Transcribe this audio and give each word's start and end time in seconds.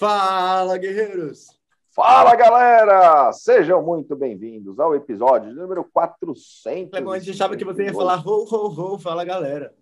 Fala, 0.00 0.78
guerreiros! 0.78 1.48
Fala, 1.90 2.34
galera! 2.34 3.30
Sejam 3.34 3.82
muito 3.82 4.16
bem-vindos 4.16 4.80
ao 4.80 4.94
episódio 4.94 5.52
número 5.52 5.84
400. 5.84 6.90
Clebão, 6.90 7.12
a 7.12 7.18
gente 7.18 7.32
achava 7.32 7.54
que 7.54 7.66
você 7.66 7.84
ia 7.84 7.92
falar 7.92 8.26
ho, 8.26 8.46
ho, 8.50 8.94
ho, 8.94 8.98
fala, 8.98 9.26
galera. 9.26 9.74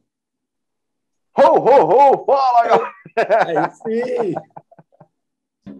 Ho, 1.39 1.61
ho, 1.61 1.85
ho, 1.85 2.27
fala, 2.27 2.67
galera! 2.67 3.47
Aí 3.47 3.71
sim! 3.71 4.35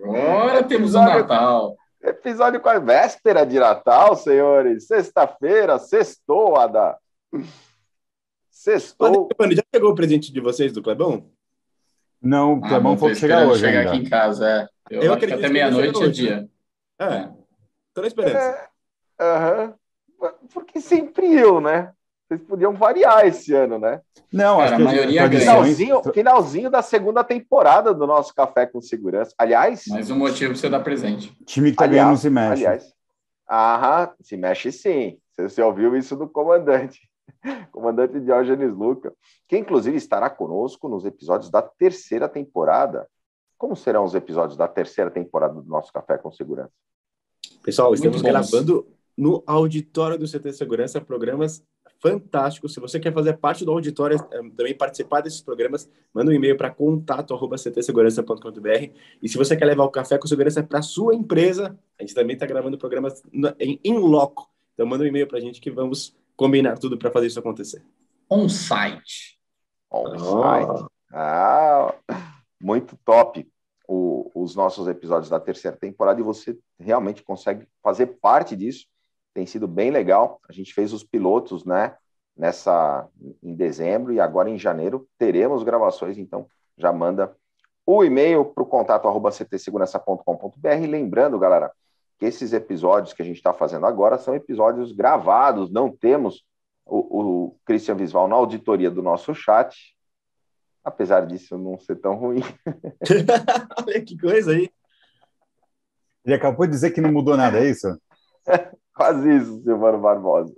Agora 0.05 0.63
temos 0.63 0.95
o 0.95 1.01
Natal. 1.01 1.77
Episódio 2.01 2.61
com 2.61 2.69
a 2.69 2.79
véspera 2.79 3.45
de 3.45 3.59
Natal, 3.59 4.15
senhores. 4.15 4.87
Sexta-feira, 4.87 5.81
sextou, 5.81 6.55
Ada. 6.55 6.97
Sextou. 8.49 9.31
Mano, 9.37 9.57
já 9.57 9.65
chegou 9.75 9.91
o 9.91 9.97
presente 9.97 10.33
de 10.33 10.41
vocês 10.41 10.73
do 10.73 10.81
Clebão? 10.81 11.29
Não, 12.21 12.55
o 12.55 12.65
Ah, 12.65 12.69
Clebão 12.69 12.93
não, 12.93 12.99
falou 12.99 13.15
que 13.15 13.21
chega 13.21 13.35
esperando 13.35 13.53
hoje 13.53 13.61
chegar 13.61 13.79
ainda. 13.81 13.91
aqui 13.93 14.01
em 14.01 14.09
casa, 14.09 14.49
é. 14.49 14.69
Eu, 14.91 15.03
Eu 15.03 15.13
acho 15.15 15.27
que 15.27 15.33
até 15.33 15.49
meia-noite 15.49 16.03
é 16.03 16.09
dia. 16.09 16.49
É, 17.01 17.29
tô 17.95 18.01
na 18.01 18.07
esperança. 18.07 18.69
É. 19.21 19.73
Porque 20.53 20.81
sempre 20.81 21.33
eu, 21.35 21.61
né? 21.61 21.93
Vocês 22.29 22.43
podiam 22.43 22.75
variar 22.75 23.27
esse 23.27 23.55
ano, 23.55 23.79
né? 23.79 24.01
Não, 24.33 24.59
Cara, 24.59 24.67
acho 24.69 24.77
que 24.77 24.83
a 24.83 24.85
maioria 24.85 25.29
ganha. 25.29 25.31
tradições- 25.31 25.77
Finalzinho, 25.79 26.13
finalzinho 26.13 26.71
da 26.71 26.83
segunda 26.83 27.25
temporada 27.25 27.95
do 27.95 28.07
nosso 28.07 28.35
Café 28.35 28.67
com 28.67 28.81
Segurança. 28.83 29.33
Aliás, 29.39 29.87
Mais 29.89 30.11
um 30.11 30.17
motivo 30.19 30.53
pra 30.53 30.61
você 30.61 30.69
dar 30.69 30.81
presente. 30.81 31.35
time 31.47 31.71
que 31.71 31.77
tá 31.79 31.85
Aliás, 31.85 31.97
ganhando 31.97 32.11
não 32.11 32.17
se 32.19 32.29
mexe. 32.31 32.67
aliás, 32.67 32.93
aham, 33.49 34.11
se 34.21 34.37
mexe 34.37 34.73
sim. 34.73 35.19
Você, 35.33 35.49
você 35.49 35.63
ouviu 35.63 35.97
isso 35.97 36.17
do 36.17 36.29
comandante, 36.29 37.08
comandante 37.73 38.21
Diógenes 38.21 38.75
Luca, 38.75 39.13
que 39.47 39.57
inclusive 39.57 39.97
estará 39.97 40.29
conosco 40.31 40.89
nos 40.89 41.05
episódios 41.05 41.51
da 41.51 41.63
terceira 41.63 42.29
temporada. 42.29 43.09
Como 43.57 43.75
serão 43.75 44.05
os 44.05 44.15
episódios 44.15 44.57
da 44.57 44.69
terceira 44.69 45.11
temporada 45.11 45.55
do 45.55 45.69
nosso 45.69 45.93
Café 45.93 46.17
com 46.19 46.31
Segurança? 46.31 46.73
Pessoal, 47.63 47.93
estamos 47.93 48.23
gravando 48.23 48.87
no 49.17 49.43
auditório 49.47 50.17
do 50.17 50.27
CT 50.27 50.53
Segurança 50.53 51.01
programas 51.01 51.65
fantásticos. 52.01 52.73
Se 52.73 52.81
você 52.81 53.01
quer 53.01 53.13
fazer 53.13 53.37
parte 53.39 53.65
do 53.65 53.73
auditório, 53.73 54.17
eh, 54.17 54.51
também 54.57 54.77
participar 54.77 55.21
desses 55.21 55.41
programas, 55.41 55.91
manda 56.15 56.31
um 56.31 56.35
e-mail 56.35 56.57
para 56.57 56.71
contato@ctsegurança.com.br. 56.71 58.93
E 59.21 59.29
se 59.29 59.37
você 59.37 59.57
quer 59.57 59.65
levar 59.65 59.83
o 59.85 59.91
café 59.91 60.17
com 60.19 60.29
segurança 60.29 60.63
para 60.63 60.81
sua 60.83 61.17
empresa, 61.17 61.77
a 61.99 62.03
gente 62.03 62.15
também 62.15 62.35
está 62.35 62.47
gravando 62.47 62.79
programas 62.79 63.21
em 63.59 63.81
in 63.85 63.99
loco. 63.99 64.49
Então 64.75 64.87
manda 64.87 65.03
um 65.03 65.07
e-mail 65.07 65.27
para 65.27 65.39
a 65.39 65.41
gente 65.41 65.61
que 65.61 65.71
vamos 65.71 66.17
combinar 66.39 66.79
tudo 66.79 66.97
para 66.97 67.11
fazer 67.11 67.27
isso 67.27 67.39
acontecer. 67.41 67.85
On-site. 68.31 69.37
On-site. 69.91 70.87
Ah, 71.13 71.93
muito 72.61 72.97
top 73.05 73.47
o- 73.89 74.31
os 74.35 74.55
nossos 74.55 74.87
episódios 74.87 75.29
da 75.29 75.41
terceira 75.41 75.77
temporada 75.77 76.21
e 76.21 76.23
você 76.23 76.57
realmente 76.79 77.25
consegue 77.25 77.67
fazer 77.83 78.07
parte 78.23 78.55
disso. 78.55 78.87
Tem 79.35 79.47
sido 79.47 79.67
bem 79.67 79.91
legal. 79.91 80.41
A 80.49 80.53
gente 80.53 80.73
fez 80.73 80.93
os 80.93 81.03
pilotos, 81.03 81.65
né? 81.65 81.97
Nessa 82.37 83.09
em 83.43 83.53
dezembro 83.55 84.13
e 84.13 84.21
agora 84.21 84.49
em 84.49 84.57
janeiro 84.59 85.09
teremos 85.19 85.65
gravações. 85.65 86.19
Então 86.19 86.47
já 86.77 86.93
manda 86.93 87.35
o 87.85 88.05
e-mail 88.05 88.45
para 88.45 88.63
o 88.63 88.67
contato 88.67 89.09
arroba 89.09 89.31
ctsegurança.com.br. 89.33 90.87
Lembrando, 90.89 91.37
galera, 91.39 91.73
que 92.19 92.27
esses 92.27 92.53
episódios 92.53 93.13
que 93.13 93.23
a 93.23 93.25
gente 93.25 93.37
está 93.37 93.53
fazendo 93.53 93.87
agora 93.87 94.19
são 94.19 94.35
episódios 94.35 94.93
gravados. 94.93 95.71
Não 95.71 95.91
temos 95.91 96.45
o, 96.85 96.97
o 97.21 97.57
Christian 97.65 97.95
Visval 97.95 98.27
na 98.27 98.35
auditoria 98.35 98.91
do 98.91 99.03
nosso 99.03 99.35
chat, 99.35 99.95
apesar 100.83 101.27
disso 101.27 101.57
não 101.57 101.79
ser 101.79 101.97
tão 101.97 102.17
ruim. 102.17 102.43
Olha 103.87 104.01
que 104.05 104.19
coisa 104.19 104.53
aí. 104.53 104.71
Ele 106.25 106.35
acabou 106.35 106.67
de 106.67 106.73
dizer 106.73 106.91
que 106.91 107.01
não 107.01 107.13
mudou 107.13 107.37
nada, 107.37 107.59
é 107.59 107.71
isso? 107.71 107.87
Quase 108.95 109.37
isso, 109.37 109.63
Silvano 109.63 109.99
Barbosa. 109.99 110.55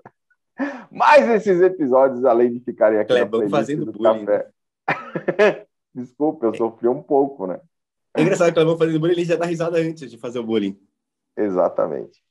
Mas 0.90 1.28
esses 1.28 1.60
episódios, 1.60 2.24
além 2.24 2.52
de 2.52 2.60
ficarem 2.60 2.98
aqui 2.98 3.12
Clebão 3.12 3.42
na 3.42 3.48
playlist 3.48 3.50
fazendo 3.50 3.84
do 3.84 3.92
bullying. 3.92 4.24
café. 4.24 4.50
Desculpa, 5.94 6.46
eu 6.46 6.54
sofri 6.54 6.88
um 6.88 7.02
pouco, 7.02 7.46
né? 7.46 7.60
É 8.16 8.22
engraçado 8.22 8.46
que 8.46 8.52
o 8.52 8.54
Clebão 8.54 8.78
fazendo 8.78 8.98
bullying, 8.98 9.12
ele 9.12 9.24
já 9.24 9.36
dá 9.36 9.44
risada 9.46 9.78
antes 9.78 10.10
de 10.10 10.18
fazer 10.18 10.38
o 10.38 10.44
bullying. 10.44 10.78
Exatamente. 11.36 12.22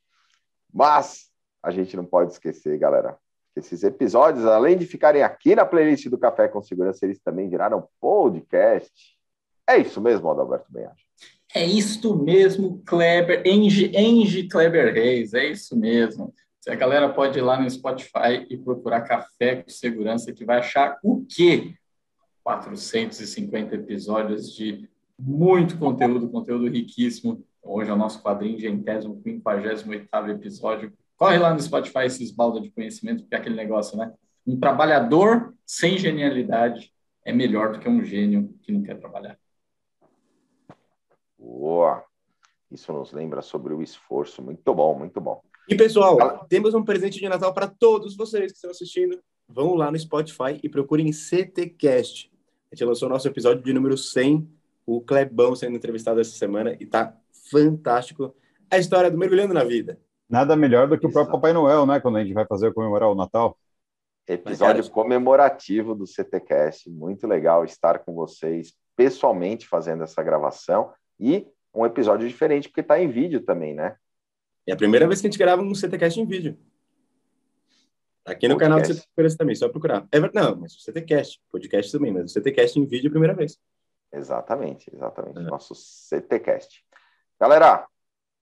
Mas 0.74 1.30
a 1.62 1.72
gente 1.72 1.96
não 1.96 2.06
pode 2.06 2.34
esquecer, 2.34 2.78
galera, 2.78 3.18
que 3.54 3.60
esses 3.60 3.84
episódios, 3.84 4.46
além 4.46 4.78
de 4.78 4.86
ficarem 4.86 5.24
aqui 5.24 5.56
na 5.56 5.66
playlist 5.66 6.08
do 6.08 6.18
Café 6.18 6.48
com 6.48 6.62
Segurança, 6.62 7.06
eles 7.06 7.20
também 7.20 7.50
viraram 7.50 7.88
podcast. 8.00 9.18
É 9.68 9.78
isso 9.78 10.02
mesmo, 10.02 10.30
Adalberto 10.30 10.72
Benhaja. 10.72 11.04
É 11.54 11.66
isto 11.66 12.16
mesmo, 12.16 12.82
Kleber, 12.86 13.42
Enge, 13.46 13.92
Enge 13.96 14.48
Kleber 14.48 14.94
Reis, 14.94 15.34
é 15.34 15.48
isso 15.48 15.76
mesmo. 15.76 16.34
A 16.68 16.76
galera 16.76 17.10
pode 17.10 17.40
ir 17.40 17.42
lá 17.42 17.60
no 17.60 17.70
Spotify 17.70 18.46
e 18.50 18.58
procurar 18.58 19.02
Café 19.02 19.64
com 19.64 19.70
Segurança, 19.70 20.32
que 20.32 20.46
vai 20.46 20.60
achar 20.60 21.00
o 21.04 21.26
quê? 21.28 21.74
450 22.44 23.76
episódios 23.76 24.54
de 24.54 24.88
muito 25.18 25.78
conteúdo, 25.78 26.30
conteúdo 26.30 26.68
riquíssimo. 26.68 27.44
Hoje 27.72 27.92
é 27.92 27.94
o 27.94 27.98
nosso 27.98 28.24
quadrinho 28.24 28.60
centésimo, 28.60 29.22
58 29.22 30.32
episódio. 30.32 30.92
Corre 31.16 31.38
lá 31.38 31.54
no 31.54 31.62
Spotify 31.62 32.06
esses 32.06 32.32
balda 32.32 32.60
de 32.60 32.72
conhecimento, 32.72 33.22
porque 33.22 33.36
é 33.36 33.38
aquele 33.38 33.56
negócio, 33.56 33.96
né? 33.96 34.12
Um 34.46 34.60
trabalhador 34.60 35.54
sem 35.68 35.96
genialidade 35.96 36.92
é 37.24 37.32
melhor 37.32 37.74
do 37.74 37.80
que 37.80 37.88
um 37.88 38.04
gênio 38.04 38.56
que 38.64 38.72
não 38.72 38.82
quer 38.82 38.98
trabalhar. 38.98 39.38
Boa. 41.38 42.04
Isso 42.72 42.92
nos 42.92 43.14
lembra 43.14 43.44
sobre 43.44 43.72
o 43.72 43.84
esforço. 43.84 44.42
Muito 44.42 44.74
bom, 44.74 44.98
muito 44.98 45.22
bom. 45.22 45.40
E 45.68 45.76
pessoal, 45.76 46.48
temos 46.50 46.74
um 46.74 46.84
presente 46.84 47.20
de 47.20 47.30
Natal 47.30 47.54
para 47.54 47.68
todos 47.68 48.18
vocês 48.18 48.52
que 48.52 48.58
estão 48.58 48.72
assistindo. 48.72 49.22
Vão 49.48 49.76
lá 49.76 49.92
no 49.92 50.00
Spotify 50.00 50.60
e 50.64 50.68
procurem 50.68 51.12
CTcast. 51.12 52.32
A 52.72 52.76
gente 52.76 52.86
lançou 52.86 53.08
nosso 53.08 53.28
episódio 53.28 53.62
de 53.64 53.72
número 53.74 53.96
100, 53.96 54.50
o 54.88 55.02
Clebão 55.02 55.56
sendo 55.56 55.78
entrevistado 55.78 56.20
essa 56.20 56.36
semana 56.36 56.76
e 56.80 56.86
tá 56.88 57.16
fantástico. 57.50 58.36
A 58.72 58.78
história 58.78 59.10
do 59.10 59.18
mergulhando 59.18 59.54
na 59.54 59.64
vida. 59.64 60.00
Nada 60.30 60.56
melhor 60.56 60.88
do 60.88 60.98
que 60.98 61.06
o 61.06 61.10
Exato. 61.10 61.14
próprio 61.26 61.34
Papai 61.34 61.54
Noel, 61.54 61.86
né? 61.86 62.00
Quando 62.00 62.18
a 62.18 62.24
gente 62.24 62.34
vai 62.34 62.46
fazer 62.46 62.74
comemorar 62.74 63.10
o 63.10 63.16
Natal. 63.16 63.58
Episódio 64.28 64.84
cara- 64.84 64.94
comemorativo 64.94 65.96
do 65.96 66.06
CTcast. 66.06 66.90
Muito 66.90 67.26
legal 67.26 67.66
estar 67.66 68.00
com 68.00 68.14
vocês 68.14 68.74
pessoalmente 68.96 69.68
fazendo 69.68 70.04
essa 70.04 70.22
gravação 70.22 70.92
e 71.20 71.48
um 71.74 71.86
episódio 71.86 72.28
diferente 72.28 72.68
porque 72.68 72.82
está 72.82 73.00
em 73.00 73.08
vídeo 73.10 73.42
também, 73.42 73.74
né? 73.74 73.96
É 74.68 74.74
a 74.74 74.78
primeira 74.78 75.08
vez 75.08 75.20
que 75.20 75.26
a 75.28 75.30
gente 75.32 75.40
grava 75.40 75.64
um 75.64 75.74
CTcast 75.74 76.20
em 76.20 76.26
vídeo. 76.26 76.58
Aqui 78.24 78.48
no 78.48 78.58
canal 78.58 78.78
do 78.78 78.82
Podcast. 78.82 79.02
CT 79.02 79.10
Segurança 79.16 79.38
também, 79.38 79.56
só 79.56 79.70
procurar. 79.70 80.08
É, 80.12 80.20
não, 80.20 80.56
mas 80.58 80.76
o 80.76 80.82
CTcast, 80.82 81.42
podcast 81.52 81.92
também, 81.92 82.12
mas 82.12 82.26
o 82.26 82.34
CTcast 82.34 82.80
em 82.80 82.86
vídeo 82.86 83.08
é 83.08 83.10
a 83.10 83.12
primeira 83.12 83.34
vez. 83.34 83.58
Exatamente, 84.12 84.94
exatamente. 84.94 85.40
É. 85.40 85.42
Nosso 85.42 85.74
CTcast. 85.74 86.84
Galera, 87.40 87.88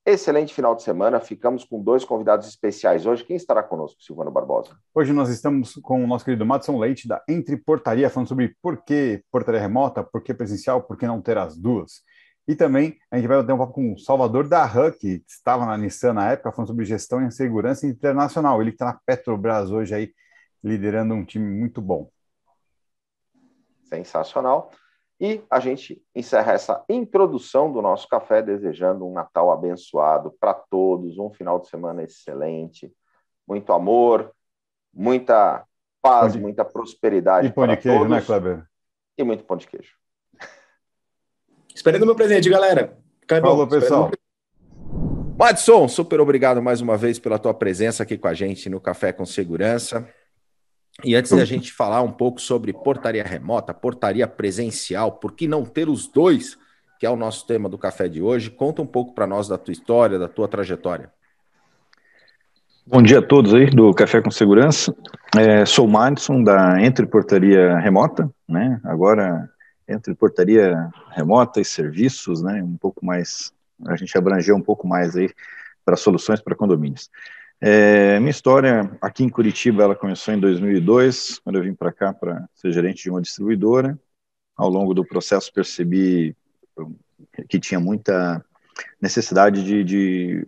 excelente 0.04 0.52
final 0.52 0.74
de 0.74 0.82
semana. 0.82 1.20
Ficamos 1.20 1.64
com 1.64 1.84
dois 1.84 2.04
convidados 2.04 2.48
especiais 2.48 3.06
hoje. 3.06 3.24
Quem 3.24 3.36
estará 3.36 3.62
conosco, 3.62 4.02
Silvano 4.02 4.32
Barbosa? 4.32 4.76
Hoje 4.92 5.14
nós 5.14 5.30
estamos 5.30 5.76
com 5.84 6.04
o 6.04 6.08
nosso 6.08 6.26
querido 6.26 6.44
Madison 6.44 6.80
Leite, 6.80 7.08
da 7.08 7.22
Entre 7.30 7.56
Portaria, 7.58 8.10
falando 8.10 8.30
sobre 8.30 8.58
por 8.60 8.84
que 8.84 9.24
portaria 9.32 9.62
remota, 9.62 10.04
por 10.04 10.24
que 10.24 10.34
presencial, 10.34 10.82
por 10.82 10.98
que 10.98 11.06
não 11.06 11.22
ter 11.22 11.38
as 11.38 11.56
duas. 11.56 12.02
E 12.48 12.56
também 12.56 12.98
a 13.12 13.18
gente 13.18 13.28
vai 13.28 13.46
ter 13.46 13.54
um 13.54 13.60
papo 13.60 13.74
com 13.74 13.94
o 13.94 14.00
Salvador 14.00 14.48
da 14.48 14.66
Huck, 14.66 14.98
que 14.98 15.24
estava 15.28 15.64
na 15.64 15.78
Nissan 15.78 16.14
na 16.14 16.32
época, 16.32 16.52
falando 16.52 16.70
sobre 16.70 16.84
gestão 16.84 17.24
e 17.24 17.32
segurança 17.32 17.86
internacional. 17.86 18.60
Ele 18.60 18.72
que 18.72 18.76
está 18.76 18.86
na 18.86 19.00
Petrobras 19.06 19.70
hoje 19.70 19.94
aí, 19.94 20.12
liderando 20.64 21.14
um 21.14 21.24
time 21.24 21.46
muito 21.46 21.84
bom. 21.84 22.10
Sensacional. 23.84 24.72
E 25.20 25.42
a 25.50 25.60
gente 25.60 26.02
encerra 26.16 26.54
essa 26.54 26.84
introdução 26.88 27.72
do 27.72 27.82
nosso 27.82 28.08
café 28.08 28.42
desejando 28.42 29.06
um 29.08 29.14
Natal 29.14 29.52
abençoado 29.52 30.32
para 30.40 30.54
todos, 30.54 31.18
um 31.18 31.32
final 31.32 31.60
de 31.60 31.68
semana 31.70 32.04
excelente, 32.04 32.94
muito 33.48 33.74
amor, 33.74 34.32
muita 34.94 35.66
paz, 36.02 36.34
de- 36.34 36.40
muita 36.40 36.64
prosperidade 36.64 37.48
E 37.48 37.52
pão 37.52 37.66
de 37.66 37.74
para 37.74 37.82
queijo, 37.82 37.98
todos 37.98 38.12
né, 38.12 38.22
Kleber? 38.22 38.64
e 39.18 39.24
muito 39.24 39.44
pão 39.44 39.58
de 39.58 39.68
queijo. 39.68 39.94
Esperando 41.74 42.04
o 42.04 42.06
meu 42.06 42.16
presente, 42.16 42.50
galera. 42.50 42.98
Clebão, 43.28 43.52
Falou, 43.52 43.68
pessoal. 43.68 44.12
Madison, 45.38 45.88
super 45.88 46.20
obrigado 46.20 46.62
mais 46.62 46.82
uma 46.82 46.98
vez 46.98 47.20
pela 47.20 47.38
tua 47.38 47.54
presença 47.54 48.04
aqui 48.04 48.18
com 48.18 48.28
a 48.28 48.34
gente 48.34 48.70
no 48.70 48.80
Café 48.82 49.12
com 49.14 49.26
Segurança. 49.26 50.08
E 51.04 51.16
antes 51.16 51.32
da 51.32 51.46
gente 51.46 51.72
falar 51.72 52.02
um 52.02 52.12
pouco 52.12 52.42
sobre 52.42 52.74
portaria 52.74 53.24
remota, 53.24 53.74
portaria 53.74 54.28
presencial, 54.28 55.12
por 55.14 55.34
que 55.34 55.48
não 55.48 55.64
ter 55.64 55.88
os 55.90 56.08
dois, 56.08 56.58
que 57.00 57.06
é 57.06 57.10
o 57.10 57.16
nosso 57.16 57.46
tema 57.46 57.70
do 57.70 57.78
café 57.78 58.08
de 58.08 58.22
hoje, 58.22 58.50
conta 58.50 58.82
um 58.82 58.88
pouco 58.88 59.14
para 59.14 59.28
nós 59.28 59.48
da 59.48 59.58
tua 59.58 59.72
história, 59.72 60.18
da 60.18 60.28
tua 60.28 60.48
trajetória. 60.48 61.12
Bom 62.86 63.02
dia 63.02 63.20
a 63.20 63.22
todos 63.22 63.54
aí 63.54 63.70
do 63.70 63.94
Café 63.94 64.22
com 64.22 64.32
Segurança. 64.32 64.96
É, 65.38 65.66
sou 65.66 65.86
o 65.86 65.92
Madison 65.92 66.42
da 66.42 66.82
Entre 66.82 67.06
Portaria 67.06 67.78
Remota, 67.78 68.32
né? 68.48 68.80
Agora 68.84 69.50
entre 69.88 70.14
portaria 70.14 70.90
remota 71.12 71.62
e 71.62 71.66
serviços, 71.66 72.42
né, 72.42 72.62
um 72.62 72.76
pouco 72.76 73.06
mais, 73.06 73.54
a 73.86 73.96
gente 73.96 74.18
abrangeu 74.18 74.56
um 74.56 74.62
pouco 74.62 74.86
mais 74.86 75.16
aí 75.16 75.30
para 75.86 75.96
soluções 75.96 76.42
para 76.42 76.56
condomínios. 76.56 77.10
É, 77.60 78.20
minha 78.20 78.32
história 78.32 78.92
aqui 79.02 79.24
em 79.24 79.30
Curitiba, 79.30 79.84
ela 79.84 79.96
começou 79.96 80.34
em 80.34 80.40
2002, 80.40 81.40
quando 81.40 81.56
eu 81.56 81.64
vim 81.64 81.74
para 81.74 81.92
cá 81.92 82.14
para 82.14 82.48
ser 82.54 82.72
gerente 82.72 83.04
de 83.04 83.10
uma 83.10 83.22
distribuidora. 83.22 83.98
Ao 84.56 84.70
longo 84.70 84.94
do 84.94 85.06
processo 85.06 85.52
percebi 85.54 86.36
que 87.50 87.60
tinha 87.60 87.80
muita 87.80 88.44
necessidade 89.02 89.64
de, 89.64 89.84
de 89.84 90.48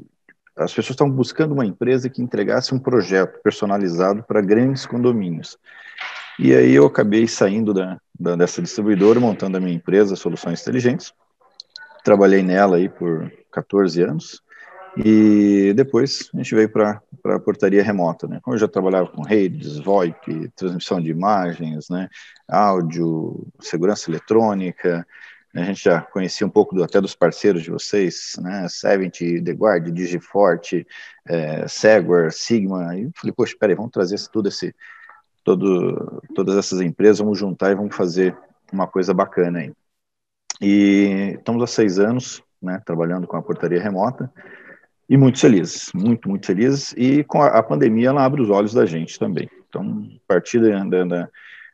as 0.56 0.73
pessoas 0.73 0.91
estavam 0.91 1.13
buscando 1.13 1.53
uma 1.53 1.65
empresa 1.65 2.09
que 2.09 2.21
entregasse 2.21 2.75
um 2.75 2.79
projeto 2.79 3.41
personalizado 3.41 4.23
para 4.23 4.41
grandes 4.41 4.85
condomínios. 4.85 5.57
E 6.38 6.53
aí 6.53 6.73
eu 6.73 6.85
acabei 6.85 7.27
saindo 7.27 7.73
da, 7.73 8.00
da, 8.19 8.35
dessa 8.35 8.61
distribuidora, 8.61 9.19
montando 9.19 9.57
a 9.57 9.59
minha 9.59 9.73
empresa 9.73 10.15
Soluções 10.15 10.61
Inteligentes. 10.61 11.13
Trabalhei 12.03 12.44
nela 12.44 12.77
aí 12.77 12.89
por 12.89 13.31
14 13.51 14.01
anos. 14.03 14.41
E 14.97 15.74
depois 15.74 16.30
a 16.33 16.38
gente 16.38 16.56
veio 16.56 16.69
para 16.69 17.01
a 17.25 17.39
portaria 17.39 17.83
remota, 17.83 18.27
né? 18.27 18.39
Como 18.41 18.56
eu 18.56 18.59
já 18.59 18.68
trabalhava 18.68 19.07
com 19.07 19.21
redes, 19.21 19.77
VoIP, 19.80 20.50
transmissão 20.56 21.00
de 21.00 21.09
imagens, 21.09 21.89
né? 21.89 22.09
Áudio, 22.47 23.47
segurança 23.59 24.09
eletrônica, 24.09 25.06
a 25.53 25.63
gente 25.63 25.83
já 25.83 26.01
conhecia 26.01 26.45
um 26.45 26.50
pouco 26.50 26.75
do, 26.75 26.83
até 26.83 27.01
dos 27.01 27.15
parceiros 27.15 27.63
de 27.63 27.71
vocês, 27.71 28.36
né? 28.39 28.68
Seventy, 28.69 29.41
The 29.41 29.51
Guard, 29.53 29.91
Digiforte, 29.91 30.86
é, 31.25 31.68
Segware, 31.68 32.31
Sigma. 32.31 32.95
E 32.97 33.09
falei, 33.15 33.33
poxa, 33.33 33.56
peraí, 33.59 33.75
vamos 33.75 33.92
trazer 33.92 34.18
tudo 34.31 34.50
esse, 34.50 34.75
todo, 35.44 36.21
todas 36.35 36.56
essas 36.56 36.81
empresas, 36.81 37.19
vamos 37.19 37.38
juntar 37.38 37.71
e 37.71 37.75
vamos 37.75 37.95
fazer 37.95 38.38
uma 38.71 38.88
coisa 38.88 39.13
bacana 39.13 39.59
aí. 39.59 39.74
E 40.62 41.35
estamos 41.38 41.63
há 41.63 41.68
seis 41.68 42.00
anos, 42.00 42.44
né, 42.62 42.81
trabalhando 42.85 43.25
com 43.25 43.38
a 43.38 43.42
portaria 43.42 43.81
remota 43.81 44.31
e 45.09 45.17
muito 45.17 45.39
felizes, 45.39 45.91
muito, 45.94 46.29
muito 46.29 46.45
felizes. 46.45 46.94
E 46.95 47.23
com 47.23 47.41
a, 47.41 47.47
a 47.47 47.63
pandemia, 47.63 48.09
ela 48.09 48.23
abre 48.23 48.41
os 48.41 48.50
olhos 48.50 48.73
da 48.73 48.85
gente 48.85 49.17
também. 49.17 49.50
Então, 49.67 50.07
a 50.15 50.27
partir 50.27 50.61
de, 50.61 50.69
de, 50.69 51.27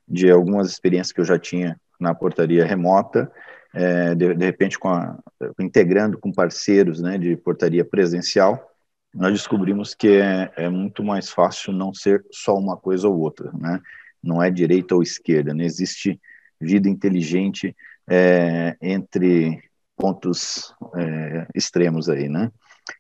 de 0.08 0.32
algumas 0.32 0.70
experiências 0.70 1.12
que 1.12 1.20
eu 1.20 1.26
já 1.26 1.38
tinha 1.38 1.80
na 2.00 2.16
portaria 2.16 2.66
remota, 2.66 3.30
é, 3.74 4.16
de, 4.16 4.34
de, 4.34 4.46
repente 4.46 4.80
com 4.80 4.88
a, 4.88 5.18
integrando 5.60 6.18
com 6.18 6.32
parceiros 6.32 7.02
né, 7.02 7.18
de 7.18 7.36
portaria 7.36 7.84
presencial, 7.84 8.72
nós 9.14 9.34
descobrimos 9.34 9.94
que 9.94 10.08
é, 10.08 10.52
é, 10.56 10.70
muito 10.70 11.04
mais 11.04 11.30
fácil 11.30 11.74
não 11.74 11.94
ser 11.94 12.26
só 12.32 12.56
uma 12.56 12.78
coisa 12.78 13.08
ou 13.08 13.18
outra, 13.18 13.52
né? 13.54 13.82
Não 14.22 14.42
é 14.42 14.50
direita 14.50 14.96
ou 14.96 15.04
esquerda, 15.04 15.54
não 15.54 15.64
existe 15.64 16.20
vida 16.60 16.90
inteligente 16.90 17.76
é, 18.10 18.76
entre 18.82 19.62
pontos 19.96 20.74
é, 20.96 21.48
extremos 21.56 22.10
aí, 22.10 22.28
né? 22.28 22.52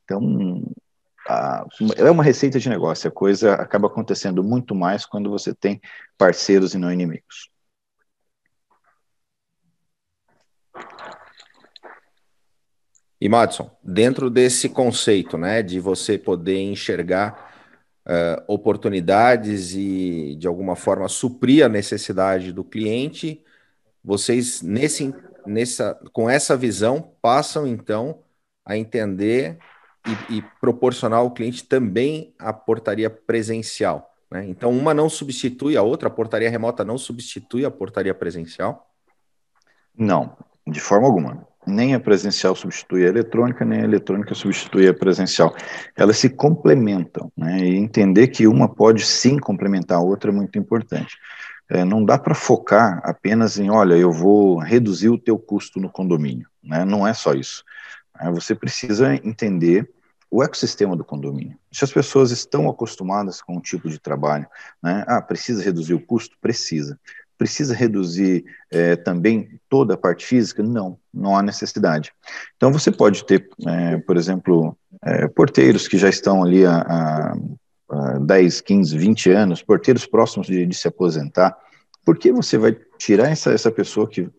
Então, 0.04 0.64
a, 1.28 1.66
é 1.98 2.10
uma 2.10 2.24
receita 2.24 2.60
de 2.60 2.70
negócio, 2.70 3.08
a 3.08 3.12
coisa 3.12 3.56
acaba 3.56 3.88
acontecendo 3.88 4.44
muito 4.44 4.76
mais 4.76 5.06
quando 5.06 5.30
você 5.30 5.54
tem 5.54 5.82
parceiros 6.18 6.74
e 6.74 6.78
não 6.78 6.92
inimigos. 6.92 7.50
E 13.20 13.30
Madison, 13.30 13.72
dentro 13.82 14.30
desse 14.30 14.70
conceito, 14.70 15.38
né, 15.38 15.64
de 15.64 15.80
você 15.80 16.18
poder 16.18 16.60
enxergar 16.60 17.56
uh, 18.06 18.44
oportunidades 18.48 19.74
e 19.74 20.36
de 20.36 20.48
alguma 20.48 20.76
forma 20.76 21.08
suprir 21.08 21.66
a 21.66 21.70
necessidade 21.70 22.52
do 22.52 22.64
cliente, 22.64 23.44
vocês 24.04 24.62
nesse, 24.62 25.14
nessa, 25.46 26.00
com 26.14 26.30
essa 26.30 26.56
visão 26.56 27.16
passam 27.22 27.66
então 27.66 28.22
a 28.64 28.78
entender 28.78 29.58
e, 30.30 30.38
e 30.38 30.42
proporcionar 30.60 31.20
ao 31.20 31.32
cliente 31.32 31.64
também 31.64 32.34
a 32.38 32.54
portaria 32.54 33.10
presencial. 33.10 34.14
Né? 34.32 34.46
Então, 34.48 34.72
uma 34.72 34.94
não 34.94 35.10
substitui 35.10 35.78
a 35.78 35.82
outra, 35.82 36.08
a 36.08 36.12
portaria 36.12 36.50
remota 36.50 36.84
não 36.84 36.98
substitui 36.98 37.66
a 37.66 37.72
portaria 37.72 38.14
presencial? 38.14 38.90
Não, 39.98 40.36
de 40.68 40.80
forma 40.80 41.08
alguma 41.08 41.48
nem 41.66 41.96
a 41.96 42.00
presencial 42.00 42.56
substitui 42.56 43.06
a 43.06 43.10
eletrônica, 43.10 43.66
nem 43.66 43.82
a 43.82 43.84
eletrônica 43.84 44.36
substitui 44.36 44.88
a 44.88 44.94
presencial. 44.94 45.56
Elas 45.96 46.18
se 46.18 46.30
complementam, 46.30 47.32
né? 47.36 47.58
E 47.60 47.76
entender 47.76 48.28
que 48.28 48.48
uma 48.48 48.68
pode 48.68 49.06
sim 49.06 49.38
complementar 49.38 49.98
a 49.98 50.02
outra 50.02 50.32
é 50.32 50.34
muito 50.34 50.60
importante. 50.60 51.18
É, 51.68 51.84
não 51.84 52.06
dá 52.06 52.20
para 52.20 52.36
focar 52.36 53.02
apenas 53.04 53.58
em, 53.58 53.72
olha, 53.72 53.96
eu 53.96 54.12
vou 54.12 54.60
reduzir 54.60 55.10
o 55.10 55.18
teu 55.18 55.40
custo 55.40 55.80
no 55.80 55.90
condomínio, 55.90 56.48
né? 56.64 56.86
Não 56.86 57.08
é 57.08 57.14
só 57.14 57.34
isso. 57.34 57.64
É, 58.20 58.30
você 58.30 58.54
precisa 58.54 59.16
entender 59.16 59.90
o 60.36 60.44
ecossistema 60.44 60.98
do 60.98 61.06
condomínio. 61.06 61.58
Se 61.72 61.86
as 61.86 61.94
pessoas 61.94 62.30
estão 62.30 62.70
acostumadas 62.70 63.42
com 63.42 63.56
um 63.56 63.62
tipo 63.62 63.90
de 63.90 63.98
trabalho, 63.98 64.46
né? 64.84 65.06
Ah, 65.08 65.22
precisa 65.22 65.64
reduzir 65.64 65.94
o 65.94 66.06
custo? 66.06 66.36
Precisa. 66.42 67.00
Precisa 67.38 67.74
reduzir 67.74 68.44
é, 68.70 68.98
também 68.98 69.62
toda 69.70 69.94
a 69.94 69.98
parte 69.98 70.26
física? 70.26 70.62
Não, 70.62 71.00
não 71.14 71.38
há 71.38 71.42
necessidade. 71.42 72.12
Então, 72.58 72.70
você 72.70 72.92
pode 72.92 73.26
ter, 73.26 73.48
é, 73.66 73.98
por 74.00 74.18
exemplo, 74.18 74.78
é, 75.02 75.26
porteiros 75.30 75.88
que 75.88 75.98
já 75.98 76.10
estão 76.10 76.44
ali 76.44 76.66
há, 76.66 77.34
há 77.90 78.20
10, 78.20 78.60
15, 78.60 78.98
20 78.98 79.32
anos, 79.32 79.64
porteiros 79.64 80.06
próximos 80.06 80.48
de, 80.48 80.66
de 80.66 80.76
se 80.76 80.90
aposentar. 80.90 81.56
Por 82.04 82.18
que 82.18 82.30
você 82.34 82.58
vai 82.58 82.74
tirar 82.98 83.30
essa, 83.30 83.52
essa 83.52 83.72
pessoa 83.72 84.08
que, 84.08 84.30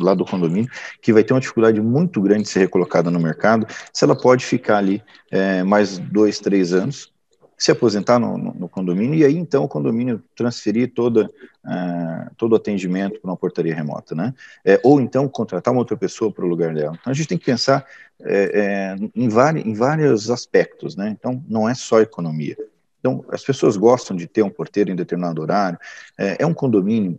lá 0.00 0.14
do 0.14 0.24
condomínio, 0.24 0.70
que 1.00 1.12
vai 1.12 1.24
ter 1.24 1.32
uma 1.32 1.40
dificuldade 1.40 1.80
muito 1.80 2.20
grande 2.20 2.44
de 2.44 2.48
ser 2.48 2.60
recolocada 2.60 3.10
no 3.10 3.20
mercado, 3.20 3.66
se 3.92 4.04
ela 4.04 4.16
pode 4.16 4.44
ficar 4.44 4.78
ali 4.78 5.02
é, 5.30 5.62
mais 5.62 5.98
dois, 5.98 6.38
três 6.38 6.72
anos, 6.72 7.12
se 7.58 7.70
aposentar 7.70 8.18
no, 8.18 8.36
no, 8.36 8.54
no, 8.54 8.68
condomínio 8.68 9.14
e 9.14 9.24
aí 9.24 9.36
então 9.36 9.64
o 9.64 9.68
condomínio 9.68 10.22
transferir 10.34 10.92
toda, 10.94 11.30
uh, 11.64 12.34
todo 12.36 12.52
o 12.52 12.56
atendimento 12.56 13.18
para 13.20 13.30
uma 13.30 13.36
portaria 13.36 13.74
remota, 13.74 14.14
né? 14.14 14.34
É, 14.64 14.78
ou 14.84 15.00
então 15.00 15.26
contratar 15.26 15.72
uma 15.72 15.80
outra 15.80 15.96
pessoa 15.96 16.30
para 16.30 16.44
o 16.44 16.48
lugar 16.48 16.74
dela. 16.74 16.96
Então 17.00 17.10
a 17.10 17.14
gente 17.14 17.28
tem 17.28 17.38
que 17.38 17.46
pensar 17.46 17.86
é, 18.20 18.94
é, 18.94 18.96
em, 19.14 19.28
vari, 19.28 19.62
em 19.62 19.72
vários 19.72 20.30
aspectos, 20.30 20.96
né? 20.96 21.08
Então 21.08 21.42
não 21.48 21.68
é 21.68 21.74
só 21.74 22.00
economia. 22.00 22.56
Então 23.00 23.24
as 23.30 23.42
pessoas 23.42 23.76
gostam 23.76 24.14
de 24.16 24.26
ter 24.26 24.42
um 24.42 24.50
porteiro 24.50 24.90
em 24.90 24.96
determinado 24.96 25.40
horário. 25.40 25.78
é, 26.18 26.36
é 26.40 26.46
um 26.46 26.54
condomínio 26.54 27.18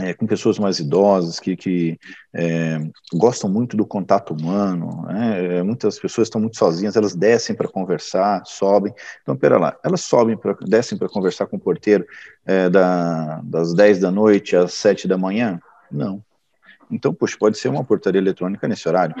é, 0.00 0.14
com 0.14 0.26
pessoas 0.26 0.58
mais 0.58 0.78
idosas 0.78 1.38
que, 1.38 1.54
que 1.54 1.98
é, 2.32 2.78
gostam 3.12 3.50
muito 3.50 3.76
do 3.76 3.84
contato 3.84 4.32
humano, 4.32 5.02
né? 5.06 5.58
É, 5.58 5.62
muitas 5.62 5.98
pessoas 5.98 6.26
estão 6.26 6.40
muito 6.40 6.56
sozinhas, 6.56 6.96
elas 6.96 7.14
descem 7.14 7.54
para 7.54 7.68
conversar, 7.68 8.42
sobem. 8.46 8.94
Então, 9.22 9.36
pera 9.36 9.58
lá, 9.58 9.76
elas 9.84 10.00
sobem, 10.00 10.36
pra, 10.36 10.56
descem 10.62 10.96
para 10.96 11.08
conversar 11.08 11.46
com 11.46 11.56
o 11.56 11.60
porteiro 11.60 12.06
é, 12.46 12.70
da, 12.70 13.42
das 13.44 13.74
10 13.74 14.00
da 14.00 14.10
noite 14.10 14.56
às 14.56 14.72
7 14.74 15.06
da 15.06 15.18
manhã? 15.18 15.60
Não. 15.90 16.24
Então, 16.90 17.12
poxa, 17.12 17.36
pode 17.38 17.58
ser 17.58 17.68
uma 17.68 17.84
portaria 17.84 18.20
eletrônica 18.20 18.66
nesse 18.66 18.88
horário. 18.88 19.14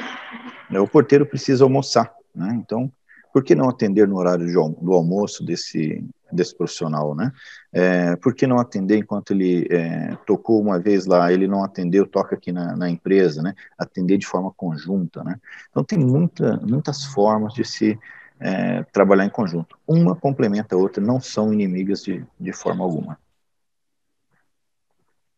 O 0.70 0.88
porteiro 0.88 1.26
precisa 1.26 1.64
almoçar, 1.64 2.12
né? 2.34 2.58
Então, 2.62 2.90
por 3.32 3.42
que 3.42 3.54
não 3.54 3.68
atender 3.68 4.06
no 4.06 4.16
horário 4.16 4.46
do 4.80 4.92
almoço 4.92 5.44
desse, 5.44 6.04
desse 6.32 6.56
profissional, 6.56 7.14
né? 7.14 7.32
É, 7.72 8.16
por 8.16 8.34
que 8.34 8.46
não 8.46 8.58
atender 8.58 8.96
enquanto 8.96 9.32
ele 9.32 9.66
é, 9.70 10.16
tocou 10.26 10.60
uma 10.60 10.78
vez 10.78 11.06
lá, 11.06 11.32
ele 11.32 11.46
não 11.46 11.62
atendeu, 11.62 12.06
toca 12.06 12.34
aqui 12.34 12.50
na, 12.50 12.74
na, 12.76 12.88
empresa, 12.88 13.42
né? 13.42 13.54
Atender 13.78 14.18
de 14.18 14.26
forma 14.26 14.52
conjunta, 14.56 15.22
né? 15.22 15.38
Então 15.70 15.84
tem 15.84 15.98
muita, 15.98 16.56
muitas 16.58 17.04
formas 17.04 17.52
de 17.52 17.64
se 17.64 17.98
é, 18.40 18.82
trabalhar 18.84 19.24
em 19.24 19.30
conjunto. 19.30 19.78
Uma 19.86 20.16
complementa 20.16 20.74
a 20.74 20.78
outra, 20.78 21.04
não 21.04 21.20
são 21.20 21.52
inimigas 21.52 22.02
de, 22.02 22.24
de 22.40 22.52
forma 22.52 22.82
alguma. 22.82 23.18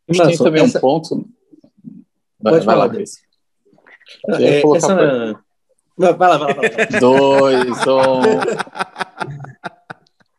Mas 0.06 0.18
tem 0.18 0.38
também 0.38 0.64
essa... 0.64 0.78
um 0.78 0.80
ponto. 0.80 1.28
Pode 2.42 2.56
vai 2.56 2.62
falar, 2.62 2.88
Deus. 2.88 3.22
É, 4.28 4.60
essa... 4.76 4.94
Vai 5.96 6.10
lá, 6.10 6.16
vai 6.16 6.28
lá, 6.28 6.38
vai 6.38 6.54
lá. 6.54 6.60
Dois, 7.00 7.86
um. 7.86 9.53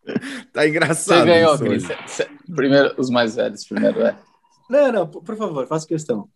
Tá 0.54 0.68
engraçado. 0.68 1.20
Você 1.20 1.26
ganhou, 1.26 1.58
Cris. 1.58 1.84
Primeiro, 2.54 2.94
os 2.98 3.10
mais 3.10 3.36
velhos, 3.36 3.66
primeiro, 3.66 4.06
é. 4.06 4.18
Não, 4.70 4.92
não, 4.92 5.08
por 5.08 5.36
favor, 5.36 5.68
faça 5.68 5.88
questão. 5.88 6.30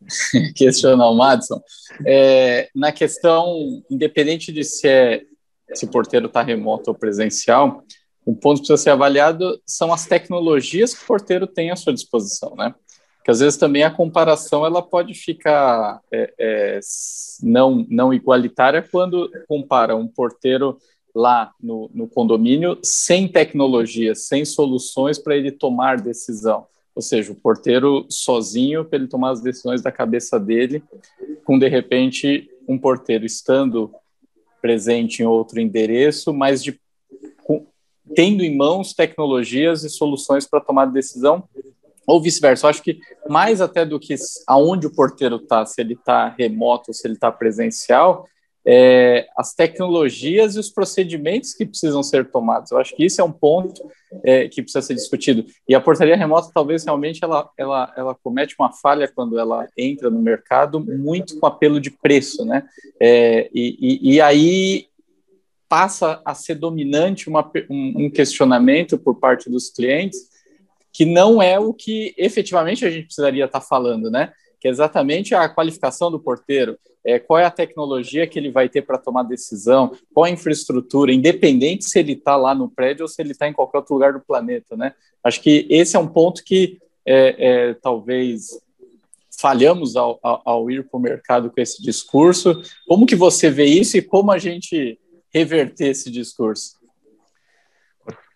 Questionar 0.54 1.08
o 1.08 1.14
Madison. 1.14 1.60
É, 2.06 2.68
na 2.74 2.92
questão, 2.92 3.82
independente 3.90 4.52
de 4.52 4.64
se, 4.64 4.88
é, 4.88 5.22
se 5.72 5.84
o 5.84 5.88
porteiro 5.88 6.26
está 6.26 6.42
remoto 6.42 6.90
ou 6.90 6.94
presencial, 6.94 7.84
o 8.24 8.34
ponto 8.34 8.60
que 8.60 8.66
precisa 8.66 8.82
ser 8.82 8.90
avaliado 8.90 9.60
são 9.66 9.92
as 9.92 10.06
tecnologias 10.06 10.94
que 10.94 11.02
o 11.02 11.06
porteiro 11.06 11.46
tem 11.46 11.70
à 11.70 11.76
sua 11.76 11.92
disposição, 11.92 12.54
né? 12.56 12.74
que 13.24 13.30
às 13.30 13.40
vezes 13.40 13.56
também 13.56 13.84
a 13.84 13.90
comparação 13.90 14.66
ela 14.66 14.82
pode 14.82 15.14
ficar 15.14 16.00
é, 16.12 16.34
é, 16.38 16.80
não, 17.42 17.86
não 17.88 18.12
igualitária 18.12 18.86
quando 18.90 19.30
compara 19.46 19.94
um 19.94 20.08
porteiro 20.08 20.76
lá 21.14 21.52
no, 21.60 21.90
no 21.94 22.08
condomínio 22.08 22.78
sem 22.82 23.28
tecnologia, 23.28 24.14
sem 24.14 24.44
soluções 24.44 25.18
para 25.18 25.36
ele 25.36 25.50
tomar 25.50 26.00
decisão. 26.00 26.66
Ou 26.94 27.02
seja, 27.02 27.32
o 27.32 27.34
porteiro 27.34 28.06
sozinho 28.08 28.84
para 28.84 28.98
ele 28.98 29.08
tomar 29.08 29.30
as 29.30 29.40
decisões 29.40 29.82
da 29.82 29.90
cabeça 29.90 30.38
dele, 30.38 30.82
com 31.44 31.58
de 31.58 31.68
repente 31.68 32.50
um 32.68 32.78
porteiro 32.78 33.24
estando 33.24 33.90
presente 34.60 35.22
em 35.22 35.26
outro 35.26 35.60
endereço, 35.60 36.32
mas 36.32 36.62
de, 36.62 36.78
com, 37.42 37.66
tendo 38.14 38.42
em 38.42 38.56
mãos 38.56 38.92
tecnologias 38.92 39.84
e 39.84 39.90
soluções 39.90 40.46
para 40.46 40.60
tomar 40.60 40.86
decisão, 40.86 41.44
ou 42.06 42.20
vice-versa. 42.20 42.68
Acho 42.68 42.82
que 42.82 43.00
mais 43.28 43.60
até 43.60 43.84
do 43.84 43.98
que 43.98 44.14
aonde 44.46 44.86
o 44.86 44.94
porteiro 44.94 45.36
está, 45.36 45.64
se 45.64 45.80
ele 45.80 45.94
está 45.94 46.28
remoto 46.28 46.92
se 46.92 47.06
ele 47.06 47.14
está 47.14 47.30
presencial, 47.30 48.26
é, 48.66 49.26
as 49.36 49.54
tecnologias 49.54 50.54
e 50.54 50.60
os 50.60 50.70
procedimentos 50.70 51.52
que 51.52 51.66
precisam 51.66 52.02
ser 52.02 52.30
tomados. 52.30 52.70
Eu 52.70 52.78
acho 52.78 52.94
que 52.94 53.04
isso 53.04 53.20
é 53.20 53.24
um 53.24 53.32
ponto 53.32 53.90
é, 54.24 54.48
que 54.48 54.62
precisa 54.62 54.82
ser 54.82 54.94
discutido. 54.94 55.44
E 55.68 55.74
a 55.74 55.80
portaria 55.80 56.16
remota, 56.16 56.50
talvez 56.54 56.84
realmente 56.84 57.24
ela, 57.24 57.50
ela, 57.58 57.92
ela 57.96 58.14
comete 58.14 58.54
uma 58.58 58.72
falha 58.72 59.08
quando 59.08 59.38
ela 59.38 59.68
entra 59.76 60.10
no 60.10 60.20
mercado, 60.20 60.78
muito 60.80 61.38
com 61.38 61.46
apelo 61.46 61.80
de 61.80 61.90
preço, 61.90 62.44
né? 62.44 62.64
É, 63.00 63.50
e, 63.52 63.76
e, 63.80 64.14
e, 64.14 64.20
aí 64.20 64.86
passa 65.68 66.20
a 66.24 66.34
ser 66.34 66.54
dominante 66.56 67.28
uma, 67.28 67.50
um, 67.68 68.04
um 68.04 68.10
questionamento 68.10 68.98
por 68.98 69.18
parte 69.18 69.50
dos 69.50 69.70
clientes 69.70 70.30
que 70.92 71.06
não 71.06 71.40
é 71.40 71.58
o 71.58 71.72
que 71.72 72.14
efetivamente 72.18 72.84
a 72.84 72.90
gente 72.90 73.06
precisaria 73.06 73.46
estar 73.46 73.62
falando, 73.62 74.10
né? 74.10 74.32
Que 74.62 74.68
é 74.68 74.70
exatamente 74.70 75.34
a 75.34 75.48
qualificação 75.48 76.08
do 76.08 76.20
porteiro, 76.20 76.78
é, 77.04 77.18
qual 77.18 77.36
é 77.36 77.44
a 77.44 77.50
tecnologia 77.50 78.28
que 78.28 78.38
ele 78.38 78.48
vai 78.48 78.68
ter 78.68 78.82
para 78.82 78.96
tomar 78.96 79.24
decisão, 79.24 79.90
qual 80.14 80.24
a 80.24 80.30
infraestrutura, 80.30 81.12
independente 81.12 81.84
se 81.84 81.98
ele 81.98 82.12
está 82.12 82.36
lá 82.36 82.54
no 82.54 82.70
prédio 82.70 83.02
ou 83.02 83.08
se 83.08 83.20
ele 83.20 83.32
está 83.32 83.48
em 83.48 83.52
qualquer 83.52 83.78
outro 83.78 83.94
lugar 83.94 84.12
do 84.12 84.20
planeta, 84.20 84.76
né? 84.76 84.94
Acho 85.24 85.40
que 85.40 85.66
esse 85.68 85.96
é 85.96 85.98
um 85.98 86.06
ponto 86.06 86.44
que 86.44 86.78
é, 87.04 87.34
é, 87.38 87.74
talvez 87.74 88.50
falhamos 89.36 89.96
ao, 89.96 90.20
ao, 90.22 90.42
ao 90.44 90.70
ir 90.70 90.88
para 90.88 90.96
o 90.96 91.02
mercado 91.02 91.50
com 91.50 91.60
esse 91.60 91.82
discurso. 91.82 92.62
Como 92.86 93.04
que 93.04 93.16
você 93.16 93.50
vê 93.50 93.64
isso 93.64 93.96
e 93.96 94.02
como 94.02 94.30
a 94.30 94.38
gente 94.38 94.96
reverter 95.34 95.88
esse 95.88 96.08
discurso? 96.08 96.76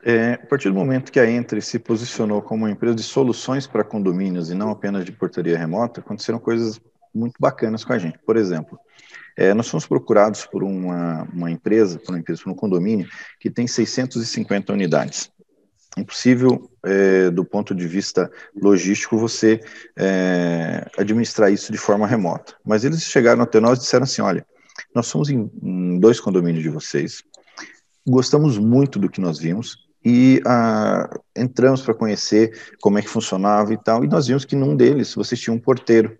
É, 0.08 0.34
a 0.34 0.46
partir 0.46 0.68
do 0.68 0.74
momento 0.76 1.10
que 1.10 1.18
a 1.18 1.28
Entre 1.28 1.60
se 1.60 1.80
posicionou 1.80 2.40
como 2.40 2.62
uma 2.64 2.70
empresa 2.70 2.94
de 2.94 3.02
soluções 3.02 3.66
para 3.66 3.82
condomínios 3.82 4.50
e 4.50 4.54
não 4.54 4.70
apenas 4.70 5.04
de 5.04 5.10
portaria 5.10 5.58
remota, 5.58 5.98
aconteceram 5.98 6.38
coisas 6.38 6.80
muito 7.12 7.34
bacanas 7.40 7.84
com 7.84 7.92
a 7.92 7.98
gente. 7.98 8.16
Por 8.24 8.36
exemplo, 8.36 8.78
é, 9.36 9.52
nós 9.52 9.68
fomos 9.68 9.84
procurados 9.84 10.46
por 10.46 10.62
uma, 10.62 11.24
uma 11.24 11.50
empresa, 11.50 11.98
por 11.98 12.12
uma 12.12 12.20
empresa, 12.20 12.40
por 12.40 12.52
um 12.52 12.54
condomínio 12.54 13.08
que 13.40 13.50
tem 13.50 13.66
650 13.66 14.72
unidades. 14.72 15.28
Impossível, 15.98 16.70
é, 16.84 17.28
do 17.28 17.44
ponto 17.44 17.74
de 17.74 17.88
vista 17.88 18.30
logístico, 18.54 19.18
você 19.18 19.60
é, 19.96 20.86
administrar 20.96 21.52
isso 21.52 21.72
de 21.72 21.78
forma 21.78 22.06
remota. 22.06 22.54
Mas 22.64 22.84
eles 22.84 23.02
chegaram 23.02 23.42
até 23.42 23.58
nós 23.58 23.78
e 23.78 23.82
disseram 23.82 24.04
assim: 24.04 24.22
olha, 24.22 24.46
nós 24.94 25.08
somos 25.08 25.30
em, 25.30 25.50
em 25.60 25.98
dois 25.98 26.20
condomínios 26.20 26.62
de 26.62 26.70
vocês, 26.70 27.24
gostamos 28.06 28.56
muito 28.56 29.00
do 29.00 29.08
que 29.08 29.20
nós 29.20 29.40
vimos, 29.40 29.85
e 30.04 30.40
ah, 30.46 31.18
entramos 31.34 31.82
para 31.82 31.94
conhecer 31.94 32.56
como 32.80 32.98
é 32.98 33.02
que 33.02 33.08
funcionava 33.08 33.72
e 33.72 33.76
tal, 33.76 34.04
e 34.04 34.08
nós 34.08 34.26
vimos 34.26 34.44
que 34.44 34.54
num 34.54 34.76
deles 34.76 35.14
vocês 35.14 35.40
tinham 35.40 35.56
um 35.56 35.60
porteiro 35.60 36.16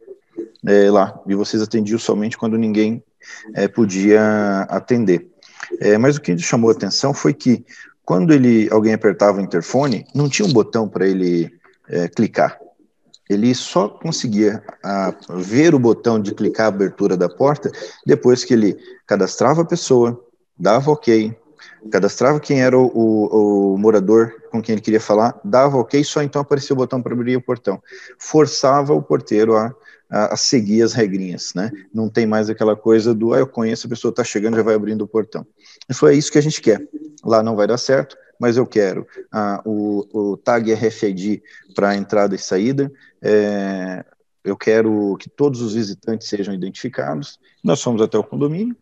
é, 0.66 0.90
lá, 0.90 1.18
e 1.26 1.34
vocês 1.34 1.62
atendiam 1.62 1.98
somente 1.98 2.36
quando 2.36 2.58
ninguém 2.58 3.02
é, 3.54 3.68
podia 3.68 4.62
atender. 4.68 5.28
É, 5.80 5.96
mas 5.98 6.16
o 6.16 6.20
que 6.20 6.36
chamou 6.38 6.70
a 6.70 6.72
atenção 6.72 7.14
foi 7.14 7.32
que 7.32 7.64
quando 8.04 8.32
ele, 8.32 8.68
alguém 8.70 8.94
apertava 8.94 9.38
o 9.38 9.40
interfone, 9.42 10.06
não 10.14 10.28
tinha 10.28 10.46
um 10.46 10.52
botão 10.52 10.88
para 10.88 11.06
ele 11.06 11.52
é, 11.88 12.08
clicar. 12.08 12.58
Ele 13.28 13.52
só 13.54 13.88
conseguia 13.88 14.62
a, 14.82 15.12
ver 15.28 15.74
o 15.74 15.78
botão 15.78 16.20
de 16.20 16.32
clicar 16.32 16.66
a 16.66 16.68
abertura 16.68 17.16
da 17.16 17.28
porta 17.28 17.70
depois 18.06 18.44
que 18.44 18.54
ele 18.54 18.76
cadastrava 19.06 19.62
a 19.62 19.64
pessoa, 19.64 20.24
dava 20.56 20.92
ok, 20.92 21.36
cadastrava 21.90 22.40
quem 22.40 22.62
era 22.62 22.78
o, 22.78 22.86
o, 22.86 23.74
o, 23.74 23.78
morador 23.78 24.34
com 24.50 24.60
quem 24.60 24.74
ele 24.74 24.82
queria 24.82 25.00
falar, 25.00 25.38
dava 25.44 25.76
ok, 25.76 26.02
só 26.04 26.22
então 26.22 26.42
aparecia 26.42 26.74
o 26.74 26.76
botão 26.76 27.02
para 27.02 27.12
abrir 27.12 27.36
o 27.36 27.42
portão. 27.42 27.82
Forçava 28.18 28.92
o 28.92 29.02
porteiro 29.02 29.56
a, 29.56 29.74
a, 30.10 30.34
a, 30.34 30.36
seguir 30.36 30.82
as 30.82 30.92
regrinhas, 30.92 31.52
né? 31.54 31.70
Não 31.92 32.08
tem 32.08 32.26
mais 32.26 32.48
aquela 32.48 32.76
coisa 32.76 33.14
do, 33.14 33.34
ah, 33.34 33.38
eu 33.38 33.46
conheço, 33.46 33.86
a 33.86 33.90
pessoa 33.90 34.10
está 34.10 34.24
chegando, 34.24 34.56
já 34.56 34.62
vai 34.62 34.74
abrindo 34.74 35.02
o 35.02 35.08
portão. 35.08 35.46
E 35.88 35.94
foi 35.94 36.16
isso 36.16 36.32
que 36.32 36.38
a 36.38 36.42
gente 36.42 36.60
quer. 36.60 36.86
Lá 37.24 37.42
não 37.42 37.56
vai 37.56 37.66
dar 37.66 37.78
certo, 37.78 38.16
mas 38.38 38.56
eu 38.56 38.66
quero 38.66 39.06
ah, 39.32 39.62
o, 39.64 40.06
o 40.12 40.36
tag 40.36 40.72
RFID 40.72 41.42
para 41.74 41.96
entrada 41.96 42.34
e 42.34 42.38
saída, 42.38 42.90
é, 43.22 44.04
eu 44.46 44.56
quero 44.56 45.16
que 45.18 45.28
todos 45.28 45.60
os 45.60 45.74
visitantes 45.74 46.28
sejam 46.28 46.54
identificados. 46.54 47.38
Nós 47.62 47.82
fomos 47.82 48.00
até 48.00 48.16
o 48.16 48.22
condomínio, 48.22 48.76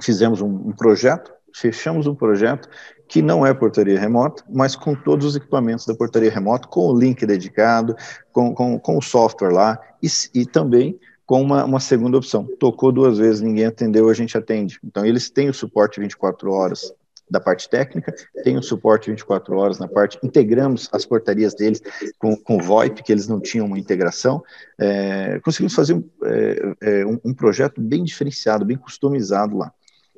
fizemos 0.00 0.40
um, 0.40 0.48
um 0.48 0.72
projeto, 0.72 1.32
fechamos 1.56 2.06
um 2.06 2.14
projeto 2.14 2.68
que 3.08 3.22
não 3.22 3.46
é 3.46 3.54
portaria 3.54 3.98
remota, 3.98 4.44
mas 4.48 4.76
com 4.76 4.94
todos 4.94 5.26
os 5.26 5.36
equipamentos 5.36 5.86
da 5.86 5.94
portaria 5.94 6.30
remota, 6.30 6.68
com 6.68 6.88
o 6.88 6.98
link 6.98 7.24
dedicado, 7.24 7.96
com, 8.32 8.54
com, 8.54 8.78
com 8.78 8.98
o 8.98 9.02
software 9.02 9.52
lá, 9.52 9.80
e, 10.02 10.08
e 10.34 10.44
também 10.44 10.98
com 11.24 11.40
uma, 11.40 11.64
uma, 11.64 11.80
segunda 11.80 12.18
opção. 12.18 12.46
Tocou 12.58 12.92
duas 12.92 13.18
vezes, 13.18 13.40
ninguém 13.40 13.66
atendeu, 13.66 14.08
a 14.08 14.14
gente 14.14 14.36
atende. 14.36 14.78
Então, 14.84 15.04
eles 15.04 15.30
têm 15.30 15.48
o 15.48 15.54
suporte 15.54 15.98
24 15.98 16.52
horas 16.52 16.92
da 17.28 17.40
parte 17.40 17.68
técnica, 17.68 18.14
tem 18.44 18.56
o 18.56 18.62
suporte 18.62 19.10
24 19.10 19.56
horas 19.56 19.78
na 19.78 19.88
parte, 19.88 20.18
integramos 20.22 20.88
as 20.92 21.04
portarias 21.04 21.54
deles 21.54 21.82
com, 22.18 22.36
com 22.36 22.58
VoIP, 22.58 23.02
que 23.02 23.10
eles 23.10 23.26
não 23.26 23.40
tinham 23.40 23.66
uma 23.66 23.78
integração, 23.78 24.42
é, 24.78 25.40
conseguimos 25.40 25.74
fazer 25.74 26.04
é, 26.24 26.74
é, 26.80 27.06
um, 27.06 27.18
um 27.24 27.34
projeto 27.34 27.80
bem 27.80 28.04
diferenciado, 28.04 28.64
bem 28.64 28.76
customizado 28.76 29.56
lá. 29.56 29.72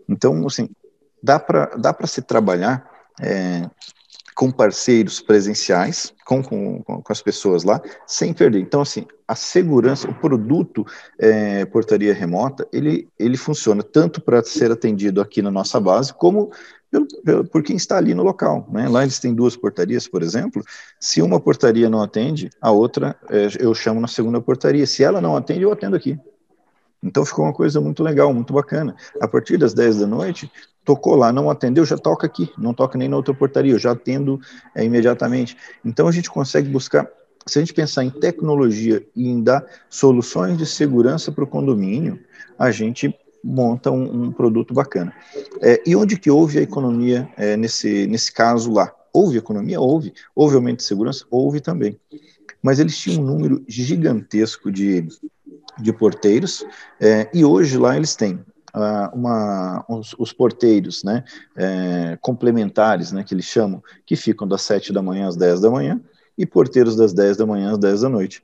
Então, 0.06 0.46
assim, 0.46 0.68
dá 1.22 1.38
para 1.38 1.66
dá 1.76 1.96
se 2.06 2.22
trabalhar 2.22 2.88
é, 3.20 3.68
com 4.38 4.52
parceiros 4.52 5.20
presenciais, 5.20 6.14
com, 6.24 6.40
com, 6.42 6.80
com, 6.80 7.02
as 7.08 7.20
pessoas 7.20 7.64
lá, 7.64 7.82
sem 8.06 8.32
perder. 8.32 8.60
Então, 8.60 8.80
assim, 8.80 9.04
a 9.26 9.34
segurança, 9.34 10.08
o 10.08 10.14
produto 10.14 10.86
é, 11.18 11.64
portaria 11.64 12.14
remota, 12.14 12.64
ele, 12.72 13.08
ele 13.18 13.36
funciona 13.36 13.82
tanto 13.82 14.20
para 14.20 14.40
ser 14.44 14.70
atendido 14.70 15.20
aqui 15.20 15.42
na 15.42 15.50
nossa 15.50 15.80
base, 15.80 16.14
como 16.14 16.52
pelo, 16.88 17.06
pelo, 17.24 17.44
por 17.46 17.64
quem 17.64 17.74
está 17.76 17.96
ali 17.96 18.14
no 18.14 18.22
local. 18.22 18.68
Né? 18.70 18.88
Lá 18.88 19.02
eles 19.02 19.18
têm 19.18 19.34
duas 19.34 19.56
portarias, 19.56 20.06
por 20.06 20.22
exemplo. 20.22 20.62
Se 21.00 21.20
uma 21.20 21.40
portaria 21.40 21.90
não 21.90 22.00
atende, 22.00 22.48
a 22.60 22.70
outra 22.70 23.16
é, 23.28 23.48
eu 23.58 23.74
chamo 23.74 24.00
na 24.00 24.06
segunda 24.06 24.40
portaria. 24.40 24.86
Se 24.86 25.02
ela 25.02 25.20
não 25.20 25.36
atende, 25.36 25.62
eu 25.62 25.72
atendo 25.72 25.96
aqui. 25.96 26.16
Então 27.02 27.24
ficou 27.24 27.44
uma 27.44 27.52
coisa 27.52 27.80
muito 27.80 28.02
legal, 28.02 28.32
muito 28.32 28.52
bacana. 28.52 28.94
A 29.20 29.28
partir 29.28 29.56
das 29.56 29.74
10 29.74 29.98
da 29.98 30.06
noite, 30.06 30.50
tocou 30.88 31.16
lá, 31.16 31.30
não 31.30 31.50
atendeu, 31.50 31.84
já 31.84 31.98
toca 31.98 32.26
aqui, 32.26 32.50
não 32.56 32.72
toca 32.72 32.96
nem 32.96 33.10
na 33.10 33.16
outra 33.18 33.34
portaria, 33.34 33.72
eu 33.72 33.78
já 33.78 33.90
atendo 33.90 34.40
é, 34.74 34.82
imediatamente. 34.82 35.54
Então 35.84 36.08
a 36.08 36.12
gente 36.12 36.30
consegue 36.30 36.66
buscar, 36.70 37.06
se 37.46 37.58
a 37.58 37.60
gente 37.60 37.74
pensar 37.74 38.04
em 38.04 38.08
tecnologia 38.10 39.06
e 39.14 39.28
em 39.28 39.42
dar 39.42 39.66
soluções 39.90 40.56
de 40.56 40.64
segurança 40.64 41.30
para 41.30 41.44
o 41.44 41.46
condomínio, 41.46 42.18
a 42.58 42.70
gente 42.70 43.14
monta 43.44 43.90
um, 43.90 44.28
um 44.28 44.32
produto 44.32 44.72
bacana. 44.72 45.12
É, 45.60 45.78
e 45.84 45.94
onde 45.94 46.18
que 46.18 46.30
houve 46.30 46.58
a 46.58 46.62
economia 46.62 47.28
é, 47.36 47.54
nesse, 47.54 48.06
nesse 48.06 48.32
caso 48.32 48.72
lá? 48.72 48.90
Houve 49.12 49.36
economia? 49.36 49.78
Houve. 49.78 50.14
Houve 50.34 50.56
aumento 50.56 50.78
de 50.78 50.84
segurança? 50.84 51.26
Houve 51.30 51.60
também. 51.60 52.00
Mas 52.62 52.78
eles 52.78 52.96
tinham 52.96 53.22
um 53.22 53.26
número 53.26 53.62
gigantesco 53.68 54.72
de 54.72 55.06
de 55.80 55.92
porteiros, 55.92 56.64
é, 57.00 57.28
e 57.32 57.44
hoje 57.44 57.78
lá 57.78 57.96
eles 57.96 58.16
têm 58.16 58.40
uma, 59.14 59.84
os, 59.88 60.14
os, 60.18 60.32
porteiros 60.32 61.02
né, 61.02 61.24
é, 61.56 62.18
complementares, 62.20 63.12
né, 63.12 63.24
que 63.24 63.34
eles 63.34 63.44
chamam, 63.44 63.82
que 64.04 64.16
ficam 64.16 64.46
das 64.46 64.62
7 64.62 64.92
da 64.92 65.02
manhã 65.02 65.28
às 65.28 65.36
10 65.36 65.60
da 65.60 65.70
manhã, 65.70 66.00
e 66.36 66.46
porteiros 66.46 66.94
das 66.94 67.12
10 67.12 67.36
da 67.36 67.46
manhã 67.46 67.72
às 67.72 67.78
10 67.78 68.02
da 68.02 68.08
noite. 68.08 68.42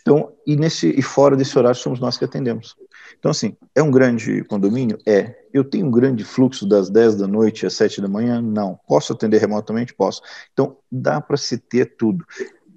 Então, 0.00 0.32
e, 0.46 0.56
nesse, 0.56 0.88
e 0.88 1.02
fora 1.02 1.36
desse 1.36 1.58
horário 1.58 1.78
somos 1.78 2.00
nós 2.00 2.16
que 2.16 2.24
atendemos. 2.24 2.74
Então, 3.18 3.30
assim, 3.30 3.56
é 3.74 3.82
um 3.82 3.90
grande 3.90 4.42
condomínio? 4.44 4.98
É. 5.06 5.34
Eu 5.52 5.62
tenho 5.62 5.86
um 5.86 5.90
grande 5.90 6.24
fluxo 6.24 6.66
das 6.66 6.88
10 6.88 7.16
da 7.16 7.26
noite 7.26 7.66
às 7.66 7.74
7 7.74 8.00
da 8.00 8.08
manhã? 8.08 8.40
Não. 8.40 8.78
Posso 8.88 9.12
atender 9.12 9.38
remotamente? 9.38 9.94
Posso. 9.94 10.22
Então, 10.52 10.76
dá 10.90 11.20
para 11.20 11.36
se 11.36 11.58
ter 11.58 11.96
tudo. 11.96 12.24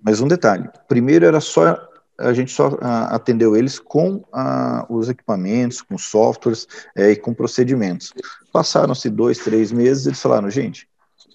Mas 0.03 0.19
um 0.19 0.27
detalhe: 0.27 0.69
primeiro 0.87 1.25
era 1.25 1.39
só 1.39 1.77
a 2.19 2.33
gente 2.33 2.51
só 2.51 2.69
uh, 2.69 2.77
atendeu 3.09 3.55
eles 3.55 3.79
com 3.79 4.15
uh, 4.15 4.85
os 4.89 5.09
equipamentos, 5.09 5.81
com 5.81 5.97
softwares 5.97 6.67
é, 6.95 7.11
e 7.11 7.15
com 7.15 7.33
procedimentos. 7.33 8.13
Passaram-se 8.51 9.09
dois, 9.09 9.37
três 9.37 9.71
meses, 9.71 10.05
eles 10.07 10.21
falaram, 10.21 10.49
gente, 10.49 10.87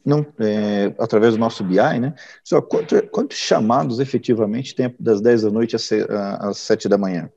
não, 0.05 0.27
é, 0.41 0.93
através 0.99 1.35
do 1.35 1.41
nosso 1.41 1.62
BI, 1.62 1.77
né? 1.77 2.15
Só 2.43 2.61
quanto, 2.61 3.01
quantos 3.09 3.37
chamados 3.39 4.01
efetivamente 4.01 4.75
tem 4.75 4.95
das 4.99 5.21
10 5.21 5.43
da 5.43 5.51
noite 5.51 5.77
às, 5.77 5.89
às 6.41 6.59
7 6.59 6.89
da 6.89 6.99
manhã? 6.99 7.31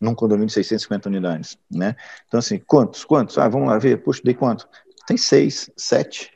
Num 0.00 0.14
condomínio 0.14 0.46
de 0.46 0.52
650 0.52 1.08
unidades, 1.08 1.58
né? 1.70 1.96
Então, 2.26 2.38
assim, 2.38 2.58
quantos? 2.58 3.04
Quantos? 3.04 3.36
Ah, 3.38 3.48
vamos 3.48 3.68
lá 3.68 3.78
ver, 3.78 4.02
puxa, 4.02 4.20
dei 4.22 4.34
quanto? 4.34 4.68
Tem 5.06 5.16
seis, 5.16 5.70
sete. 5.76 6.30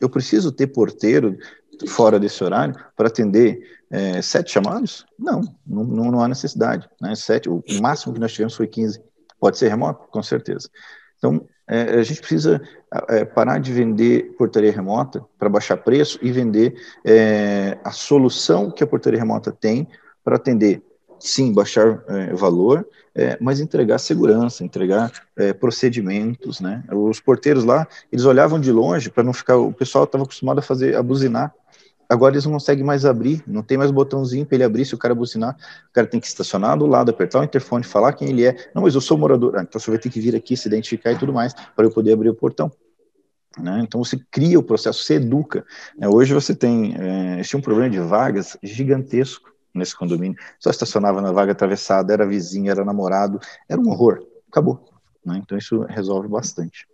Eu 0.00 0.08
preciso 0.08 0.52
ter 0.52 0.68
porteiro 0.68 1.36
fora 1.88 2.18
desse 2.18 2.42
horário 2.44 2.74
para 2.96 3.08
atender 3.08 3.60
é, 3.94 4.20
sete 4.20 4.50
chamados? 4.50 5.06
Não, 5.16 5.40
não, 5.64 5.84
não 5.84 6.20
há 6.20 6.26
necessidade. 6.26 6.88
Né? 7.00 7.14
Sete, 7.14 7.48
o 7.48 7.62
máximo 7.80 8.12
que 8.12 8.18
nós 8.18 8.32
tivemos 8.32 8.56
foi 8.56 8.66
15. 8.66 9.00
Pode 9.38 9.56
ser 9.56 9.68
remoto? 9.68 10.08
Com 10.10 10.20
certeza. 10.20 10.68
Então, 11.16 11.46
é, 11.68 11.94
a 11.94 12.02
gente 12.02 12.20
precisa 12.20 12.60
é, 13.08 13.24
parar 13.24 13.58
de 13.58 13.72
vender 13.72 14.34
portaria 14.36 14.72
remota 14.72 15.24
para 15.38 15.48
baixar 15.48 15.76
preço 15.76 16.18
e 16.20 16.32
vender 16.32 16.74
é, 17.04 17.78
a 17.84 17.92
solução 17.92 18.68
que 18.68 18.82
a 18.82 18.86
portaria 18.86 19.18
remota 19.18 19.52
tem 19.52 19.86
para 20.24 20.36
atender, 20.36 20.82
sim, 21.20 21.52
baixar 21.52 22.02
é, 22.08 22.34
valor, 22.34 22.84
é, 23.14 23.38
mas 23.40 23.60
entregar 23.60 23.98
segurança, 23.98 24.64
entregar 24.64 25.12
procedimentos, 25.60 26.60
né? 26.60 26.82
Os 26.90 27.20
porteiros 27.20 27.64
lá, 27.64 27.86
eles 28.10 28.24
olhavam 28.24 28.58
de 28.58 28.72
longe 28.72 29.08
para 29.08 29.22
não 29.22 29.32
ficar, 29.32 29.56
o 29.56 29.72
pessoal 29.72 30.02
estava 30.02 30.24
acostumado 30.24 30.58
a 30.58 30.62
fazer, 30.62 30.96
a 30.96 31.02
buzinar, 31.02 31.54
Agora 32.08 32.34
eles 32.34 32.44
não 32.44 32.52
conseguem 32.52 32.84
mais 32.84 33.04
abrir, 33.04 33.42
não 33.46 33.62
tem 33.62 33.78
mais 33.78 33.90
botãozinho 33.90 34.44
para 34.44 34.56
ele 34.56 34.64
abrir 34.64 34.84
se 34.84 34.94
o 34.94 34.98
cara 34.98 35.14
buzinar. 35.14 35.56
O 35.88 35.92
cara 35.92 36.06
tem 36.06 36.20
que 36.20 36.26
estacionar 36.26 36.76
do 36.78 36.86
lado, 36.86 37.10
apertar 37.10 37.40
o 37.40 37.44
interfone, 37.44 37.84
falar 37.84 38.12
quem 38.12 38.28
ele 38.28 38.44
é. 38.44 38.70
Não, 38.74 38.82
mas 38.82 38.94
eu 38.94 39.00
sou 39.00 39.16
morador. 39.16 39.56
Ah, 39.56 39.62
então 39.62 39.80
você 39.80 39.90
vai 39.90 39.98
ter 39.98 40.10
que 40.10 40.20
vir 40.20 40.36
aqui, 40.36 40.56
se 40.56 40.68
identificar 40.68 41.12
e 41.12 41.18
tudo 41.18 41.32
mais, 41.32 41.54
para 41.54 41.84
eu 41.84 41.90
poder 41.90 42.12
abrir 42.12 42.28
o 42.28 42.34
portão. 42.34 42.70
Né? 43.58 43.80
Então 43.82 44.02
você 44.02 44.18
cria 44.30 44.58
o 44.58 44.62
processo, 44.62 45.02
você 45.02 45.14
educa. 45.14 45.64
Né? 45.96 46.08
Hoje 46.08 46.34
você 46.34 46.54
tem 46.54 46.94
é, 46.98 47.42
tinha 47.42 47.58
um 47.58 47.62
problema 47.62 47.88
de 47.88 48.00
vagas 48.00 48.56
gigantesco 48.62 49.52
nesse 49.72 49.96
condomínio. 49.96 50.38
Só 50.58 50.70
estacionava 50.70 51.20
na 51.20 51.32
vaga 51.32 51.52
atravessada, 51.52 52.12
era 52.12 52.26
vizinho, 52.26 52.70
era 52.70 52.84
namorado, 52.84 53.40
era 53.68 53.80
um 53.80 53.88
horror. 53.88 54.24
Acabou. 54.48 54.84
Né? 55.24 55.40
Então 55.42 55.56
isso 55.56 55.80
resolve 55.82 56.28
bastante. 56.28 56.86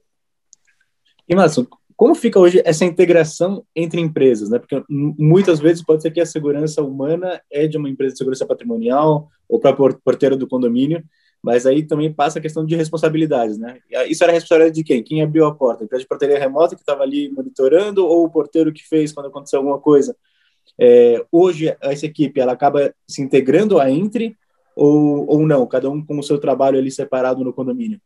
E 1.29 1.35
Márcio, 1.35 1.69
como 2.01 2.15
fica 2.15 2.41
hoje 2.41 2.63
essa 2.65 2.83
integração 2.83 3.63
entre 3.77 4.01
empresas, 4.01 4.49
né? 4.49 4.59
Porque 4.59 4.83
muitas 4.89 5.61
vezes 5.61 5.85
pode 5.85 6.01
ser 6.01 6.11
que 6.11 6.19
a 6.19 6.25
segurança 6.25 6.83
humana 6.83 7.43
é 7.53 7.67
de 7.67 7.77
uma 7.77 7.91
empresa 7.91 8.15
de 8.15 8.19
segurança 8.19 8.47
patrimonial 8.47 9.29
ou 9.47 9.61
para 9.61 9.77
porteiro 9.77 10.35
do 10.35 10.49
condomínio, 10.49 11.05
mas 11.43 11.67
aí 11.67 11.83
também 11.83 12.11
passa 12.11 12.39
a 12.39 12.43
questão 12.43 12.65
de 12.65 12.75
responsabilidades, 12.75 13.59
né? 13.59 13.81
Isso 14.09 14.25
era 14.25 14.33
responsabilidade 14.33 14.77
de 14.77 14.83
quem? 14.83 15.03
Quem 15.03 15.21
abriu 15.21 15.45
a 15.45 15.55
porta? 15.55 15.83
A 15.83 15.85
empresa 15.85 16.01
de 16.01 16.09
portaria 16.09 16.39
remota 16.39 16.75
que 16.75 16.81
estava 16.81 17.03
ali 17.03 17.29
monitorando 17.29 18.07
ou 18.07 18.25
o 18.25 18.31
porteiro 18.31 18.73
que 18.73 18.89
fez 18.89 19.13
quando 19.13 19.27
aconteceu 19.27 19.59
alguma 19.59 19.79
coisa? 19.79 20.17
É, 20.79 21.23
hoje 21.31 21.77
essa 21.83 22.07
equipe 22.07 22.41
ela 22.41 22.53
acaba 22.53 22.95
se 23.07 23.21
integrando 23.21 23.79
a 23.79 23.91
entre 23.91 24.39
ou, 24.75 25.27
ou 25.29 25.47
não? 25.47 25.67
Cada 25.67 25.91
um 25.91 26.03
com 26.03 26.19
o 26.19 26.23
seu 26.23 26.39
trabalho 26.39 26.79
ali 26.79 26.91
separado 26.91 27.45
no 27.45 27.53
condomínio? 27.53 28.01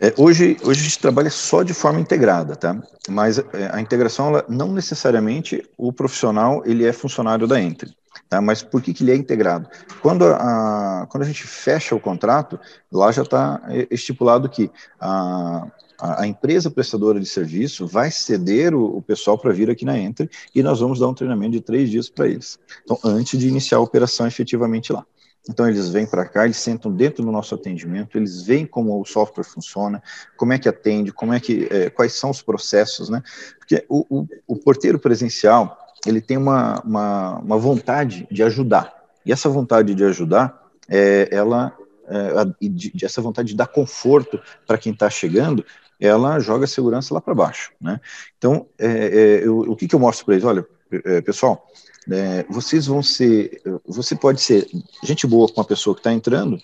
É, 0.00 0.14
hoje, 0.16 0.56
hoje 0.62 0.80
a 0.80 0.84
gente 0.84 0.98
trabalha 0.98 1.30
só 1.30 1.62
de 1.62 1.74
forma 1.74 2.00
integrada, 2.00 2.54
tá? 2.54 2.80
Mas 3.08 3.38
é, 3.38 3.44
a 3.72 3.80
integração, 3.80 4.28
ela, 4.28 4.44
não 4.48 4.72
necessariamente 4.72 5.64
o 5.76 5.92
profissional 5.92 6.62
ele 6.64 6.84
é 6.84 6.92
funcionário 6.92 7.48
da 7.48 7.60
Entre, 7.60 7.92
tá? 8.28 8.40
Mas 8.40 8.62
por 8.62 8.80
que, 8.80 8.94
que 8.94 9.02
ele 9.02 9.10
é 9.10 9.16
integrado? 9.16 9.68
Quando 10.00 10.24
a, 10.24 11.06
quando 11.10 11.24
a 11.24 11.26
gente 11.26 11.44
fecha 11.44 11.96
o 11.96 12.00
contrato, 12.00 12.60
lá 12.92 13.10
já 13.10 13.22
está 13.22 13.60
estipulado 13.90 14.48
que 14.48 14.70
a, 15.00 15.66
a, 16.00 16.26
empresa 16.28 16.70
prestadora 16.70 17.18
de 17.18 17.26
serviço 17.26 17.84
vai 17.84 18.10
ceder 18.12 18.74
o, 18.74 18.98
o 18.98 19.02
pessoal 19.02 19.36
para 19.36 19.52
vir 19.52 19.68
aqui 19.68 19.84
na 19.84 19.98
Entre 19.98 20.30
e 20.54 20.62
nós 20.62 20.78
vamos 20.78 21.00
dar 21.00 21.08
um 21.08 21.14
treinamento 21.14 21.52
de 21.52 21.60
três 21.60 21.90
dias 21.90 22.08
para 22.08 22.28
eles. 22.28 22.56
Então, 22.84 22.98
antes 23.02 23.36
de 23.36 23.48
iniciar 23.48 23.78
a 23.78 23.82
operação 23.82 24.28
efetivamente 24.28 24.92
lá. 24.92 25.04
Então, 25.48 25.66
eles 25.66 25.88
vêm 25.88 26.06
para 26.06 26.26
cá, 26.26 26.44
eles 26.44 26.58
sentam 26.58 26.92
dentro 26.92 27.24
do 27.24 27.32
nosso 27.32 27.54
atendimento, 27.54 28.18
eles 28.18 28.42
veem 28.42 28.66
como 28.66 29.00
o 29.00 29.04
software 29.04 29.44
funciona, 29.44 30.02
como 30.36 30.52
é 30.52 30.58
que 30.58 30.68
atende, 30.68 31.10
como 31.10 31.32
é 31.32 31.40
que, 31.40 31.66
é, 31.70 31.88
quais 31.88 32.12
são 32.12 32.30
os 32.30 32.42
processos, 32.42 33.08
né? 33.08 33.22
Porque 33.58 33.84
o, 33.88 34.04
o, 34.10 34.26
o 34.46 34.56
porteiro 34.56 34.98
presencial, 34.98 35.78
ele 36.06 36.20
tem 36.20 36.36
uma, 36.36 36.80
uma, 36.82 37.38
uma, 37.38 37.56
vontade 37.56 38.28
de 38.30 38.42
ajudar. 38.42 38.94
E 39.24 39.32
essa 39.32 39.48
vontade 39.48 39.94
de 39.94 40.04
ajudar, 40.04 40.68
é, 40.88 41.28
ela, 41.32 41.74
é, 42.06 42.30
de, 42.60 42.90
de 42.92 43.04
essa 43.04 43.22
vontade 43.22 43.48
de 43.48 43.56
dar 43.56 43.68
conforto 43.68 44.38
para 44.66 44.76
quem 44.76 44.92
está 44.92 45.08
chegando, 45.08 45.64
ela 45.98 46.38
joga 46.38 46.64
a 46.64 46.68
segurança 46.68 47.12
lá 47.12 47.20
para 47.20 47.34
baixo, 47.34 47.72
né? 47.80 48.00
Então, 48.36 48.66
é, 48.78 48.86
é, 48.86 49.46
eu, 49.46 49.60
o 49.60 49.74
que, 49.74 49.88
que 49.88 49.94
eu 49.94 49.98
mostro 49.98 50.26
para 50.26 50.34
eles? 50.34 50.44
Olha, 50.44 50.64
é, 51.04 51.20
pessoal, 51.20 51.66
é, 52.10 52.44
vocês 52.48 52.86
vão 52.86 53.02
ser, 53.02 53.60
você 53.86 54.16
pode 54.16 54.40
ser 54.40 54.68
gente 55.02 55.26
boa 55.26 55.48
com 55.48 55.60
a 55.60 55.64
pessoa 55.64 55.94
que 55.94 56.00
está 56.00 56.12
entrando, 56.12 56.58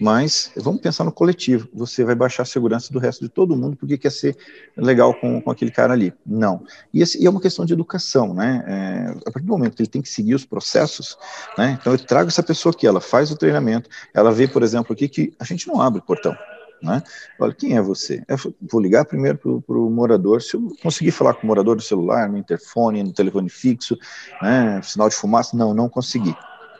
mas 0.00 0.50
vamos 0.56 0.80
pensar 0.80 1.04
no 1.04 1.12
coletivo. 1.12 1.68
Você 1.72 2.04
vai 2.04 2.14
baixar 2.14 2.42
a 2.42 2.46
segurança 2.46 2.92
do 2.92 2.98
resto 2.98 3.24
de 3.24 3.28
todo 3.28 3.56
mundo 3.56 3.76
porque 3.76 3.96
quer 3.96 4.10
ser 4.10 4.36
legal 4.76 5.14
com, 5.14 5.40
com 5.40 5.50
aquele 5.50 5.70
cara 5.70 5.92
ali. 5.92 6.12
Não. 6.26 6.64
E, 6.92 7.00
esse, 7.00 7.22
e 7.22 7.26
é 7.26 7.30
uma 7.30 7.40
questão 7.40 7.64
de 7.64 7.72
educação, 7.72 8.34
né? 8.34 8.64
É, 8.66 9.28
a 9.28 9.30
partir 9.30 9.46
do 9.46 9.52
momento 9.52 9.76
que 9.76 9.82
ele 9.82 9.88
tem 9.88 10.02
que 10.02 10.08
seguir 10.08 10.34
os 10.34 10.44
processos, 10.44 11.16
né? 11.56 11.78
Então 11.80 11.92
eu 11.92 11.98
trago 11.98 12.28
essa 12.28 12.42
pessoa 12.42 12.72
aqui, 12.72 12.86
ela 12.86 13.00
faz 13.00 13.30
o 13.30 13.36
treinamento, 13.36 13.88
ela 14.12 14.32
vê, 14.32 14.48
por 14.48 14.62
exemplo, 14.62 14.92
aqui 14.92 15.08
que 15.08 15.32
a 15.38 15.44
gente 15.44 15.68
não 15.68 15.80
abre 15.80 16.00
o 16.00 16.02
portão. 16.02 16.36
Né? 16.82 17.02
Olha, 17.38 17.54
quem 17.54 17.76
é 17.76 17.80
você? 17.80 18.24
Eu 18.26 18.36
vou 18.70 18.80
ligar 18.80 19.04
primeiro 19.04 19.38
para 19.38 19.78
o 19.78 19.90
morador. 19.90 20.42
Se 20.42 20.54
eu 20.54 20.68
conseguir 20.82 21.12
falar 21.12 21.34
com 21.34 21.44
o 21.44 21.46
morador 21.46 21.76
do 21.76 21.82
celular, 21.82 22.28
no 22.28 22.36
interfone, 22.36 23.02
no 23.02 23.12
telefone 23.12 23.48
fixo, 23.48 23.96
né, 24.40 24.80
sinal 24.82 25.08
de 25.08 25.14
fumaça, 25.14 25.56
não, 25.56 25.72
não 25.72 25.88
consegui. 25.88 26.34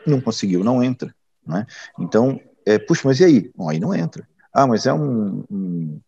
Não 0.05 0.19
conseguiu, 0.19 0.63
não 0.63 0.83
entra. 0.83 1.15
Né? 1.47 1.65
Então, 1.97 2.39
é, 2.65 2.77
puxa, 2.77 3.03
mas 3.05 3.19
e 3.19 3.23
aí? 3.23 3.51
Bom, 3.55 3.69
aí 3.69 3.79
não 3.79 3.95
entra. 3.95 4.27
Ah, 4.53 4.67
mas 4.67 4.85
é 4.85 4.93
um, 4.93 5.43
um 5.49 5.99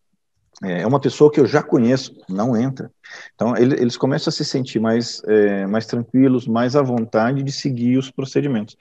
é 0.62 0.86
uma 0.86 0.98
pessoa 0.98 1.30
que 1.30 1.38
eu 1.38 1.44
já 1.44 1.62
conheço, 1.62 2.16
não 2.28 2.56
entra. 2.56 2.90
Então, 3.34 3.54
ele, 3.56 3.74
eles 3.74 3.96
começam 3.96 4.30
a 4.30 4.32
se 4.32 4.42
sentir 4.42 4.80
mais, 4.80 5.22
é, 5.26 5.66
mais 5.66 5.84
tranquilos, 5.84 6.46
mais 6.46 6.74
à 6.74 6.80
vontade 6.80 7.42
de 7.42 7.52
seguir 7.52 7.98
os 7.98 8.10
procedimentos. 8.10 8.74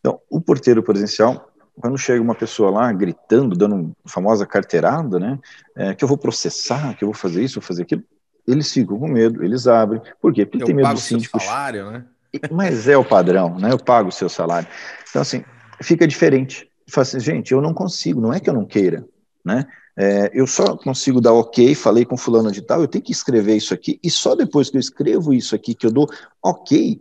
Então, 0.00 0.20
o 0.28 0.40
porteiro 0.40 0.82
presencial, 0.82 1.51
quando 1.80 1.98
chega 1.98 2.22
uma 2.22 2.34
pessoa 2.34 2.70
lá 2.70 2.92
gritando, 2.92 3.56
dando 3.56 3.92
a 4.04 4.08
famosa 4.08 4.46
carteirada, 4.46 5.18
né, 5.18 5.38
é, 5.76 5.94
que 5.94 6.04
eu 6.04 6.08
vou 6.08 6.18
processar, 6.18 6.94
que 6.96 7.04
eu 7.04 7.08
vou 7.08 7.14
fazer 7.14 7.42
isso, 7.42 7.60
vou 7.60 7.66
fazer 7.66 7.82
aquilo, 7.82 8.02
eles 8.46 8.72
ficam 8.72 8.98
com 8.98 9.08
medo, 9.08 9.44
eles 9.44 9.66
abrem. 9.66 10.02
Por 10.20 10.32
quê? 10.32 10.44
Porque 10.44 10.62
eu 10.62 10.66
tem 10.66 10.74
medo 10.74 10.92
do 10.92 11.00
síndico. 11.00 11.40
salário, 11.40 11.90
né? 11.90 12.04
Mas 12.50 12.88
é 12.88 12.96
o 12.96 13.04
padrão, 13.04 13.58
né? 13.58 13.70
Eu 13.72 13.78
pago 13.78 14.08
o 14.08 14.12
seu 14.12 14.28
salário. 14.28 14.66
Então, 15.08 15.22
assim, 15.22 15.44
fica 15.80 16.06
diferente. 16.06 16.68
Fala 16.88 17.02
assim, 17.02 17.20
gente, 17.20 17.52
eu 17.52 17.60
não 17.60 17.72
consigo, 17.72 18.20
não 18.20 18.32
é 18.32 18.40
que 18.40 18.50
eu 18.50 18.54
não 18.54 18.64
queira, 18.64 19.04
né? 19.44 19.66
É, 19.96 20.30
eu 20.32 20.46
só 20.46 20.76
consigo 20.76 21.20
dar 21.20 21.34
ok, 21.34 21.74
falei 21.74 22.04
com 22.04 22.16
fulano 22.16 22.50
de 22.50 22.62
tal, 22.62 22.80
eu 22.80 22.88
tenho 22.88 23.04
que 23.04 23.12
escrever 23.12 23.56
isso 23.56 23.74
aqui, 23.74 24.00
e 24.02 24.10
só 24.10 24.34
depois 24.34 24.70
que 24.70 24.78
eu 24.78 24.80
escrevo 24.80 25.34
isso 25.34 25.54
aqui, 25.54 25.74
que 25.74 25.86
eu 25.86 25.92
dou 25.92 26.08
ok, 26.42 27.00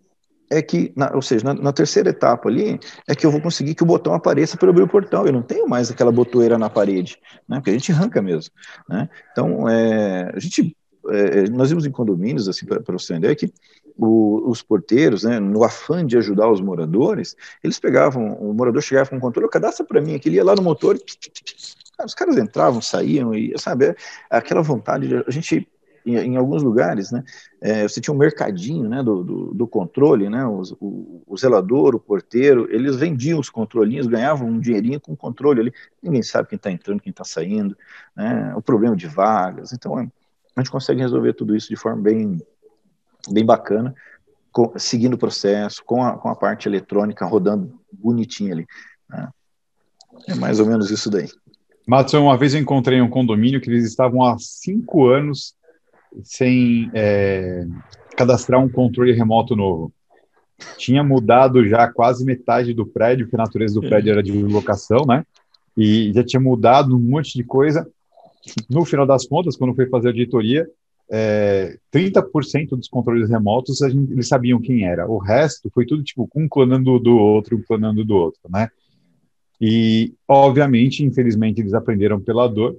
é 0.52 0.62
que, 0.62 0.92
na, 0.98 1.16
ou 1.16 1.22
seja, 1.22 1.46
na, 1.46 1.54
na, 1.54 1.72
terceira 1.72 2.10
etapa 2.10 2.50
ali, 2.50 2.78
é 3.08 3.16
que 3.16 3.26
eu 3.26 3.32
vou 3.32 3.42
conseguir 3.42 3.74
que 3.74 3.84
o 3.84 3.86
botão 3.86 4.14
apareça 4.14 4.58
para 4.58 4.70
abrir 4.70 4.84
o 4.84 4.88
portão. 4.88 5.26
Eu 5.26 5.32
não 5.32 5.42
tenho 5.42 5.68
mais 5.68 5.90
aquela 5.90 6.12
botoeira 6.12 6.58
na 6.58 6.70
parede, 6.70 7.18
né? 7.48 7.58
Porque 7.58 7.70
a 7.70 7.74
gente 7.74 7.92
arranca 7.94 8.22
mesmo, 8.22 8.54
né? 8.88 9.10
Então, 9.32 9.68
é, 9.70 10.30
a 10.36 10.40
gente, 10.40 10.76
é, 11.10 11.50
nós 11.50 11.70
vimos 11.70 11.86
em 11.86 11.92
condomínios, 11.92 12.50
assim, 12.50 12.66
para 12.66 12.82
você 12.86 13.14
entender, 13.14 13.34
que 13.36 13.52
o, 13.98 14.50
os 14.50 14.62
porteiros, 14.62 15.24
né, 15.24 15.40
no 15.40 15.64
afã 15.64 16.06
de 16.06 16.18
ajudar 16.18 16.52
os 16.52 16.60
moradores, 16.60 17.36
eles 17.64 17.80
pegavam, 17.80 18.34
o 18.34 18.54
morador 18.54 18.82
chegava 18.82 19.10
com 19.10 19.18
o 19.18 19.22
controle, 19.22 19.50
cadastra 19.50 19.86
para 19.86 20.02
mim, 20.02 20.16
aquele 20.16 20.36
ia 20.36 20.44
lá 20.44 20.54
no 20.54 20.62
motor, 20.62 20.98
os 22.04 22.14
caras 22.14 22.38
entravam, 22.38 22.82
saíam, 22.82 23.34
e, 23.34 23.54
sabe, 23.58 23.96
aquela 24.30 24.62
vontade, 24.62 25.08
de, 25.08 25.24
a 25.26 25.32
gente 25.32 25.68
em, 26.06 26.16
em, 26.16 26.36
alguns 26.38 26.64
lugares, 26.64 27.12
né, 27.12 27.24
é, 27.60 27.88
você 27.88 28.02
tinha 28.02 28.14
um 28.14 28.18
mercadinho, 28.18 28.88
né, 28.88 29.04
do, 29.04 29.24
do, 29.24 29.54
do 29.54 29.68
controle, 29.68 30.30
né, 30.30 30.46
o, 30.46 31.24
o, 31.28 31.38
zelador, 31.38 31.96
o 31.96 32.00
porteiro, 32.00 32.68
eles 32.70 32.96
vendiam 32.96 33.40
os 33.40 33.50
controlinhos, 33.50 34.08
ganhavam 34.08 34.48
um 34.48 34.60
dinheirinho 34.60 35.00
com 35.00 35.14
o 35.14 35.18
controle 35.18 35.62
ali, 35.62 35.74
ninguém 36.02 36.24
sabe 36.24 36.50
quem 36.50 36.56
está 36.56 36.72
entrando, 36.72 37.02
quem 37.02 37.12
está 37.12 37.24
saindo, 37.24 37.78
né, 38.16 38.54
o 38.56 38.62
problema 38.62 38.96
de 38.96 39.08
vagas, 39.08 39.74
então 39.74 40.00
é, 40.00 40.08
a 40.56 40.62
gente 40.62 40.72
consegue 40.72 41.02
resolver 41.02 41.34
tudo 41.34 41.56
isso 41.56 41.70
de 41.70 41.76
forma 41.76 42.02
bem, 42.02 42.42
bem 43.30 43.46
bacana, 43.46 43.94
com, 44.52 44.74
seguindo 44.78 45.14
o 45.14 45.20
processo, 45.20 45.84
com 45.86 46.04
a, 46.04 46.18
com 46.18 46.30
a 46.30 46.36
parte 46.36 46.68
eletrônica 46.68 47.26
rodando 47.26 47.80
bonitinha 47.92 48.54
ali, 48.54 48.68
né. 49.10 49.30
é 50.28 50.36
mais 50.36 50.60
ou 50.60 50.66
menos 50.66 50.92
isso 50.92 51.10
daí. 51.10 51.28
Matson, 51.88 52.22
uma 52.22 52.38
vez 52.38 52.54
eu 52.54 52.62
encontrei 52.62 53.02
um 53.02 53.10
condomínio 53.10 53.60
que 53.60 53.70
eles 53.70 53.86
estavam 53.86 54.24
há 54.24 54.38
cinco 54.40 55.08
anos 55.08 55.56
sem 56.24 56.90
é, 56.94 57.66
cadastrar 58.16 58.64
um 58.64 58.70
controle 58.70 59.14
remoto 59.14 59.56
novo. 59.56 59.92
Tinha 60.78 61.04
mudado 61.04 61.68
já 61.68 61.92
quase 61.92 62.24
metade 62.24 62.74
do 62.74 62.86
prédio, 62.86 63.26
porque 63.26 63.36
a 63.36 63.44
natureza 63.44 63.74
do 63.74 63.88
prédio 63.88 64.12
era 64.12 64.22
de 64.22 64.32
locação, 64.32 65.06
né? 65.08 65.26
E 65.76 66.12
já 66.14 66.24
tinha 66.24 66.40
mudado 66.40 66.96
um 66.96 67.00
monte 67.00 67.34
de 67.34 67.44
coisa. 67.44 67.88
No 68.70 68.86
final 68.86 69.06
das 69.06 69.26
contas, 69.26 69.56
quando 69.56 69.74
foi 69.74 69.88
fazer 69.88 70.10
a 70.10 70.12
auditoria, 70.12 70.68
é, 71.12 71.78
30% 71.94 72.70
dos 72.70 72.88
controles 72.88 73.30
remotos 73.30 73.80
gente, 73.80 74.12
eles 74.14 74.28
sabiam 74.28 74.62
quem 74.62 74.86
era. 74.86 75.08
O 75.08 75.18
resto 75.18 75.70
foi 75.74 75.86
tudo 75.86 76.04
tipo 76.04 76.30
um 76.36 76.48
clonando 76.48 77.00
do 77.00 77.18
outro, 77.18 77.58
um 77.58 77.62
clonando 77.62 78.06
do 78.06 78.16
outro, 78.16 78.40
né? 78.50 78.70
E 79.60 80.14
obviamente, 80.28 81.04
infelizmente, 81.04 81.62
eles 81.62 81.74
aprenderam 81.74 82.20
pela 82.20 82.48
dor 82.48 82.76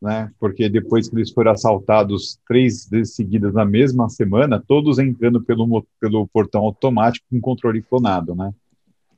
né? 0.00 0.30
Porque 0.38 0.68
depois 0.68 1.08
que 1.08 1.16
eles 1.16 1.30
foram 1.30 1.52
assaltados 1.52 2.38
três 2.46 2.88
vezes 2.88 3.14
seguidas 3.14 3.52
na 3.52 3.64
mesma 3.64 4.08
semana, 4.08 4.62
todos 4.66 4.98
entrando 4.98 5.42
pelo, 5.42 5.86
pelo 6.00 6.26
portão 6.28 6.62
automático 6.62 7.26
com 7.30 7.40
controle 7.40 7.82
clonado, 7.82 8.34
né? 8.34 8.52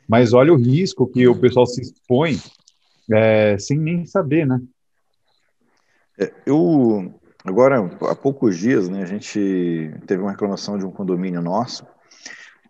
Mas 0.09 0.33
olha 0.33 0.53
o 0.53 0.57
risco 0.57 1.07
que 1.07 1.29
o 1.29 1.39
pessoal 1.39 1.67
se 1.67 1.83
expõe 1.83 2.39
é, 3.13 3.57
sem 3.59 3.79
nem 3.79 4.07
saber, 4.07 4.47
né? 4.47 4.61
É, 6.19 6.33
eu 6.47 7.15
agora 7.45 7.79
há 8.03 8.15
poucos 8.15 8.59
dias, 8.59 8.89
né? 8.89 9.03
A 9.03 9.07
gente 9.07 9.91
teve 10.07 10.23
uma 10.23 10.33
reclamação 10.33 10.79
de 10.79 10.85
um 10.85 10.91
condomínio 10.91 11.41
nosso 11.41 11.87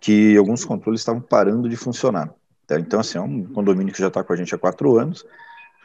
que 0.00 0.36
alguns 0.36 0.64
controles 0.64 1.00
estavam 1.00 1.20
parando 1.20 1.68
de 1.68 1.76
funcionar. 1.76 2.32
Tá? 2.66 2.78
Então, 2.80 3.00
assim, 3.00 3.18
é 3.18 3.20
um 3.20 3.44
condomínio 3.44 3.92
que 3.92 4.00
já 4.00 4.08
está 4.08 4.24
com 4.24 4.32
a 4.32 4.36
gente 4.36 4.54
há 4.54 4.58
quatro 4.58 4.98
anos 4.98 5.24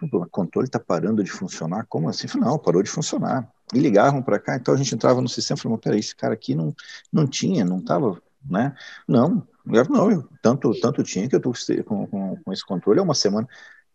o 0.02 0.30
controle 0.30 0.68
está 0.68 0.80
parando 0.80 1.24
de 1.24 1.32
funcionar? 1.32 1.86
Como 1.88 2.10
assim? 2.10 2.28
Falei, 2.28 2.48
não, 2.48 2.60
parou 2.60 2.84
de 2.84 2.90
funcionar. 2.90 3.50
E 3.74 3.80
ligavam 3.80 4.22
para 4.22 4.40
cá, 4.40 4.56
então 4.56 4.74
a 4.74 4.78
gente 4.78 4.94
entrava 4.94 5.22
no 5.22 5.30
sistema 5.30 5.58
e 5.58 5.62
falou, 5.62 5.78
peraí, 5.78 6.00
esse 6.00 6.16
cara 6.16 6.34
aqui 6.34 6.54
não, 6.54 6.74
não 7.12 7.26
tinha, 7.26 7.66
não 7.66 7.80
estava, 7.80 8.22
né? 8.48 8.76
Não, 9.08 9.46
não, 9.66 10.12
eu, 10.12 10.30
tanto, 10.42 10.72
tanto 10.80 11.04
tinha 11.04 11.28
que 11.28 11.36
eu 11.36 11.40
estou 11.40 11.54
com, 11.84 12.06
com, 12.08 12.38
com, 12.44 12.54
esse 12.54 12.64
controle 12.66 13.00
há 13.00 13.04
uma 13.04 13.16
semana. 13.16 13.48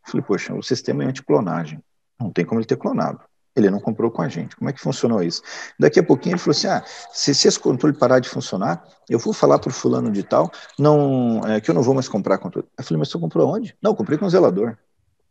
falei, 0.05 0.25
poxa, 0.27 0.55
o 0.55 0.63
sistema 0.63 1.05
é 1.05 1.07
anti-clonagem, 1.07 1.81
não 2.19 2.31
tem 2.33 2.45
como 2.45 2.61
ele 2.61 2.67
ter 2.67 2.77
clonado. 2.77 3.21
Ele 3.55 3.69
não 3.69 3.81
comprou 3.81 4.11
com 4.11 4.23
a 4.23 4.29
gente. 4.29 4.57
Como 4.57 4.71
é 4.71 4.73
que 4.73 4.81
funcionou 4.81 5.23
isso? 5.23 5.43
Daqui 5.79 5.99
a 5.99 6.03
pouquinho 6.05 6.35
ele 6.35 6.41
falou 6.41 6.53
assim: 6.53 6.69
ah, 6.69 6.85
se, 7.13 7.35
se 7.35 7.49
esse 7.49 7.59
controle 7.59 7.97
parar 7.97 8.21
de 8.21 8.29
funcionar, 8.29 8.85
eu 9.09 9.19
vou 9.19 9.33
falar 9.33 9.59
para 9.59 9.71
o 9.71 9.73
fulano 9.73 10.11
de 10.11 10.23
tal 10.23 10.51
não, 10.79 11.41
é, 11.45 11.61
que 11.61 11.69
eu 11.69 11.75
não 11.75 11.83
vou 11.83 11.93
mais 11.93 12.09
comprar 12.09 12.39
controle. 12.39 12.69
Eu 12.79 12.85
falei, 12.85 12.99
mas 13.01 13.09
você 13.09 13.19
comprou 13.19 13.53
onde? 13.53 13.77
Não, 13.83 13.95
comprei 13.95 14.17
com 14.17 14.27
o 14.27 14.31
zelador. 14.31 14.79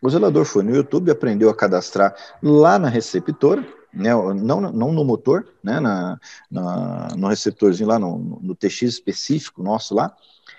O 0.02 0.10
zelador 0.10 0.46
foi 0.46 0.64
no 0.64 0.76
YouTube, 0.76 1.12
aprendeu 1.12 1.50
a 1.50 1.56
cadastrar 1.56 2.16
lá 2.42 2.80
na 2.80 2.88
receptora, 2.88 3.66
né, 3.94 4.12
não, 4.36 4.62
não 4.62 4.92
no 4.94 5.04
motor, 5.04 5.46
né, 5.64 5.80
na, 5.80 6.20
na, 6.50 7.08
no 7.18 7.28
receptorzinho 7.28 7.90
lá, 7.90 8.00
no, 8.00 8.40
no 8.42 8.56
TX 8.56 8.84
específico 8.84 9.64
nosso 9.64 9.94
lá. 9.96 10.16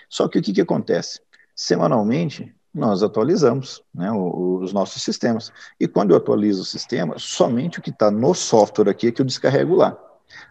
Só 0.09 0.29
que 0.29 0.39
o 0.39 0.43
que, 0.43 0.53
que 0.53 0.61
acontece? 0.61 1.21
Semanalmente, 1.55 2.55
nós 2.75 3.03
atualizamos 3.03 3.83
né, 3.95 4.11
os 4.13 4.73
nossos 4.73 5.03
sistemas. 5.03 5.53
E 5.79 5.89
quando 5.89 6.11
eu 6.11 6.17
atualizo 6.17 6.63
o 6.63 6.67
sistema, 6.67 7.15
somente 7.19 7.79
o 7.79 7.83
que 7.83 7.91
está 7.91 8.11
no 8.11 8.35
software 8.35 8.91
aqui 8.91 9.09
é 9.09 9.13
que 9.13 9.23
eu 9.23 9.27
descarrego 9.27 9.75
lá. 9.75 9.97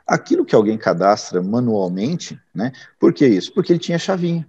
Aquilo 0.06 0.46
que 0.46 0.56
alguém 0.56 0.78
cadastra 0.78 1.42
manualmente, 1.42 2.40
né, 2.54 2.72
por 3.00 3.14
que 3.14 3.28
isso? 3.28 3.54
Porque 3.54 3.72
ele 3.72 3.80
tinha 3.80 4.00
chavinha. 4.00 4.48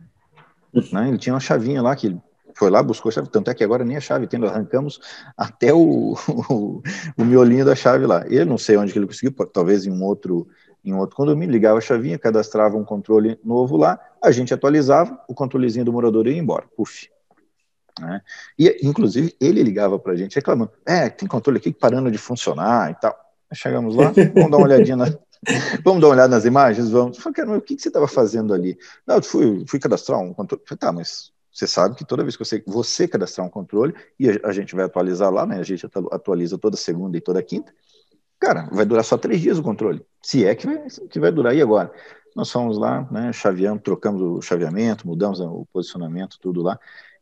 Né, 0.92 1.09
ele 1.09 1.18
tinha 1.18 1.35
uma 1.35 1.40
chavinha 1.40 1.83
lá 1.83 1.94
que 1.94 2.07
ele 2.07 2.22
foi 2.55 2.71
lá, 2.71 2.83
buscou 2.83 3.11
a 3.11 3.13
chave, 3.13 3.29
tanto 3.29 3.51
é 3.51 3.55
que 3.55 3.65
agora 3.65 3.85
nem 3.85 3.97
a 3.97 4.01
chave 4.01 4.27
tem, 4.27 4.39
nós 4.39 4.51
arrancamos 4.51 5.01
até 5.37 5.73
o, 5.73 6.15
o, 6.51 6.83
o 7.17 7.25
miolinho 7.25 7.65
da 7.65 7.75
chave 7.75 8.07
lá. 8.07 8.27
Eu 8.29 8.47
não 8.47 8.59
sei 8.59 8.77
onde 8.77 8.93
que 8.93 8.99
ele 8.99 9.07
conseguiu, 9.07 9.33
talvez 9.47 9.87
em 9.87 9.91
um 9.91 10.03
outro 10.03 10.49
em 10.83 10.95
um 10.95 10.99
outro 10.99 11.15
condomínio, 11.15 11.53
ligava 11.53 11.77
a 11.77 11.83
chavinha, 11.83 12.19
cadastrava 12.19 12.75
um 12.75 12.85
controle 12.85 13.39
novo 13.45 13.77
lá, 13.77 14.01
a 14.23 14.31
gente 14.31 14.55
atualizava, 14.55 15.21
o 15.29 15.35
controlezinho 15.35 15.85
do 15.85 15.93
morador 15.93 16.27
ia 16.27 16.39
embora, 16.39 16.65
puf. 16.75 17.11
Né? 18.01 18.23
E, 18.59 18.81
inclusive, 18.83 19.37
ele 19.39 19.63
ligava 19.63 19.99
para 19.99 20.15
a 20.15 20.17
gente 20.17 20.37
reclamando, 20.37 20.73
é, 20.87 21.11
tem 21.11 21.29
controle 21.29 21.59
aqui 21.59 21.71
parando 21.71 22.11
de 22.11 22.17
funcionar 22.17 22.91
e 22.91 22.95
tal. 22.95 23.15
Chegamos 23.53 23.95
lá, 23.95 24.11
vamos 24.35 24.51
dar 24.51 24.57
uma 24.57 24.67
olhadinha 24.67 24.97
na, 24.97 25.07
Vamos 25.85 26.01
dar 26.01 26.09
uma 26.09 26.15
olhada 26.15 26.29
nas 26.29 26.45
imagens? 26.45 26.91
Vamos. 26.91 27.19
Falei, 27.19 27.57
o 27.57 27.61
que, 27.61 27.77
que 27.77 27.83
você 27.83 27.89
estava 27.89 28.07
fazendo 28.07 28.53
ali? 28.53 28.79
Não, 29.07 29.17
eu 29.17 29.23
fui, 29.23 29.65
fui 29.67 29.79
cadastrar 29.79 30.19
um 30.21 30.35
controle. 30.35 30.63
Falei, 30.67 30.79
tá, 30.79 30.93
mas 30.93 31.33
você 31.53 31.67
sabe 31.67 31.97
que 31.97 32.05
toda 32.05 32.23
vez 32.23 32.37
que 32.37 32.45
você, 32.45 32.63
você 32.67 33.09
cadastrar 33.09 33.47
um 33.47 33.51
controle, 33.51 33.95
e 34.19 34.29
a, 34.29 34.41
a, 34.45 34.53
gente 34.53 34.75
vai 34.75 34.85
atualizar 34.85 35.31
lá, 35.31 35.45
né? 35.45 35.59
A 35.59 35.63
gente 35.63 35.87
atualiza 36.11 36.57
toda 36.57 36.77
segunda 36.77 37.17
e 37.17 37.21
toda 37.21 37.43
quinta. 37.43 37.73
Cara, 38.39 38.69
vai 38.73 38.85
durar 38.85 39.05
só 39.05 39.19
três 39.19 39.41
dias 39.41 39.59
o 39.59 39.63
controle. 39.63 40.05
Se 40.23 40.45
é 40.45 40.55
que 40.55 40.67
vai, 40.67 40.87
que 41.11 41.21
vai 41.21 41.33
durar. 41.33 41.55
E 41.55 41.61
agora? 41.61 41.93
Nós 42.35 42.51
fomos 42.51 42.79
lá, 42.79 43.07
né? 43.11 43.33
Chaveamos, 43.33 43.83
trocamos 43.83 44.23
o 44.23 44.41
chaveamento, 44.41 45.07
mudamos 45.07 45.41
o 45.41 45.67
posicionamento, 45.73 46.39
tudo 46.41 46.63
lá. 46.63 46.79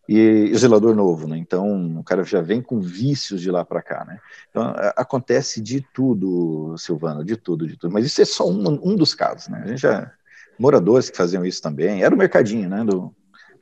E 0.09 0.51
o 0.53 0.59
zelador 0.59 0.95
novo, 0.95 1.27
né? 1.27 1.37
Então 1.37 1.99
o 1.99 2.05
cara 2.05 2.23
já 2.25 2.41
vem 2.41 2.63
com 2.63 2.81
vícios 2.81 3.41
de 3.41 3.51
lá 3.51 3.65
para 3.65 3.83
cá, 3.83 4.05
né? 4.05 4.19
Então 4.51 4.75
acontece 4.97 5.61
de 5.61 5.85
tudo, 5.93 6.75
Silvano, 6.79 7.25
de 7.25 7.37
tudo, 7.37 7.67
de 7.67 7.77
tudo. 7.77 7.93
Mas 7.93 8.07
isso 8.07 8.21
é 8.21 8.25
só 8.25 8.49
um, 8.49 8.79
um 8.83 8.97
dos 8.97 9.15
casos, 9.15 9.49
né? 9.49 9.63
A 9.65 9.67
gente 9.67 9.81
já 9.81 10.11
moradores 10.59 11.11
que 11.11 11.17
faziam 11.17 11.45
isso 11.45 11.63
também. 11.63 12.03
Era 12.03 12.15
o 12.15 12.19
mercadinho, 12.19 12.69
né? 12.69 12.85
Do, 12.85 13.15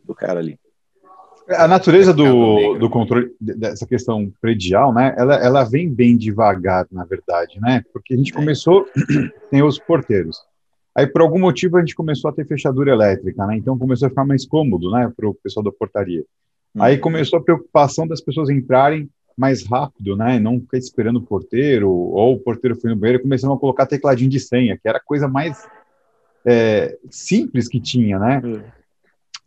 do 0.07 0.15
cara 0.15 0.39
ali. 0.39 0.59
A 1.49 1.69
natureza 1.69 2.13
do, 2.13 2.75
do 2.75 2.91
controle 2.91 3.31
dessa 3.41 3.87
questão 3.87 4.33
predial, 4.41 4.93
né? 4.93 5.15
Ela, 5.17 5.37
ela 5.37 5.65
vem 5.65 5.89
bem 5.89 6.17
devagar, 6.17 6.87
na 6.91 7.05
verdade, 7.05 7.61
né? 7.61 7.85
Porque 7.93 8.15
a 8.15 8.17
gente 8.17 8.33
começou, 8.33 8.85
tem 9.49 9.63
os 9.63 9.79
porteiros. 9.79 10.39
Aí, 10.93 11.07
por 11.07 11.21
algum 11.21 11.39
motivo, 11.39 11.77
a 11.77 11.81
gente 11.81 11.95
começou 11.95 12.31
a 12.31 12.33
ter 12.33 12.47
fechadura 12.47 12.91
elétrica, 12.91 13.47
né? 13.47 13.57
Então 13.57 13.79
começou 13.79 14.07
a 14.07 14.09
ficar 14.09 14.25
mais 14.25 14.45
cômodo, 14.45 14.91
né, 14.91 15.13
para 15.17 15.29
o 15.29 15.35
pessoal 15.35 15.63
da 15.63 15.71
portaria. 15.71 16.25
Uhum. 16.75 16.83
Aí 16.83 16.99
começou 16.99 17.39
a 17.39 17.43
preocupação 17.43 18.09
das 18.09 18.21
pessoas 18.21 18.51
entrarem 18.51 19.09
mais 19.37 19.65
rápido, 19.65 20.17
né? 20.17 20.41
Não 20.41 20.59
ficar 20.61 20.79
esperando 20.79 21.19
o 21.19 21.23
porteiro, 21.23 21.91
ou 21.91 22.35
o 22.35 22.41
porteiro 22.41 22.75
foi 22.75 22.91
no 22.91 22.97
banheiro 22.97 23.21
e 23.21 23.23
começaram 23.23 23.55
a 23.55 23.59
colocar 23.59 23.87
tecladinho 23.87 24.31
de 24.31 24.41
senha, 24.41 24.77
que 24.77 24.89
era 24.89 24.99
a 24.99 25.05
coisa 25.05 25.29
mais 25.29 25.69
é, 26.45 26.97
simples 27.11 27.69
que 27.69 27.79
tinha, 27.79 28.19
né? 28.19 28.41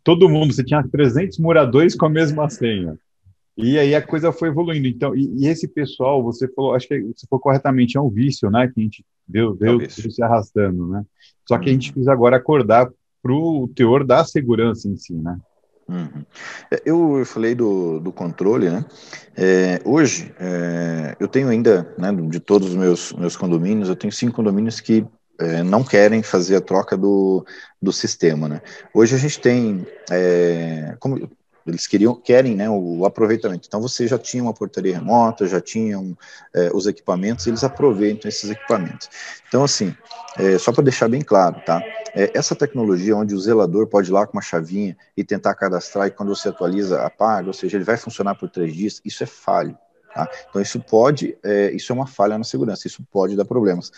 Todo 0.02 0.28
mundo, 0.28 0.52
você 0.52 0.64
tinha 0.64 0.82
300 0.82 1.38
moradores 1.38 1.94
com 1.94 2.06
a 2.06 2.10
mesma 2.10 2.48
senha. 2.48 2.96
E 3.56 3.78
aí 3.78 3.94
a 3.94 4.02
coisa 4.02 4.32
foi 4.32 4.48
evoluindo. 4.48 4.88
Então, 4.88 5.14
e, 5.14 5.28
e 5.38 5.46
esse 5.46 5.68
pessoal, 5.68 6.22
você 6.22 6.48
falou, 6.48 6.74
acho 6.74 6.88
que 6.88 7.00
você 7.00 7.26
falou 7.28 7.40
corretamente, 7.40 7.96
é 7.96 8.00
um 8.00 8.08
vício, 8.08 8.50
né? 8.50 8.68
Que 8.68 8.80
a 8.80 8.82
gente 8.82 9.04
deu, 9.26 9.54
deu, 9.54 9.80
é 9.80 9.88
se 9.88 10.22
arrastando, 10.22 10.86
né? 10.88 11.04
Só 11.46 11.58
que 11.58 11.68
a 11.68 11.72
gente 11.72 11.88
uhum. 11.88 11.94
precisa 11.94 12.12
agora 12.12 12.36
acordar 12.36 12.90
para 13.22 13.32
o 13.32 13.68
teor 13.74 14.04
da 14.04 14.24
segurança 14.24 14.88
em 14.88 14.96
si, 14.96 15.14
né? 15.14 15.38
Uhum. 15.88 16.24
É, 16.70 16.82
eu 16.86 17.24
falei 17.26 17.54
do, 17.54 17.98
do 17.98 18.12
controle, 18.12 18.70
né? 18.70 18.84
É, 19.36 19.80
hoje, 19.84 20.32
é, 20.38 21.16
eu 21.18 21.26
tenho 21.26 21.48
ainda, 21.48 21.92
né, 21.98 22.12
de 22.12 22.38
todos 22.38 22.68
os 22.68 22.76
meus, 22.76 23.12
meus 23.12 23.36
condomínios, 23.36 23.88
eu 23.88 23.96
tenho 23.96 24.12
cinco 24.12 24.36
condomínios 24.36 24.80
que 24.80 25.04
é, 25.40 25.62
não 25.62 25.82
querem 25.82 26.22
fazer 26.22 26.56
a 26.56 26.60
troca 26.60 26.96
do, 26.96 27.44
do 27.80 27.92
sistema. 27.92 28.48
Né? 28.48 28.60
Hoje 28.92 29.14
a 29.14 29.18
gente 29.18 29.40
tem, 29.40 29.86
é, 30.10 30.94
como 31.00 31.30
eles 31.66 31.86
queriam, 31.86 32.14
querem 32.14 32.54
né, 32.54 32.68
o 32.68 33.04
aproveitamento. 33.04 33.66
Então 33.66 33.80
você 33.80 34.06
já 34.06 34.18
tinha 34.18 34.42
uma 34.42 34.52
portaria 34.52 34.94
remota, 34.94 35.46
já 35.46 35.60
tinham 35.60 36.16
é, 36.54 36.70
os 36.74 36.86
equipamentos, 36.86 37.46
eles 37.46 37.64
aproveitam 37.64 38.28
esses 38.28 38.50
equipamentos. 38.50 39.08
Então 39.48 39.64
assim, 39.64 39.94
é, 40.38 40.58
só 40.58 40.72
para 40.72 40.84
deixar 40.84 41.08
bem 41.08 41.22
claro, 41.22 41.60
tá? 41.64 41.82
É, 42.14 42.30
essa 42.34 42.54
tecnologia 42.54 43.16
onde 43.16 43.34
o 43.34 43.40
zelador 43.40 43.86
pode 43.86 44.10
ir 44.10 44.12
lá 44.12 44.26
com 44.26 44.34
uma 44.34 44.42
chavinha 44.42 44.96
e 45.16 45.24
tentar 45.24 45.54
cadastrar 45.54 46.06
e 46.06 46.10
quando 46.10 46.34
você 46.34 46.48
atualiza 46.48 47.02
apaga, 47.02 47.48
ou 47.48 47.54
seja, 47.54 47.76
ele 47.76 47.84
vai 47.84 47.96
funcionar 47.96 48.34
por 48.34 48.50
três 48.50 48.74
dias, 48.74 49.00
isso 49.04 49.22
é 49.22 49.26
falho. 49.26 49.76
Tá? 50.14 50.28
Então 50.48 50.60
isso 50.60 50.80
pode, 50.80 51.36
é, 51.42 51.70
isso 51.70 51.92
é 51.92 51.94
uma 51.94 52.06
falha 52.06 52.36
na 52.36 52.42
segurança, 52.42 52.86
isso 52.86 53.02
pode 53.12 53.36
dar 53.36 53.44
problemas. 53.44 53.92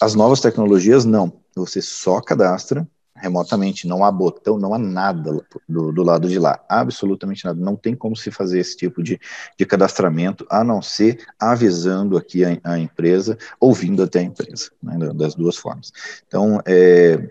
As 0.00 0.14
novas 0.14 0.40
tecnologias, 0.40 1.04
não. 1.04 1.32
Você 1.54 1.82
só 1.82 2.20
cadastra 2.20 2.88
remotamente, 3.20 3.86
não 3.86 4.02
há 4.02 4.10
botão, 4.10 4.58
não 4.58 4.72
há 4.72 4.78
nada 4.78 5.44
do, 5.68 5.92
do, 5.92 6.02
lado 6.02 6.26
de 6.28 6.38
lá, 6.38 6.58
absolutamente 6.68 7.44
nada. 7.44 7.60
Não 7.60 7.76
tem 7.76 7.94
como 7.94 8.16
se 8.16 8.30
fazer 8.30 8.58
esse 8.58 8.76
tipo 8.76 9.02
de, 9.02 9.20
de 9.58 9.66
cadastramento, 9.66 10.46
a 10.48 10.64
não 10.64 10.80
ser 10.80 11.24
avisando 11.38 12.16
aqui 12.16 12.44
a, 12.44 12.58
a 12.64 12.78
empresa, 12.78 13.36
ouvindo 13.60 14.02
até 14.02 14.20
a 14.20 14.22
empresa, 14.22 14.70
né, 14.82 15.12
das 15.14 15.34
duas 15.34 15.56
formas. 15.56 15.92
Então, 16.26 16.60
é, 16.64 17.30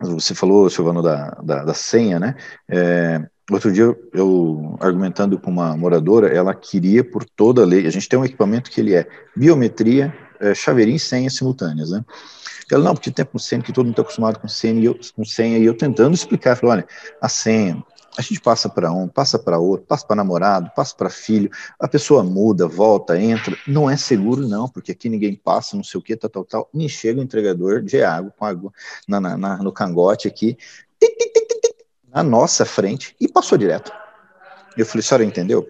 você 0.00 0.34
falou, 0.34 0.68
Silvano, 0.68 1.02
da, 1.02 1.30
da, 1.42 1.64
da 1.64 1.74
senha, 1.74 2.20
né? 2.20 2.34
É, 2.68 3.26
outro 3.50 3.72
dia, 3.72 3.96
eu 4.12 4.76
argumentando 4.80 5.38
com 5.38 5.50
uma 5.50 5.74
moradora, 5.76 6.28
ela 6.28 6.54
queria, 6.54 7.02
por 7.02 7.24
toda 7.24 7.62
a 7.62 7.66
lei, 7.66 7.86
a 7.86 7.90
gente 7.90 8.08
tem 8.08 8.18
um 8.18 8.24
equipamento 8.24 8.70
que 8.70 8.80
ele 8.80 8.94
é 8.94 9.08
biometria, 9.34 10.14
é, 10.40 10.54
chaveirinho 10.54 10.96
e 10.96 11.00
senha 11.00 11.30
simultâneas, 11.30 11.90
né? 11.90 12.04
Ela, 12.70 12.82
não, 12.82 12.94
porque 12.94 13.10
tem 13.10 13.24
com 13.24 13.38
senha, 13.38 13.62
que 13.62 13.72
todo 13.72 13.84
mundo 13.84 13.92
está 13.92 14.02
acostumado 14.02 14.40
com 14.40 14.48
senha, 14.48 14.80
e 14.80 14.84
eu, 14.86 14.98
com 15.14 15.24
senha, 15.24 15.58
e 15.58 15.64
eu 15.64 15.76
tentando 15.76 16.14
explicar, 16.14 16.56
falei, 16.56 16.78
olha, 16.78 16.88
a 17.20 17.28
senha, 17.28 17.82
a 18.18 18.22
gente 18.22 18.40
passa 18.40 18.68
para 18.68 18.90
um, 18.90 19.06
passa 19.06 19.38
para 19.38 19.58
outro, 19.58 19.86
passa 19.86 20.06
para 20.06 20.16
namorado, 20.16 20.70
passa 20.74 20.94
para 20.96 21.08
filho, 21.08 21.50
a 21.78 21.86
pessoa 21.86 22.24
muda, 22.24 22.66
volta, 22.66 23.20
entra, 23.20 23.56
não 23.68 23.88
é 23.88 23.96
seguro 23.96 24.48
não, 24.48 24.68
porque 24.68 24.92
aqui 24.92 25.08
ninguém 25.08 25.34
passa, 25.36 25.76
não 25.76 25.84
sei 25.84 26.00
o 26.00 26.02
que, 26.02 26.16
tal, 26.16 26.30
tal, 26.30 26.44
tal, 26.44 26.70
me 26.72 26.88
chega 26.88 27.20
o 27.20 27.22
entregador 27.22 27.82
de 27.82 28.02
água, 28.02 28.32
com 28.36 28.44
água 28.44 28.72
na, 29.06 29.20
na, 29.20 29.56
no 29.58 29.70
cangote 29.70 30.26
aqui, 30.26 30.56
na 32.12 32.22
nossa 32.22 32.64
frente, 32.64 33.14
e 33.20 33.28
passou 33.28 33.56
direto. 33.56 33.92
Eu 34.76 34.86
falei, 34.86 35.00
a 35.00 35.02
senhora 35.04 35.24
entendeu? 35.24 35.68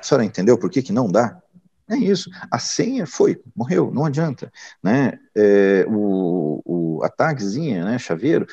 A 0.00 0.02
senhora 0.02 0.24
entendeu 0.24 0.58
por 0.58 0.70
que 0.70 0.82
que 0.82 0.92
não 0.92 1.10
dá? 1.10 1.40
É 1.88 1.96
isso. 1.96 2.30
A 2.50 2.58
senha 2.58 3.06
foi, 3.06 3.40
morreu, 3.54 3.90
não 3.92 4.04
adianta. 4.04 4.50
Né? 4.82 5.18
É, 5.34 5.84
o, 5.88 6.62
o, 6.64 7.04
a 7.04 7.08
tagzinha, 7.08 7.84
né, 7.84 7.98
chaveiro, 7.98 8.46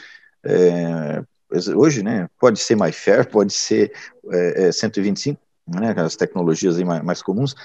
é, 0.44 1.24
hoje 1.76 2.04
né, 2.04 2.30
pode 2.40 2.60
ser 2.60 2.76
MyFair, 2.76 3.30
pode 3.30 3.54
ser 3.54 3.94
é, 4.32 4.72
125, 4.72 5.40
é, 5.76 5.80
né, 5.80 5.94
as 5.98 6.16
tecnologias 6.16 6.78
mais, 6.80 7.04
mais 7.04 7.22
comuns, 7.22 7.56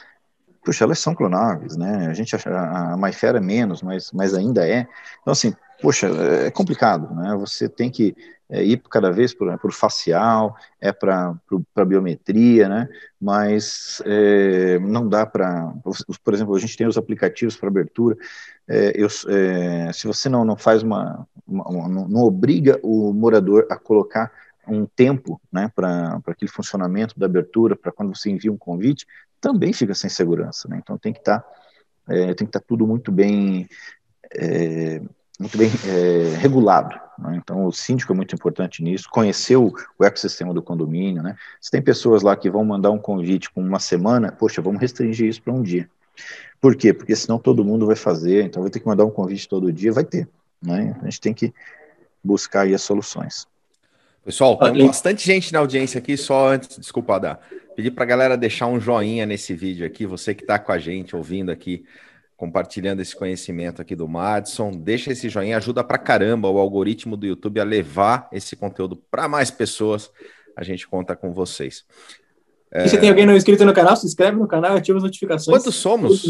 puxa, 0.64 0.85
elas 0.85 0.98
são 0.98 1.14
clonáveis, 1.14 1.76
né? 1.76 2.09
A 2.09 2.12
gente 2.12 2.35
acha, 2.35 2.50
a 2.50 2.96
MyFair 2.96 3.37
é 3.37 3.40
menos, 3.40 3.83
mas, 3.83 4.11
mas 4.11 4.35
ainda 4.35 4.68
é. 4.68 4.87
Então, 5.20 5.33
assim, 5.33 5.55
poxa, 5.81 6.09
é 6.09 6.50
complicado, 6.50 7.14
né? 7.14 7.37
Você 7.37 7.68
tem 7.68 7.88
que 7.88 8.16
é, 8.48 8.62
ir 8.62 8.80
cada 8.90 9.11
vez 9.11 9.35
por, 9.35 9.59
por 9.59 9.72
facial, 9.72 10.56
é 10.80 10.92
para 10.92 11.35
biometria, 11.87 12.68
né? 12.68 12.88
Mas 13.20 14.00
é, 14.04 14.78
não 14.78 15.09
dá 15.09 15.26
para, 15.26 15.72
por 16.22 16.35
exemplo, 16.35 16.54
a 16.54 16.59
gente 16.59 16.76
tem 16.76 16.87
os 16.87 16.96
aplicativos 16.96 17.56
para 17.56 17.68
abertura. 17.68 18.16
É, 18.68 18.92
eu, 18.94 19.09
é, 19.28 19.92
se 19.92 20.06
você 20.06 20.28
não, 20.28 20.44
não 20.44 20.56
faz 20.56 20.82
uma, 20.82 21.26
uma, 21.46 21.64
uma 21.68 21.88
não, 21.88 22.09
não 22.09 22.20
obriga 22.22 22.78
o 22.82 23.12
morador 23.12 23.66
a 23.70 23.76
colocar 23.76 24.30
um 24.68 24.87
tempo 24.87 25.40
né, 25.52 25.70
para 25.74 26.20
aquele 26.26 26.50
funcionamento 26.50 27.18
da 27.18 27.26
abertura, 27.26 27.76
para 27.76 27.92
quando 27.92 28.16
você 28.16 28.30
envia 28.30 28.52
um 28.52 28.56
convite, 28.56 29.06
também 29.40 29.72
fica 29.72 29.94
sem 29.94 30.11
segurança. 30.11 30.68
Né? 30.68 30.80
Então 30.82 30.98
tem 30.98 31.12
que 31.12 31.20
estar 31.20 31.40
tá, 31.40 31.48
é, 32.09 32.26
tem 32.26 32.46
que 32.46 32.50
estar 32.50 32.61
tá 32.61 32.66
tudo 32.66 32.87
muito 32.87 33.12
bem 33.12 33.68
é, 34.35 35.00
muito 35.38 35.56
bem 35.56 35.70
é, 35.87 36.37
regulado. 36.38 37.05
Né? 37.18 37.40
Então, 37.42 37.64
o 37.64 37.72
síndico 37.72 38.12
é 38.12 38.16
muito 38.16 38.35
importante 38.35 38.83
nisso, 38.83 39.09
conhecer 39.11 39.57
o, 39.57 39.72
o, 39.98 40.05
ecossistema 40.05 40.52
do 40.52 40.62
condomínio. 40.62 41.22
Né? 41.22 41.37
Se 41.61 41.70
tem 41.70 41.83
pessoas 41.83 42.22
lá 42.22 42.37
que 42.37 42.50
vão 42.50 42.64
mandar 42.64 42.90
um 42.90 42.98
convite 42.98 43.50
com 43.50 43.61
uma 43.61 43.79
semana, 43.79 44.33
poxa, 44.33 44.61
vamos 44.61 44.81
restringir 44.81 45.29
isso 45.29 45.42
para 45.42 45.52
um 45.52 45.62
dia. 45.62 45.88
Por 46.61 46.74
quê? 46.74 46.92
Porque 46.92 47.14
senão 47.14 47.38
todo 47.38 47.64
mundo 47.64 47.87
vai 47.87 47.96
fazer, 47.96 48.44
então 48.44 48.62
vai 48.62 48.70
ter 48.70 48.81
que 48.81 48.87
mandar 48.87 49.05
um 49.05 49.11
convite 49.11 49.48
todo 49.48 49.72
dia, 49.72 49.92
vai 49.92 50.05
ter. 50.05 50.29
Né? 50.62 50.96
A 51.00 51.05
gente 51.05 51.20
tem 51.20 51.35
que 51.35 51.52
buscar 52.22 52.62
aí 52.62 52.74
as 52.74 52.83
soluções. 52.83 53.46
Pessoal, 54.24 54.59
tem 54.59 54.87
bastante 54.87 55.24
gente 55.24 55.52
na 55.52 55.61
audiência 55.61 55.98
aqui, 55.98 56.16
só 56.16 56.48
antes, 56.48 56.79
desculpa, 56.79 57.20
dar. 57.20 57.40
Pedir 57.76 57.92
para 57.92 58.02
a 58.02 58.07
galera 58.07 58.37
deixar 58.37 58.66
um 58.66 58.81
joinha 58.81 59.24
nesse 59.24 59.55
vídeo 59.55 59.87
aqui, 59.87 60.05
você 60.05 60.35
que 60.35 60.42
está 60.42 60.59
com 60.59 60.72
a 60.72 60.79
gente, 60.79 61.14
ouvindo 61.14 61.52
aqui, 61.52 61.85
compartilhando 62.37 63.01
esse 63.01 63.16
conhecimento 63.16 63.81
aqui 63.81 63.96
do 63.96 64.07
Madison. 64.07 64.70
Deixa 64.70 65.12
esse 65.12 65.29
joinha, 65.29 65.57
ajuda 65.57 65.83
pra 65.83 65.99
caramba 65.99 66.49
o 66.49 66.59
algoritmo 66.59 67.16
do 67.16 67.27
YouTube 67.27 67.61
a 67.61 67.64
levar 67.64 68.29
esse 68.31 68.55
conteúdo 68.55 68.96
para 69.11 69.27
mais 69.27 69.51
pessoas. 69.51 70.11
A 70.57 70.62
gente 70.62 70.87
conta 70.87 71.16
com 71.16 71.33
vocês. 71.33 71.85
É... 72.70 72.87
Se 72.88 72.99
tem 72.99 73.09
alguém 73.09 73.25
não 73.27 73.37
inscrito 73.37 73.64
no 73.64 73.72
canal, 73.72 73.96
se 73.96 74.07
inscreve 74.07 74.37
no 74.37 74.46
canal 74.46 74.75
e 74.75 74.79
ativa 74.79 74.99
as 74.99 75.05
notificações. 75.05 75.57
Quantos 75.57 75.75
somos 75.77 76.25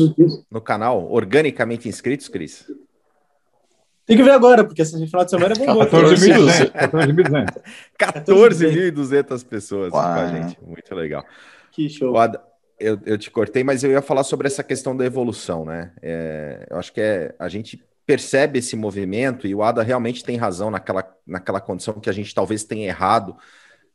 no 0.50 0.60
canal 0.60 1.10
organicamente 1.10 1.88
inscritos, 1.88 2.28
Cris? 2.28 2.66
Tem 4.04 4.16
que 4.16 4.22
ver 4.22 4.30
agora, 4.30 4.64
porque 4.64 4.82
esse 4.82 4.92
final 5.06 5.24
de 5.24 5.30
semana 5.30 5.54
é 5.54 5.66
bom. 5.66 5.84
14.200 5.84 6.70
14.200 7.98 9.44
pessoas 9.48 9.90
com 9.90 9.98
a 9.98 10.28
gente. 10.28 10.56
Muito 10.64 10.94
legal. 10.94 11.24
Que 11.72 11.88
show 11.88 12.14
eu, 12.78 13.00
eu 13.06 13.16
te 13.18 13.30
cortei, 13.30 13.64
mas 13.64 13.82
eu 13.82 13.90
ia 13.90 14.02
falar 14.02 14.24
sobre 14.24 14.46
essa 14.46 14.62
questão 14.62 14.96
da 14.96 15.04
evolução, 15.04 15.64
né? 15.64 15.92
É, 16.02 16.66
eu 16.70 16.78
acho 16.78 16.92
que 16.92 17.00
é, 17.00 17.34
a 17.38 17.48
gente 17.48 17.82
percebe 18.04 18.58
esse 18.58 18.76
movimento 18.76 19.46
e 19.46 19.54
o 19.54 19.62
Ada 19.62 19.82
realmente 19.82 20.22
tem 20.22 20.36
razão 20.36 20.70
naquela, 20.70 21.04
naquela 21.26 21.60
condição 21.60 21.98
que 22.00 22.08
a 22.08 22.12
gente 22.12 22.34
talvez 22.34 22.62
tenha 22.64 22.86
errado 22.86 23.36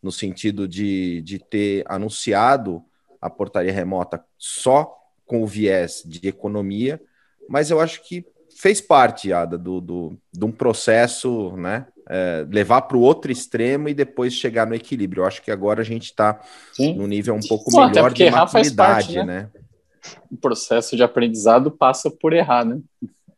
no 0.01 0.11
sentido 0.11 0.67
de, 0.67 1.21
de 1.21 1.39
ter 1.39 1.83
anunciado 1.87 2.83
a 3.21 3.29
portaria 3.29 3.71
remota 3.71 4.23
só 4.37 4.97
com 5.25 5.43
o 5.43 5.47
viés 5.47 6.03
de 6.05 6.27
economia, 6.27 6.99
mas 7.47 7.71
eu 7.71 7.79
acho 7.79 8.03
que 8.03 8.25
fez 8.61 8.79
parte, 8.79 9.33
Ada, 9.33 9.57
do, 9.57 9.81
do, 9.81 10.17
de 10.31 10.45
um 10.45 10.51
processo, 10.51 11.55
né? 11.57 11.85
é, 12.13 12.45
levar 12.49 12.81
para 12.81 12.97
o 12.97 13.01
outro 13.01 13.31
extremo 13.31 13.87
e 13.87 13.93
depois 13.93 14.33
chegar 14.33 14.67
no 14.67 14.75
equilíbrio. 14.75 15.21
Eu 15.21 15.27
acho 15.27 15.41
que 15.41 15.49
agora 15.49 15.81
a 15.81 15.85
gente 15.85 16.05
está 16.05 16.41
no 16.77 17.07
nível 17.07 17.33
um 17.33 17.39
pouco 17.39 17.71
Bom, 17.71 17.87
melhor 17.87 18.11
de 18.11 18.29
maturidade, 18.29 18.75
parte, 18.75 19.15
né? 19.15 19.23
né? 19.23 19.49
O 20.29 20.35
processo 20.35 20.95
de 20.95 21.03
aprendizado 21.03 21.71
passa 21.71 22.11
por 22.11 22.33
errar, 22.33 22.65
né? 22.65 22.79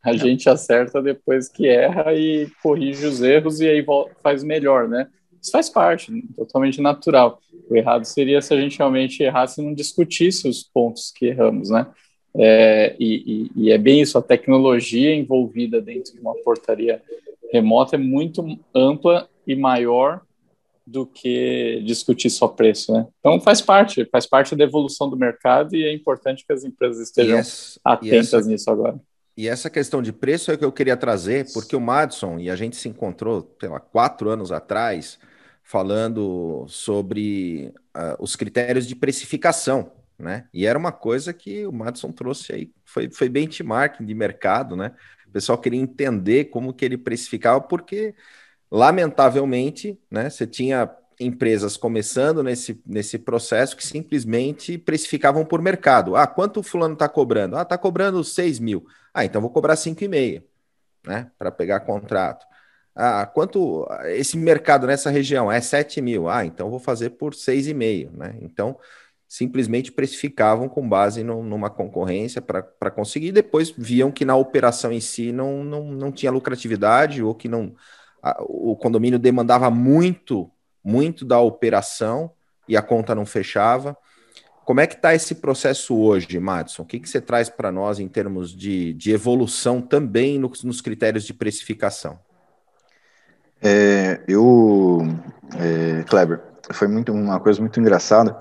A 0.03 0.11
é. 0.11 0.17
gente 0.17 0.49
acerta 0.49 1.01
depois 1.01 1.47
que 1.47 1.67
erra 1.67 2.13
e 2.13 2.49
corrige 2.63 3.05
os 3.05 3.21
erros 3.21 3.61
e 3.61 3.67
aí 3.67 3.85
faz 4.23 4.43
melhor, 4.43 4.87
né? 4.87 5.07
Isso 5.39 5.51
faz 5.51 5.69
parte, 5.69 6.11
totalmente 6.35 6.81
natural. 6.81 7.39
O 7.69 7.75
errado 7.75 8.05
seria 8.05 8.41
se 8.41 8.53
a 8.53 8.59
gente 8.59 8.77
realmente 8.79 9.21
errasse 9.21 9.61
e 9.61 9.63
não 9.63 9.73
discutisse 9.73 10.47
os 10.47 10.63
pontos 10.63 11.11
que 11.15 11.27
erramos, 11.27 11.69
né? 11.69 11.85
É, 12.35 12.95
e, 12.99 13.51
e, 13.55 13.63
e, 13.63 13.71
é 13.71 13.77
bem 13.77 14.01
isso, 14.01 14.17
a 14.17 14.21
tecnologia 14.21 15.13
envolvida 15.13 15.79
dentro 15.79 16.13
de 16.13 16.19
uma 16.19 16.33
portaria 16.35 17.01
remota 17.51 17.95
é 17.95 17.99
muito 17.99 18.43
ampla 18.73 19.29
e 19.45 19.55
maior 19.55 20.21
do 20.85 21.05
que 21.05 21.81
discutir 21.85 22.29
só 22.29 22.47
preço, 22.47 22.91
né? 22.91 23.07
Então 23.19 23.39
faz 23.39 23.61
parte, 23.61 24.03
faz 24.05 24.25
parte 24.25 24.55
da 24.55 24.63
evolução 24.63 25.09
do 25.09 25.15
mercado 25.15 25.75
e 25.75 25.83
é 25.83 25.93
importante 25.93 26.45
que 26.45 26.51
as 26.51 26.63
empresas 26.63 26.99
estejam 26.99 27.37
essa, 27.37 27.79
atentas 27.85 28.33
essa, 28.33 28.47
nisso 28.47 28.69
agora. 28.69 28.99
E 29.37 29.47
essa 29.47 29.69
questão 29.69 30.01
de 30.01 30.11
preço 30.11 30.51
é 30.51 30.55
o 30.55 30.57
que 30.57 30.65
eu 30.65 30.71
queria 30.71 30.97
trazer, 30.97 31.51
porque 31.53 31.75
o 31.75 31.81
Madison 31.81 32.37
e 32.37 32.49
a 32.49 32.55
gente 32.55 32.75
se 32.75 32.89
encontrou, 32.89 33.55
sei 33.59 33.69
lá, 33.69 33.79
quatro 33.79 34.29
anos 34.29 34.51
atrás, 34.51 35.17
falando 35.63 36.65
sobre 36.67 37.73
uh, 37.95 38.15
os 38.19 38.35
critérios 38.35 38.85
de 38.85 38.95
precificação, 38.95 39.91
né? 40.23 40.47
E 40.53 40.65
era 40.65 40.79
uma 40.79 40.91
coisa 40.91 41.33
que 41.33 41.67
o 41.67 41.71
Madison 41.71 42.11
trouxe 42.11 42.53
aí, 42.53 42.71
foi, 42.85 43.11
foi 43.11 43.29
benchmarking 43.29 44.05
de 44.05 44.13
mercado, 44.15 44.75
né? 44.75 44.93
pessoal 45.33 45.57
queria 45.57 45.81
entender 45.81 46.45
como 46.45 46.73
que 46.73 46.85
ele 46.85 46.97
precificava, 46.97 47.59
porque, 47.59 48.13
lamentavelmente, 48.71 49.99
né, 50.09 50.29
você 50.29 50.45
tinha 50.45 50.89
empresas 51.19 51.75
começando 51.75 52.43
nesse, 52.43 52.81
nesse 52.85 53.17
processo 53.17 53.75
que 53.75 53.85
simplesmente 53.85 54.77
precificavam 54.77 55.45
por 55.45 55.61
mercado. 55.61 56.15
Ah, 56.15 56.27
quanto 56.27 56.59
o 56.59 56.63
fulano 56.63 56.93
está 56.93 57.09
cobrando? 57.09 57.57
Ah, 57.57 57.63
está 57.63 57.77
cobrando 57.77 58.23
6 58.23 58.59
mil. 58.59 58.85
Ah, 59.13 59.25
então 59.25 59.41
vou 59.41 59.49
cobrar 59.49 59.75
5,5, 59.75 60.43
né, 61.05 61.31
para 61.37 61.51
pegar 61.51 61.81
contrato. 61.81 62.45
Ah, 62.95 63.25
quanto 63.25 63.87
esse 64.05 64.37
mercado 64.37 64.85
nessa 64.85 65.09
região 65.09 65.51
é 65.51 65.59
7 65.59 65.99
mil? 65.99 66.29
Ah, 66.29 66.45
então 66.45 66.69
vou 66.69 66.79
fazer 66.79 67.11
por 67.11 67.33
6,5, 67.33 68.11
né? 68.15 68.37
Então, 68.41 68.77
simplesmente 69.33 69.91
precificavam 69.91 70.69
com 70.69 70.87
base 70.87 71.23
no, 71.23 71.41
numa 71.41 71.67
concorrência 71.67 72.39
para 72.39 72.91
conseguir, 72.91 73.31
depois 73.31 73.73
viam 73.75 74.11
que 74.11 74.23
na 74.23 74.35
operação 74.35 74.91
em 74.91 75.01
si 75.01 75.31
não, 75.31 75.63
não, 75.63 75.85
não 75.85 76.11
tinha 76.11 76.31
lucratividade 76.31 77.23
ou 77.23 77.33
que 77.33 77.49
não 77.49 77.73
a, 78.21 78.37
o 78.43 78.75
condomínio 78.75 79.17
demandava 79.17 79.71
muito, 79.71 80.51
muito 80.83 81.25
da 81.25 81.39
operação 81.39 82.29
e 82.69 82.77
a 82.77 82.81
conta 82.83 83.15
não 83.15 83.25
fechava. 83.25 83.97
Como 84.65 84.79
é 84.79 84.85
que 84.85 84.93
está 84.93 85.15
esse 85.15 85.33
processo 85.33 85.97
hoje, 85.97 86.39
Madison? 86.39 86.83
O 86.83 86.85
que, 86.85 86.99
que 86.99 87.09
você 87.09 87.19
traz 87.19 87.49
para 87.49 87.71
nós 87.71 87.99
em 87.99 88.07
termos 88.07 88.55
de, 88.55 88.93
de 88.93 89.11
evolução 89.11 89.81
também 89.81 90.37
nos, 90.37 90.63
nos 90.63 90.79
critérios 90.79 91.23
de 91.23 91.33
precificação? 91.33 92.19
É, 93.59 94.21
eu, 94.27 94.99
é, 95.57 96.03
Kleber, 96.03 96.39
foi 96.71 96.87
muito, 96.87 97.11
uma 97.11 97.39
coisa 97.39 97.59
muito 97.59 97.79
engraçada 97.79 98.37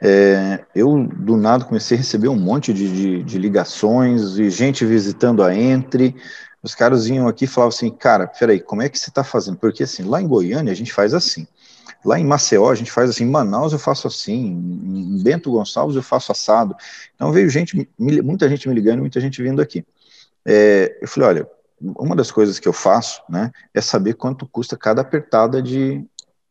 é, 0.00 0.64
eu, 0.74 1.04
do 1.06 1.36
nada, 1.36 1.64
comecei 1.64 1.96
a 1.96 1.98
receber 1.98 2.28
um 2.28 2.38
monte 2.38 2.72
de, 2.72 2.88
de, 2.92 3.22
de, 3.24 3.38
ligações 3.38 4.38
e 4.38 4.48
gente 4.48 4.84
visitando 4.84 5.42
a 5.42 5.54
Entre. 5.54 6.14
Os 6.62 6.74
caras 6.74 7.06
vinham 7.06 7.26
aqui 7.26 7.44
e 7.44 7.48
falavam 7.48 7.74
assim, 7.74 7.90
cara, 7.90 8.26
peraí, 8.26 8.60
como 8.60 8.82
é 8.82 8.88
que 8.88 8.98
você 8.98 9.10
está 9.10 9.24
fazendo? 9.24 9.56
Porque, 9.56 9.82
assim, 9.82 10.04
lá 10.04 10.20
em 10.20 10.28
Goiânia 10.28 10.72
a 10.72 10.76
gente 10.76 10.92
faz 10.92 11.14
assim. 11.14 11.46
Lá 12.04 12.18
em 12.18 12.24
Maceió 12.24 12.70
a 12.70 12.74
gente 12.74 12.92
faz 12.92 13.10
assim, 13.10 13.24
em 13.24 13.30
Manaus 13.30 13.72
eu 13.72 13.78
faço 13.78 14.06
assim, 14.06 14.46
em 14.46 15.22
Bento 15.22 15.50
Gonçalves 15.50 15.96
eu 15.96 16.02
faço 16.02 16.30
assado. 16.30 16.76
Então 17.14 17.32
veio 17.32 17.50
gente, 17.50 17.88
muita 17.98 18.48
gente 18.48 18.68
me 18.68 18.74
ligando, 18.74 19.00
muita 19.00 19.20
gente 19.20 19.42
vindo 19.42 19.60
aqui. 19.60 19.84
É, 20.46 20.96
eu 21.02 21.08
falei, 21.08 21.28
olha, 21.28 21.50
uma 21.80 22.14
das 22.14 22.30
coisas 22.30 22.58
que 22.58 22.68
eu 22.68 22.72
faço, 22.72 23.20
né, 23.28 23.50
é 23.74 23.80
saber 23.80 24.14
quanto 24.14 24.46
custa 24.46 24.76
cada 24.76 25.00
apertada 25.00 25.60
de, 25.60 26.04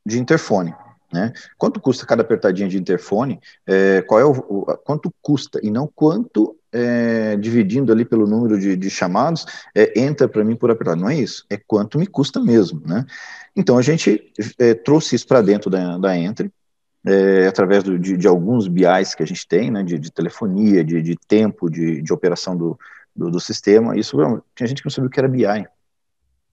de 0.05 0.19
interfone. 0.19 0.73
Né? 1.11 1.31
Quanto 1.57 1.79
custa 1.79 2.05
cada 2.05 2.21
apertadinha 2.21 2.67
de 2.67 2.77
interfone? 2.77 3.39
É, 3.65 4.01
qual 4.01 4.19
é 4.19 4.25
o, 4.25 4.31
o, 4.31 4.65
quanto 4.77 5.13
custa 5.21 5.59
e 5.63 5.71
não 5.71 5.87
quanto 5.87 6.57
é, 6.71 7.35
dividindo 7.37 7.91
ali 7.91 8.03
pelo 8.03 8.27
número 8.27 8.59
de, 8.59 8.75
de 8.75 8.89
chamados 8.89 9.45
é, 9.73 9.99
entra 9.99 10.27
para 10.27 10.43
mim 10.43 10.55
por 10.55 10.69
apertado. 10.69 11.01
Não 11.01 11.09
é 11.09 11.15
isso. 11.15 11.45
É 11.49 11.57
quanto 11.57 11.97
me 11.97 12.05
custa 12.05 12.39
mesmo, 12.39 12.81
né? 12.85 13.05
Então 13.55 13.77
a 13.77 13.81
gente 13.81 14.31
é, 14.59 14.73
trouxe 14.73 15.15
isso 15.15 15.27
para 15.27 15.41
dentro 15.41 15.69
da, 15.69 15.97
da 15.97 16.17
Entre. 16.17 16.51
É, 17.05 17.47
através 17.47 17.83
do, 17.83 17.97
de, 17.97 18.17
de, 18.17 18.27
alguns 18.27 18.67
BIs 18.67 19.15
que 19.15 19.23
a 19.23 19.25
gente 19.25 19.47
tem, 19.47 19.71
né, 19.71 19.81
de, 19.81 19.97
de 19.97 20.11
telefonia, 20.11 20.83
de, 20.83 21.15
tempo 21.25 21.69
de, 21.69 22.01
de 22.01 22.11
operação 22.11 22.57
do, 22.57 22.77
do, 23.15 23.31
do 23.31 23.39
sistema, 23.39 23.97
isso 23.97 24.17
tinha 24.53 24.67
gente 24.67 24.81
que 24.81 24.87
não 24.87 24.91
sabia 24.91 25.07
o 25.07 25.09
que 25.09 25.19
era 25.19 25.29
BI, 25.29 25.67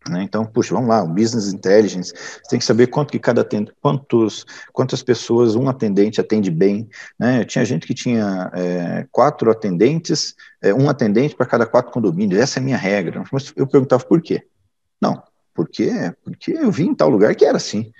né? 0.08 0.22
Então, 0.22 0.44
puxa, 0.44 0.74
vamos 0.74 0.88
lá, 0.88 1.02
o 1.02 1.08
business 1.08 1.52
intelligence, 1.52 2.12
você 2.12 2.50
tem 2.50 2.58
que 2.58 2.64
saber 2.64 2.88
quanto 2.88 3.10
que 3.10 3.18
cada 3.18 3.46
quantos, 3.80 4.44
quantas 4.72 5.02
pessoas 5.02 5.54
um 5.54 5.68
atendente 5.68 6.20
atende 6.20 6.50
bem. 6.50 6.88
Né? 7.18 7.44
Tinha 7.44 7.64
gente 7.64 7.86
que 7.86 7.94
tinha 7.94 8.50
é, 8.54 9.06
quatro 9.10 9.50
atendentes, 9.50 10.34
é, 10.62 10.74
um 10.74 10.88
atendente 10.88 11.34
para 11.34 11.46
cada 11.46 11.66
quatro 11.66 11.92
condomínios, 11.92 12.40
essa 12.40 12.58
é 12.58 12.60
a 12.60 12.64
minha 12.64 12.76
regra. 12.76 13.22
Mas 13.32 13.52
eu 13.56 13.66
perguntava 13.66 14.04
por 14.04 14.20
quê? 14.20 14.42
Não, 15.00 15.22
porque, 15.54 15.90
porque 16.22 16.52
eu 16.52 16.70
vi 16.70 16.84
em 16.84 16.94
tal 16.94 17.08
lugar 17.08 17.34
que 17.34 17.44
era 17.44 17.56
assim. 17.56 17.90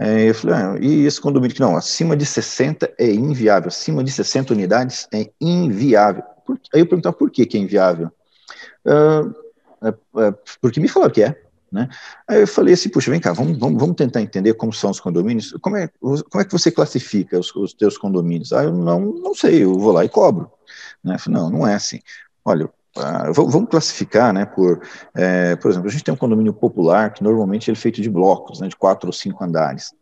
É, 0.00 0.30
eu 0.30 0.34
falei, 0.34 0.56
ah, 0.56 0.76
e 0.80 1.06
esse 1.06 1.20
condomínio 1.20 1.56
que 1.56 1.60
não, 1.60 1.76
acima 1.76 2.16
de 2.16 2.24
60 2.24 2.94
é 2.96 3.10
inviável, 3.10 3.66
acima 3.66 4.04
de 4.04 4.12
60 4.12 4.52
unidades 4.52 5.08
é 5.12 5.28
inviável. 5.40 6.22
Por, 6.46 6.56
aí 6.72 6.80
eu 6.80 6.86
perguntava 6.86 7.16
por 7.16 7.32
que, 7.32 7.44
que 7.44 7.56
é 7.56 7.60
inviável. 7.60 8.08
Uh, 8.86 9.34
é, 9.82 9.88
é, 9.88 10.34
porque 10.60 10.80
me 10.80 10.88
falaram 10.88 11.12
que 11.12 11.22
é. 11.22 11.40
Né? 11.70 11.88
Aí 12.26 12.40
eu 12.40 12.46
falei 12.46 12.74
assim, 12.74 12.88
puxa, 12.88 13.10
vem 13.10 13.20
cá, 13.20 13.32
vamos, 13.32 13.58
vamos, 13.58 13.78
vamos 13.80 13.96
tentar 13.96 14.22
entender 14.22 14.54
como 14.54 14.72
são 14.72 14.90
os 14.90 15.00
condomínios. 15.00 15.52
Como 15.60 15.76
é, 15.76 15.88
como 16.00 16.40
é 16.40 16.44
que 16.44 16.52
você 16.52 16.70
classifica 16.70 17.38
os, 17.38 17.54
os 17.54 17.74
teus 17.74 17.98
condomínios? 17.98 18.52
Ah, 18.52 18.64
eu 18.64 18.72
não, 18.72 19.00
não 19.00 19.34
sei, 19.34 19.64
eu 19.64 19.74
vou 19.74 19.92
lá 19.92 20.04
e 20.04 20.08
cobro. 20.08 20.50
Né? 21.04 21.18
Falei, 21.18 21.40
não, 21.40 21.50
não 21.50 21.66
é 21.66 21.74
assim. 21.74 22.00
Olha, 22.44 22.70
ah, 22.96 23.30
vamos 23.32 23.68
classificar, 23.68 24.32
né, 24.32 24.44
por, 24.44 24.82
é, 25.14 25.54
por 25.56 25.70
exemplo, 25.70 25.88
a 25.88 25.92
gente 25.92 26.02
tem 26.02 26.12
um 26.12 26.16
condomínio 26.16 26.52
popular 26.52 27.12
que 27.12 27.22
normalmente 27.22 27.70
ele 27.70 27.76
é 27.76 27.80
feito 27.80 28.00
de 28.00 28.10
blocos, 28.10 28.60
né, 28.60 28.68
de 28.68 28.76
quatro 28.76 29.08
ou 29.08 29.12
cinco 29.12 29.44
andares. 29.44 29.92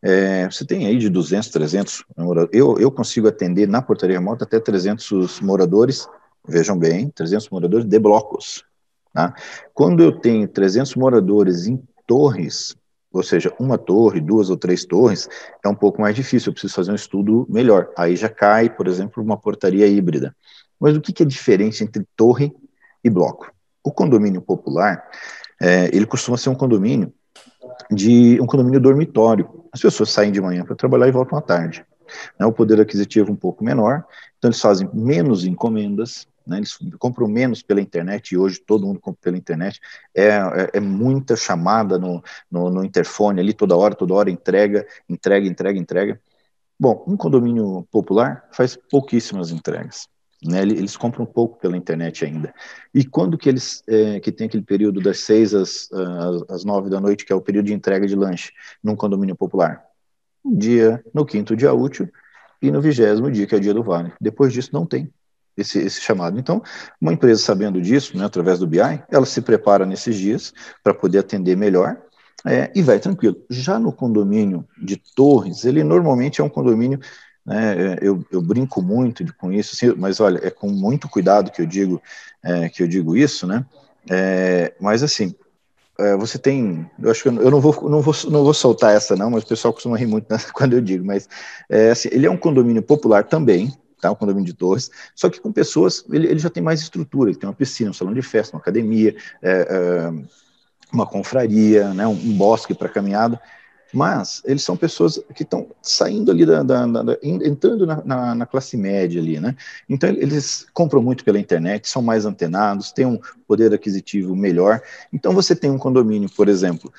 É, 0.00 0.48
você 0.48 0.64
tem 0.64 0.86
aí 0.86 0.98
de 0.98 1.08
200, 1.08 1.48
300 1.48 2.04
eu, 2.52 2.78
eu 2.78 2.90
consigo 2.90 3.28
atender 3.28 3.66
na 3.68 3.82
portaria 3.82 4.18
remota 4.18 4.44
até 4.44 4.60
300 4.60 5.40
moradores, 5.40 6.08
vejam 6.46 6.78
bem, 6.78 7.08
300 7.10 7.48
moradores 7.50 7.86
de 7.86 7.98
blocos. 7.98 8.64
Tá? 9.14 9.32
Quando 9.72 10.02
eu 10.02 10.10
tenho 10.10 10.48
300 10.48 10.96
moradores 10.96 11.68
em 11.68 11.80
torres, 12.04 12.76
ou 13.12 13.22
seja, 13.22 13.54
uma 13.60 13.78
torre, 13.78 14.20
duas 14.20 14.50
ou 14.50 14.56
três 14.56 14.84
torres, 14.84 15.28
é 15.64 15.68
um 15.68 15.74
pouco 15.74 16.02
mais 16.02 16.16
difícil, 16.16 16.50
eu 16.50 16.52
preciso 16.52 16.74
fazer 16.74 16.90
um 16.90 16.96
estudo 16.96 17.46
melhor. 17.48 17.88
Aí 17.96 18.16
já 18.16 18.28
cai, 18.28 18.68
por 18.68 18.88
exemplo, 18.88 19.22
uma 19.22 19.38
portaria 19.38 19.86
híbrida. 19.86 20.34
Mas 20.80 20.96
o 20.96 21.00
que, 21.00 21.22
é 21.22 21.26
diferente 21.26 21.84
entre 21.84 22.04
torre 22.16 22.52
e 23.04 23.08
bloco? 23.08 23.52
O 23.84 23.92
condomínio 23.92 24.42
popular, 24.42 25.08
é, 25.62 25.94
ele 25.96 26.06
costuma 26.06 26.36
ser 26.36 26.50
um 26.50 26.54
condomínio 26.56 27.14
de 27.92 28.40
um 28.40 28.46
condomínio 28.46 28.80
dormitório. 28.80 29.64
As 29.72 29.80
pessoas 29.80 30.10
saem 30.10 30.32
de 30.32 30.40
manhã 30.40 30.64
para 30.64 30.74
trabalhar 30.74 31.06
e 31.06 31.12
voltam 31.12 31.38
à 31.38 31.40
tarde. 31.40 31.86
Né, 32.38 32.44
o 32.44 32.52
poder 32.52 32.80
aquisitivo 32.80 33.30
um 33.30 33.36
pouco 33.36 33.64
menor, 33.64 34.04
então 34.36 34.50
eles 34.50 34.60
fazem 34.60 34.88
menos 34.92 35.44
encomendas, 35.44 36.26
né, 36.46 36.58
eles 36.58 36.78
compram 36.98 37.26
menos 37.26 37.62
pela 37.62 37.80
internet, 37.80 38.32
e 38.32 38.38
hoje 38.38 38.60
todo 38.60 38.86
mundo 38.86 39.00
compra 39.00 39.20
pela 39.22 39.36
internet, 39.36 39.80
é, 40.14 40.28
é, 40.28 40.70
é 40.74 40.80
muita 40.80 41.36
chamada 41.36 41.98
no, 41.98 42.22
no, 42.50 42.70
no, 42.70 42.84
interfone 42.84 43.40
ali, 43.40 43.54
toda 43.54 43.76
hora, 43.76 43.94
toda 43.94 44.14
hora, 44.14 44.30
entrega, 44.30 44.86
entrega, 45.08 45.46
entrega, 45.46 45.78
entrega. 45.78 46.20
Bom, 46.78 47.04
um 47.06 47.16
condomínio 47.16 47.86
popular 47.90 48.48
faz 48.52 48.76
pouquíssimas 48.90 49.50
entregas. 49.50 50.08
Né, 50.44 50.60
eles 50.60 50.94
compram 50.94 51.24
pouco 51.24 51.58
pela 51.58 51.74
internet 51.74 52.22
ainda. 52.22 52.52
E 52.92 53.02
quando 53.02 53.38
que 53.38 53.48
eles 53.48 53.82
é, 53.88 54.20
que 54.20 54.30
tem 54.30 54.46
aquele 54.46 54.62
período 54.62 55.00
das 55.00 55.20
seis 55.20 55.54
às, 55.54 55.88
às, 56.50 56.64
nove 56.66 56.90
da 56.90 57.00
noite, 57.00 57.24
que 57.24 57.32
é 57.32 57.36
o 57.36 57.40
período 57.40 57.66
de 57.66 57.72
entrega 57.72 58.06
de 58.06 58.14
lanche, 58.14 58.52
num 58.82 58.94
condomínio 58.94 59.34
popular? 59.34 59.82
Um 60.44 60.54
dia, 60.54 61.02
no 61.14 61.24
quinto 61.24 61.56
dia 61.56 61.72
útil 61.72 62.10
e 62.60 62.70
no 62.70 62.78
vigésimo 62.78 63.30
dia, 63.30 63.46
que 63.46 63.54
é 63.54 63.58
o 63.58 63.60
dia 63.60 63.72
do 63.72 63.82
vale. 63.82 64.12
Depois 64.20 64.52
disso, 64.52 64.68
não 64.70 64.84
tem 64.84 65.10
esse, 65.56 65.78
esse 65.78 66.00
chamado. 66.00 66.38
Então, 66.38 66.62
uma 67.00 67.12
empresa 67.12 67.42
sabendo 67.42 67.80
disso, 67.80 68.16
né, 68.16 68.24
através 68.24 68.58
do 68.58 68.66
BI, 68.66 68.78
ela 69.10 69.26
se 69.26 69.40
prepara 69.40 69.86
nesses 69.86 70.16
dias 70.16 70.52
para 70.82 70.94
poder 70.94 71.18
atender 71.18 71.56
melhor 71.56 71.96
é, 72.46 72.70
e 72.74 72.82
vai 72.82 72.98
tranquilo. 72.98 73.36
Já 73.48 73.78
no 73.78 73.92
condomínio 73.92 74.66
de 74.80 75.00
Torres, 75.14 75.64
ele 75.64 75.82
normalmente 75.82 76.40
é 76.40 76.44
um 76.44 76.48
condomínio 76.48 77.00
né, 77.46 77.98
eu, 78.00 78.24
eu, 78.32 78.40
brinco 78.40 78.80
muito 78.80 79.22
com 79.36 79.52
isso, 79.52 79.74
assim, 79.74 79.94
mas 79.98 80.18
olha, 80.18 80.40
é 80.42 80.50
com 80.50 80.68
muito 80.68 81.08
cuidado 81.10 81.50
que 81.50 81.60
eu 81.60 81.66
digo 81.66 82.00
é, 82.42 82.70
que 82.70 82.82
eu 82.82 82.88
digo 82.88 83.14
isso, 83.14 83.46
né? 83.46 83.66
É, 84.10 84.72
mas 84.80 85.02
assim, 85.02 85.34
é, 85.98 86.16
você 86.16 86.38
tem, 86.38 86.90
eu 86.98 87.10
acho 87.10 87.22
que 87.22 87.28
eu 87.28 87.50
não 87.50 87.60
vou, 87.60 87.88
não 87.88 88.00
vou, 88.00 88.14
não 88.30 88.44
vou 88.44 88.54
soltar 88.54 88.96
essa 88.96 89.14
não, 89.14 89.30
mas 89.30 89.44
o 89.44 89.46
pessoal 89.46 89.74
costuma 89.74 89.96
rir 89.96 90.06
muito 90.06 90.26
quando 90.54 90.72
eu 90.72 90.80
digo, 90.80 91.04
mas 91.04 91.28
é, 91.68 91.90
assim, 91.90 92.08
ele 92.10 92.26
é 92.26 92.30
um 92.30 92.36
condomínio 92.36 92.82
popular 92.82 93.24
também, 93.24 93.72
tá? 94.08 94.12
Um 94.12 94.16
condomínio 94.16 94.46
de 94.46 94.54
torres, 94.54 94.90
só 95.14 95.28
que 95.28 95.40
com 95.40 95.52
pessoas, 95.52 96.04
ele, 96.10 96.28
ele 96.28 96.38
já 96.38 96.50
tem 96.50 96.62
mais 96.62 96.80
estrutura, 96.80 97.30
ele 97.30 97.38
tem 97.38 97.48
uma 97.48 97.54
piscina, 97.54 97.90
um 97.90 97.94
salão 97.94 98.14
de 98.14 98.22
festa, 98.22 98.56
uma 98.56 98.60
academia, 98.60 99.16
é, 99.42 99.50
é, 99.50 100.12
uma 100.92 101.06
confraria, 101.06 101.92
né? 101.94 102.06
Um, 102.06 102.12
um 102.12 102.36
bosque 102.36 102.74
para 102.74 102.88
caminhada 102.88 103.40
mas 103.94 104.42
eles 104.44 104.64
são 104.64 104.76
pessoas 104.76 105.20
que 105.36 105.44
estão 105.44 105.68
saindo 105.80 106.32
ali 106.32 106.44
da, 106.44 106.64
da, 106.64 106.84
da 106.84 107.16
entrando 107.22 107.86
na, 107.86 108.02
na, 108.04 108.34
na, 108.34 108.44
classe 108.46 108.76
média 108.76 109.20
ali, 109.20 109.38
né? 109.38 109.54
Então 109.88 110.10
eles 110.10 110.66
compram 110.74 111.00
muito 111.00 111.24
pela 111.24 111.38
internet, 111.38 111.88
são 111.88 112.02
mais 112.02 112.26
antenados, 112.26 112.90
têm 112.90 113.06
um 113.06 113.20
poder 113.46 113.72
aquisitivo 113.72 114.34
melhor. 114.34 114.82
Então 115.12 115.32
você 115.32 115.54
tem 115.54 115.70
um 115.70 115.78
condomínio, 115.78 116.28
por 116.28 116.48
exemplo, 116.48 116.92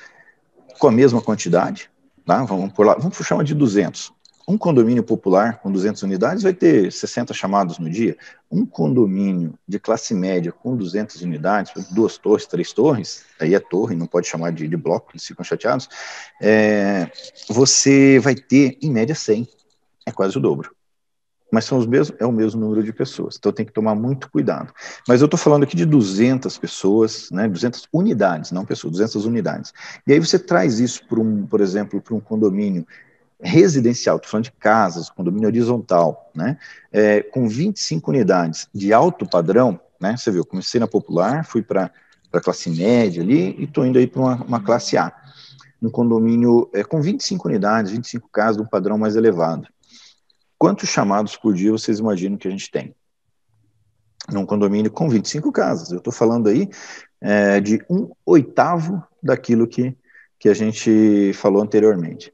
com 0.78 0.88
a 0.88 0.92
mesma 0.92 1.20
quantidade, 1.20 1.90
tá? 2.24 2.42
Vamos 2.44 2.72
por 2.72 2.86
lá, 2.86 2.94
vamos 2.94 3.14
chamar 3.18 3.44
de 3.44 3.54
200. 3.54 4.15
Um 4.48 4.56
condomínio 4.56 5.02
popular 5.02 5.58
com 5.58 5.72
200 5.72 6.04
unidades 6.04 6.44
vai 6.44 6.54
ter 6.54 6.92
60 6.92 7.34
chamados 7.34 7.80
no 7.80 7.90
dia. 7.90 8.16
Um 8.48 8.64
condomínio 8.64 9.54
de 9.66 9.80
classe 9.80 10.14
média 10.14 10.52
com 10.52 10.76
200 10.76 11.20
unidades, 11.22 11.72
duas 11.90 12.16
torres, 12.16 12.46
três 12.46 12.72
torres, 12.72 13.24
aí 13.40 13.54
é 13.54 13.58
torre, 13.58 13.96
não 13.96 14.06
pode 14.06 14.28
chamar 14.28 14.52
de, 14.52 14.68
de 14.68 14.76
bloco, 14.76 15.10
eles 15.12 15.26
ficam 15.26 15.44
chateados, 15.44 15.88
é, 16.40 17.10
você 17.48 18.20
vai 18.20 18.36
ter, 18.36 18.78
em 18.80 18.90
média, 18.90 19.16
100. 19.16 19.48
É 20.06 20.12
quase 20.12 20.38
o 20.38 20.40
dobro. 20.40 20.76
Mas 21.50 21.64
são 21.64 21.78
os 21.78 21.86
mesmos, 21.86 22.16
é 22.20 22.26
o 22.26 22.32
mesmo 22.32 22.60
número 22.60 22.82
de 22.82 22.92
pessoas. 22.92 23.36
Então 23.38 23.52
tem 23.52 23.66
que 23.66 23.72
tomar 23.72 23.94
muito 23.94 24.30
cuidado. 24.30 24.72
Mas 25.08 25.20
eu 25.20 25.24
estou 25.24 25.38
falando 25.38 25.62
aqui 25.62 25.76
de 25.76 25.84
200 25.84 26.56
pessoas, 26.58 27.30
né, 27.30 27.48
200 27.48 27.88
unidades, 27.92 28.52
não 28.52 28.64
pessoas, 28.64 28.92
200 28.92 29.24
unidades. 29.26 29.72
E 30.06 30.12
aí 30.12 30.20
você 30.20 30.38
traz 30.38 30.78
isso 30.78 31.04
para 31.06 31.20
um, 31.20 31.46
por 31.46 31.60
exemplo, 31.60 32.00
para 32.00 32.14
um 32.14 32.20
condomínio 32.20 32.86
residencial, 33.40 34.16
estou 34.16 34.30
falando 34.30 34.44
de 34.44 34.52
casas, 34.52 35.10
condomínio 35.10 35.48
horizontal, 35.48 36.30
né, 36.34 36.58
é, 36.90 37.22
com 37.22 37.48
25 37.48 38.10
unidades 38.10 38.68
de 38.74 38.92
alto 38.92 39.28
padrão, 39.28 39.78
né, 40.00 40.16
você 40.16 40.30
viu, 40.30 40.44
comecei 40.44 40.80
na 40.80 40.86
popular, 40.86 41.44
fui 41.44 41.62
para 41.62 41.90
a 42.32 42.40
classe 42.40 42.70
média 42.70 43.22
ali 43.22 43.54
e 43.58 43.64
estou 43.64 43.84
indo 43.86 43.98
aí 43.98 44.06
para 44.06 44.20
uma, 44.20 44.44
uma, 44.44 44.62
classe 44.62 44.96
A, 44.96 45.12
um 45.82 45.90
condomínio 45.90 46.70
é, 46.72 46.82
com 46.82 47.00
25 47.00 47.48
unidades, 47.48 47.92
25 47.92 48.28
casas, 48.30 48.56
de 48.56 48.62
um 48.62 48.66
padrão 48.66 48.98
mais 48.98 49.16
elevado. 49.16 49.68
Quantos 50.58 50.88
chamados 50.88 51.36
por 51.36 51.54
dia 51.54 51.70
vocês 51.70 51.98
imaginam 51.98 52.38
que 52.38 52.48
a 52.48 52.50
gente 52.50 52.70
tem? 52.70 52.94
Num 54.32 54.46
condomínio 54.46 54.90
com 54.90 55.08
25 55.08 55.52
casas, 55.52 55.92
eu 55.92 55.98
estou 55.98 56.12
falando 56.12 56.48
aí 56.48 56.68
é, 57.20 57.60
de 57.60 57.84
um 57.88 58.10
oitavo 58.24 59.02
daquilo 59.22 59.66
que, 59.66 59.94
que 60.38 60.48
a 60.48 60.54
gente 60.54 61.32
falou 61.34 61.62
anteriormente 61.62 62.32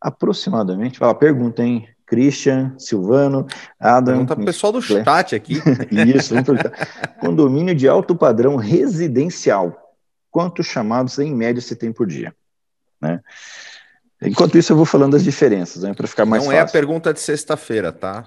aproximadamente, 0.00 0.98
fala, 0.98 1.14
pergunta, 1.14 1.62
hein? 1.62 1.86
Christian, 2.06 2.74
Silvano, 2.76 3.46
Adam. 3.78 4.14
Pergunta 4.14 4.34
para 4.34 4.42
o 4.42 4.46
pessoal 4.46 4.72
do 4.72 4.82
chat 4.82 5.36
aqui. 5.36 5.62
Isso, 6.16 6.34
vamos 6.34 6.46
perguntar. 6.48 7.14
Condomínio 7.20 7.72
de 7.72 7.86
alto 7.86 8.16
padrão 8.16 8.56
residencial. 8.56 9.94
Quantos 10.28 10.66
chamados 10.66 11.20
em 11.20 11.32
média 11.32 11.62
você 11.62 11.76
tem 11.76 11.92
por 11.92 12.08
dia? 12.08 12.34
Né? 13.00 13.20
Enquanto 14.22 14.58
isso, 14.58 14.72
eu 14.72 14.76
vou 14.76 14.84
falando 14.84 15.12
das 15.12 15.24
diferenças, 15.24 15.82
né, 15.82 15.94
para 15.94 16.06
ficar 16.06 16.26
mais 16.26 16.42
Não 16.42 16.50
fácil. 16.50 16.60
é 16.60 16.68
a 16.68 16.70
pergunta 16.70 17.14
de 17.14 17.20
sexta-feira, 17.20 17.90
tá? 17.90 18.22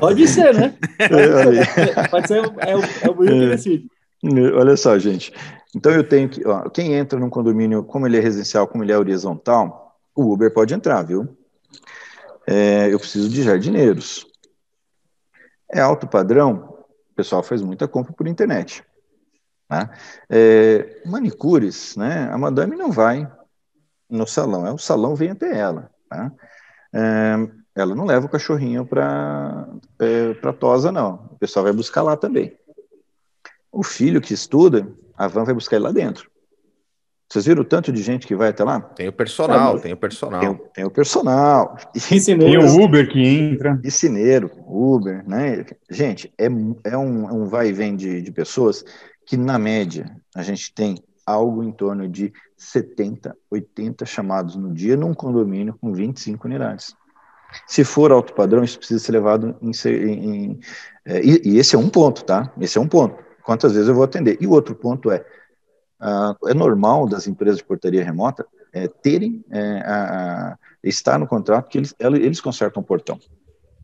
Pode 0.00 0.26
ser, 0.26 0.54
né? 0.54 0.74
É, 0.98 2.08
Pode 2.08 2.28
ser, 2.28 2.38
é, 2.38 2.74
o, 2.74 2.80
é 3.02 3.10
o 3.10 3.14
que 3.14 3.48
decide. 3.48 3.86
Olha 4.54 4.74
só, 4.76 4.98
gente. 4.98 5.32
Então 5.76 5.92
eu 5.92 6.02
tenho 6.02 6.30
que, 6.30 6.46
ó, 6.46 6.68
quem 6.70 6.94
entra 6.94 7.20
num 7.20 7.28
condomínio, 7.28 7.84
como 7.84 8.06
ele 8.06 8.16
é 8.16 8.20
residencial, 8.20 8.66
como 8.66 8.82
ele 8.82 8.92
é 8.92 8.98
horizontal, 8.98 9.87
o 10.18 10.32
Uber 10.32 10.52
pode 10.52 10.74
entrar, 10.74 11.00
viu? 11.02 11.28
É, 12.44 12.92
eu 12.92 12.98
preciso 12.98 13.28
de 13.28 13.40
jardineiros. 13.40 14.26
É 15.70 15.80
alto 15.80 16.08
padrão, 16.08 16.84
o 17.12 17.14
pessoal 17.14 17.40
faz 17.40 17.62
muita 17.62 17.86
compra 17.86 18.12
por 18.12 18.26
internet. 18.26 18.84
Né? 19.70 19.88
É, 20.28 21.02
manicures, 21.06 21.94
né? 21.94 22.28
A 22.32 22.36
madame 22.36 22.74
não 22.74 22.90
vai 22.90 23.30
no 24.10 24.26
salão, 24.26 24.66
é 24.66 24.72
o 24.72 24.78
salão 24.78 25.14
vem 25.14 25.30
até 25.30 25.56
ela. 25.56 25.88
Tá? 26.08 26.32
É, 26.92 27.34
ela 27.76 27.94
não 27.94 28.04
leva 28.04 28.26
o 28.26 28.30
cachorrinho 28.30 28.84
para 28.84 29.68
é, 30.00 30.34
para 30.34 30.52
tosa, 30.52 30.90
não. 30.90 31.28
O 31.30 31.38
pessoal 31.38 31.62
vai 31.62 31.72
buscar 31.72 32.02
lá 32.02 32.16
também. 32.16 32.58
O 33.70 33.84
filho 33.84 34.20
que 34.20 34.34
estuda, 34.34 34.92
a 35.16 35.28
van 35.28 35.44
vai 35.44 35.54
buscar 35.54 35.76
ele 35.76 35.84
lá 35.84 35.92
dentro. 35.92 36.28
Vocês 37.30 37.44
viram 37.44 37.60
o 37.60 37.64
tanto 37.64 37.92
de 37.92 38.02
gente 38.02 38.26
que 38.26 38.34
vai 38.34 38.48
até 38.48 38.64
lá? 38.64 38.80
Tem 38.80 39.08
o 39.08 39.12
personal, 39.12 39.78
tem 39.78 39.92
o 39.92 39.96
personal. 39.96 40.40
Tem, 40.40 40.60
tem 40.74 40.84
o 40.86 40.90
personal. 40.90 41.76
E 41.94 42.00
tem 42.20 42.58
o 42.58 42.82
Uber 42.82 43.06
que 43.06 43.22
entra. 43.22 43.76
Piscineiro, 43.76 44.50
Uber, 44.66 45.22
né? 45.28 45.66
Gente, 45.90 46.32
é, 46.38 46.46
é 46.84 46.96
um, 46.96 47.28
é 47.28 47.32
um 47.32 47.44
vai 47.44 47.68
e 47.68 47.72
vem 47.72 47.94
de, 47.94 48.22
de 48.22 48.32
pessoas 48.32 48.82
que, 49.26 49.36
na 49.36 49.58
média, 49.58 50.10
a 50.34 50.42
gente 50.42 50.72
tem 50.72 50.96
algo 51.26 51.62
em 51.62 51.70
torno 51.70 52.08
de 52.08 52.32
70, 52.56 53.36
80 53.50 54.06
chamados 54.06 54.56
no 54.56 54.72
dia 54.72 54.96
num 54.96 55.12
condomínio 55.12 55.76
com 55.78 55.92
25 55.92 56.46
unidades. 56.46 56.96
Se 57.66 57.84
for 57.84 58.10
alto 58.10 58.32
padrão, 58.32 58.64
isso 58.64 58.78
precisa 58.78 59.04
ser 59.04 59.12
levado 59.12 59.54
em. 59.60 59.70
em, 59.86 60.34
em 60.34 60.60
é, 61.04 61.22
e, 61.22 61.42
e 61.44 61.58
esse 61.58 61.76
é 61.76 61.78
um 61.78 61.90
ponto, 61.90 62.24
tá? 62.24 62.50
Esse 62.58 62.78
é 62.78 62.80
um 62.80 62.88
ponto. 62.88 63.22
Quantas 63.42 63.72
vezes 63.72 63.88
eu 63.88 63.94
vou 63.94 64.04
atender? 64.04 64.38
E 64.40 64.46
o 64.46 64.50
outro 64.50 64.74
ponto 64.74 65.10
é: 65.10 65.24
Uh, 66.00 66.48
é 66.48 66.54
normal 66.54 67.08
das 67.08 67.26
empresas 67.26 67.58
de 67.58 67.64
portaria 67.64 68.04
remota 68.04 68.46
é, 68.72 68.86
terem 68.86 69.44
é, 69.50 69.80
a, 69.80 70.52
a, 70.52 70.58
estar 70.82 71.18
no 71.18 71.26
contrato 71.26 71.68
que 71.68 71.78
eles, 71.78 71.94
eles 71.98 72.40
consertam 72.40 72.82
o 72.82 72.86
portão. 72.86 73.18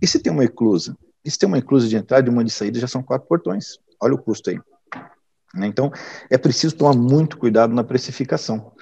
E 0.00 0.06
se 0.06 0.20
tem 0.20 0.32
uma 0.32 0.44
eclusa? 0.44 0.96
E 1.24 1.30
se 1.30 1.38
tem 1.38 1.46
uma 1.46 1.58
eclusa 1.58 1.88
de 1.88 1.96
entrada 1.96 2.28
e 2.28 2.30
uma 2.30 2.44
de 2.44 2.50
saída, 2.50 2.78
já 2.78 2.86
são 2.86 3.02
quatro 3.02 3.26
portões. 3.26 3.78
Olha 4.00 4.14
o 4.14 4.18
custo 4.18 4.50
aí. 4.50 4.60
Né? 5.54 5.66
Então, 5.66 5.90
é 6.30 6.36
preciso 6.36 6.76
tomar 6.76 6.94
muito 6.94 7.38
cuidado 7.38 7.74
na 7.74 7.82
precificação. 7.82 8.72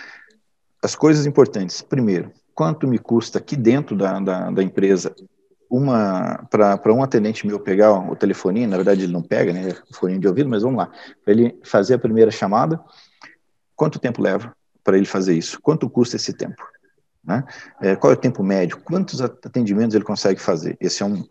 As 0.83 0.97
coisas 0.97 1.27
importantes. 1.27 1.81
Primeiro, 1.81 2.33
quanto 2.55 2.89
me 2.89 2.99
custa 2.99 3.39
aqui 3.39 3.57
dentro 3.57 3.97
da, 3.97 4.19
da, 4.19 4.51
da 4.51 4.63
empresa 4.63 5.15
uma 5.71 6.47
para 6.51 6.93
um 6.93 7.03
atendente 7.03 7.47
meu 7.47 7.59
pegar 7.59 7.93
o 7.93 8.15
telefoninho, 8.15 8.69
na 8.69 8.77
verdade 8.77 9.05
ele 9.05 9.13
não 9.13 9.23
pega, 9.23 9.55
né, 9.55 9.73
o 10.03 10.19
de 10.19 10.29
ouvido, 10.29 10.51
mas 10.51 10.63
vamos 10.63 10.77
lá, 10.77 10.91
para 11.25 11.33
ele 11.33 11.59
fazer 11.65 11.95
a 11.95 11.99
primeira 11.99 12.31
chamada, 12.31 12.79
quanto 13.83 13.99
tempo 13.99 14.23
leva 14.23 14.55
para 14.85 14.97
ele 14.97 15.07
fazer 15.07 15.35
isso? 15.35 15.61
Quanto 15.61 15.91
custa 15.91 16.15
esse 16.15 16.33
tempo? 16.33 16.63
Né? 17.25 17.43
É, 17.81 17.97
qual 17.97 18.13
é 18.13 18.15
o 18.15 18.19
tempo 18.19 18.41
médio? 18.41 18.79
Quantos 18.79 19.21
atendimentos 19.21 19.97
ele 19.97 20.05
consegue 20.05 20.41
fazer? 20.41 20.77
Esse 20.81 21.03
é 21.03 21.07
um. 21.07 21.25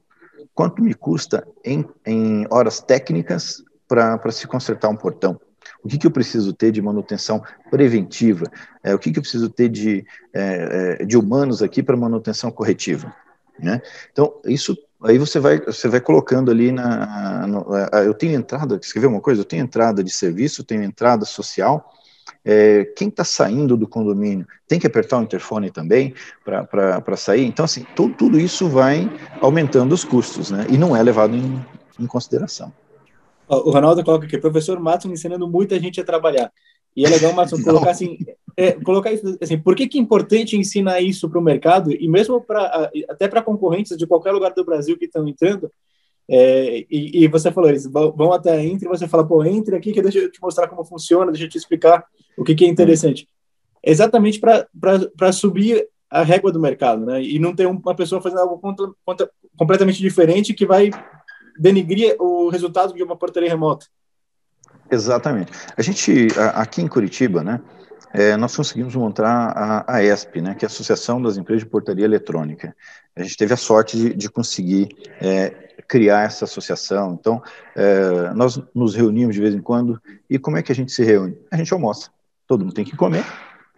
Quanto 0.53 0.83
me 0.83 0.93
custa 0.93 1.47
em, 1.63 1.85
em 2.05 2.45
horas 2.49 2.81
técnicas 2.81 3.63
para 3.87 4.31
se 4.33 4.45
consertar 4.47 4.89
um 4.89 4.97
portão? 4.97 5.39
O 5.81 5.87
que, 5.87 5.97
que 5.97 6.05
eu 6.05 6.11
preciso 6.11 6.51
ter 6.51 6.73
de 6.73 6.81
manutenção 6.81 7.41
preventiva? 7.69 8.51
É, 8.83 8.93
o 8.93 8.99
que, 8.99 9.13
que 9.13 9.19
eu 9.19 9.23
preciso 9.23 9.49
ter 9.49 9.69
de, 9.69 10.05
é, 10.33 10.97
é 10.99 11.05
de 11.05 11.17
humanos 11.17 11.63
aqui 11.63 11.81
para 11.81 11.95
manutenção 11.95 12.51
corretiva? 12.51 13.15
Né? 13.57 13.81
Então, 14.11 14.41
isso 14.43 14.77
aí 15.03 15.17
você 15.17 15.39
vai, 15.39 15.57
você 15.57 15.87
vai 15.87 16.01
colocando 16.01 16.51
ali 16.51 16.69
na. 16.69 17.47
No, 17.47 17.65
eu 18.05 18.13
tenho 18.13 18.33
entrada, 18.33 18.77
escrever 18.81 19.07
uma 19.07 19.21
coisa? 19.21 19.39
Eu 19.39 19.45
tenho 19.45 19.63
entrada 19.63 20.03
de 20.03 20.11
serviço, 20.11 20.65
tenho 20.65 20.83
entrada 20.83 21.23
social. 21.23 21.93
É, 22.43 22.85
quem 22.95 23.07
está 23.07 23.23
saindo 23.23 23.77
do 23.77 23.87
condomínio 23.87 24.47
tem 24.67 24.79
que 24.79 24.87
apertar 24.87 25.19
o 25.19 25.23
interfone 25.23 25.69
também 25.69 26.13
para 26.43 27.15
sair. 27.15 27.45
Então, 27.45 27.65
assim, 27.65 27.85
tudo, 27.95 28.15
tudo 28.15 28.39
isso 28.39 28.67
vai 28.67 29.09
aumentando 29.39 29.93
os 29.93 30.03
custos, 30.03 30.49
né? 30.49 30.65
E 30.69 30.77
não 30.77 30.95
é 30.95 31.03
levado 31.03 31.35
em, 31.35 31.63
em 31.99 32.07
consideração. 32.07 32.73
O 33.47 33.69
Ronaldo 33.69 34.03
coloca 34.03 34.25
aqui, 34.25 34.37
professor 34.37 34.79
Matos 34.79 35.11
ensinando 35.11 35.47
muita 35.47 35.79
gente 35.79 35.99
a 35.99 36.05
trabalhar. 36.05 36.51
E 36.95 37.05
é 37.05 37.09
legal, 37.09 37.33
Matos, 37.33 37.61
colocar 37.63 37.91
assim, 37.91 38.17
é, 38.55 38.71
colocar 38.71 39.11
isso 39.11 39.37
assim, 39.41 39.57
por 39.57 39.75
que, 39.75 39.87
que 39.87 39.97
é 39.97 40.01
importante 40.01 40.57
ensinar 40.57 41.01
isso 41.01 41.29
para 41.29 41.39
o 41.39 41.43
mercado 41.43 41.91
e 41.91 42.07
mesmo 42.07 42.41
para 42.41 42.89
até 43.09 43.27
para 43.27 43.41
concorrentes 43.41 43.97
de 43.97 44.07
qualquer 44.07 44.31
lugar 44.31 44.53
do 44.53 44.65
Brasil 44.65 44.97
que 44.97 45.05
estão 45.05 45.27
entrando? 45.27 45.71
É, 46.33 46.85
e, 46.89 47.25
e, 47.25 47.27
você 47.27 47.51
falou, 47.51 47.69
eles 47.69 47.85
vão 47.85 48.31
até 48.31 48.63
entre, 48.63 48.87
você 48.87 49.05
fala, 49.05 49.27
pô, 49.27 49.43
entre 49.43 49.75
aqui 49.75 49.91
que 49.91 50.01
deixa 50.01 50.17
eu 50.17 50.31
te 50.31 50.41
mostrar 50.41 50.65
como 50.69 50.85
funciona, 50.85 51.29
deixa 51.29 51.45
eu 51.45 51.49
te 51.49 51.57
explicar 51.57 52.05
o 52.37 52.43
que, 52.45 52.55
que 52.55 52.63
é 52.63 52.69
interessante. 52.69 53.27
Exatamente 53.83 54.39
para 54.39 55.33
subir 55.33 55.85
a 56.09 56.23
régua 56.23 56.49
do 56.49 56.59
mercado, 56.59 57.05
né? 57.05 57.21
E 57.21 57.37
não 57.37 57.53
ter 57.53 57.67
uma 57.67 57.93
pessoa 57.93 58.21
fazendo 58.21 58.39
algo 58.39 58.57
contra, 58.59 58.87
contra, 59.03 59.29
completamente 59.57 59.99
diferente 59.99 60.53
que 60.53 60.65
vai 60.65 60.89
denigrir 61.59 62.15
o 62.17 62.47
resultado 62.47 62.93
de 62.93 63.03
uma 63.03 63.17
portaria 63.17 63.49
remota. 63.49 63.87
Exatamente. 64.89 65.51
A 65.75 65.81
gente, 65.81 66.27
aqui 66.53 66.81
em 66.81 66.87
Curitiba, 66.87 67.43
né, 67.43 67.59
é, 68.13 68.35
nós 68.35 68.55
conseguimos 68.55 68.95
montar 68.95 69.53
a, 69.55 69.95
a, 69.95 70.03
ESP, 70.03 70.41
né, 70.41 70.55
que 70.55 70.65
é 70.65 70.67
a 70.67 70.69
Associação 70.69 71.21
das 71.21 71.37
Empresas 71.37 71.63
de 71.63 71.69
Portaria 71.69 72.05
Eletrônica. 72.05 72.75
A 73.15 73.23
gente 73.23 73.37
teve 73.37 73.53
a 73.53 73.57
sorte 73.57 73.97
de, 73.97 74.13
de 74.13 74.29
conseguir 74.29 74.89
é, 75.21 75.49
criar 75.87 76.23
essa 76.23 76.45
associação. 76.45 77.17
Então, 77.19 77.41
é, 77.75 78.33
nós 78.33 78.61
nos 78.73 78.95
reunimos 78.95 79.35
de 79.35 79.41
vez 79.41 79.53
em 79.53 79.61
quando. 79.61 80.01
E 80.29 80.37
como 80.37 80.57
é 80.57 80.63
que 80.63 80.71
a 80.71 80.75
gente 80.75 80.91
se 80.91 81.03
reúne? 81.03 81.37
A 81.51 81.57
gente 81.57 81.73
almoça. 81.73 82.09
Todo 82.47 82.63
mundo 82.65 82.73
tem 82.73 82.85
que 82.85 82.95
comer. 82.95 83.23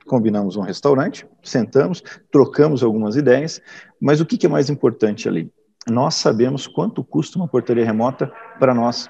Combinamos 0.05 0.57
um 0.57 0.61
restaurante, 0.61 1.26
sentamos, 1.41 2.03
trocamos 2.32 2.84
algumas 2.84 3.15
ideias. 3.15 3.61
Mas 4.01 4.19
o 4.19 4.26
que, 4.26 4.38
que 4.38 4.45
é 4.45 4.49
mais 4.49 4.69
importante 4.69 5.30
ali? 5.30 5.51
Nós 5.89 6.15
sabemos 6.15 6.67
quanto 6.67 7.03
custa 7.03 7.38
uma 7.38 7.47
portaria 7.47 7.86
remota 7.86 8.32
para 8.59 8.74
nós. 8.74 9.09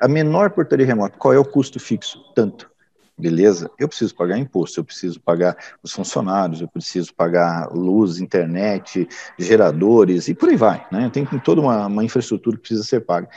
A 0.00 0.08
menor 0.08 0.50
portaria 0.50 0.86
remota, 0.86 1.16
qual 1.18 1.32
é 1.32 1.38
o 1.38 1.44
custo 1.44 1.78
fixo? 1.78 2.18
Tanto 2.34 2.70
beleza, 3.18 3.70
eu 3.78 3.88
preciso 3.88 4.14
pagar 4.14 4.38
imposto, 4.38 4.80
eu 4.80 4.84
preciso 4.84 5.20
pagar 5.20 5.56
os 5.82 5.92
funcionários, 5.92 6.60
eu 6.60 6.68
preciso 6.68 7.14
pagar 7.14 7.72
luz, 7.72 8.20
internet, 8.20 9.08
geradores 9.38 10.28
e 10.28 10.34
por 10.34 10.48
aí 10.48 10.56
vai, 10.56 10.86
né? 10.92 11.10
Tem 11.10 11.24
toda 11.24 11.60
uma, 11.60 11.86
uma 11.86 12.04
infraestrutura 12.04 12.56
que 12.56 12.62
precisa 12.62 12.84
ser 12.84 13.00
paga. 13.00 13.28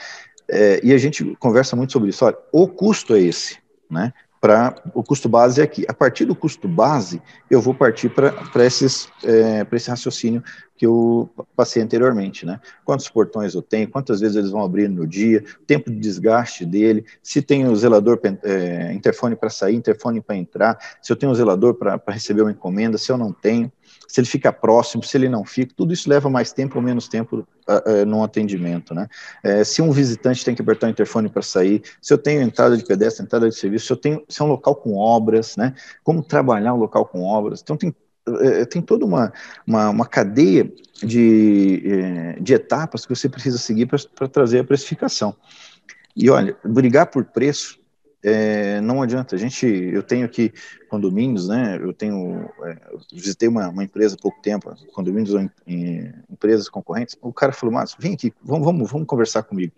É, 0.48 0.80
e 0.84 0.92
a 0.92 0.98
gente 0.98 1.36
conversa 1.38 1.76
muito 1.76 1.92
sobre 1.92 2.10
isso. 2.10 2.24
Olha, 2.24 2.36
o 2.52 2.66
custo 2.68 3.14
é 3.14 3.20
esse, 3.20 3.58
né? 3.88 4.12
para 4.40 4.74
o 4.94 5.02
custo 5.02 5.28
base 5.28 5.60
aqui. 5.60 5.84
A 5.86 5.92
partir 5.92 6.24
do 6.24 6.34
custo 6.34 6.66
base, 6.66 7.20
eu 7.50 7.60
vou 7.60 7.74
partir 7.74 8.08
para 8.08 8.32
é, 8.64 9.66
esse 9.72 9.90
raciocínio 9.90 10.42
que 10.80 10.86
eu 10.86 11.28
passei 11.54 11.82
anteriormente, 11.82 12.46
né? 12.46 12.58
Quantos 12.86 13.06
portões 13.06 13.52
eu 13.54 13.60
tenho, 13.60 13.86
quantas 13.86 14.18
vezes 14.18 14.34
eles 14.34 14.50
vão 14.50 14.64
abrir 14.64 14.88
no 14.88 15.06
dia, 15.06 15.44
tempo 15.66 15.90
de 15.90 15.96
desgaste 15.98 16.64
dele, 16.64 17.04
se 17.22 17.42
tem 17.42 17.68
o 17.68 17.76
zelador 17.76 18.18
é, 18.42 18.90
interfone 18.90 19.36
para 19.36 19.50
sair, 19.50 19.76
interfone 19.76 20.22
para 20.22 20.36
entrar, 20.36 20.78
se 21.02 21.12
eu 21.12 21.16
tenho 21.16 21.32
o 21.32 21.34
zelador 21.34 21.74
para 21.74 22.00
receber 22.08 22.40
uma 22.40 22.50
encomenda, 22.50 22.96
se 22.96 23.12
eu 23.12 23.18
não 23.18 23.30
tenho, 23.30 23.70
se 24.08 24.22
ele 24.22 24.26
fica 24.26 24.50
próximo, 24.50 25.02
se 25.04 25.18
ele 25.18 25.28
não 25.28 25.44
fica, 25.44 25.74
tudo 25.76 25.92
isso 25.92 26.08
leva 26.08 26.30
mais 26.30 26.50
tempo 26.50 26.78
ou 26.78 26.82
menos 26.82 27.08
tempo 27.08 27.46
no 28.06 28.24
atendimento, 28.24 28.94
né? 28.94 29.06
É, 29.44 29.62
se 29.62 29.82
um 29.82 29.92
visitante 29.92 30.42
tem 30.42 30.54
que 30.54 30.62
apertar 30.62 30.86
o 30.86 30.90
interfone 30.90 31.28
para 31.28 31.42
sair, 31.42 31.82
se 32.00 32.10
eu 32.10 32.16
tenho 32.16 32.40
entrada 32.40 32.74
de 32.74 32.84
pedestre, 32.86 33.22
entrada 33.22 33.50
de 33.50 33.54
serviço, 33.54 33.86
se 33.86 33.92
eu 33.92 33.96
tenho, 33.98 34.24
se 34.26 34.40
é 34.40 34.44
um 34.46 34.48
local 34.48 34.74
com 34.74 34.96
obras, 34.96 35.58
né? 35.58 35.74
Como 36.02 36.22
trabalhar 36.22 36.72
um 36.72 36.78
local 36.78 37.04
com 37.04 37.22
obras? 37.22 37.60
Então 37.60 37.76
tem 37.76 37.94
é, 38.40 38.64
tem 38.64 38.82
toda 38.82 39.04
uma, 39.04 39.32
uma, 39.66 39.90
uma 39.90 40.06
cadeia 40.06 40.70
de, 41.02 41.82
é, 41.84 42.40
de 42.40 42.54
etapas 42.54 43.06
que 43.06 43.14
você 43.14 43.28
precisa 43.28 43.58
seguir 43.58 43.86
para 43.86 44.28
trazer 44.28 44.60
a 44.60 44.64
precificação. 44.64 45.34
E 46.16 46.28
olha, 46.28 46.56
brigar 46.64 47.06
por 47.06 47.24
preço 47.24 47.80
é, 48.22 48.80
não 48.80 49.02
adianta. 49.02 49.34
A 49.34 49.38
gente, 49.38 49.66
eu 49.66 50.02
tenho 50.02 50.26
aqui 50.26 50.52
condomínios, 50.88 51.48
né? 51.48 51.78
Eu 51.80 51.92
tenho, 51.92 52.50
é, 52.64 52.76
visitei 53.12 53.48
uma, 53.48 53.68
uma, 53.68 53.84
empresa 53.84 54.14
há 54.14 54.18
pouco 54.20 54.40
tempo, 54.42 54.74
condomínios 54.92 55.34
em, 55.34 55.50
em, 55.66 56.12
empresas 56.30 56.68
concorrentes. 56.68 57.16
O 57.20 57.32
cara 57.32 57.52
falou, 57.52 57.74
mas 57.74 57.96
vem 57.98 58.14
aqui, 58.14 58.32
vamos, 58.42 58.64
vamos, 58.64 58.90
vamos 58.90 59.06
conversar 59.06 59.42
comigo. 59.42 59.72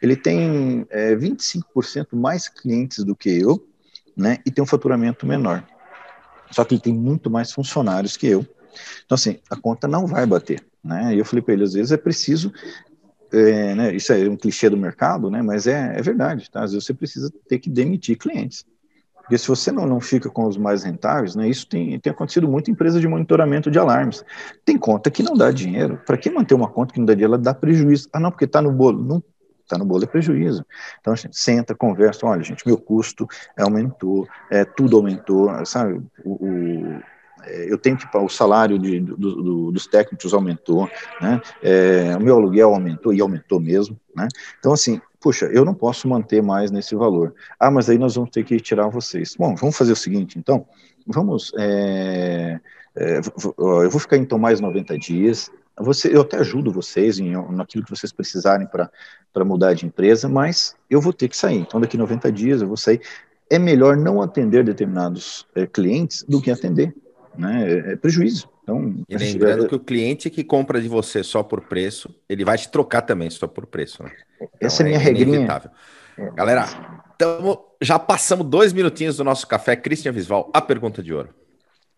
Ele 0.00 0.16
tem 0.16 0.86
é, 0.90 1.14
25% 1.14 2.08
mais 2.12 2.48
clientes 2.48 3.04
do 3.04 3.14
que 3.14 3.30
eu, 3.30 3.66
né? 4.16 4.38
E 4.46 4.50
tem 4.50 4.62
um 4.62 4.66
faturamento 4.66 5.26
menor. 5.26 5.64
Só 6.50 6.64
que 6.64 6.74
ele 6.74 6.82
tem 6.82 6.94
muito 6.94 7.30
mais 7.30 7.52
funcionários 7.52 8.16
que 8.16 8.26
eu. 8.26 8.46
Então, 9.04 9.14
assim, 9.14 9.38
a 9.50 9.56
conta 9.56 9.86
não 9.86 10.06
vai 10.06 10.26
bater. 10.26 10.64
Né? 10.82 11.14
E 11.14 11.18
eu 11.18 11.24
falei 11.24 11.42
para 11.42 11.54
ele, 11.54 11.64
às 11.64 11.72
vezes 11.72 11.92
é 11.92 11.96
preciso 11.96 12.52
é, 13.34 13.74
né, 13.74 13.94
isso 13.94 14.12
é 14.12 14.28
um 14.28 14.36
clichê 14.36 14.70
do 14.70 14.76
mercado, 14.76 15.28
né, 15.28 15.42
mas 15.42 15.66
é, 15.66 15.98
é 15.98 16.02
verdade, 16.02 16.48
tá? 16.50 16.62
às 16.62 16.72
vezes 16.72 16.86
você 16.86 16.94
precisa 16.94 17.32
ter 17.48 17.58
que 17.58 17.68
demitir 17.68 18.16
clientes. 18.16 18.64
Porque 19.16 19.38
se 19.38 19.48
você 19.48 19.72
não, 19.72 19.86
não 19.86 20.00
fica 20.00 20.28
com 20.28 20.46
os 20.46 20.58
mais 20.58 20.84
rentáveis, 20.84 21.34
né, 21.34 21.48
isso 21.48 21.66
tem, 21.66 21.98
tem 21.98 22.12
acontecido 22.12 22.46
muito 22.46 22.68
em 22.68 22.74
empresas 22.74 23.00
de 23.00 23.08
monitoramento 23.08 23.70
de 23.70 23.78
alarmes. 23.78 24.22
Tem 24.66 24.76
conta 24.76 25.10
que 25.10 25.22
não 25.22 25.34
dá 25.34 25.50
dinheiro. 25.50 25.98
Para 26.04 26.18
que 26.18 26.28
manter 26.28 26.52
uma 26.52 26.68
conta 26.68 26.92
que 26.92 26.98
não 26.98 27.06
dá 27.06 27.14
dinheiro, 27.14 27.32
ela 27.32 27.42
dá 27.42 27.54
prejuízo. 27.54 28.06
Ah, 28.12 28.20
não, 28.20 28.30
porque 28.30 28.44
está 28.44 28.60
no 28.60 28.70
bolo. 28.70 29.02
Não 29.02 29.22
está 29.64 29.76
no 29.78 29.84
bolo 29.84 30.04
é 30.04 30.06
prejuízo. 30.06 30.64
Então 31.00 31.12
a 31.12 31.16
gente 31.16 31.38
senta, 31.38 31.74
conversa, 31.74 32.26
olha, 32.26 32.42
gente, 32.42 32.66
meu 32.66 32.78
custo 32.78 33.26
aumentou, 33.58 34.28
é, 34.50 34.64
tudo 34.64 34.96
aumentou, 34.96 35.50
sabe? 35.64 36.00
O, 36.24 36.46
o 36.46 37.00
é, 37.46 37.70
eu 37.70 37.78
tenho 37.78 37.96
que 37.96 38.06
o 38.16 38.28
salário 38.28 38.78
de, 38.78 39.00
do, 39.00 39.16
do, 39.16 39.72
dos 39.72 39.86
técnicos 39.86 40.32
aumentou, 40.32 40.88
né? 41.20 41.40
É, 41.62 42.16
o 42.16 42.20
meu 42.20 42.36
aluguel 42.36 42.72
aumentou 42.72 43.12
e 43.12 43.20
aumentou 43.20 43.60
mesmo, 43.60 43.98
né? 44.14 44.28
Então 44.58 44.72
assim, 44.72 45.00
puxa, 45.20 45.46
eu 45.46 45.64
não 45.64 45.74
posso 45.74 46.08
manter 46.08 46.42
mais 46.42 46.70
nesse 46.70 46.94
valor. 46.94 47.34
Ah, 47.58 47.70
mas 47.70 47.88
aí 47.88 47.98
nós 47.98 48.14
vamos 48.14 48.30
ter 48.30 48.44
que 48.44 48.58
tirar 48.60 48.88
vocês. 48.88 49.34
Bom, 49.38 49.54
vamos 49.54 49.76
fazer 49.76 49.92
o 49.92 49.96
seguinte, 49.96 50.38
então, 50.38 50.66
vamos, 51.06 51.52
é, 51.58 52.60
é, 52.96 53.18
eu 53.18 53.90
vou 53.90 54.00
ficar 54.00 54.16
então 54.16 54.38
mais 54.38 54.60
90 54.60 54.98
dias. 54.98 55.50
Você, 55.78 56.14
eu 56.14 56.20
até 56.20 56.38
ajudo 56.38 56.70
vocês 56.70 57.18
em 57.18 57.32
naquilo 57.50 57.84
que 57.84 57.90
vocês 57.90 58.12
precisarem 58.12 58.66
para 58.66 59.44
mudar 59.44 59.74
de 59.74 59.86
empresa, 59.86 60.28
mas 60.28 60.76
eu 60.88 61.00
vou 61.00 61.12
ter 61.12 61.28
que 61.28 61.36
sair. 61.36 61.58
Então, 61.58 61.80
daqui 61.80 61.96
90 61.96 62.30
dias 62.30 62.62
eu 62.62 62.68
vou 62.68 62.76
sair. 62.76 63.00
É 63.50 63.58
melhor 63.58 63.96
não 63.96 64.22
atender 64.22 64.64
determinados 64.64 65.46
é, 65.54 65.66
clientes 65.66 66.24
do 66.28 66.40
que 66.40 66.50
atender 66.50 66.94
né? 67.36 67.70
É, 67.70 67.92
é 67.92 67.96
prejuízo. 67.96 68.48
Então, 68.62 69.04
e 69.08 69.16
lembrando 69.16 69.68
que 69.68 69.74
o 69.74 69.80
cliente 69.80 70.30
que 70.30 70.42
compra 70.42 70.80
de 70.80 70.88
você 70.88 71.22
só 71.22 71.42
por 71.42 71.60
preço, 71.62 72.14
ele 72.28 72.44
vai 72.44 72.56
te 72.56 72.70
trocar 72.70 73.02
também 73.02 73.28
só 73.28 73.46
por 73.46 73.66
preço. 73.66 74.02
Né? 74.02 74.10
Então, 74.36 74.48
Essa 74.60 74.82
é 74.82 74.84
a 74.84 74.86
minha 74.86 74.98
é 74.98 75.02
regrinha. 75.02 75.62
É. 76.16 76.30
Galera, 76.30 76.66
tamo, 77.18 77.62
já 77.80 77.98
passamos 77.98 78.46
dois 78.46 78.72
minutinhos 78.72 79.18
do 79.18 79.24
nosso 79.24 79.46
café. 79.46 79.76
Christian 79.76 80.12
Visval, 80.12 80.50
a 80.54 80.62
pergunta 80.62 81.02
de 81.02 81.12
ouro. 81.12 81.28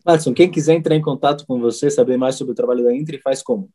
Madison, 0.06 0.32
quem 0.32 0.50
quiser 0.50 0.74
entrar 0.74 0.94
em 0.94 1.02
contato 1.02 1.44
com 1.46 1.60
você, 1.60 1.90
saber 1.90 2.16
mais 2.16 2.36
sobre 2.36 2.52
o 2.52 2.54
trabalho 2.54 2.84
da 2.84 2.94
Entre, 2.94 3.18
faz 3.18 3.42
como? 3.42 3.68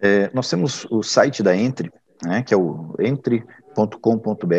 É, 0.00 0.30
nós 0.34 0.50
temos 0.50 0.86
o 0.90 1.02
site 1.02 1.42
da 1.42 1.56
Entre, 1.56 1.92
né, 2.22 2.42
que 2.42 2.52
é 2.52 2.56
o 2.56 2.94
entre.com.br, 2.98 4.54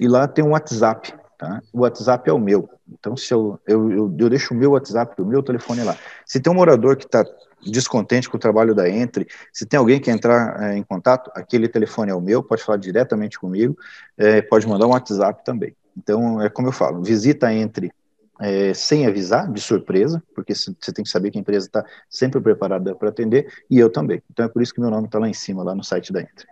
e 0.00 0.06
lá 0.06 0.28
tem 0.28 0.44
um 0.44 0.50
WhatsApp 0.50 1.12
Tá? 1.38 1.62
O 1.72 1.80
WhatsApp 1.80 2.28
é 2.30 2.32
o 2.32 2.38
meu. 2.38 2.68
Então, 2.88 3.16
se 3.16 3.32
eu, 3.32 3.60
eu, 3.66 3.90
eu, 3.90 4.16
eu 4.18 4.30
deixo 4.30 4.54
o 4.54 4.56
meu 4.56 4.70
WhatsApp, 4.70 5.20
o 5.20 5.26
meu 5.26 5.42
telefone 5.42 5.82
lá. 5.82 5.96
Se 6.24 6.40
tem 6.40 6.50
um 6.50 6.56
morador 6.56 6.96
que 6.96 7.04
está 7.04 7.24
descontente 7.62 8.28
com 8.28 8.38
o 8.38 8.40
trabalho 8.40 8.74
da 8.74 8.88
Entre, 8.88 9.26
se 9.52 9.66
tem 9.66 9.78
alguém 9.78 10.00
que 10.00 10.10
entrar 10.10 10.62
é, 10.62 10.76
em 10.76 10.82
contato, 10.82 11.30
aquele 11.34 11.68
telefone 11.68 12.10
é 12.10 12.14
o 12.14 12.20
meu, 12.20 12.42
pode 12.42 12.62
falar 12.62 12.78
diretamente 12.78 13.38
comigo, 13.38 13.76
é, 14.16 14.40
pode 14.40 14.66
mandar 14.66 14.86
um 14.86 14.90
WhatsApp 14.90 15.44
também. 15.44 15.76
Então, 15.96 16.40
é 16.40 16.48
como 16.48 16.68
eu 16.68 16.72
falo, 16.72 17.02
visita 17.02 17.52
Entre 17.52 17.92
é, 18.40 18.74
sem 18.74 19.06
avisar, 19.06 19.50
de 19.52 19.60
surpresa, 19.60 20.22
porque 20.34 20.54
você 20.54 20.92
tem 20.92 21.04
que 21.04 21.10
saber 21.10 21.30
que 21.30 21.38
a 21.38 21.40
empresa 21.40 21.66
está 21.66 21.84
sempre 22.08 22.40
preparada 22.40 22.94
para 22.94 23.08
atender, 23.08 23.46
e 23.70 23.78
eu 23.78 23.90
também. 23.90 24.22
Então 24.30 24.44
é 24.44 24.48
por 24.48 24.62
isso 24.62 24.74
que 24.74 24.80
meu 24.80 24.90
nome 24.90 25.06
está 25.06 25.18
lá 25.18 25.28
em 25.28 25.34
cima, 25.34 25.62
lá 25.62 25.74
no 25.74 25.84
site 25.84 26.12
da 26.12 26.20
Entre. 26.20 26.46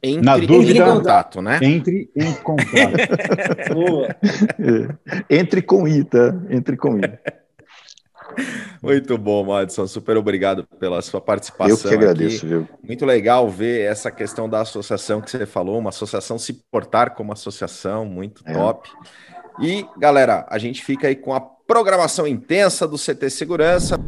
Entre, 0.00 0.24
Na 0.24 0.38
dúvida, 0.38 0.78
em 0.78 0.84
contato, 0.84 1.42
né? 1.42 1.58
Entre 1.60 2.08
em 2.14 2.32
contato. 2.34 2.70
é. 5.28 5.38
Entre 5.40 5.60
com 5.60 5.88
I, 5.88 6.04
tá? 6.04 6.36
Entre 6.48 6.76
com 6.76 6.98
I. 6.98 7.18
Muito 8.80 9.18
bom, 9.18 9.44
Madison. 9.44 9.86
Super 9.86 10.16
obrigado 10.16 10.64
pela 10.78 11.00
sua 11.02 11.20
participação. 11.20 11.76
Eu 11.76 11.78
que 11.78 11.94
agradeço, 11.94 12.38
aqui. 12.38 12.46
viu? 12.46 12.68
Muito 12.82 13.04
legal 13.04 13.48
ver 13.48 13.90
essa 13.90 14.10
questão 14.10 14.48
da 14.48 14.60
associação 14.60 15.20
que 15.20 15.30
você 15.30 15.46
falou, 15.46 15.78
uma 15.78 15.90
associação 15.90 16.38
se 16.38 16.52
portar 16.70 17.14
como 17.14 17.32
associação, 17.32 18.04
muito 18.04 18.42
é. 18.46 18.52
top. 18.52 18.88
E, 19.60 19.84
galera, 19.96 20.46
a 20.48 20.56
gente 20.56 20.84
fica 20.84 21.08
aí 21.08 21.16
com 21.16 21.34
a 21.34 21.40
programação 21.40 22.28
intensa 22.28 22.86
do 22.86 22.96
CT 22.96 23.28
Segurança. 23.28 23.98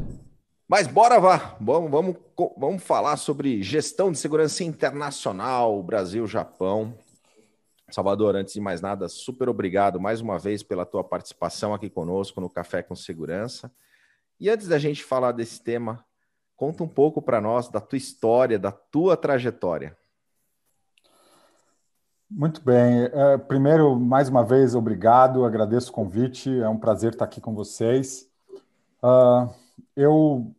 Mas 0.68 0.86
bora 0.86 1.18
vá, 1.18 1.56
vamos, 1.60 1.90
vamos, 1.90 2.16
vamos 2.56 2.82
falar 2.84 3.16
sobre 3.16 3.60
gestão 3.60 4.12
de 4.12 4.18
segurança 4.18 4.62
internacional, 4.62 5.82
Brasil, 5.82 6.24
Japão. 6.28 6.94
Salvador, 7.90 8.36
antes 8.36 8.54
de 8.54 8.60
mais 8.60 8.80
nada, 8.80 9.08
super 9.08 9.48
obrigado 9.48 10.00
mais 10.00 10.20
uma 10.20 10.38
vez 10.38 10.62
pela 10.62 10.86
tua 10.86 11.02
participação 11.02 11.74
aqui 11.74 11.90
conosco 11.90 12.40
no 12.40 12.48
Café 12.48 12.84
com 12.84 12.94
Segurança. 12.94 13.72
E 14.38 14.48
antes 14.48 14.68
da 14.68 14.78
gente 14.78 15.02
falar 15.02 15.32
desse 15.32 15.60
tema, 15.60 16.04
conta 16.54 16.84
um 16.84 16.88
pouco 16.88 17.20
para 17.20 17.40
nós 17.40 17.68
da 17.68 17.80
tua 17.80 17.98
história, 17.98 18.56
da 18.56 18.70
tua 18.70 19.16
trajetória. 19.16 19.96
Muito 22.30 22.62
bem. 22.62 23.10
É, 23.12 23.36
primeiro, 23.38 23.98
mais 23.98 24.28
uma 24.28 24.44
vez, 24.44 24.76
obrigado, 24.76 25.44
agradeço 25.44 25.90
o 25.90 25.92
convite, 25.92 26.48
é 26.60 26.68
um 26.68 26.78
prazer 26.78 27.12
estar 27.12 27.24
aqui 27.24 27.40
com 27.40 27.52
vocês. 27.56 28.30
Uh, 29.02 29.52
eu 29.96 30.54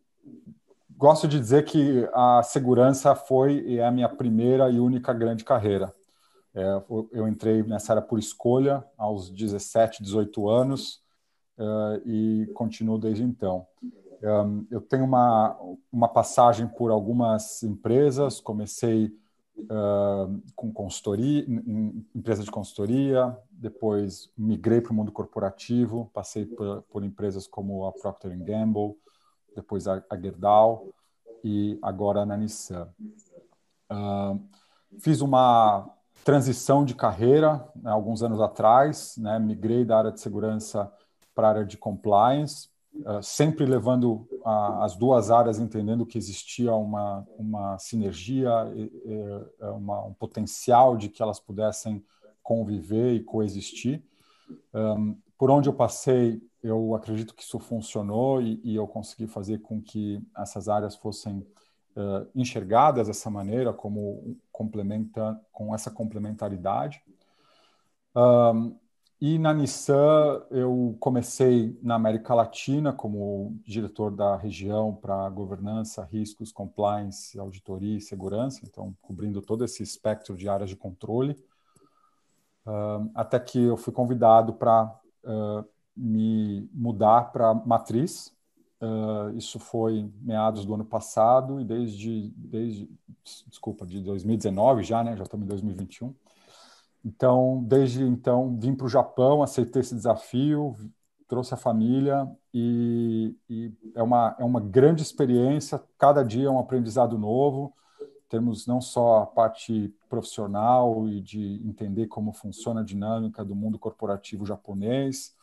gosto 0.98 1.26
de 1.26 1.40
dizer 1.40 1.64
que 1.64 2.06
a 2.12 2.42
segurança 2.42 3.14
foi 3.14 3.60
e 3.66 3.78
é 3.78 3.86
a 3.86 3.90
minha 3.90 4.08
primeira 4.08 4.68
e 4.68 4.78
única 4.78 5.14
grande 5.14 5.44
carreira. 5.44 5.94
É, 6.54 6.82
eu 7.10 7.26
entrei 7.26 7.62
nessa 7.62 7.94
área 7.94 8.02
por 8.02 8.18
escolha 8.18 8.84
aos 8.98 9.30
17, 9.30 10.02
18 10.02 10.50
anos 10.50 11.00
uh, 11.56 12.06
e 12.06 12.50
continuo 12.52 12.98
desde 12.98 13.24
então. 13.24 13.66
Eu 14.70 14.80
tenho 14.80 15.04
uma, 15.04 15.58
uma 15.90 16.06
passagem 16.06 16.68
por 16.68 16.92
algumas 16.92 17.60
empresas, 17.64 18.38
comecei 18.38 19.10
com 20.54 20.72
consultoria, 20.72 21.44
em 21.48 22.04
empresa 22.14 22.42
de 22.42 22.50
consultoria, 22.50 23.36
depois 23.50 24.30
migrei 24.36 24.80
para 24.80 24.92
o 24.92 24.94
mundo 24.94 25.12
corporativo, 25.12 26.10
passei 26.12 26.46
por, 26.46 26.82
por, 26.82 27.04
empresas 27.04 27.46
como 27.46 27.86
a 27.86 27.92
Procter 27.92 28.36
Gamble, 28.38 28.96
depois 29.54 29.86
a, 29.86 30.02
a 30.08 30.16
Gerdau 30.18 30.88
e 31.44 31.78
agora 31.82 32.24
na 32.26 32.36
Nissan. 32.36 32.88
Uh, 33.90 34.40
fiz 34.98 35.20
uma 35.20 35.90
transição 36.24 36.84
de 36.84 36.94
carreira 36.94 37.66
né, 37.74 37.90
alguns 37.90 38.22
anos 38.22 38.40
atrás, 38.40 39.16
né, 39.18 39.38
migrei 39.38 39.84
da 39.84 39.98
área 39.98 40.12
de 40.12 40.20
segurança 40.20 40.92
para 41.34 41.48
a 41.48 41.50
área 41.50 41.64
de 41.64 41.76
compliance, 41.76 42.68
sempre 43.22 43.64
levando 43.66 44.28
as 44.44 44.96
duas 44.96 45.30
áreas 45.30 45.58
entendendo 45.58 46.06
que 46.06 46.18
existia 46.18 46.74
uma, 46.74 47.26
uma 47.38 47.78
sinergia, 47.78 48.50
é, 49.60 49.66
uma, 49.70 50.04
um 50.04 50.14
potencial 50.14 50.96
de 50.96 51.08
que 51.08 51.22
elas 51.22 51.40
pudessem 51.40 52.04
conviver 52.42 53.14
e 53.14 53.24
coexistir. 53.24 54.04
Por 55.38 55.50
onde 55.50 55.68
eu 55.68 55.72
passei, 55.72 56.40
eu 56.62 56.94
acredito 56.94 57.34
que 57.34 57.42
isso 57.42 57.58
funcionou 57.58 58.40
e, 58.40 58.60
e 58.62 58.76
eu 58.76 58.86
consegui 58.86 59.26
fazer 59.26 59.58
com 59.58 59.82
que 59.82 60.22
essas 60.36 60.68
áreas 60.68 60.94
fossem 60.94 61.44
uh, 61.96 62.28
enxergadas 62.34 63.08
dessa 63.08 63.28
maneira, 63.28 63.72
como 63.72 64.36
complementa, 64.50 65.40
com 65.50 65.74
essa 65.74 65.90
complementaridade. 65.90 67.02
Um, 68.14 68.78
e 69.24 69.38
na 69.38 69.54
Nissan, 69.54 70.42
eu 70.50 70.96
comecei 70.98 71.78
na 71.80 71.94
América 71.94 72.34
Latina 72.34 72.92
como 72.92 73.56
diretor 73.64 74.10
da 74.10 74.34
região 74.36 74.92
para 74.96 75.30
governança, 75.30 76.08
riscos, 76.10 76.50
compliance, 76.50 77.38
auditoria 77.38 77.98
e 77.98 78.00
segurança, 78.00 78.62
então 78.64 78.92
cobrindo 79.00 79.40
todo 79.40 79.64
esse 79.64 79.80
espectro 79.80 80.36
de 80.36 80.48
áreas 80.48 80.68
de 80.68 80.74
controle. 80.74 81.36
Até 83.14 83.38
que 83.38 83.62
eu 83.62 83.76
fui 83.76 83.92
convidado 83.92 84.54
para 84.54 84.92
me 85.96 86.68
mudar 86.72 87.30
para 87.30 87.54
Matriz. 87.54 88.36
Isso 89.36 89.60
foi 89.60 90.10
meados 90.20 90.66
do 90.66 90.74
ano 90.74 90.84
passado 90.84 91.60
e 91.60 91.64
desde, 91.64 92.34
desde 92.36 92.90
desculpa, 93.46 93.86
de 93.86 94.00
2019 94.00 94.82
já, 94.82 95.04
né? 95.04 95.16
Já 95.16 95.22
estamos 95.22 95.46
em 95.46 95.48
2021 95.48 96.12
então, 97.04 97.62
desde 97.66 98.02
então, 98.02 98.56
vim 98.58 98.74
para 98.74 98.86
o 98.86 98.88
Japão, 98.88 99.42
aceitei 99.42 99.80
esse 99.80 99.94
desafio, 99.94 100.76
trouxe 101.26 101.54
a 101.54 101.56
família 101.56 102.30
e, 102.52 103.34
e, 103.48 103.72
é, 103.94 104.02
uma, 104.02 104.36
é 104.38 104.44
uma 104.44 104.60
grande 104.60 105.02
experiência. 105.02 105.82
Cada 105.98 106.22
dia 106.22 106.46
é 106.46 106.50
um 106.50 106.58
aprendizado 106.58 107.18
novo. 107.18 107.74
Temos 108.28 108.66
não 108.66 108.80
só 108.80 109.22
a 109.22 109.26
parte 109.26 109.94
profissional 110.08 111.08
e 111.08 111.20
de 111.20 111.60
entender 111.66 112.06
como 112.06 112.32
funciona 112.32 112.80
a 112.80 112.84
dinâmica 112.84 113.44
do 113.44 113.54
mundo 113.54 113.78
corporativo 113.78 114.46
japonês, 114.46 115.34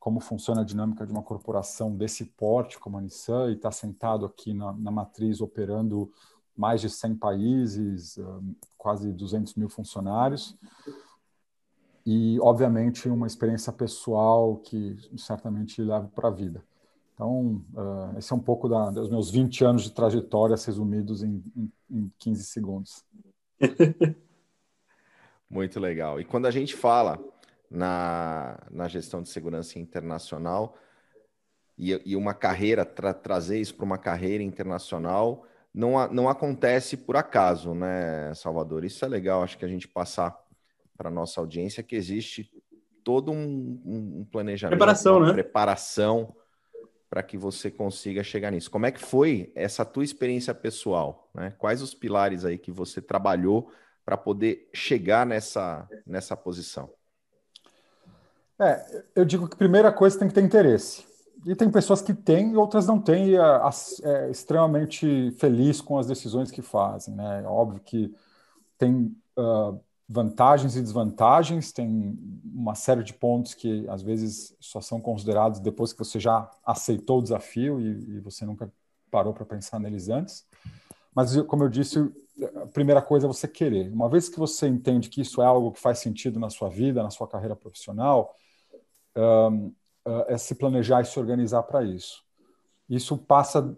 como 0.00 0.18
funciona 0.20 0.62
a 0.62 0.64
dinâmica 0.64 1.06
de 1.06 1.12
uma 1.12 1.22
corporação 1.22 1.94
desse 1.94 2.24
porte 2.24 2.78
como 2.78 2.98
a 2.98 3.00
Nissan 3.00 3.50
e 3.50 3.54
está 3.54 3.70
sentado 3.70 4.26
aqui 4.26 4.52
na, 4.52 4.72
na 4.72 4.90
matriz 4.90 5.40
operando 5.40 6.10
mais 6.58 6.80
de 6.80 6.90
100 6.90 7.14
países, 7.16 8.18
quase 8.76 9.12
200 9.12 9.54
mil 9.54 9.68
funcionários. 9.68 10.58
E, 12.04 12.40
obviamente, 12.40 13.08
uma 13.08 13.26
experiência 13.26 13.72
pessoal 13.72 14.56
que 14.56 14.96
certamente 15.16 15.80
levo 15.82 16.08
para 16.08 16.28
a 16.28 16.32
vida. 16.32 16.64
Então, 17.14 17.64
uh, 17.74 18.16
esse 18.16 18.32
é 18.32 18.36
um 18.36 18.40
pouco 18.40 18.68
da, 18.68 18.90
dos 18.90 19.10
meus 19.10 19.30
20 19.30 19.64
anos 19.64 19.82
de 19.82 19.90
trajetória 19.90 20.56
resumidos 20.56 21.22
em, 21.22 21.42
em, 21.56 21.72
em 21.90 22.12
15 22.18 22.44
segundos. 22.44 23.04
Muito 25.50 25.80
legal. 25.80 26.20
E 26.20 26.24
quando 26.24 26.46
a 26.46 26.50
gente 26.50 26.76
fala 26.76 27.18
na, 27.70 28.58
na 28.70 28.88
gestão 28.88 29.22
de 29.22 29.28
segurança 29.28 29.78
internacional 29.78 30.76
e, 31.76 32.00
e 32.06 32.16
uma 32.16 32.34
carreira, 32.34 32.84
tra, 32.84 33.12
trazer 33.12 33.60
isso 33.60 33.74
para 33.74 33.84
uma 33.84 33.98
carreira 33.98 34.42
internacional, 34.42 35.44
não, 35.78 36.12
não 36.12 36.28
acontece 36.28 36.96
por 36.96 37.16
acaso, 37.16 37.72
né, 37.72 38.34
Salvador? 38.34 38.84
Isso 38.84 39.04
é 39.04 39.08
legal, 39.08 39.44
acho 39.44 39.56
que 39.56 39.64
a 39.64 39.68
gente 39.68 39.86
passar 39.86 40.36
para 40.96 41.08
a 41.08 41.12
nossa 41.12 41.40
audiência 41.40 41.84
que 41.84 41.94
existe 41.94 42.50
todo 43.04 43.30
um, 43.30 43.80
um 43.86 44.26
planejamento, 44.28 44.76
preparação, 44.76 45.18
uma 45.18 45.26
né? 45.28 45.32
preparação 45.32 46.34
para 47.08 47.22
que 47.22 47.38
você 47.38 47.70
consiga 47.70 48.24
chegar 48.24 48.50
nisso. 48.50 48.68
Como 48.68 48.86
é 48.86 48.90
que 48.90 49.00
foi 49.00 49.52
essa 49.54 49.84
tua 49.84 50.02
experiência 50.02 50.52
pessoal? 50.52 51.30
Né? 51.32 51.54
Quais 51.56 51.80
os 51.80 51.94
pilares 51.94 52.44
aí 52.44 52.58
que 52.58 52.72
você 52.72 53.00
trabalhou 53.00 53.70
para 54.04 54.16
poder 54.16 54.68
chegar 54.74 55.24
nessa, 55.24 55.88
nessa 56.04 56.36
posição? 56.36 56.90
É, 58.60 59.04
eu 59.14 59.24
digo 59.24 59.46
que 59.46 59.54
a 59.54 59.58
primeira 59.58 59.92
coisa 59.92 60.18
tem 60.18 60.26
que 60.26 60.34
ter 60.34 60.42
interesse. 60.42 61.06
E 61.46 61.54
tem 61.54 61.70
pessoas 61.70 62.02
que 62.02 62.12
têm 62.12 62.52
e 62.52 62.56
outras 62.56 62.86
não 62.86 63.00
têm, 63.00 63.30
e 63.30 63.36
é, 63.36 63.60
é 64.02 64.30
extremamente 64.30 65.30
feliz 65.32 65.80
com 65.80 65.98
as 65.98 66.06
decisões 66.06 66.50
que 66.50 66.62
fazem. 66.62 67.14
Né? 67.14 67.42
É 67.42 67.46
óbvio 67.46 67.80
que 67.80 68.14
tem 68.76 69.16
uh, 69.36 69.80
vantagens 70.08 70.76
e 70.76 70.80
desvantagens, 70.80 71.70
tem 71.72 72.18
uma 72.44 72.74
série 72.74 73.02
de 73.02 73.12
pontos 73.12 73.54
que 73.54 73.88
às 73.88 74.02
vezes 74.02 74.56
só 74.58 74.80
são 74.80 75.00
considerados 75.00 75.60
depois 75.60 75.92
que 75.92 75.98
você 75.98 76.18
já 76.18 76.50
aceitou 76.64 77.18
o 77.18 77.22
desafio 77.22 77.80
e, 77.80 78.16
e 78.16 78.20
você 78.20 78.44
nunca 78.44 78.72
parou 79.10 79.32
para 79.32 79.44
pensar 79.44 79.78
neles 79.78 80.08
antes. 80.08 80.46
Mas, 81.14 81.36
como 81.42 81.64
eu 81.64 81.68
disse, 81.68 81.98
a 82.56 82.66
primeira 82.66 83.02
coisa 83.02 83.26
é 83.26 83.28
você 83.28 83.48
querer. 83.48 83.92
Uma 83.92 84.08
vez 84.08 84.28
que 84.28 84.38
você 84.38 84.68
entende 84.68 85.08
que 85.08 85.20
isso 85.20 85.42
é 85.42 85.46
algo 85.46 85.72
que 85.72 85.80
faz 85.80 85.98
sentido 85.98 86.38
na 86.38 86.50
sua 86.50 86.68
vida, 86.68 87.02
na 87.02 87.10
sua 87.10 87.26
carreira 87.26 87.56
profissional, 87.56 88.34
um, 89.16 89.72
é 90.28 90.38
se 90.38 90.54
planejar 90.54 91.02
e 91.02 91.04
se 91.04 91.18
organizar 91.18 91.62
para 91.62 91.84
isso. 91.84 92.22
Isso 92.88 93.16
passa 93.18 93.76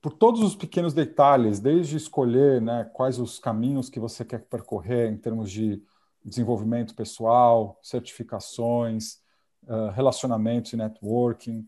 por 0.00 0.12
todos 0.12 0.40
os 0.42 0.54
pequenos 0.54 0.94
detalhes, 0.94 1.58
desde 1.58 1.96
escolher 1.96 2.60
né, 2.62 2.88
quais 2.92 3.18
os 3.18 3.38
caminhos 3.38 3.90
que 3.90 3.98
você 3.98 4.24
quer 4.24 4.44
percorrer 4.44 5.10
em 5.10 5.16
termos 5.16 5.50
de 5.50 5.82
desenvolvimento 6.24 6.94
pessoal, 6.94 7.78
certificações, 7.82 9.18
uh, 9.64 9.90
relacionamentos 9.94 10.72
e 10.72 10.76
networking, 10.76 11.66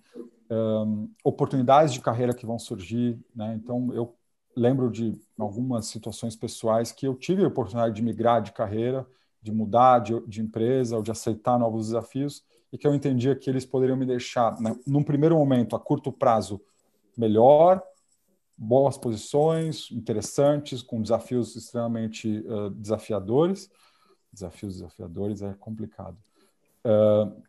um, 0.51 1.11
oportunidades 1.25 1.93
de 1.93 2.01
carreira 2.01 2.35
que 2.35 2.47
vão 2.47 2.59
surgir. 2.59 3.19
Né? 3.35 3.55
Então, 3.55 3.93
eu 3.93 4.15
lembro 4.57 4.91
de 4.91 5.21
algumas 5.39 5.87
situações 5.87 6.37
pessoais 6.37 6.93
que 6.93 7.07
eu 7.07 7.15
tive 7.15 7.45
a 7.45 7.49
oportunidade 7.49 7.97
de 7.97 8.03
migrar 8.03 8.43
de 8.43 8.53
carreira, 8.53 9.07
de 9.43 9.53
mudar 9.53 10.01
de, 10.01 10.21
de 10.27 10.41
empresa 10.41 10.97
ou 10.97 11.03
de 11.03 11.11
aceitar 11.11 11.59
novos 11.59 11.87
desafios 11.87 12.45
e 12.73 12.79
que 12.79 12.87
eu 12.87 12.95
entendia 12.95 13.35
que 13.35 13.49
eles 13.49 13.65
poderiam 13.65 13.97
me 13.97 14.07
deixar, 14.07 14.61
né, 14.61 14.77
num 14.87 15.03
primeiro 15.03 15.37
momento, 15.37 15.75
a 15.75 15.81
curto 15.81 16.13
prazo, 16.13 16.61
melhor, 17.17 17.83
boas 18.57 18.99
posições, 18.99 19.91
interessantes, 19.93 20.83
com 20.83 21.01
desafios 21.01 21.55
extremamente 21.55 22.45
uh, 22.47 22.71
desafiadores. 22.71 23.71
Desafios 24.33 24.75
desafiadores 24.75 25.43
é 25.43 25.55
complicado. 25.55 26.17
Uh, 26.85 27.41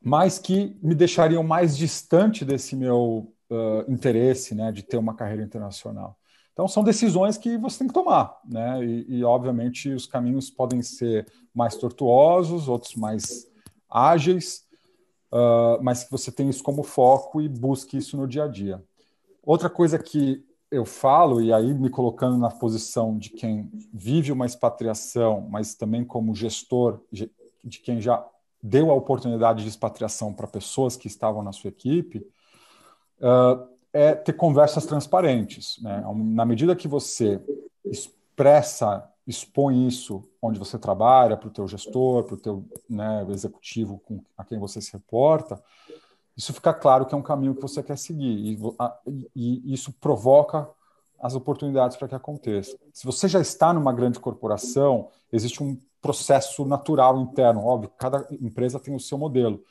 mas 0.00 0.38
que 0.38 0.76
me 0.82 0.94
deixariam 0.94 1.42
mais 1.42 1.76
distante 1.76 2.44
desse 2.44 2.76
meu 2.76 3.32
uh, 3.50 3.90
interesse 3.90 4.54
né, 4.54 4.70
de 4.72 4.82
ter 4.82 4.96
uma 4.96 5.14
carreira 5.14 5.42
internacional. 5.42 6.16
Então, 6.52 6.66
são 6.66 6.82
decisões 6.82 7.38
que 7.38 7.56
você 7.56 7.78
tem 7.78 7.86
que 7.86 7.94
tomar, 7.94 8.36
né? 8.44 8.84
E, 8.84 9.18
e, 9.18 9.24
obviamente, 9.24 9.90
os 9.90 10.06
caminhos 10.06 10.50
podem 10.50 10.82
ser 10.82 11.24
mais 11.54 11.76
tortuosos, 11.76 12.66
outros 12.66 12.96
mais 12.96 13.48
ágeis, 13.88 14.66
uh, 15.32 15.82
mas 15.82 16.04
que 16.04 16.10
você 16.10 16.30
tem 16.30 16.48
isso 16.48 16.62
como 16.62 16.82
foco 16.82 17.40
e 17.40 17.48
busque 17.48 17.96
isso 17.96 18.16
no 18.16 18.26
dia 18.26 18.44
a 18.44 18.48
dia. 18.48 18.82
Outra 19.42 19.70
coisa 19.70 19.98
que 19.98 20.44
eu 20.70 20.84
falo, 20.84 21.40
e 21.40 21.52
aí 21.52 21.72
me 21.72 21.88
colocando 21.88 22.36
na 22.36 22.50
posição 22.50 23.16
de 23.16 23.30
quem 23.30 23.70
vive 23.92 24.30
uma 24.32 24.44
expatriação, 24.44 25.46
mas 25.50 25.74
também 25.74 26.04
como 26.04 26.34
gestor 26.34 27.00
de 27.10 27.78
quem 27.80 28.00
já 28.00 28.24
deu 28.62 28.90
a 28.90 28.94
oportunidade 28.94 29.62
de 29.62 29.68
expatriação 29.68 30.32
para 30.32 30.46
pessoas 30.46 30.96
que 30.96 31.06
estavam 31.06 31.42
na 31.42 31.52
sua 31.52 31.68
equipe, 31.68 32.18
uh, 33.20 33.66
é 33.92 34.14
ter 34.14 34.34
conversas 34.34 34.84
transparentes. 34.84 35.80
Né? 35.82 36.04
Na 36.14 36.44
medida 36.44 36.76
que 36.76 36.88
você 36.88 37.40
expressa, 37.84 39.08
expõe 39.28 39.86
isso 39.86 40.24
onde 40.40 40.58
você 40.58 40.78
trabalha, 40.78 41.36
para 41.36 41.48
o 41.48 41.52
teu 41.52 41.68
gestor, 41.68 42.24
para 42.24 42.34
o 42.34 42.38
teu 42.38 42.64
né, 42.88 43.26
executivo 43.28 44.00
com, 44.06 44.22
a 44.36 44.42
quem 44.42 44.58
você 44.58 44.80
se 44.80 44.92
reporta, 44.92 45.62
isso 46.34 46.52
fica 46.54 46.72
claro 46.72 47.04
que 47.04 47.14
é 47.14 47.18
um 47.18 47.22
caminho 47.22 47.54
que 47.54 47.60
você 47.60 47.82
quer 47.82 47.98
seguir 47.98 48.26
e, 48.26 48.58
a, 48.78 48.98
e 49.36 49.74
isso 49.74 49.92
provoca 49.92 50.68
as 51.20 51.34
oportunidades 51.34 51.96
para 51.96 52.08
que 52.08 52.14
aconteça. 52.14 52.78
Se 52.92 53.04
você 53.04 53.28
já 53.28 53.40
está 53.40 53.72
numa 53.72 53.92
grande 53.92 54.18
corporação, 54.18 55.08
existe 55.30 55.62
um 55.62 55.76
processo 56.00 56.64
natural 56.64 57.20
interno, 57.20 57.64
óbvio, 57.64 57.90
cada 57.98 58.26
empresa 58.40 58.80
tem 58.80 58.94
o 58.94 59.00
seu 59.00 59.18
modelo. 59.18 59.62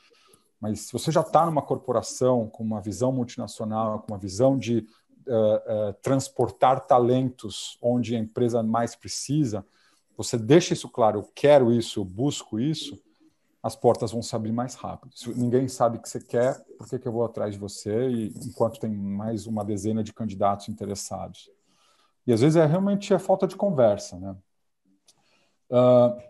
Mas 0.60 0.80
se 0.82 0.92
você 0.92 1.10
já 1.10 1.22
está 1.22 1.46
numa 1.46 1.62
corporação 1.62 2.48
com 2.48 2.62
uma 2.62 2.80
visão 2.80 3.10
multinacional, 3.10 4.00
com 4.00 4.12
uma 4.12 4.18
visão 4.18 4.58
de 4.58 4.86
uh, 5.28 5.90
uh, 5.90 5.92
transportar 6.02 6.86
talentos 6.86 7.78
onde 7.80 8.16
a 8.16 8.18
empresa 8.18 8.62
mais 8.62 8.96
precisa, 8.96 9.64
você 10.16 10.36
deixa 10.36 10.72
isso 10.72 10.88
claro, 10.88 11.20
eu 11.20 11.30
quero 11.34 11.72
isso, 11.72 12.00
eu 12.00 12.04
busco 12.04 12.58
isso, 12.58 13.00
as 13.62 13.76
portas 13.76 14.12
vão 14.12 14.22
se 14.22 14.34
abrir 14.34 14.52
mais 14.52 14.74
rápido. 14.74 15.16
Se 15.16 15.28
ninguém 15.30 15.68
sabe 15.68 15.98
o 15.98 16.02
que 16.02 16.08
você 16.08 16.20
quer, 16.20 16.58
por 16.76 16.88
que, 16.88 16.98
que 16.98 17.06
eu 17.06 17.12
vou 17.12 17.24
atrás 17.24 17.54
de 17.54 17.60
você? 17.60 18.08
E 18.08 18.34
enquanto 18.44 18.80
tem 18.80 18.90
mais 18.90 19.46
uma 19.46 19.64
dezena 19.64 20.02
de 20.02 20.12
candidatos 20.12 20.68
interessados. 20.68 21.50
E 22.26 22.32
às 22.32 22.40
vezes 22.40 22.56
é 22.56 22.66
realmente 22.66 23.12
é 23.12 23.18
falta 23.18 23.46
de 23.46 23.56
conversa, 23.56 24.18
né? 24.18 24.36
Uh, 25.70 26.20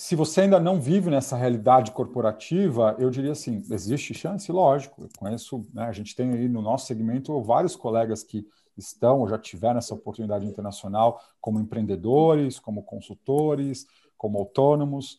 se 0.00 0.16
você 0.16 0.40
ainda 0.40 0.58
não 0.58 0.80
vive 0.80 1.10
nessa 1.10 1.36
realidade 1.36 1.92
corporativa, 1.92 2.96
eu 2.98 3.10
diria 3.10 3.32
assim, 3.32 3.62
existe 3.70 4.14
chance? 4.14 4.50
Lógico, 4.50 5.02
eu 5.02 5.08
conheço, 5.18 5.62
né, 5.74 5.84
a 5.84 5.92
gente 5.92 6.16
tem 6.16 6.32
aí 6.32 6.48
no 6.48 6.62
nosso 6.62 6.86
segmento 6.86 7.38
vários 7.42 7.76
colegas 7.76 8.22
que 8.22 8.46
estão 8.78 9.20
ou 9.20 9.28
já 9.28 9.36
tiveram 9.38 9.76
essa 9.76 9.92
oportunidade 9.92 10.46
internacional 10.46 11.20
como 11.38 11.60
empreendedores, 11.60 12.58
como 12.58 12.82
consultores, 12.82 13.86
como 14.16 14.38
autônomos, 14.38 15.18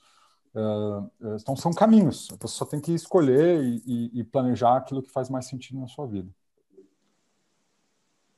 uh, 0.56 1.08
então 1.40 1.56
são 1.56 1.72
caminhos, 1.72 2.30
você 2.40 2.56
só 2.56 2.66
tem 2.66 2.80
que 2.80 2.92
escolher 2.92 3.64
e, 3.64 4.10
e 4.16 4.24
planejar 4.24 4.78
aquilo 4.78 5.04
que 5.04 5.12
faz 5.12 5.30
mais 5.30 5.46
sentido 5.46 5.80
na 5.80 5.88
sua 5.88 6.08
vida. 6.08 6.32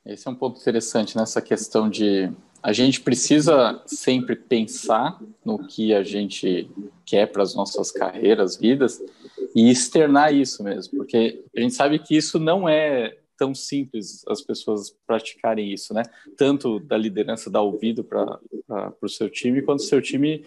Esse 0.04 0.28
é 0.28 0.30
um 0.30 0.34
ponto 0.34 0.60
interessante 0.60 1.16
nessa 1.16 1.40
questão 1.40 1.88
de 1.88 2.30
a 2.64 2.72
gente 2.72 3.02
precisa 3.02 3.82
sempre 3.84 4.34
pensar 4.34 5.20
no 5.44 5.58
que 5.66 5.92
a 5.92 6.02
gente 6.02 6.66
quer 7.04 7.26
para 7.26 7.42
as 7.42 7.54
nossas 7.54 7.92
carreiras, 7.92 8.56
vidas, 8.56 9.02
e 9.54 9.70
externar 9.70 10.32
isso 10.32 10.64
mesmo, 10.64 10.96
porque 10.96 11.44
a 11.54 11.60
gente 11.60 11.74
sabe 11.74 11.98
que 11.98 12.16
isso 12.16 12.38
não 12.38 12.66
é 12.66 13.18
tão 13.36 13.54
simples 13.54 14.24
as 14.26 14.40
pessoas 14.40 14.96
praticarem 15.06 15.74
isso, 15.74 15.92
né? 15.92 16.04
Tanto 16.38 16.80
da 16.80 16.96
liderança 16.96 17.50
dar 17.50 17.60
ouvido 17.60 18.02
para 18.02 18.40
o 19.02 19.08
seu 19.10 19.28
time, 19.28 19.60
quanto 19.60 19.80
o 19.80 19.84
seu 19.84 20.00
time 20.00 20.42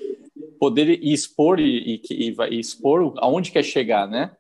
poder 0.60 1.00
expor 1.04 1.60
e, 1.60 2.02
e, 2.10 2.36
e 2.50 2.60
expor 2.60 3.14
aonde 3.18 3.52
quer 3.52 3.64
chegar, 3.64 4.08
né? 4.08 4.32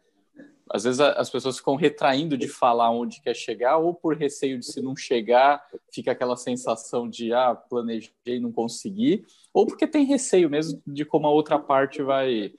Às 0.77 0.83
vezes 0.83 0.99
as 0.99 1.29
pessoas 1.29 1.57
ficam 1.57 1.75
retraindo 1.75 2.37
de 2.37 2.47
falar 2.47 2.89
onde 2.91 3.21
quer 3.21 3.35
chegar, 3.35 3.77
ou 3.77 3.93
por 3.93 4.15
receio 4.15 4.59
de 4.59 4.65
se 4.65 4.81
não 4.81 4.95
chegar, 4.95 5.63
fica 5.91 6.11
aquela 6.11 6.37
sensação 6.37 7.09
de 7.09 7.33
ah, 7.33 7.55
planejei 7.55 8.11
e 8.25 8.39
não 8.39 8.51
consegui, 8.51 9.25
ou 9.53 9.65
porque 9.65 9.87
tem 9.87 10.05
receio 10.05 10.49
mesmo 10.49 10.81
de 10.85 11.03
como 11.03 11.27
a 11.27 11.31
outra 11.31 11.59
parte 11.59 12.01
vai 12.01 12.53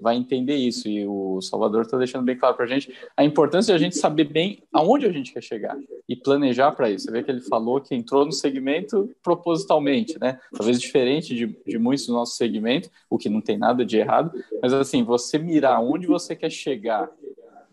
vai 0.00 0.16
entender 0.16 0.56
isso. 0.56 0.88
E 0.88 1.06
o 1.06 1.40
Salvador 1.40 1.82
está 1.82 1.96
deixando 1.96 2.24
bem 2.24 2.36
claro 2.36 2.56
para 2.56 2.64
a 2.64 2.68
gente 2.68 2.92
a 3.16 3.24
importância 3.24 3.72
de 3.72 3.76
a 3.76 3.84
gente 3.84 3.96
saber 3.96 4.24
bem 4.24 4.62
aonde 4.72 5.06
a 5.06 5.12
gente 5.12 5.32
quer 5.32 5.42
chegar 5.42 5.76
e 6.08 6.16
planejar 6.16 6.72
para 6.72 6.90
isso. 6.90 7.04
Você 7.04 7.12
vê 7.12 7.22
que 7.22 7.30
ele 7.30 7.40
falou 7.40 7.80
que 7.80 7.94
entrou 7.94 8.24
no 8.24 8.32
segmento 8.32 9.10
propositalmente, 9.22 10.18
né? 10.18 10.38
Talvez 10.56 10.80
diferente 10.80 11.34
de, 11.34 11.46
de 11.66 11.78
muitos 11.78 12.06
do 12.06 12.12
nosso 12.12 12.36
segmento, 12.36 12.90
o 13.08 13.18
que 13.18 13.28
não 13.28 13.40
tem 13.40 13.56
nada 13.56 13.84
de 13.84 13.98
errado, 13.98 14.32
mas 14.60 14.72
assim, 14.72 15.02
você 15.02 15.38
mirar 15.38 15.80
onde 15.80 16.06
você 16.06 16.34
quer 16.34 16.50
chegar 16.50 17.10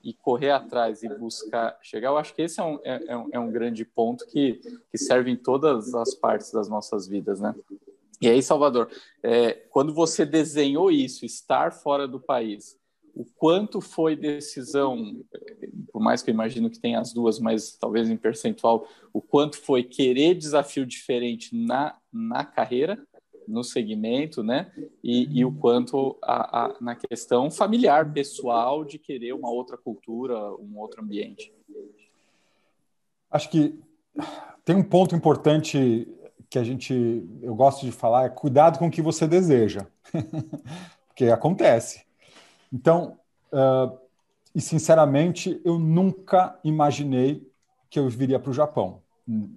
e 0.04 0.14
correr 0.14 0.52
atrás 0.52 1.04
e 1.04 1.10
buscar 1.10 1.78
chegar, 1.82 2.10
eu 2.10 2.18
acho 2.18 2.34
que 2.34 2.42
esse 2.42 2.60
é 2.60 2.64
um, 2.64 2.80
é, 2.84 3.04
é, 3.08 3.18
um, 3.18 3.30
é 3.34 3.40
um 3.40 3.52
grande 3.52 3.86
ponto 3.86 4.26
que, 4.28 4.60
que 4.90 4.98
serve 4.98 5.32
em 5.32 5.36
todas 5.36 5.94
as 5.94 6.14
partes 6.16 6.52
das 6.52 6.68
nossas 6.68 7.08
vidas, 7.08 7.40
né? 7.40 7.56
E 8.22 8.30
aí, 8.30 8.42
Salvador, 8.42 8.90
é, 9.24 9.54
quando 9.72 9.94
você 9.94 10.26
desenhou 10.26 10.92
isso, 10.92 11.26
estar 11.26 11.72
fora 11.72 12.08
do 12.08 12.20
país, 12.20 12.78
o 13.16 13.26
quanto 13.26 13.82
foi 13.82 14.16
decisão, 14.16 15.24
por 15.92 16.02
mais 16.02 16.22
que 16.22 16.30
eu 16.30 16.34
imagino 16.34 16.70
que 16.70 16.80
tem 16.80 16.96
as 16.96 17.14
duas, 17.14 17.40
mas 17.40 17.76
talvez 17.78 18.10
em 18.10 18.18
percentual, 18.18 18.88
o 19.12 19.22
quanto 19.22 19.58
foi 19.58 19.84
querer 19.84 20.36
desafio 20.36 20.86
diferente 20.86 21.56
na, 21.56 21.98
na 22.12 22.46
carreira 22.46 23.02
no 23.52 23.64
segmento, 23.64 24.42
né? 24.42 24.72
E, 25.04 25.40
e 25.40 25.46
o 25.46 25.52
quanto 25.52 26.18
a, 26.22 26.66
a, 26.66 26.76
na 26.82 26.96
questão 26.96 27.52
familiar, 27.52 28.12
pessoal, 28.12 28.84
de 28.86 28.98
querer 28.98 29.34
uma 29.34 29.50
outra 29.50 29.78
cultura, 29.78 30.36
um 30.56 30.78
outro 30.78 31.04
ambiente. 31.04 31.54
Acho 33.30 33.50
que 33.50 33.80
tem 34.66 34.76
um 34.76 34.84
ponto 34.84 35.16
importante 35.16 36.08
que 36.50 36.60
a 36.60 36.64
gente, 36.64 36.94
eu 37.42 37.56
gosto 37.56 37.86
de 37.86 37.92
falar, 37.92 38.26
é 38.26 38.30
cuidado 38.30 38.78
com 38.78 38.88
o 38.88 38.92
que 38.92 39.02
você 39.02 39.28
deseja, 39.28 39.88
porque 41.08 41.26
acontece. 41.26 42.06
Então, 42.74 43.18
uh, 43.54 43.98
e 44.54 44.60
sinceramente, 44.60 45.62
eu 45.64 45.80
nunca 45.80 46.60
imaginei 46.64 47.50
que 47.90 48.00
eu 48.00 48.10
viria 48.10 48.40
para 48.40 48.52
o 48.52 48.54
Japão 48.54 49.02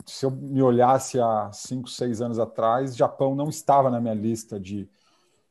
se 0.06 0.26
eu 0.26 0.30
me 0.30 0.62
olhasse 0.62 1.18
há 1.20 1.50
cinco, 1.52 1.88
seis 1.88 2.20
anos 2.20 2.38
atrás, 2.38 2.96
Japão 2.96 3.34
não 3.34 3.48
estava 3.48 3.90
na 3.90 4.00
minha 4.00 4.14
lista 4.14 4.60
de, 4.60 4.88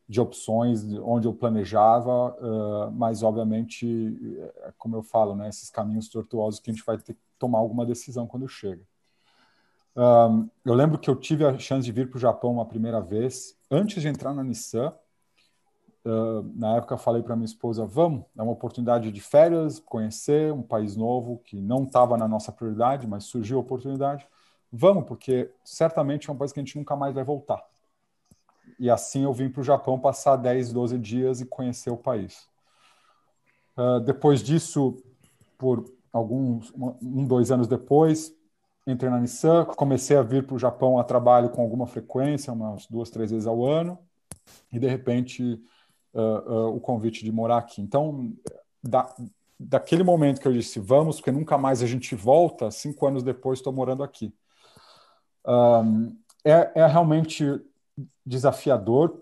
de 0.08 0.22
opções 0.22 0.84
onde 1.02 1.28
eu 1.28 1.34
planejava, 1.34 2.36
uh, 2.36 2.92
mas 2.92 3.24
obviamente, 3.24 4.46
é 4.64 4.74
como 4.78 4.96
eu 4.96 5.04
falo, 5.04 5.36
né, 5.36 5.50
esses 5.50 5.70
caminhos 5.70 6.08
tortuosos 6.08 6.60
que 6.60 6.70
a 6.70 6.74
gente 6.74 6.86
vai 6.86 6.98
ter 6.98 7.14
que 7.14 7.22
tomar 7.40 7.60
alguma 7.60 7.86
decisão 7.86 8.28
quando 8.28 8.48
chega. 8.48 8.82
Um, 9.96 10.50
eu 10.66 10.74
lembro 10.74 10.98
que 10.98 11.10
eu 11.10 11.16
tive 11.16 11.46
a 11.46 11.58
chance 11.58 11.86
de 11.86 11.92
vir 11.92 12.10
para 12.10 12.18
o 12.18 12.22
Japão 12.22 12.54
uma 12.54 12.66
primeira 12.66 13.00
vez, 13.00 13.56
antes 13.70 14.02
de 14.02 14.08
entrar 14.08 14.34
na 14.34 14.44
Nissan, 14.44 14.94
Uh, 16.06 16.44
na 16.56 16.76
época 16.76 16.98
falei 16.98 17.24
para 17.24 17.36
minha 17.36 17.46
esposa, 17.46 17.86
vamos, 17.86 18.26
é 18.38 18.42
uma 18.42 18.52
oportunidade 18.52 19.10
de 19.10 19.22
férias, 19.22 19.80
conhecer 19.80 20.52
um 20.52 20.62
país 20.62 20.98
novo 20.98 21.38
que 21.46 21.62
não 21.62 21.84
estava 21.84 22.18
na 22.18 22.28
nossa 22.28 22.52
prioridade, 22.52 23.08
mas 23.08 23.24
surgiu 23.24 23.58
a 23.58 23.62
oportunidade. 23.62 24.28
Vamos, 24.70 25.06
porque 25.06 25.50
certamente 25.64 26.30
é 26.30 26.34
um 26.34 26.36
país 26.36 26.52
que 26.52 26.60
a 26.60 26.64
gente 26.64 26.78
nunca 26.78 26.96
mais 26.96 27.14
vai 27.14 27.24
voltar. 27.24 27.64
E 28.78 28.90
assim 28.90 29.24
eu 29.24 29.32
vim 29.32 29.50
para 29.50 29.62
o 29.62 29.64
Japão 29.64 29.98
passar 29.98 30.36
10, 30.36 30.74
12 30.74 30.98
dias 30.98 31.40
e 31.40 31.46
conhecer 31.46 31.90
o 31.90 31.98
país. 31.98 32.50
Uh, 33.78 34.00
depois 34.02 34.44
disso, 34.44 34.98
por 35.58 35.86
alguns, 36.12 36.74
um, 36.76 37.26
dois 37.26 37.50
anos 37.50 37.68
depois, 37.68 38.36
entrei 38.86 39.10
na 39.10 39.20
Nissan, 39.20 39.66
comecei 39.66 40.18
a 40.18 40.22
vir 40.22 40.46
para 40.46 40.56
o 40.56 40.60
Japão 40.60 41.00
a 41.00 41.04
trabalho 41.04 41.50
com 41.50 41.62
alguma 41.62 41.88
frequência, 41.88 42.52
umas 42.52 42.86
duas, 42.88 43.10
três 43.10 43.32
vezes 43.32 43.48
ao 43.48 43.66
ano 43.66 43.98
e 44.72 44.78
de 44.80 44.88
repente 44.88 45.64
uh, 46.14 46.76
o 46.76 46.80
convite 46.80 47.24
de 47.24 47.32
morar 47.32 47.58
aqui. 47.58 47.82
Então, 47.82 48.34
da, 48.84 49.14
daquele 49.60 50.04
momento 50.04 50.40
que 50.40 50.48
eu 50.48 50.54
disse 50.54 50.80
vamos, 50.80 51.18
porque 51.18 51.32
nunca 51.32 51.58
mais 51.58 51.82
a 51.82 51.88
gente 51.88 52.16
volta, 52.16 52.72
cinco 52.72 53.08
anos 53.08 53.24
depois 53.24 53.60
estou 53.60 53.74
morando 53.74 54.04
aqui. 54.04 54.34
Um, 55.46 56.16
é, 56.44 56.72
é 56.76 56.86
realmente 56.88 57.46
desafiador 58.26 59.22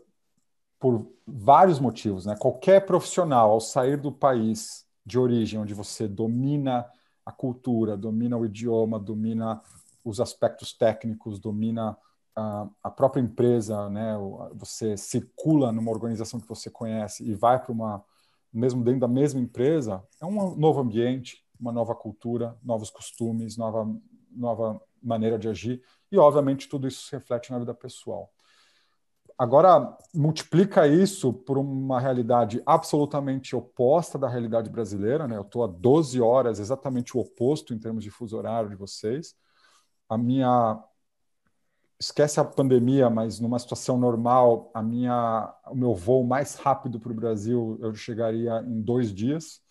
por 0.80 1.08
vários 1.26 1.80
motivos. 1.80 2.26
Né? 2.26 2.36
Qualquer 2.38 2.86
profissional, 2.86 3.52
ao 3.52 3.62
sair 3.62 3.98
do 3.98 4.12
país 4.12 4.86
de 5.06 5.20
origem, 5.20 5.60
onde 5.60 5.74
você 5.74 6.08
domina 6.08 6.86
a 7.26 7.32
cultura, 7.32 7.96
domina 7.96 8.38
o 8.38 8.46
idioma, 8.46 9.00
domina 9.00 9.62
os 10.04 10.20
aspectos 10.20 10.74
técnicos, 10.74 11.40
domina 11.40 11.96
a, 12.36 12.90
própria 12.90 13.22
empresa, 13.22 13.90
né? 13.90 14.16
você 14.54 14.96
circula 14.98 15.72
numa 15.72 15.92
organização 15.92 16.40
que 16.40 16.48
você 16.48 16.70
conhece 16.70 17.24
e 17.24 17.34
vai 17.34 17.62
para 17.62 17.72
uma, 17.72 18.04
mesmo 18.54 18.84
dentro 18.84 19.02
da 19.02 19.08
mesma 19.08 19.40
empresa, 19.40 20.04
é 20.22 20.26
um 20.26 20.56
novo 20.56 20.80
ambiente, 20.80 21.46
uma 21.60 21.72
nova 21.72 21.94
cultura, 21.96 22.58
novos 22.64 22.90
costumes, 22.90 23.58
nova, 23.58 23.88
nova 24.32 24.82
maneira 25.02 25.38
de 25.38 25.48
agir, 25.48 25.82
e 26.12 26.18
obviamente 26.18 26.68
tudo 26.68 26.88
isso 26.88 27.06
se 27.06 27.12
reflete 27.12 27.52
na 27.52 27.60
vida 27.60 27.74
pessoal. 27.74 28.32
Agora, 29.42 29.98
multiplica 30.14 30.88
isso 30.88 31.34
por 31.34 31.58
uma 31.58 32.00
realidade 32.00 32.62
absolutamente 32.64 33.56
oposta 33.56 34.16
da 34.20 34.30
realidade 34.30 34.70
brasileira. 34.70 35.28
Né? 35.28 35.36
Eu 35.36 35.42
estou 35.42 35.64
a 35.64 35.68
12 35.68 36.22
horas, 36.22 36.60
exatamente 36.60 37.18
o 37.18 37.22
oposto 37.22 37.74
em 37.74 37.80
termos 37.80 38.04
de 38.04 38.12
fuso 38.12 38.38
horário 38.38 38.70
de 38.70 38.76
vocês. 38.76 39.34
A 40.08 40.16
minha. 40.16 40.80
Esquece 42.02 42.40
a 42.40 42.44
pandemia, 42.44 43.12
mas 43.12 43.40
numa 43.40 43.60
situação 43.60 43.96
normal, 43.96 44.72
a 44.74 44.82
minha, 44.82 45.54
o 45.68 45.76
meu 45.76 45.94
voo 45.94 46.24
mais 46.24 46.56
rápido 46.56 47.00
para 47.00 47.12
o 47.12 47.16
Brasil 47.16 47.78
eu 47.80 47.94
chegaria 47.94 48.60
em 48.66 48.82
dois 48.82 49.14
dias. 49.14 49.62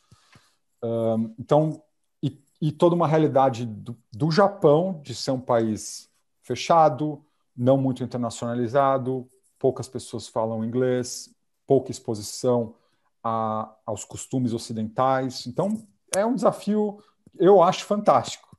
Um, 0.81 1.35
então, 1.37 1.83
e, 2.23 2.41
e, 2.63 2.71
toda 2.71 2.95
uma 2.95 3.09
realidade 3.09 3.67
do, 3.67 3.99
do 4.13 4.31
Japão 4.31 5.01
de 5.03 5.13
ser 5.13 5.33
um 5.33 5.41
país 5.41 6.09
fechado, 6.41 7.21
não 7.57 7.77
muito 7.77 8.05
internacionalizado, 8.05 9.29
poucas 9.59 9.89
pessoas 9.89 10.29
falam 10.29 10.65
inglês, 10.65 11.35
pouca 11.67 11.91
exposição 11.91 12.77
a, 13.25 13.75
aos 13.85 14.05
costumes 14.05 14.53
ocidentais. 14.53 15.49
Então, 15.49 15.85
é 16.15 16.25
um 16.25 16.37
desafio, 16.37 17.03
eu 17.37 17.61
acho 17.61 17.85
fantástico. 17.85 18.50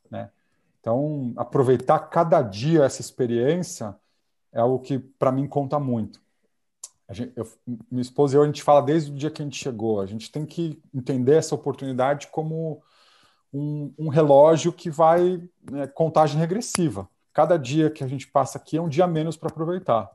Então, 0.81 1.31
aproveitar 1.37 1.99
cada 1.99 2.41
dia 2.41 2.83
essa 2.83 3.01
experiência 3.01 3.95
é 4.51 4.59
algo 4.59 4.79
que, 4.79 4.99
para 4.99 5.31
mim, 5.31 5.47
conta 5.47 5.79
muito. 5.79 6.19
Gente, 7.11 7.33
eu, 7.35 7.47
minha 7.89 8.01
esposa 8.01 8.35
e 8.35 8.37
eu, 8.37 8.43
a 8.43 8.45
gente 8.45 8.63
fala 8.63 8.81
desde 8.81 9.11
o 9.11 9.15
dia 9.15 9.29
que 9.29 9.41
a 9.41 9.45
gente 9.45 9.57
chegou. 9.57 10.01
A 10.01 10.05
gente 10.05 10.31
tem 10.31 10.45
que 10.45 10.81
entender 10.93 11.35
essa 11.35 11.53
oportunidade 11.53 12.27
como 12.27 12.81
um, 13.53 13.93
um 13.97 14.07
relógio 14.09 14.73
que 14.73 14.89
vai 14.89 15.47
né, 15.69 15.87
contagem 15.87 16.39
regressiva. 16.39 17.07
Cada 17.33 17.57
dia 17.57 17.89
que 17.89 18.03
a 18.03 18.07
gente 18.07 18.27
passa 18.27 18.57
aqui 18.57 18.77
é 18.77 18.81
um 18.81 18.89
dia 18.89 19.05
menos 19.07 19.37
para 19.37 19.49
aproveitar. 19.49 20.09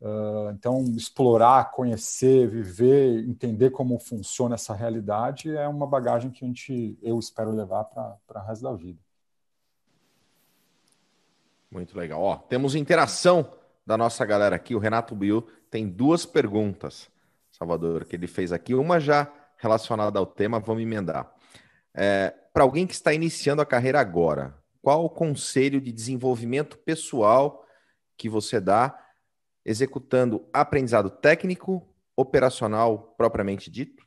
Uh, 0.00 0.50
então, 0.52 0.82
explorar, 0.96 1.70
conhecer, 1.72 2.48
viver, 2.48 3.26
entender 3.28 3.70
como 3.70 3.98
funciona 3.98 4.54
essa 4.54 4.74
realidade 4.74 5.54
é 5.54 5.66
uma 5.68 5.86
bagagem 5.86 6.30
que 6.30 6.44
a 6.44 6.48
gente, 6.48 6.98
eu 7.02 7.18
espero 7.18 7.52
levar 7.52 7.84
para 7.84 8.18
o 8.34 8.46
resto 8.46 8.62
da 8.62 8.72
vida. 8.74 9.03
Muito 11.74 11.98
legal. 11.98 12.22
Ó, 12.22 12.36
temos 12.36 12.76
interação 12.76 13.50
da 13.84 13.98
nossa 13.98 14.24
galera 14.24 14.54
aqui. 14.54 14.76
O 14.76 14.78
Renato 14.78 15.12
Bill 15.12 15.44
tem 15.68 15.88
duas 15.88 16.24
perguntas, 16.24 17.10
Salvador, 17.50 18.04
que 18.04 18.14
ele 18.14 18.28
fez 18.28 18.52
aqui. 18.52 18.76
Uma 18.76 19.00
já 19.00 19.28
relacionada 19.58 20.20
ao 20.20 20.24
tema, 20.24 20.60
vamos 20.60 20.84
emendar. 20.84 21.34
É, 21.92 22.32
para 22.52 22.62
alguém 22.62 22.86
que 22.86 22.94
está 22.94 23.12
iniciando 23.12 23.60
a 23.60 23.66
carreira 23.66 24.00
agora, 24.00 24.54
qual 24.80 25.04
o 25.04 25.10
conselho 25.10 25.80
de 25.80 25.90
desenvolvimento 25.90 26.78
pessoal 26.78 27.66
que 28.16 28.28
você 28.28 28.60
dá 28.60 28.96
executando 29.64 30.48
aprendizado 30.52 31.10
técnico, 31.10 31.84
operacional 32.16 33.14
propriamente 33.16 33.68
dito? 33.68 34.06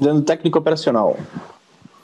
Dando 0.00 0.24
técnico 0.24 0.58
operacional. 0.58 1.18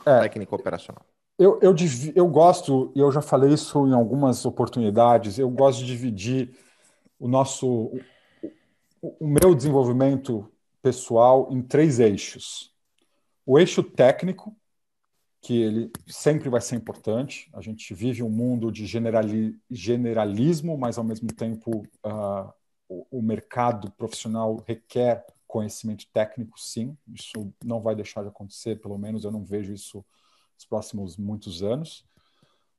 É, 0.05 0.21
técnico 0.21 0.55
operacional. 0.55 1.10
Eu, 1.41 1.59
eu, 1.63 1.75
eu 2.15 2.29
gosto, 2.29 2.93
e 2.95 3.01
eu 3.01 3.11
já 3.11 3.23
falei 3.23 3.55
isso 3.55 3.89
em 3.89 3.95
algumas 3.95 4.45
oportunidades, 4.45 5.39
eu 5.39 5.49
gosto 5.49 5.79
de 5.79 5.87
dividir 5.87 6.55
o 7.19 7.27
nosso, 7.27 7.67
o, 9.01 9.17
o 9.19 9.27
meu 9.27 9.55
desenvolvimento 9.55 10.47
pessoal 10.83 11.49
em 11.51 11.63
três 11.63 11.99
eixos. 11.99 12.75
O 13.47 13.59
eixo 13.59 13.83
técnico, 13.83 14.55
que 15.41 15.63
ele 15.63 15.91
sempre 16.07 16.51
vai 16.51 16.61
ser 16.61 16.77
importante. 16.77 17.49
A 17.55 17.63
gente 17.63 17.95
vive 17.95 18.23
um 18.23 18.29
mundo 18.29 18.71
de 18.71 18.85
generali 18.85 19.59
generalismo, 19.71 20.77
mas 20.77 20.99
ao 20.99 21.05
mesmo 21.05 21.29
tempo 21.33 21.87
uh, 22.05 22.53
o, 22.87 23.07
o, 23.11 23.23
mercado 23.23 23.91
profissional 23.93 24.63
requer 24.69 25.25
conhecimento 25.47 26.07
técnico, 26.13 26.61
sim. 26.61 26.95
Isso 27.09 27.51
não 27.65 27.81
vai 27.81 27.95
deixar 27.95 28.21
de 28.21 28.29
acontecer, 28.29 28.79
pelo 28.79 28.99
menos 28.99 29.25
eu 29.25 29.31
não 29.31 29.43
vejo 29.43 29.73
isso 29.73 30.05
nos 30.61 30.65
próximos 30.67 31.17
muitos 31.17 31.63
anos. 31.63 32.05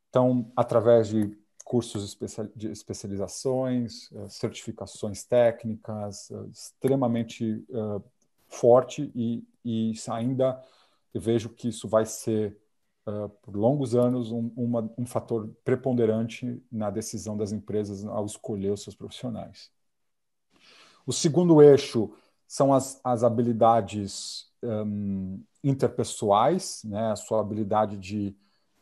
Então, 0.10 0.52
através 0.56 1.08
de 1.08 1.36
cursos 1.66 2.18
de 2.56 2.70
especializações, 2.70 4.12
uh, 4.12 4.30
certificações 4.30 5.24
técnicas, 5.24 6.30
uh, 6.30 6.50
extremamente 6.52 7.66
forte 8.48 9.12
e, 9.16 9.44
e 9.64 9.94
ainda 10.10 10.62
vejo 11.14 11.50
que 11.50 11.70
isso 11.70 11.88
vai 11.88 12.06
ser, 12.06 12.58
por 13.42 13.56
longos 13.56 13.96
anos, 13.96 14.32
um, 14.32 14.52
uma, 14.56 14.94
um 14.98 15.06
fator 15.06 15.50
preponderante 15.64 16.62
na 16.70 16.90
decisão 16.90 17.38
das 17.38 17.54
empresas 17.54 18.06
ao 18.06 18.26
escolher 18.26 18.72
os 18.72 18.84
seus 18.84 18.96
profissionais. 18.96 19.72
O 21.06 21.14
segundo 21.14 21.62
eixo 21.62 22.14
são 22.46 22.74
as, 22.74 23.00
as 23.04 23.24
habilidades 23.24 24.51
um, 24.64 25.44
interpessoais, 25.64 26.82
né? 26.84 27.12
a 27.12 27.16
sua 27.16 27.40
habilidade 27.42 27.98
de 27.98 28.36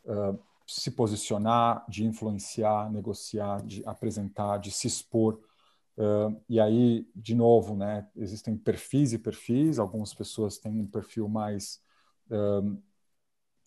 uh, 0.05 0.39
se 0.67 0.91
posicionar, 0.91 1.86
de 1.89 2.05
influenciar, 2.05 2.91
negociar, 2.91 3.61
de 3.65 3.84
apresentar, 3.86 4.57
de 4.57 4.71
se 4.71 4.88
expor. 4.88 5.39
Uh, 5.97 6.39
e 6.47 6.59
aí, 6.59 7.07
de 7.15 7.36
novo, 7.36 7.75
né, 7.75 8.07
existem 8.15 8.55
perfis 8.55 9.13
e 9.13 9.17
perfis. 9.17 9.80
Algumas 9.80 10.13
pessoas 10.13 10.57
têm 10.57 10.80
um 10.80 10.88
perfil 10.88 11.27
mais 11.27 11.82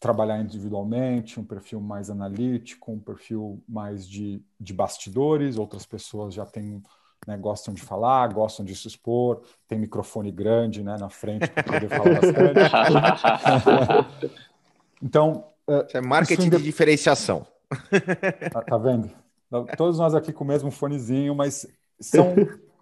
trabalhar 0.02 0.40
individualmente, 0.40 1.38
um 1.38 1.44
perfil 1.44 1.80
mais 1.80 2.10
analítico, 2.10 2.90
um 2.90 2.98
perfil 2.98 3.62
mais 3.68 4.08
de, 4.08 4.44
de 4.58 4.72
bastidores, 4.72 5.56
outras 5.56 5.86
pessoas 5.86 6.34
já 6.34 6.44
têm, 6.44 6.82
né, 7.26 7.36
gostam 7.36 7.72
de 7.72 7.80
falar, 7.80 8.32
gostam 8.32 8.64
de 8.64 8.74
se 8.74 8.88
expor, 8.88 9.42
tem 9.68 9.78
microfone 9.78 10.30
grande 10.30 10.82
né, 10.82 10.96
na 10.98 11.08
frente 11.08 11.48
para 11.48 11.62
poder 11.62 11.88
falar 11.88 12.20
bastante. 12.20 12.60
então... 15.02 15.44
Isso 15.86 15.96
é 15.96 16.00
marketing 16.00 16.50
de 16.50 16.62
diferenciação. 16.62 17.46
Tá, 18.52 18.62
tá 18.62 18.78
vendo? 18.78 19.10
Todos 19.76 19.98
nós 19.98 20.14
aqui 20.14 20.32
com 20.32 20.44
o 20.44 20.46
mesmo 20.46 20.70
fonezinho, 20.70 21.34
mas 21.34 21.66
são 22.00 22.34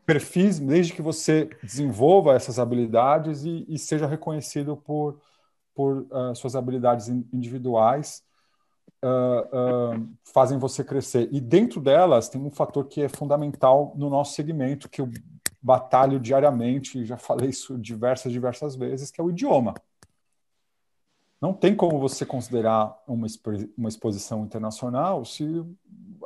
perfis, 0.07 0.59
desde 0.59 0.93
que 0.93 1.03
você 1.03 1.51
desenvolva 1.62 2.34
essas 2.34 2.59
habilidades 2.59 3.45
e, 3.45 3.64
e 3.68 3.78
seja 3.78 4.07
reconhecido 4.07 4.76
por, 4.76 5.20
por 5.74 6.07
uh, 6.11 6.34
suas 6.34 6.57
habilidades 6.57 7.09
individuais 7.09 8.22
uh, 9.05 9.96
uh, 9.96 10.09
fazem 10.24 10.59
você 10.59 10.84
crescer. 10.84 11.28
E 11.32 11.40
dentro 11.40 11.80
delas 11.80 12.28
tem 12.28 12.40
um 12.40 12.51
fator 12.51 12.86
que 12.86 13.03
é 13.03 13.09
fundamental 13.09 13.92
no 13.96 14.11
nosso 14.11 14.34
segmento, 14.34 14.88
que 14.88 15.01
eu 15.01 15.11
batalho 15.62 16.18
diariamente, 16.18 17.05
já 17.05 17.16
falei 17.16 17.51
isso 17.51 17.76
diversas, 17.78 18.32
diversas 18.32 18.74
vezes, 18.74 19.11
que 19.11 19.20
é 19.20 19.24
o 19.24 19.30
idioma. 19.30 19.74
Não 21.40 21.55
tem 21.55 21.74
como 21.74 21.98
você 21.98 22.26
considerar 22.26 22.98
uma, 23.07 23.26
uma 23.76 23.88
exposição 23.88 24.44
internacional 24.44 25.24
se 25.24 25.64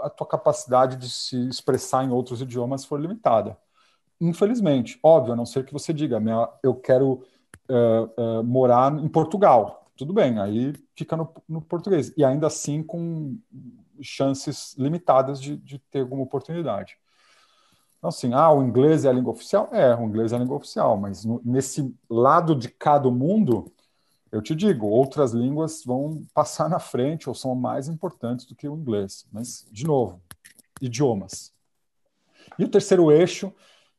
a 0.00 0.10
tua 0.10 0.26
capacidade 0.26 0.96
de 0.96 1.08
se 1.08 1.48
expressar 1.48 2.04
em 2.04 2.10
outros 2.10 2.40
idiomas 2.40 2.84
for 2.84 3.00
limitada. 3.00 3.56
Infelizmente, 4.20 4.98
óbvio, 5.02 5.32
a 5.32 5.36
não 5.36 5.46
ser 5.46 5.64
que 5.64 5.72
você 5.72 5.92
diga, 5.92 6.18
minha, 6.18 6.48
eu 6.62 6.74
quero 6.74 7.22
uh, 7.70 8.40
uh, 8.40 8.44
morar 8.44 8.92
em 8.98 9.08
Portugal. 9.08 9.84
Tudo 9.97 10.12
bem, 10.12 10.38
aí 10.40 10.72
fica 10.97 11.16
no, 11.16 11.32
no, 11.49 11.62
português. 11.62 12.12
E 12.16 12.24
ainda 12.24 12.49
assim 12.49 12.82
com 12.82 13.38
chances 14.01 14.74
limitadas 14.76 15.40
de, 15.40 15.57
de 15.57 15.78
ter 15.78 16.01
alguma 16.01 16.22
oportunidade. 16.22 16.97
Então, 17.99 18.09
assim, 18.09 18.34
ah, 18.34 18.51
o 18.51 18.62
inglês 18.62 19.05
é 19.05 19.09
a 19.09 19.12
língua 19.12 19.32
oficial? 19.32 19.68
É, 19.72 19.95
o 19.95 20.03
inglês 20.03 20.32
é 20.32 20.36
a 20.36 20.38
língua 20.38 20.57
oficial, 20.57 20.97
mas 20.97 21.24
no, 21.24 21.40
nesse 21.45 21.95
lado 22.11 22.55
de 22.57 22.68
cada 22.68 23.09
mundo, 23.11 23.72
eu 24.32 24.42
te 24.42 24.55
digo, 24.55 24.86
outras 24.86 25.32
línguas 25.32 25.84
vão 25.84 26.22
passar 26.34 26.68
na 26.68 26.80
frente 26.80 27.28
ou 27.28 27.34
são 27.34 27.55
mais 27.55 27.88
importantes 27.88 28.47
do 28.47 28.55
que 28.55 28.68
o 28.68 28.76
inglês. 28.76 29.26
Mas, 29.32 29.66
de 29.70 29.86
novo, 29.86 30.20
idiomas. 30.80 31.53
E 32.59 32.64
o 32.64 32.68
terceiro 32.68 33.12
eixo, 33.12 33.53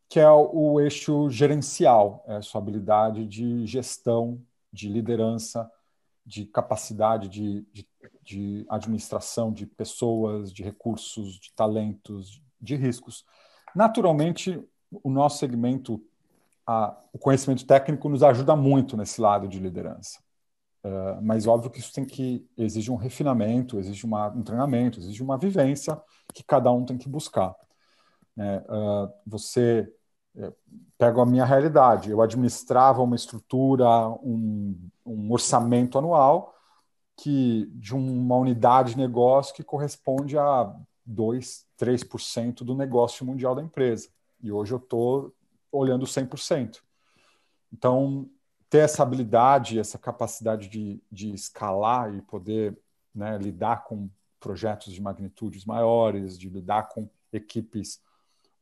que 0.10 0.20
é 0.20 0.30
o, 0.30 0.74
o 0.74 0.82
eixo 0.82 1.30
gerencial, 1.30 2.24
é 2.28 2.36
a 2.36 2.42
sua 2.42 2.60
habilidade 2.62 3.26
de 3.26 3.66
gestão, 3.66 4.42
de 4.72 4.90
liderança, 4.90 5.72
de 6.26 6.46
capacidade 6.46 7.30
de, 7.30 7.66
de, 7.72 7.88
de 8.24 8.66
administração 8.70 9.52
de 9.52 9.66
pessoas, 9.66 10.52
de 10.52 10.64
recursos, 10.64 11.40
de 11.40 11.54
talentos, 11.54 12.42
de 12.60 12.76
riscos. 12.76 13.24
Naturalmente, 13.76 14.60
o 15.04 15.10
nosso 15.10 15.38
segmento, 15.38 16.02
a, 16.66 16.98
o 17.14 17.20
conhecimento 17.20 17.66
técnico 17.66 18.10
nos 18.10 18.24
ajuda 18.24 18.56
muito 18.56 18.98
nesse 18.98 19.22
lado 19.22 19.48
de 19.48 19.60
liderança. 19.60 20.20
Uh, 20.84 21.20
mas 21.22 21.48
óbvio 21.48 21.72
que 21.72 21.80
isso 21.80 21.92
tem 21.92 22.06
que 22.06 22.48
exige 22.58 22.92
um 22.92 22.96
refinamento, 22.96 23.80
exige 23.80 24.06
uma, 24.06 24.30
um 24.30 24.44
treinamento, 24.44 25.00
exige 25.00 25.24
uma 25.24 25.38
vivência 25.38 26.00
que 26.34 26.44
cada 26.44 26.72
um 26.72 26.86
tem 26.86 26.98
que 26.98 27.10
buscar. 27.10 27.56
Uh, 28.38 29.12
você 29.26 29.92
pega 30.98 31.22
a 31.22 31.26
minha 31.26 31.46
realidade, 31.46 32.10
eu 32.10 32.22
administrava 32.22 33.02
uma 33.02 33.16
estrutura, 33.16 34.10
um, 34.22 34.78
um 35.06 35.32
orçamento 35.32 35.98
anual 35.98 36.54
que 37.18 37.66
de 37.74 37.96
uma 37.96 38.36
unidade 38.36 38.92
de 38.92 38.98
negócio 38.98 39.56
que 39.56 39.64
corresponde 39.64 40.38
a 40.38 40.74
2, 41.06 41.66
3% 41.80 42.64
do 42.64 42.76
negócio 42.76 43.26
mundial 43.26 43.56
da 43.56 43.62
empresa. 43.62 44.10
E 44.42 44.52
hoje 44.52 44.74
eu 44.74 44.78
estou 44.78 45.34
olhando 45.72 46.06
100%. 46.06 46.82
Então, 47.72 48.30
ter 48.70 48.80
essa 48.80 49.04
habilidade, 49.04 49.80
essa 49.80 49.98
capacidade 49.98 50.68
de, 50.68 51.02
de 51.12 51.34
escalar 51.34 52.14
e 52.14 52.22
poder 52.22 52.78
né, 53.14 53.38
lidar 53.38 53.84
com 53.84 54.10
projetos 54.40 54.94
de 54.94 55.02
magnitudes 55.02 55.66
maiores, 55.66 56.38
de 56.38 56.50
lidar 56.50 56.90
com 56.90 57.10
equipes. 57.32 58.02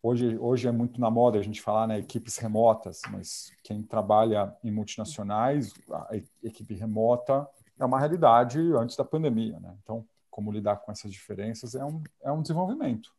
Hoje, 0.06 0.38
hoje 0.38 0.68
é 0.68 0.72
muito 0.72 1.00
na 1.00 1.10
moda 1.10 1.40
a 1.40 1.42
gente 1.42 1.62
falar 1.62 1.88
né, 1.88 1.98
equipes 1.98 2.38
remotas, 2.38 3.02
mas 3.10 3.54
quem 3.64 3.82
trabalha 3.82 4.54
em 4.62 4.70
multinacionais, 4.70 5.74
a 5.90 6.10
equipe 6.44 6.74
remota 6.74 7.48
é 7.80 7.86
uma 7.86 7.98
realidade 7.98 8.60
antes 8.74 8.98
da 8.98 9.06
pandemia. 9.06 9.58
Né? 9.62 9.74
Então, 9.82 10.06
como 10.30 10.52
lidar 10.52 10.76
com 10.76 10.92
essas 10.92 11.10
diferenças 11.10 11.74
é 11.74 11.86
um, 11.86 12.04
é 12.22 12.30
um 12.34 12.42
desenvolvimento. 12.42 13.14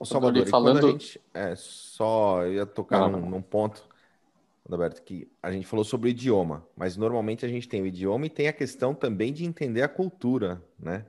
O 0.00 0.04
Salvador, 0.04 0.48
falando... 0.48 0.84
a 0.84 0.90
gente, 0.90 1.20
é, 1.32 1.54
só 1.54 2.44
ia 2.44 2.66
tocar 2.66 3.08
num, 3.08 3.30
num, 3.30 3.40
ponto, 3.40 3.88
Roberto, 4.68 5.00
que 5.02 5.30
a 5.40 5.52
gente 5.52 5.64
falou 5.64 5.84
sobre 5.84 6.08
o 6.08 6.10
idioma, 6.10 6.66
mas 6.76 6.96
normalmente 6.96 7.46
a 7.46 7.48
gente 7.48 7.68
tem 7.68 7.80
o 7.80 7.86
idioma 7.86 8.26
e 8.26 8.30
tem 8.30 8.48
a 8.48 8.52
questão 8.52 8.96
também 8.96 9.32
de 9.32 9.44
entender 9.44 9.82
a 9.82 9.88
cultura, 9.88 10.60
né? 10.76 11.06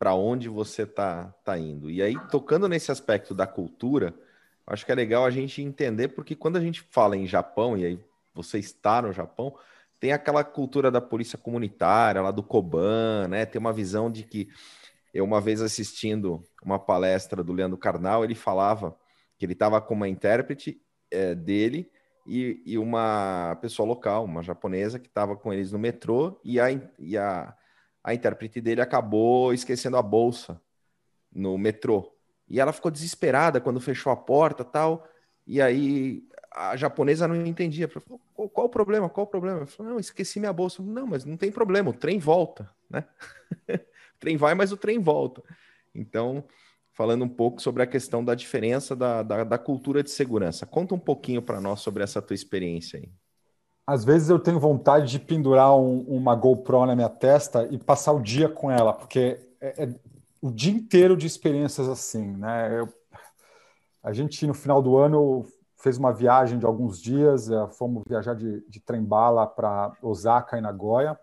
Para 0.00 0.14
onde 0.14 0.48
você 0.48 0.84
tá, 0.84 1.32
tá 1.44 1.56
indo. 1.56 1.88
E 1.90 2.02
aí, 2.02 2.16
tocando 2.28 2.66
nesse 2.68 2.90
aspecto 2.90 3.34
da 3.34 3.46
cultura, 3.46 4.12
acho 4.66 4.84
que 4.84 4.90
é 4.90 4.94
legal 4.94 5.24
a 5.24 5.30
gente 5.30 5.62
entender, 5.62 6.08
porque 6.08 6.34
quando 6.34 6.56
a 6.56 6.60
gente 6.60 6.80
fala 6.90 7.16
em 7.16 7.26
Japão, 7.26 7.76
e 7.76 7.84
aí 7.84 8.04
você 8.34 8.58
está 8.58 9.02
no 9.02 9.12
Japão, 9.12 9.54
tem 10.00 10.12
aquela 10.12 10.42
cultura 10.42 10.90
da 10.90 11.00
polícia 11.00 11.36
comunitária, 11.36 12.22
lá 12.22 12.30
do 12.30 12.42
Koban, 12.42 13.28
né? 13.28 13.44
Tem 13.44 13.60
uma 13.60 13.72
visão 13.72 14.10
de 14.10 14.24
que 14.24 14.48
eu 15.12 15.24
uma 15.24 15.40
vez 15.40 15.60
assistindo 15.60 16.42
uma 16.64 16.78
palestra 16.78 17.44
do 17.44 17.52
Leandro 17.52 17.76
Carnal, 17.76 18.24
ele 18.24 18.34
falava 18.34 18.96
que 19.36 19.44
ele 19.44 19.52
estava 19.52 19.80
com 19.80 19.94
uma 19.94 20.08
intérprete 20.08 20.80
é, 21.10 21.34
dele 21.34 21.90
e, 22.26 22.62
e, 22.64 22.78
uma 22.78 23.58
pessoa 23.60 23.86
local, 23.86 24.24
uma 24.24 24.42
japonesa, 24.42 24.98
que 24.98 25.08
estava 25.08 25.36
com 25.36 25.52
eles 25.52 25.72
no 25.72 25.78
metrô 25.78 26.38
e, 26.44 26.60
a, 26.60 26.66
e 26.98 27.18
a, 27.18 27.54
a 28.02 28.14
intérprete 28.14 28.60
dele 28.60 28.80
acabou 28.80 29.52
esquecendo 29.52 29.96
a 29.96 30.02
bolsa 30.02 30.60
no 31.32 31.56
metrô. 31.58 32.12
E 32.48 32.58
ela 32.58 32.72
ficou 32.72 32.90
desesperada 32.90 33.60
quando 33.60 33.80
fechou 33.80 34.12
a 34.12 34.16
porta 34.16 34.64
tal. 34.64 35.06
E 35.46 35.60
aí 35.60 36.24
a 36.52 36.76
japonesa 36.76 37.28
não 37.28 37.46
entendia. 37.46 37.88
Falou, 37.88 38.20
qual, 38.48 38.66
o 38.66 38.70
problema? 38.70 39.08
Qual 39.08 39.26
o 39.26 39.30
problema? 39.30 39.66
Falei, 39.66 39.92
não, 39.92 40.00
esqueci 40.00 40.40
minha 40.40 40.52
bolsa. 40.52 40.82
Não, 40.82 41.06
mas 41.06 41.24
não 41.24 41.36
tem 41.36 41.52
problema, 41.52 41.90
o 41.90 41.94
trem 41.94 42.18
volta, 42.18 42.70
né? 42.88 43.04
trem 44.18 44.36
vai, 44.36 44.54
mas 44.54 44.72
o 44.72 44.76
trem 44.76 44.98
volta. 44.98 45.42
Então, 45.94 46.44
falando 46.92 47.24
um 47.24 47.28
pouco 47.28 47.62
sobre 47.62 47.82
a 47.82 47.86
questão 47.86 48.24
da 48.24 48.34
diferença 48.34 48.96
da, 48.96 49.22
da, 49.22 49.44
da 49.44 49.58
cultura 49.58 50.02
de 50.02 50.10
segurança. 50.10 50.66
Conta 50.66 50.94
um 50.94 50.98
pouquinho 50.98 51.40
para 51.40 51.60
nós 51.60 51.80
sobre 51.80 52.02
essa 52.02 52.20
tua 52.20 52.34
experiência 52.34 52.98
aí. 52.98 53.08
Às 53.90 54.04
vezes 54.04 54.30
eu 54.30 54.38
tenho 54.38 54.60
vontade 54.60 55.10
de 55.10 55.18
pendurar 55.18 55.76
um, 55.76 56.02
uma 56.02 56.32
GoPro 56.36 56.86
na 56.86 56.94
minha 56.94 57.08
testa 57.08 57.66
e 57.72 57.76
passar 57.76 58.12
o 58.12 58.22
dia 58.22 58.48
com 58.48 58.70
ela, 58.70 58.92
porque 58.92 59.44
é, 59.60 59.82
é 59.82 59.94
o 60.40 60.48
dia 60.48 60.72
inteiro 60.72 61.16
de 61.16 61.26
experiências 61.26 61.88
assim, 61.88 62.36
né? 62.36 62.78
Eu, 62.78 62.88
a 64.00 64.12
gente, 64.12 64.46
no 64.46 64.54
final 64.54 64.80
do 64.80 64.96
ano, 64.96 65.44
fez 65.76 65.98
uma 65.98 66.12
viagem 66.12 66.56
de 66.56 66.64
alguns 66.64 67.02
dias, 67.02 67.50
é, 67.50 67.66
fomos 67.66 68.04
viajar 68.06 68.34
de, 68.34 68.64
de 68.68 68.78
trem-bala 68.78 69.44
para 69.44 69.92
Osaka 70.00 70.56
e 70.56 70.60
Nagoya, 70.60 71.18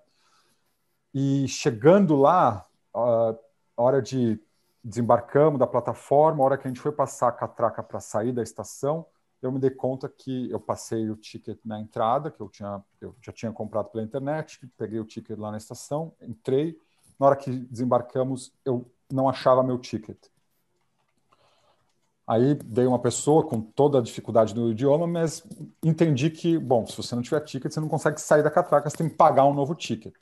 e 1.14 1.48
chegando 1.48 2.18
lá, 2.18 2.66
a 2.94 3.34
hora 3.78 4.02
de 4.02 4.38
desembarcamos 4.84 5.58
da 5.58 5.66
plataforma, 5.66 6.44
a 6.44 6.46
hora 6.46 6.58
que 6.58 6.68
a 6.68 6.70
gente 6.70 6.82
foi 6.82 6.92
passar 6.92 7.30
a 7.30 7.32
catraca 7.32 7.82
para 7.82 8.02
sair 8.02 8.34
da 8.34 8.44
estação, 8.44 9.06
eu 9.42 9.52
me 9.52 9.60
dei 9.60 9.70
conta 9.70 10.10
que 10.10 10.50
eu 10.50 10.60
passei 10.60 11.10
o 11.10 11.16
ticket 11.16 11.60
na 11.64 11.80
entrada, 11.80 12.32
que 12.32 12.42
eu, 12.42 12.50
tinha, 12.50 12.84
eu 13.00 13.16
já 13.22 13.32
tinha 13.32 13.52
comprado 13.52 13.90
pela 13.90 14.04
internet, 14.04 14.60
peguei 14.78 15.00
o 15.00 15.06
ticket 15.06 15.38
lá 15.38 15.52
na 15.52 15.58
estação, 15.58 16.14
entrei. 16.22 16.78
Na 17.20 17.28
hora 17.28 17.36
que 17.36 17.52
desembarcamos, 17.52 18.54
eu 18.66 18.90
não 19.12 19.30
achava 19.30 19.64
meu 19.64 19.78
ticket. 19.78 20.18
Aí 22.28 22.56
dei 22.56 22.86
uma 22.86 23.00
pessoa 23.00 23.48
com 23.48 23.62
toda 23.62 24.00
a 24.00 24.02
dificuldade 24.02 24.54
do 24.54 24.72
idioma, 24.72 25.08
mas 25.08 25.44
entendi 25.84 26.30
que, 26.30 26.58
bom, 26.60 26.86
se 26.86 26.98
você 26.98 27.16
não 27.16 27.22
tiver 27.22 27.40
ticket, 27.42 27.72
você 27.72 27.80
não 27.80 27.88
consegue 27.88 28.20
sair 28.20 28.44
da 28.44 28.52
catraca, 28.52 28.90
você 28.90 28.98
tem 28.98 29.10
que 29.10 29.16
pagar 29.16 29.46
um 29.46 29.54
novo 29.54 29.74
ticket. 29.74 30.14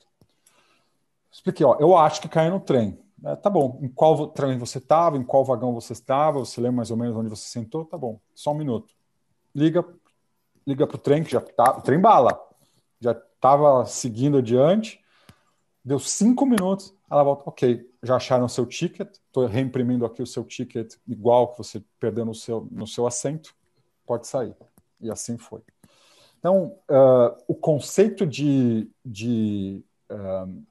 Expliquei, 1.32 1.66
ó, 1.66 1.76
eu 1.80 1.96
acho 1.96 2.20
que 2.22 2.28
caiu 2.28 2.52
no 2.52 2.60
trem. 2.60 2.98
É, 3.24 3.34
tá 3.34 3.50
bom, 3.50 3.78
em 3.82 3.88
qual 3.88 4.28
trem 4.28 4.56
você 4.56 4.78
estava, 4.78 5.16
em 5.16 5.24
qual 5.24 5.44
vagão 5.44 5.74
você 5.74 5.92
estava, 5.92 6.38
você 6.38 6.60
lembra 6.60 6.76
mais 6.76 6.90
ou 6.90 6.96
menos 6.96 7.16
onde 7.16 7.28
você 7.28 7.48
sentou? 7.48 7.84
Tá 7.84 7.98
bom, 7.98 8.20
só 8.34 8.52
um 8.52 8.56
minuto. 8.58 8.95
Liga 9.56 9.82
liga 10.66 10.86
para 10.86 10.96
o 10.96 10.98
trem, 10.98 11.22
que 11.22 11.30
já 11.30 11.40
tá, 11.40 11.78
o 11.78 11.80
trem 11.80 12.00
bala, 12.00 12.38
já 13.00 13.12
estava 13.12 13.86
seguindo 13.86 14.38
adiante, 14.38 15.00
deu 15.84 15.98
cinco 15.98 16.44
minutos, 16.44 16.92
ela 17.08 17.22
volta, 17.22 17.44
ok, 17.46 17.88
já 18.02 18.16
acharam 18.16 18.48
seu 18.48 18.66
ticket, 18.66 19.08
estou 19.14 19.46
reimprimindo 19.46 20.04
aqui 20.04 20.22
o 20.22 20.26
seu 20.26 20.42
ticket 20.42 20.94
igual 21.06 21.52
que 21.52 21.58
você 21.58 21.82
perdeu 22.00 22.24
no 22.24 22.34
seu, 22.34 22.66
no 22.70 22.86
seu 22.86 23.06
assento, 23.06 23.54
pode 24.04 24.26
sair. 24.26 24.56
E 25.00 25.10
assim 25.10 25.38
foi. 25.38 25.62
Então, 26.38 26.78
uh, 26.90 27.36
o 27.46 27.54
conceito 27.54 28.26
de, 28.26 28.90
de 29.04 29.84
uh, 30.10 30.62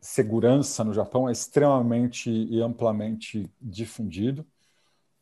segurança 0.00 0.84
no 0.84 0.92
Japão 0.92 1.28
é 1.28 1.32
extremamente 1.32 2.30
e 2.30 2.60
amplamente 2.60 3.50
difundido. 3.60 4.46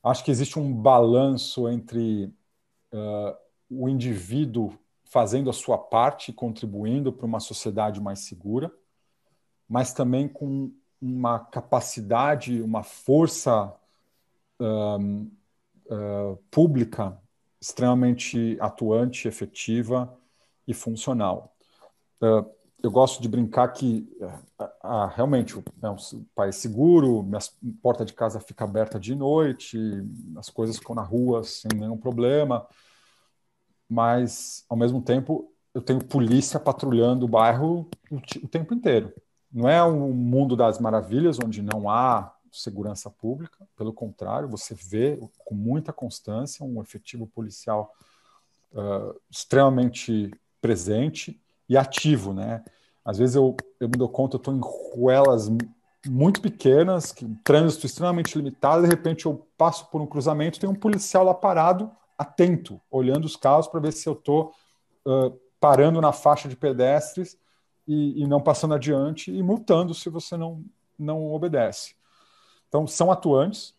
Acho 0.02 0.24
que 0.24 0.30
existe 0.30 0.58
um 0.58 0.72
balanço 0.72 1.68
entre 1.68 2.32
uh, 2.92 3.36
o 3.70 3.88
indivíduo 3.88 4.78
fazendo 5.04 5.50
a 5.50 5.52
sua 5.52 5.76
parte, 5.76 6.32
contribuindo 6.32 7.12
para 7.12 7.26
uma 7.26 7.40
sociedade 7.40 8.00
mais 8.00 8.20
segura, 8.20 8.72
mas 9.68 9.92
também 9.92 10.28
com 10.28 10.72
uma 11.00 11.38
capacidade, 11.38 12.60
uma 12.60 12.82
força 12.82 13.74
um, 14.60 15.30
uh, 15.86 16.36
pública 16.50 17.20
extremamente 17.60 18.56
atuante, 18.60 19.28
efetiva 19.28 20.16
e 20.66 20.72
funcional. 20.72 21.54
Uh, 22.20 22.48
eu 22.82 22.90
gosto 22.90 23.20
de 23.20 23.28
brincar 23.28 23.68
que 23.68 24.08
ah, 24.82 25.06
realmente 25.14 25.62
é 25.82 25.90
um 25.90 25.96
país 26.34 26.56
seguro, 26.56 27.22
minha 27.22 27.40
porta 27.82 28.04
de 28.04 28.12
casa 28.12 28.40
fica 28.40 28.64
aberta 28.64 28.98
de 28.98 29.14
noite, 29.14 29.78
as 30.36 30.48
coisas 30.48 30.78
ficam 30.78 30.94
na 30.94 31.02
rua 31.02 31.42
sem 31.44 31.70
nenhum 31.74 31.96
problema, 31.96 32.66
mas 33.88 34.64
ao 34.68 34.76
mesmo 34.76 35.02
tempo 35.02 35.52
eu 35.74 35.82
tenho 35.82 36.04
polícia 36.04 36.58
patrulhando 36.58 37.26
o 37.26 37.28
bairro 37.28 37.88
o, 38.10 38.16
o 38.16 38.48
tempo 38.48 38.74
inteiro. 38.74 39.12
Não 39.52 39.68
é 39.68 39.82
um 39.84 40.12
mundo 40.12 40.56
das 40.56 40.78
maravilhas 40.78 41.38
onde 41.38 41.62
não 41.62 41.90
há 41.90 42.34
segurança 42.52 43.10
pública, 43.10 43.68
pelo 43.76 43.92
contrário, 43.92 44.48
você 44.48 44.74
vê 44.74 45.18
com 45.44 45.54
muita 45.54 45.92
constância 45.92 46.64
um 46.64 46.80
efetivo 46.80 47.26
policial 47.26 47.94
uh, 48.72 49.20
extremamente 49.30 50.32
presente 50.60 51.40
e 51.70 51.76
ativo, 51.76 52.34
né? 52.34 52.64
Às 53.04 53.18
vezes 53.18 53.36
eu, 53.36 53.56
eu 53.78 53.88
me 53.88 53.96
dou 53.96 54.08
conta, 54.08 54.34
eu 54.34 54.38
estou 54.38 54.52
em 54.52 54.60
ruelas 54.60 55.48
muito 56.04 56.40
pequenas, 56.40 57.12
que, 57.12 57.24
trânsito 57.44 57.86
extremamente 57.86 58.36
limitado, 58.36 58.82
de 58.82 58.88
repente 58.88 59.26
eu 59.26 59.46
passo 59.56 59.86
por 59.86 60.00
um 60.00 60.06
cruzamento, 60.06 60.58
tem 60.58 60.68
um 60.68 60.74
policial 60.74 61.24
lá 61.24 61.32
parado, 61.32 61.88
atento, 62.18 62.80
olhando 62.90 63.24
os 63.24 63.36
carros 63.36 63.68
para 63.68 63.78
ver 63.78 63.92
se 63.92 64.08
eu 64.08 64.14
estou 64.14 64.52
uh, 65.06 65.30
parando 65.60 66.00
na 66.00 66.12
faixa 66.12 66.48
de 66.48 66.56
pedestres 66.56 67.38
e, 67.86 68.20
e, 68.20 68.26
não 68.26 68.40
passando 68.40 68.74
adiante 68.74 69.30
e 69.30 69.40
multando 69.42 69.94
se 69.94 70.10
você 70.10 70.36
não, 70.36 70.64
não 70.98 71.32
obedece. 71.32 71.94
Então, 72.68 72.84
são 72.84 73.12
atuantes, 73.12 73.74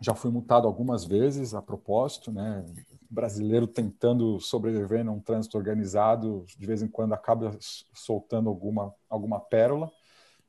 já 0.00 0.14
fui 0.14 0.30
multado 0.30 0.66
algumas 0.66 1.04
vezes 1.04 1.54
a 1.54 1.62
propósito, 1.62 2.32
né? 2.32 2.64
Brasileiro 3.12 3.66
tentando 3.66 4.40
sobreviver 4.40 5.04
num 5.04 5.20
trânsito 5.20 5.58
organizado, 5.58 6.46
de 6.46 6.66
vez 6.66 6.80
em 6.82 6.88
quando 6.88 7.12
acaba 7.12 7.54
soltando 7.92 8.48
alguma, 8.48 8.94
alguma 9.08 9.38
pérola. 9.38 9.90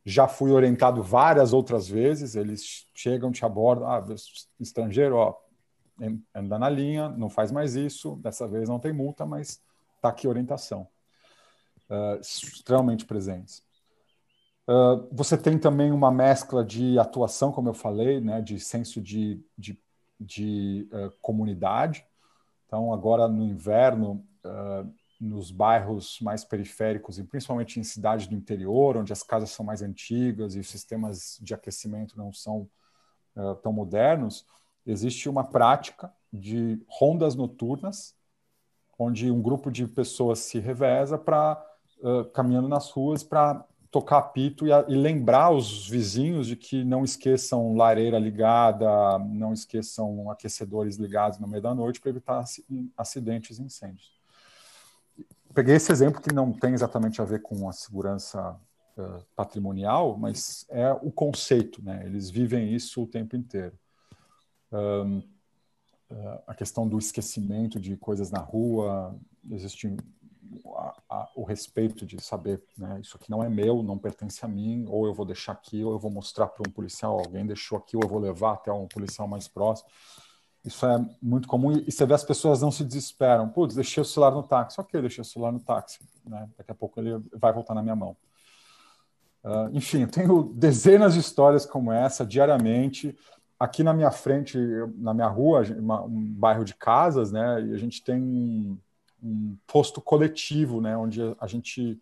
Já 0.06 0.28
fui 0.28 0.52
orientado 0.52 1.04
várias 1.04 1.52
outras 1.52 1.88
vezes, 1.88 2.36
eles 2.36 2.88
chegam, 2.94 3.32
te 3.32 3.44
abordam, 3.44 3.90
ah, 3.90 4.04
estrangeiro, 4.60 5.18
ó, 5.18 5.36
anda 6.34 6.58
na 6.58 6.70
linha, 6.70 7.10
não 7.10 7.30
faz 7.30 7.52
mais 7.52 7.76
isso, 7.76 8.16
dessa 8.18 8.48
vez 8.48 8.70
não 8.70 8.80
tem 8.80 8.94
multa, 8.94 9.26
mas 9.26 9.62
está 9.96 10.10
aqui 10.10 10.28
orientação. 10.28 10.88
Uh, 11.90 12.20
extremamente 12.22 13.06
presentes. 13.06 13.62
Uh, 14.68 15.06
você 15.12 15.38
tem 15.38 15.60
também 15.60 15.92
uma 15.92 16.12
mescla 16.12 16.64
de 16.64 16.98
atuação, 16.98 17.52
como 17.52 17.68
eu 17.68 17.74
falei, 17.74 18.22
né, 18.22 18.42
de 18.42 18.58
senso 18.60 19.02
de, 19.02 19.44
de, 19.58 19.78
de 20.20 20.88
uh, 20.92 21.12
comunidade. 21.22 22.06
Então, 22.74 22.92
agora 22.92 23.28
no 23.28 23.44
inverno, 23.44 24.26
uh, 24.44 24.92
nos 25.22 25.52
bairros 25.52 26.20
mais 26.22 26.44
periféricos, 26.44 27.20
e 27.20 27.24
principalmente 27.24 27.80
em 27.80 27.84
cidades 27.84 28.26
do 28.26 28.34
interior, 28.34 28.98
onde 28.98 29.14
as 29.14 29.22
casas 29.22 29.52
são 29.52 29.64
mais 29.64 29.84
antigas 29.84 30.56
e 30.56 30.60
os 30.60 30.68
sistemas 30.70 31.38
de 31.40 31.54
aquecimento 31.54 32.18
não 32.18 32.34
são 32.34 32.68
tão 33.62 33.72
modernos, 33.72 34.46
existe 34.88 35.30
uma 35.30 35.44
prática 35.44 36.12
de 36.32 36.84
rondas 36.88 37.36
noturnas, 37.36 38.16
onde 38.98 39.30
um 39.30 39.42
grupo 39.42 39.72
de 39.72 39.88
pessoas 39.88 40.40
se 40.40 40.60
reveza 40.60 41.16
para 41.16 41.64
caminhando 42.34 42.68
nas 42.68 42.90
ruas 42.90 43.24
para 43.24 43.64
tocar 43.94 44.18
apito 44.18 44.66
e, 44.66 44.72
e, 44.72 44.96
lembrar 44.96 45.52
os 45.52 45.88
vizinhos 45.88 46.48
de 46.48 46.56
que 46.56 46.84
não 46.84 47.04
esqueçam 47.06 47.76
lareira 47.76 48.18
ligada, 48.18 49.20
não 49.20 49.54
esqueçam 49.54 50.32
aquecedores 50.32 50.98
ligados 50.98 51.38
no 51.38 51.48
meio 51.48 51.62
da 51.62 51.76
noite 51.76 52.02
para 52.02 52.10
evitar 52.10 52.44
acidentes 52.98 53.60
e 53.60 53.62
incêndios. 53.62 54.12
Peguei 55.54 55.76
esse 55.76 55.92
exemplo 55.92 56.20
que 56.20 56.34
não 56.34 56.52
tem 56.52 56.74
exatamente 56.74 57.22
a 57.22 57.26
ver 57.26 57.44
com 57.44 57.70
a 57.70 57.72
segurança 57.72 58.60
uh, 58.98 59.24
patrimonial, 59.36 60.18
mas 60.18 60.66
é 60.70 60.92
o 60.92 61.12
conceito, 61.12 61.80
né? 61.84 62.02
Eles 62.04 62.32
vivem 62.32 62.74
isso 62.74 63.04
o 63.04 63.08
tempo 63.08 63.36
inteiro. 63.36 63.78
Um, 64.72 65.20
uh, 66.10 66.42
a 66.48 66.56
questão 66.56 66.88
do 66.88 66.98
esquecimento 66.98 67.80
de 67.80 67.96
coisas 67.96 68.32
na 68.32 68.40
rua, 68.40 69.16
existe 69.52 69.96
a, 70.66 70.96
a, 71.10 71.30
o 71.36 71.44
respeito 71.44 72.06
de 72.06 72.22
saber, 72.22 72.62
né, 72.78 73.00
isso 73.02 73.18
aqui 73.18 73.30
não 73.30 73.44
é 73.44 73.50
meu, 73.50 73.82
não 73.82 73.98
pertence 73.98 74.44
a 74.44 74.48
mim, 74.48 74.86
ou 74.88 75.06
eu 75.06 75.14
vou 75.14 75.26
deixar 75.26 75.54
aqui, 75.54 75.84
ou 75.84 75.94
eu 75.94 76.00
vou 76.00 76.12
mostrar 76.12 76.48
para 76.48 76.68
um 76.68 76.72
policial, 76.72 77.20
alguém 77.20 77.46
deixou 77.46 77.78
aqui, 77.78 77.96
ou 77.96 78.04
eu 78.04 78.10
vou 78.10 78.20
levar 78.20 78.54
até 78.54 78.72
um 78.72 78.88
policial 78.88 79.28
mais 79.28 79.48
próximo. 79.48 79.90
Isso 80.66 80.86
é 80.86 81.06
muito 81.22 81.48
comum 81.48 81.74
e 81.74 81.92
você 81.92 82.06
vê 82.06 82.14
as 82.14 82.24
pessoas 82.24 82.62
não 82.62 82.72
se 82.72 82.86
desesperam. 82.86 83.50
Putz, 83.50 83.76
deixei 83.76 84.02
o 84.02 84.06
celular 84.06 84.32
no 84.32 84.44
táxi. 84.44 84.80
Ok, 84.80 85.00
deixei 85.02 85.22
o 85.22 85.26
celular 85.26 85.52
no 85.52 85.60
táxi. 85.60 86.00
Né? 86.26 86.50
Daqui 86.58 86.72
a 86.72 86.76
pouco 86.76 87.02
ele 87.02 87.22
vai 87.34 87.52
voltar 87.52 87.74
na 87.74 87.84
minha 87.84 87.96
mão. 87.96 88.16
Uh, 89.44 89.70
enfim, 89.74 90.04
eu 90.04 90.08
tenho 90.08 90.44
dezenas 90.56 91.16
de 91.16 91.20
histórias 91.20 91.66
como 91.66 91.92
essa 91.92 92.26
diariamente. 92.26 93.18
Aqui 93.60 93.84
na 93.84 93.94
minha 93.94 94.10
frente, 94.10 94.58
na 94.96 95.14
minha 95.14 95.28
rua, 95.28 95.64
um 96.08 96.34
bairro 96.34 96.64
de 96.64 96.74
casas, 96.76 97.32
né? 97.32 97.62
E 97.62 97.74
a 97.74 97.78
gente 97.78 98.02
tem 98.02 98.80
um 99.24 99.56
posto 99.66 100.02
coletivo, 100.02 100.82
né, 100.82 100.98
onde 100.98 101.22
a 101.40 101.48
gente, 101.48 102.00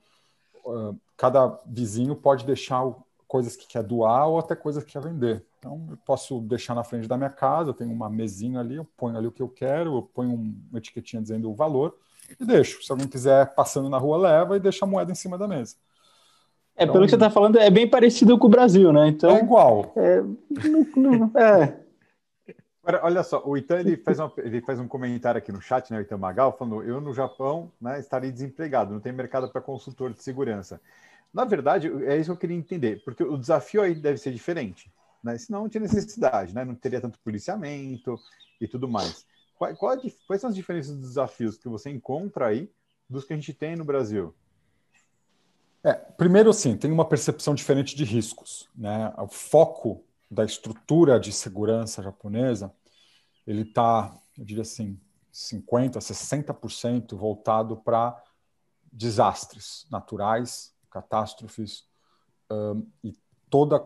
uh, 0.65 0.97
cada 1.15 1.59
vizinho 1.65 2.15
pode 2.15 2.45
deixar 2.45 2.83
coisas 3.27 3.55
que 3.55 3.67
quer 3.67 3.83
doar 3.83 4.27
ou 4.27 4.39
até 4.39 4.55
coisas 4.55 4.83
que 4.83 4.91
quer 4.91 5.01
vender. 5.01 5.45
Então, 5.59 5.87
eu 5.89 5.97
posso 6.05 6.41
deixar 6.41 6.73
na 6.73 6.83
frente 6.83 7.07
da 7.07 7.15
minha 7.15 7.29
casa, 7.29 7.69
eu 7.69 7.73
tenho 7.73 7.91
uma 7.91 8.09
mesinha 8.09 8.59
ali, 8.59 8.75
eu 8.75 8.85
ponho 8.97 9.15
ali 9.15 9.27
o 9.27 9.31
que 9.31 9.41
eu 9.41 9.47
quero, 9.47 9.95
eu 9.95 10.01
ponho 10.01 10.33
uma 10.33 10.79
etiquetinha 10.79 11.21
dizendo 11.21 11.49
o 11.49 11.53
valor 11.53 11.95
e 12.39 12.45
deixo. 12.45 12.83
Se 12.83 12.91
alguém 12.91 13.07
quiser 13.07 13.53
passando 13.53 13.87
na 13.87 13.97
rua, 13.97 14.17
leva 14.17 14.57
e 14.57 14.59
deixa 14.59 14.85
a 14.85 14.87
moeda 14.87 15.11
em 15.11 15.15
cima 15.15 15.37
da 15.37 15.47
mesa. 15.47 15.75
É, 16.75 16.83
então, 16.83 16.93
pelo 16.93 17.05
que 17.05 17.11
você 17.11 17.15
está 17.15 17.29
falando, 17.29 17.59
é 17.59 17.69
bem 17.69 17.87
parecido 17.87 18.37
com 18.37 18.47
o 18.47 18.49
Brasil, 18.49 18.91
né? 18.91 19.07
Então, 19.07 19.31
é 19.31 19.39
igual. 19.39 19.93
É, 19.95 20.21
não, 20.95 21.29
não, 21.29 21.39
é. 21.39 21.79
Agora, 22.83 23.05
olha 23.05 23.23
só, 23.23 23.43
o 23.45 23.55
Itan 23.55 23.79
ele 23.79 23.95
faz, 23.95 24.19
uma, 24.19 24.33
ele 24.37 24.63
um 24.79 24.87
comentário 24.87 25.37
aqui 25.37 25.51
no 25.51 25.61
chat, 25.61 25.91
né, 25.91 25.99
o 25.99 26.01
Itan 26.01 26.17
Magal, 26.17 26.57
falando: 26.57 26.83
eu 26.83 26.99
no 26.99 27.13
Japão 27.13 27.71
né, 27.79 27.99
estaria 27.99 28.31
desempregado, 28.31 28.91
não 28.91 28.99
tem 28.99 29.13
mercado 29.13 29.49
para 29.49 29.61
consultor 29.61 30.13
de 30.13 30.23
segurança. 30.23 30.81
Na 31.33 31.45
verdade, 31.45 31.87
é 32.05 32.17
isso 32.17 32.25
que 32.25 32.31
eu 32.31 32.37
queria 32.37 32.57
entender, 32.57 33.03
porque 33.05 33.23
o 33.23 33.37
desafio 33.37 33.81
aí 33.81 33.93
deve 33.93 34.17
ser 34.17 34.33
diferente, 34.33 34.91
né? 35.23 35.37
Senão 35.37 35.61
não 35.61 35.69
tinha 35.69 35.81
necessidade, 35.81 36.53
né? 36.53 36.65
Não 36.65 36.75
teria 36.75 36.99
tanto 36.99 37.19
policiamento 37.19 38.19
e 38.59 38.67
tudo 38.67 38.87
mais. 38.87 39.25
Qual, 39.57 39.75
qual, 39.75 39.97
quais 40.27 40.41
são 40.41 40.49
as 40.49 40.55
diferenças 40.55 40.95
dos 40.97 41.09
desafios 41.09 41.57
que 41.57 41.69
você 41.69 41.89
encontra 41.89 42.47
aí 42.47 42.69
dos 43.07 43.23
que 43.23 43.33
a 43.33 43.35
gente 43.35 43.53
tem 43.53 43.75
no 43.75 43.85
Brasil? 43.85 44.33
É, 45.83 45.93
primeiro, 45.93 46.51
sim, 46.51 46.75
tem 46.75 46.91
uma 46.91 47.05
percepção 47.05 47.55
diferente 47.55 47.95
de 47.95 48.03
riscos, 48.03 48.69
né? 48.75 49.13
O 49.17 49.27
foco 49.27 50.03
da 50.31 50.45
estrutura 50.45 51.19
de 51.19 51.33
segurança 51.33 52.01
japonesa, 52.01 52.73
ele 53.45 53.63
está, 53.63 54.17
eu 54.37 54.45
diria 54.45 54.61
assim, 54.61 54.97
50%, 55.33 55.97
60% 55.97 57.17
voltado 57.17 57.75
para 57.75 58.17
desastres 58.91 59.85
naturais, 59.91 60.73
catástrofes, 60.89 61.85
um, 62.49 62.87
e 63.03 63.13
toda. 63.49 63.85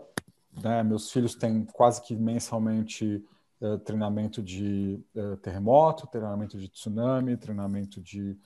Né, 0.64 0.84
meus 0.84 1.12
filhos 1.12 1.36
têm 1.36 1.66
quase 1.66 2.02
que 2.02 2.16
mensalmente 2.16 3.22
uh, 3.60 3.78
treinamento 3.80 4.41
de 4.41 5.04
uh, 5.14 5.36
terremoto, 5.38 6.08
treinamento 6.08 6.58
de 6.58 6.70
tsunami, 6.70 7.36
treinamento 7.36 8.02
de 8.02 8.39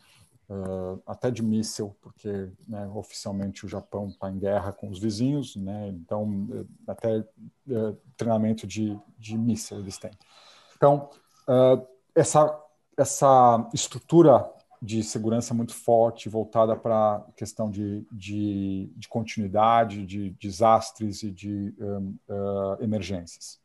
uh, 0.49 1.01
até 1.05 1.29
de 1.29 1.43
míssil, 1.43 1.95
porque 2.01 2.49
né, 2.67 2.87
oficialmente 2.93 3.65
o 3.65 3.69
Japão 3.69 4.07
está 4.07 4.29
em 4.29 4.39
guerra 4.39 4.71
com 4.71 4.89
os 4.89 4.99
vizinhos, 4.99 5.55
né, 5.55 5.89
então 5.89 6.47
eh, 6.51 6.65
até 6.87 7.19
uh, 7.19 7.97
treinamento 8.17 8.65
de, 8.65 8.99
de 9.17 9.37
míssil 9.37 9.79
eles 9.79 9.97
têm. 9.97 10.11
Então, 10.75 11.09
uh, 11.47 11.85
essa, 12.15 12.59
essa 12.97 13.69
estrutura 13.73 14.51
de 14.81 15.03
segurança 15.03 15.53
muito 15.53 15.73
forte, 15.73 16.29
voltada 16.29 16.75
para 16.75 17.17
a 17.17 17.31
questão 17.35 17.69
de, 17.69 18.05
de, 18.11 18.89
de, 18.95 19.09
continuidade, 19.09 20.05
de 20.05 20.29
desastres 20.31 21.21
e 21.21 21.29
de 21.31 21.75
um, 21.77 22.17
emergências. 22.79 23.59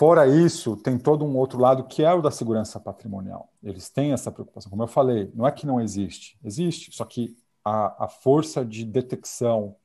Fora 0.00 0.26
isso, 0.26 0.78
tem 0.78 0.96
todo 0.96 1.26
um 1.26 1.36
outro 1.36 1.60
lado 1.60 1.84
que 1.84 2.02
é 2.02 2.10
o 2.10 2.22
da 2.22 2.30
segurança 2.30 2.80
patrimonial. 2.80 3.52
Eles 3.62 3.90
têm 3.90 4.14
essa 4.14 4.32
preocupação. 4.32 4.70
Como 4.70 4.82
eu 4.82 4.86
falei, 4.86 5.30
não 5.34 5.46
é 5.46 5.52
que 5.52 5.66
não 5.66 5.78
existe, 5.78 6.38
existe, 6.42 6.90
só 6.90 7.04
que 7.04 7.36
a, 7.62 8.04
a 8.04 8.08
força 8.08 8.64
de 8.64 8.82
detecção, 8.82 9.76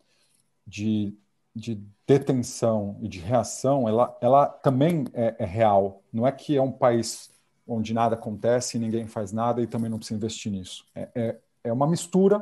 de, 0.66 1.14
de 1.54 1.84
detenção 2.08 2.98
e 3.02 3.10
de 3.10 3.20
reação, 3.20 3.90
ela, 3.90 4.18
ela 4.22 4.48
também 4.48 5.04
é, 5.14 5.36
é 5.38 5.46
real. 5.46 6.02
Não 6.14 6.26
é 6.26 6.32
que 6.32 6.56
é 6.56 6.62
um 6.62 6.72
país 6.72 7.30
onde 7.68 7.94
nada 7.94 8.16
acontece 8.16 8.78
e 8.78 8.80
ninguém 8.80 9.08
faz 9.08 9.34
nada 9.34 9.62
e 9.62 9.68
também 9.68 9.90
não 9.90 9.98
precisa 9.98 10.16
investir 10.16 10.50
nisso. 10.50 10.86
É, 10.96 11.10
é, 11.14 11.40
é 11.66 11.74
uma 11.74 11.88
mistura, 11.88 12.42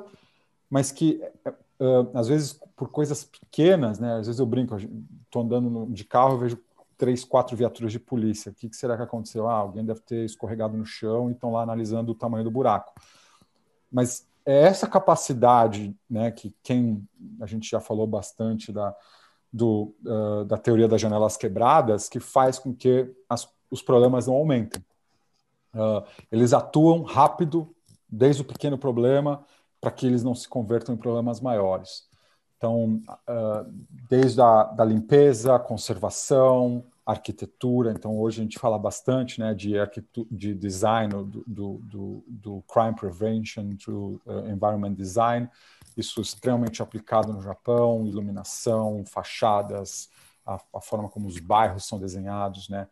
mas 0.69 0.91
que 0.91 1.19
uh, 1.79 2.07
às 2.13 2.27
vezes 2.27 2.53
por 2.75 2.89
coisas 2.89 3.23
pequenas, 3.23 3.97
né? 3.97 4.13
Às 4.19 4.27
vezes 4.27 4.39
eu 4.39 4.45
brinco, 4.45 4.77
estou 4.77 5.41
andando 5.41 5.87
de 5.91 6.03
carro, 6.03 6.37
vejo 6.37 6.59
três, 7.03 7.25
quatro 7.25 7.57
viaturas 7.57 7.91
de 7.91 7.99
polícia. 7.99 8.49
O 8.49 8.55
que, 8.55 8.69
que 8.69 8.77
será 8.77 8.95
que 8.95 9.03
aconteceu? 9.03 9.49
Ah, 9.49 9.55
alguém 9.55 9.83
deve 9.83 9.99
ter 9.99 10.23
escorregado 10.23 10.77
no 10.77 10.85
chão 10.85 11.29
e 11.29 11.33
estão 11.33 11.51
lá 11.51 11.61
analisando 11.61 12.13
o 12.13 12.15
tamanho 12.15 12.45
do 12.45 12.49
buraco. 12.49 12.93
Mas 13.91 14.25
é 14.45 14.61
essa 14.61 14.87
capacidade, 14.87 15.93
né, 16.09 16.31
que 16.31 16.55
quem 16.63 17.05
a 17.41 17.45
gente 17.45 17.69
já 17.69 17.81
falou 17.81 18.07
bastante 18.07 18.71
da, 18.71 18.95
do, 19.51 19.93
uh, 20.05 20.45
da 20.45 20.57
teoria 20.57 20.87
das 20.87 21.01
janelas 21.01 21.35
quebradas, 21.35 22.07
que 22.07 22.21
faz 22.21 22.57
com 22.57 22.73
que 22.73 23.13
as, 23.27 23.53
os 23.69 23.81
problemas 23.81 24.27
não 24.27 24.35
aumentem. 24.35 24.81
Uh, 25.75 26.07
eles 26.31 26.53
atuam 26.53 27.01
rápido, 27.01 27.75
desde 28.07 28.43
o 28.43 28.45
pequeno 28.45 28.77
problema, 28.77 29.43
para 29.81 29.91
que 29.91 30.07
eles 30.07 30.23
não 30.23 30.33
se 30.33 30.47
convertam 30.47 30.95
em 30.95 30.97
problemas 30.97 31.41
maiores. 31.41 32.07
Então, 32.55 33.01
uh, 33.27 33.69
desde 34.07 34.39
a 34.41 34.63
da 34.63 34.85
limpeza, 34.85 35.59
conservação, 35.59 36.85
arquitetura. 37.05 37.91
Então, 37.91 38.17
hoje 38.17 38.39
a 38.39 38.43
gente 38.43 38.57
fala 38.57 38.79
bastante 38.79 39.39
né, 39.39 39.53
de, 39.53 39.73
de 40.31 40.53
design, 40.53 41.13
do, 41.45 41.81
do, 41.83 42.23
do, 42.27 42.63
crime 42.67 42.95
prevention, 42.95 43.69
do 43.85 44.21
uh, 44.25 44.49
environment 44.49 44.93
design. 44.93 45.49
Isso 45.97 46.21
extremamente 46.21 46.81
aplicado 46.81 47.33
no 47.33 47.41
Japão, 47.41 48.07
iluminação, 48.07 49.03
fachadas, 49.05 50.09
a, 50.45 50.59
a 50.73 50.81
forma 50.81 51.09
como 51.09 51.27
os 51.27 51.39
bairros 51.39 51.85
são 51.85 51.99
desenhados, 51.99 52.69
né? 52.69 52.87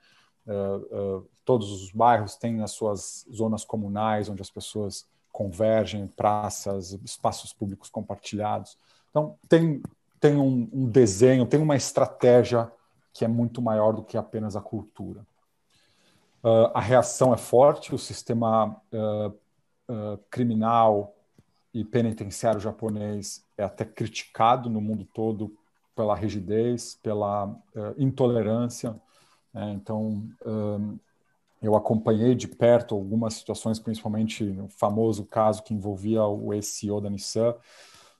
Uh, 0.45 1.19
uh, 1.19 1.29
todos 1.45 1.71
os 1.71 1.91
bairros 1.91 2.35
têm 2.35 2.61
as 2.61 2.71
suas 2.71 3.25
zonas 3.31 3.63
comunais, 3.63 4.27
onde 4.27 4.41
as 4.41 4.49
pessoas 4.49 5.05
convergem, 5.31 6.07
praças, 6.07 6.93
espaços 7.05 7.53
públicos 7.53 7.89
compartilhados. 7.89 8.77
Então, 9.09 9.37
tem, 9.47 9.81
tem 10.19 10.35
um, 10.35 10.67
um 10.73 10.89
desenho, 10.89 11.45
tem 11.45 11.59
uma 11.59 11.75
estratégia 11.75 12.71
que 13.13 13.25
é 13.25 13.27
muito 13.27 13.61
maior 13.61 13.93
do 13.93 14.03
que 14.03 14.17
apenas 14.17 14.55
a 14.55 14.61
cultura. 14.61 15.25
Uh, 16.43 16.71
a 16.73 16.79
reação 16.79 17.33
é 17.33 17.37
forte, 17.37 17.93
o 17.93 17.99
sistema 17.99 18.75
uh, 18.91 19.27
uh, 19.27 20.17
criminal 20.29 21.15
e 21.73 21.85
penitenciário 21.85 22.59
japonês 22.59 23.45
é 23.57 23.63
até 23.63 23.85
criticado 23.85 24.69
no 24.69 24.81
mundo 24.81 25.05
todo 25.13 25.55
pela 25.95 26.15
rigidez, 26.15 26.95
pela 27.03 27.55
intolerância. 27.97 28.99
Né? 29.53 29.71
Então, 29.73 30.23
eu 31.61 31.75
acompanhei 31.75 32.33
de 32.33 32.47
perto 32.47 32.95
algumas 32.95 33.35
situações, 33.35 33.77
principalmente 33.77 34.43
o 34.43 34.67
famoso 34.67 35.25
caso 35.25 35.61
que 35.63 35.73
envolvia 35.73 36.23
o 36.25 36.53
ex-CEO 36.53 36.99
da 36.99 37.09
Nissan, 37.09 37.55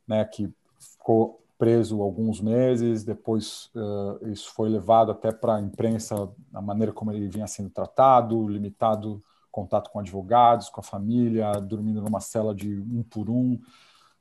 né, 0.07 0.23
que 0.25 0.53
ficou 0.79 1.41
preso 1.61 2.01
alguns 2.01 2.41
meses, 2.41 3.03
depois 3.03 3.69
uh, 3.75 4.27
isso 4.31 4.51
foi 4.51 4.67
levado 4.67 5.11
até 5.11 5.31
para 5.31 5.57
a 5.57 5.61
imprensa, 5.61 6.27
a 6.51 6.59
maneira 6.59 6.91
como 6.91 7.11
ele 7.11 7.27
vinha 7.27 7.45
sendo 7.45 7.69
tratado, 7.69 8.47
limitado 8.47 9.21
contato 9.51 9.91
com 9.91 9.99
advogados, 9.99 10.69
com 10.69 10.79
a 10.79 10.83
família, 10.83 11.51
dormindo 11.61 12.01
numa 12.01 12.19
cela 12.19 12.55
de 12.55 12.79
um 12.79 13.03
por 13.03 13.29
um. 13.29 13.61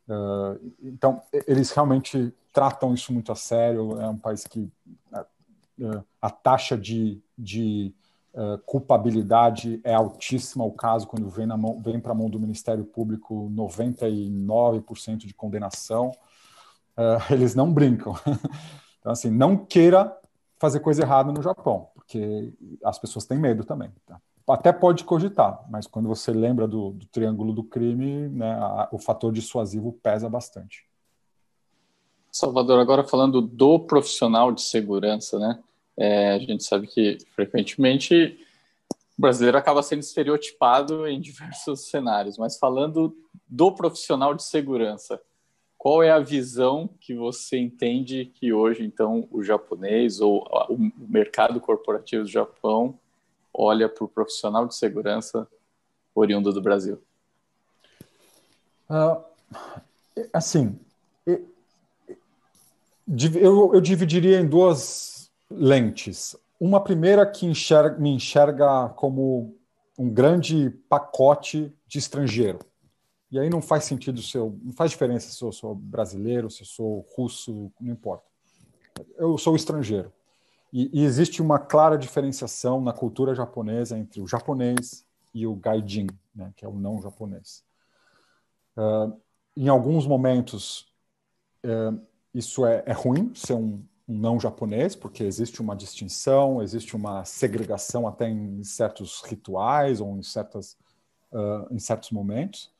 Uh, 0.06 0.74
então, 0.82 1.22
eles 1.46 1.70
realmente 1.70 2.30
tratam 2.52 2.92
isso 2.92 3.10
muito 3.10 3.32
a 3.32 3.34
sério. 3.34 3.98
É 3.98 4.06
um 4.06 4.18
país 4.18 4.46
que 4.46 4.70
uh, 5.10 6.04
a 6.20 6.28
taxa 6.28 6.76
de, 6.76 7.22
de 7.38 7.94
culpabilidade 8.66 9.80
é 9.82 9.94
altíssima. 9.94 10.62
O 10.62 10.72
caso, 10.72 11.06
quando 11.06 11.28
vem, 11.30 11.48
vem 11.82 11.98
para 11.98 12.12
a 12.12 12.14
mão 12.14 12.28
do 12.28 12.38
Ministério 12.38 12.84
Público, 12.84 13.50
99% 13.50 15.16
de 15.26 15.32
condenação. 15.32 16.12
Uh, 17.00 17.16
eles 17.32 17.54
não 17.54 17.72
brincam. 17.72 18.14
então, 18.98 19.12
assim, 19.12 19.30
não 19.30 19.56
queira 19.56 20.14
fazer 20.58 20.80
coisa 20.80 21.02
errada 21.02 21.32
no 21.32 21.42
Japão, 21.42 21.88
porque 21.94 22.52
as 22.84 22.98
pessoas 22.98 23.24
têm 23.24 23.38
medo 23.38 23.64
também. 23.64 23.90
Tá? 24.06 24.20
Até 24.46 24.72
pode 24.72 25.04
cogitar, 25.04 25.64
mas 25.70 25.86
quando 25.86 26.08
você 26.08 26.32
lembra 26.32 26.68
do, 26.68 26.90
do 26.90 27.06
triângulo 27.06 27.52
do 27.52 27.64
crime, 27.64 28.28
né, 28.28 28.52
a, 28.52 28.88
o 28.92 28.98
fator 28.98 29.32
dissuasivo 29.32 29.92
pesa 30.02 30.28
bastante. 30.28 30.84
Salvador, 32.30 32.78
agora 32.78 33.02
falando 33.02 33.40
do 33.40 33.78
profissional 33.80 34.52
de 34.52 34.62
segurança, 34.62 35.38
né? 35.38 35.58
É, 35.96 36.34
a 36.34 36.38
gente 36.38 36.62
sabe 36.62 36.86
que 36.86 37.18
frequentemente 37.34 38.38
o 39.18 39.20
brasileiro 39.20 39.58
acaba 39.58 39.82
sendo 39.82 40.00
estereotipado 40.00 41.06
em 41.06 41.18
diversos 41.20 41.88
cenários, 41.88 42.36
mas 42.36 42.58
falando 42.58 43.16
do 43.48 43.72
profissional 43.72 44.34
de 44.34 44.42
segurança, 44.42 45.20
qual 45.80 46.02
é 46.02 46.10
a 46.10 46.18
visão 46.18 46.90
que 47.00 47.14
você 47.14 47.56
entende 47.56 48.30
que 48.34 48.52
hoje, 48.52 48.84
então, 48.84 49.26
o 49.30 49.42
japonês 49.42 50.20
ou 50.20 50.46
o 50.68 50.76
mercado 51.08 51.58
corporativo 51.58 52.22
do 52.22 52.28
Japão 52.28 52.98
olha 53.50 53.88
para 53.88 54.04
o 54.04 54.08
profissional 54.08 54.66
de 54.66 54.76
segurança 54.76 55.48
oriundo 56.14 56.52
do 56.52 56.60
Brasil? 56.60 57.02
Uh, 58.90 59.24
assim, 60.34 60.78
eu, 61.26 61.48
eu 63.72 63.80
dividiria 63.80 64.38
em 64.38 64.46
duas 64.46 65.30
lentes. 65.50 66.36
Uma 66.60 66.84
primeira 66.84 67.24
que 67.24 67.46
enxerga, 67.46 67.98
me 67.98 68.10
enxerga 68.10 68.90
como 68.90 69.56
um 69.98 70.10
grande 70.10 70.68
pacote 70.90 71.72
de 71.88 71.98
estrangeiro. 71.98 72.58
E 73.30 73.38
aí 73.38 73.48
não 73.48 73.62
faz 73.62 73.84
sentido 73.84 74.20
se 74.20 74.36
eu, 74.36 74.58
não 74.62 74.72
faz 74.72 74.90
diferença 74.90 75.30
se 75.30 75.42
eu 75.42 75.52
sou 75.52 75.74
brasileiro, 75.74 76.50
se 76.50 76.62
eu 76.62 76.66
sou 76.66 77.06
russo, 77.16 77.70
não 77.80 77.92
importa. 77.92 78.24
Eu 79.16 79.38
sou 79.38 79.54
estrangeiro. 79.54 80.12
E, 80.72 80.90
e 80.92 81.04
existe 81.04 81.40
uma 81.40 81.58
clara 81.58 81.96
diferenciação 81.96 82.80
na 82.80 82.92
cultura 82.92 83.34
japonesa 83.34 83.96
entre 83.96 84.20
o 84.20 84.26
japonês 84.26 85.04
e 85.32 85.46
o 85.46 85.54
gaijin, 85.54 86.08
né, 86.34 86.52
que 86.56 86.64
é 86.64 86.68
o 86.68 86.74
não 86.74 87.00
japonês. 87.00 87.64
Uh, 88.76 89.20
em 89.56 89.68
alguns 89.68 90.06
momentos, 90.06 90.92
uh, 91.64 92.00
isso 92.34 92.64
é, 92.66 92.82
é 92.86 92.92
ruim, 92.92 93.32
ser 93.34 93.54
um, 93.54 93.82
um 94.08 94.18
não 94.18 94.40
japonês, 94.40 94.94
porque 94.96 95.22
existe 95.22 95.60
uma 95.60 95.76
distinção, 95.76 96.62
existe 96.62 96.96
uma 96.96 97.24
segregação 97.24 98.06
até 98.06 98.28
em 98.28 98.62
certos 98.64 99.22
rituais 99.22 100.00
ou 100.00 100.16
em, 100.16 100.22
certas, 100.22 100.76
uh, 101.32 101.72
em 101.72 101.78
certos 101.78 102.10
momentos. 102.10 102.72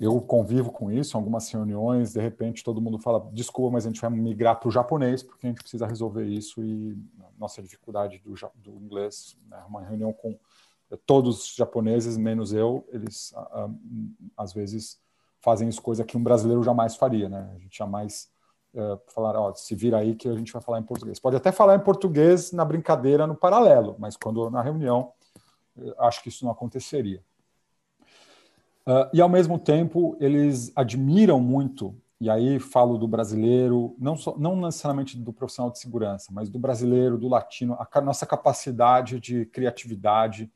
Eu 0.00 0.18
convivo 0.18 0.72
com 0.72 0.90
isso 0.90 1.14
algumas 1.14 1.50
reuniões, 1.50 2.14
de 2.14 2.20
repente 2.20 2.64
todo 2.64 2.80
mundo 2.80 2.98
fala, 2.98 3.28
desculpa, 3.34 3.70
mas 3.74 3.84
a 3.84 3.90
gente 3.90 4.00
vai 4.00 4.08
migrar 4.08 4.58
para 4.58 4.66
o 4.66 4.72
japonês, 4.72 5.22
porque 5.22 5.46
a 5.46 5.50
gente 5.50 5.60
precisa 5.60 5.86
resolver 5.86 6.24
isso 6.24 6.64
e 6.64 6.96
nossa 7.38 7.62
dificuldade 7.62 8.18
do, 8.24 8.34
do 8.54 8.82
inglês, 8.82 9.36
né, 9.46 9.62
uma 9.68 9.82
reunião 9.82 10.10
com 10.10 10.38
todos 11.04 11.44
os 11.44 11.54
japoneses, 11.54 12.16
menos 12.16 12.52
eu, 12.54 12.82
eles 12.90 13.34
às 14.36 14.54
vezes 14.54 14.98
fazem 15.40 15.68
isso, 15.68 15.82
coisa 15.82 16.02
que 16.02 16.16
um 16.16 16.22
brasileiro 16.22 16.62
jamais 16.62 16.96
faria, 16.96 17.28
né? 17.28 17.50
A 17.54 17.58
gente 17.58 17.76
jamais 17.76 18.30
uh, 18.74 19.00
falar, 19.08 19.38
ó, 19.38 19.54
se 19.54 19.74
vira 19.74 19.98
aí 19.98 20.14
que 20.14 20.28
a 20.28 20.34
gente 20.34 20.52
vai 20.52 20.60
falar 20.60 20.78
em 20.78 20.82
português. 20.82 21.18
Pode 21.18 21.36
até 21.36 21.50
falar 21.52 21.76
em 21.76 21.80
português 21.80 22.52
na 22.52 22.64
brincadeira, 22.64 23.26
no 23.26 23.34
paralelo, 23.34 23.96
mas 23.98 24.16
quando 24.16 24.50
na 24.50 24.60
reunião, 24.62 25.12
acho 25.98 26.22
que 26.22 26.28
isso 26.28 26.44
não 26.44 26.52
aconteceria. 26.52 27.22
Uh, 28.90 29.08
e 29.12 29.20
ao 29.20 29.28
mesmo 29.28 29.56
tempo, 29.56 30.16
eles 30.18 30.72
admiram 30.74 31.38
muito, 31.38 31.94
e 32.20 32.28
aí 32.28 32.58
falo 32.58 32.98
do 32.98 33.06
brasileiro, 33.06 33.94
não, 34.00 34.16
só, 34.16 34.36
não 34.36 34.56
necessariamente 34.56 35.16
do 35.16 35.32
profissional 35.32 35.70
de 35.70 35.78
segurança, 35.78 36.32
mas 36.32 36.50
do 36.50 36.58
brasileiro, 36.58 37.16
do 37.16 37.28
latino, 37.28 37.78
a 37.78 38.00
nossa 38.00 38.26
capacidade 38.26 39.20
de 39.20 39.46
criatividade, 39.46 40.50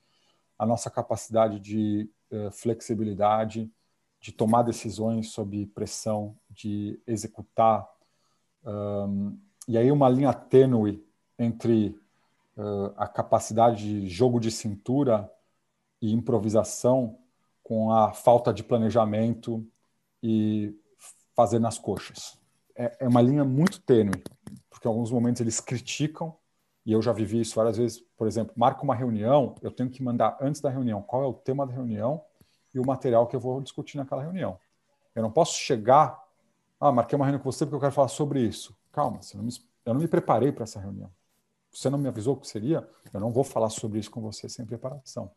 a 0.58 0.66
nossa 0.66 0.90
capacidade 0.90 1.60
de 1.60 2.10
uh, 2.32 2.50
flexibilidade, 2.50 3.70
de 4.20 4.32
tomar 4.32 4.62
decisões 4.62 5.30
sob 5.30 5.66
pressão, 5.66 6.36
de 6.50 7.00
executar 7.06 7.88
um, 8.64 9.38
e 9.68 9.78
aí 9.78 9.92
uma 9.92 10.08
linha 10.08 10.32
tênue 10.32 11.06
entre 11.38 11.96
uh, 12.56 12.92
a 12.96 13.06
capacidade 13.06 14.00
de 14.00 14.08
jogo 14.08 14.40
de 14.40 14.50
cintura 14.50 15.30
e 16.02 16.12
improvisação 16.12 17.16
com 17.64 17.90
a 17.90 18.12
falta 18.12 18.54
de 18.54 18.62
planejamento 18.62 19.66
e 20.22 20.72
fazer 21.34 21.58
nas 21.58 21.78
coxas. 21.78 22.38
É, 22.76 22.98
é 23.00 23.08
uma 23.08 23.20
linha 23.20 23.44
muito 23.44 23.80
tênue, 23.80 24.22
porque 24.70 24.86
em 24.86 24.90
alguns 24.90 25.10
momentos 25.10 25.40
eles 25.40 25.58
criticam, 25.58 26.32
e 26.86 26.92
eu 26.92 27.02
já 27.02 27.12
vivi 27.12 27.40
isso 27.40 27.56
várias 27.56 27.76
vezes. 27.76 28.04
Por 28.16 28.28
exemplo, 28.28 28.54
marca 28.56 28.82
uma 28.84 28.94
reunião, 28.94 29.56
eu 29.62 29.72
tenho 29.72 29.90
que 29.90 30.02
mandar 30.02 30.38
antes 30.40 30.60
da 30.60 30.70
reunião 30.70 31.02
qual 31.02 31.24
é 31.24 31.26
o 31.26 31.34
tema 31.34 31.66
da 31.66 31.72
reunião 31.72 32.22
e 32.72 32.78
o 32.78 32.86
material 32.86 33.26
que 33.26 33.34
eu 33.34 33.40
vou 33.40 33.60
discutir 33.60 33.96
naquela 33.96 34.22
reunião. 34.22 34.56
Eu 35.14 35.22
não 35.22 35.30
posso 35.30 35.54
chegar 35.54 36.24
ah, 36.86 36.92
marquei 36.92 37.16
uma 37.16 37.24
reunião 37.24 37.42
com 37.42 37.50
você 37.50 37.64
porque 37.64 37.76
eu 37.76 37.80
quero 37.80 37.92
falar 37.92 38.08
sobre 38.08 38.42
isso. 38.42 38.76
Calma, 38.92 39.22
você 39.22 39.38
não 39.38 39.44
me, 39.44 39.52
eu 39.86 39.94
não 39.94 40.00
me 40.02 40.06
preparei 40.06 40.52
para 40.52 40.64
essa 40.64 40.78
reunião. 40.78 41.10
Você 41.72 41.88
não 41.88 41.98
me 41.98 42.08
avisou 42.08 42.36
que 42.36 42.46
seria? 42.46 42.86
Eu 43.10 43.20
não 43.20 43.32
vou 43.32 43.42
falar 43.42 43.70
sobre 43.70 43.98
isso 43.98 44.10
com 44.10 44.20
você 44.20 44.50
sem 44.50 44.66
preparação. 44.66 45.30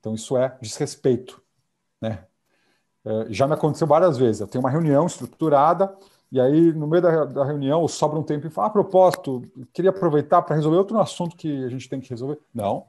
Então, 0.00 0.14
isso 0.14 0.38
é 0.38 0.56
desrespeito. 0.62 1.43
Né? 2.04 2.24
É, 3.04 3.26
já 3.30 3.46
me 3.46 3.54
aconteceu 3.54 3.86
várias 3.86 4.18
vezes. 4.18 4.40
Eu 4.40 4.46
tenho 4.46 4.62
uma 4.62 4.70
reunião 4.70 5.06
estruturada, 5.06 5.94
e 6.30 6.40
aí, 6.40 6.72
no 6.72 6.86
meio 6.86 7.02
da, 7.02 7.44
reunião, 7.44 7.86
sobra 7.86 8.18
um 8.18 8.22
tempo 8.22 8.46
e 8.46 8.50
fala: 8.50 8.66
ah, 8.66 8.70
a 8.70 8.72
propósito, 8.72 9.42
queria 9.72 9.90
aproveitar 9.90 10.42
para 10.42 10.56
resolver 10.56 10.78
outro 10.78 10.98
assunto 10.98 11.36
que 11.36 11.64
a 11.64 11.68
gente 11.68 11.88
tem 11.88 12.00
que 12.00 12.10
resolver. 12.10 12.38
Não, 12.52 12.86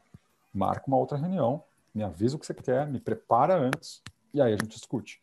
marca 0.53 0.83
uma 0.87 0.97
outra 0.97 1.17
reunião, 1.17 1.63
me 1.93 2.03
avisa 2.03 2.35
o 2.35 2.39
que 2.39 2.45
você 2.45 2.53
quer, 2.53 2.87
me 2.87 2.99
prepara 2.99 3.55
antes, 3.57 4.01
e 4.33 4.41
aí 4.41 4.53
a 4.53 4.57
gente 4.57 4.75
discute. 4.75 5.19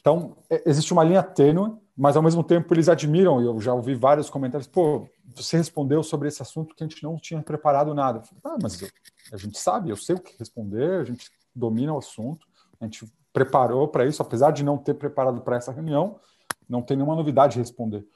Então, 0.00 0.36
é, 0.48 0.62
existe 0.64 0.92
uma 0.92 1.04
linha 1.04 1.22
tênue, 1.22 1.76
mas 1.96 2.16
ao 2.16 2.22
mesmo 2.22 2.42
tempo 2.42 2.72
eles 2.72 2.88
admiram, 2.88 3.42
e 3.42 3.46
eu 3.46 3.60
já 3.60 3.74
ouvi 3.74 3.94
vários 3.94 4.30
comentários, 4.30 4.66
pô, 4.66 5.06
você 5.34 5.56
respondeu 5.56 6.02
sobre 6.02 6.28
esse 6.28 6.40
assunto 6.40 6.74
que 6.74 6.82
a 6.82 6.86
gente 6.86 7.02
não 7.02 7.16
tinha 7.16 7.42
preparado 7.42 7.94
nada. 7.94 8.22
ah, 8.44 8.56
mas 8.62 8.80
eu, 8.80 8.88
a 9.32 9.36
gente 9.36 9.58
sabe, 9.58 9.90
eu 9.90 9.96
sei 9.96 10.16
o 10.16 10.20
que 10.20 10.36
responder, 10.38 11.00
a 11.00 11.04
gente 11.04 11.30
domina 11.54 11.92
o 11.92 11.98
assunto, 11.98 12.46
a 12.80 12.84
gente 12.84 13.06
preparou 13.32 13.86
para 13.88 14.06
isso, 14.06 14.22
apesar 14.22 14.50
de 14.50 14.64
não 14.64 14.78
ter 14.78 14.94
preparado 14.94 15.40
para 15.40 15.56
essa 15.56 15.72
reunião, 15.72 16.18
não 16.68 16.82
tem 16.82 16.96
nenhuma 16.96 17.14
novidade 17.14 17.54
de 17.54 17.58
responder. 17.58 18.06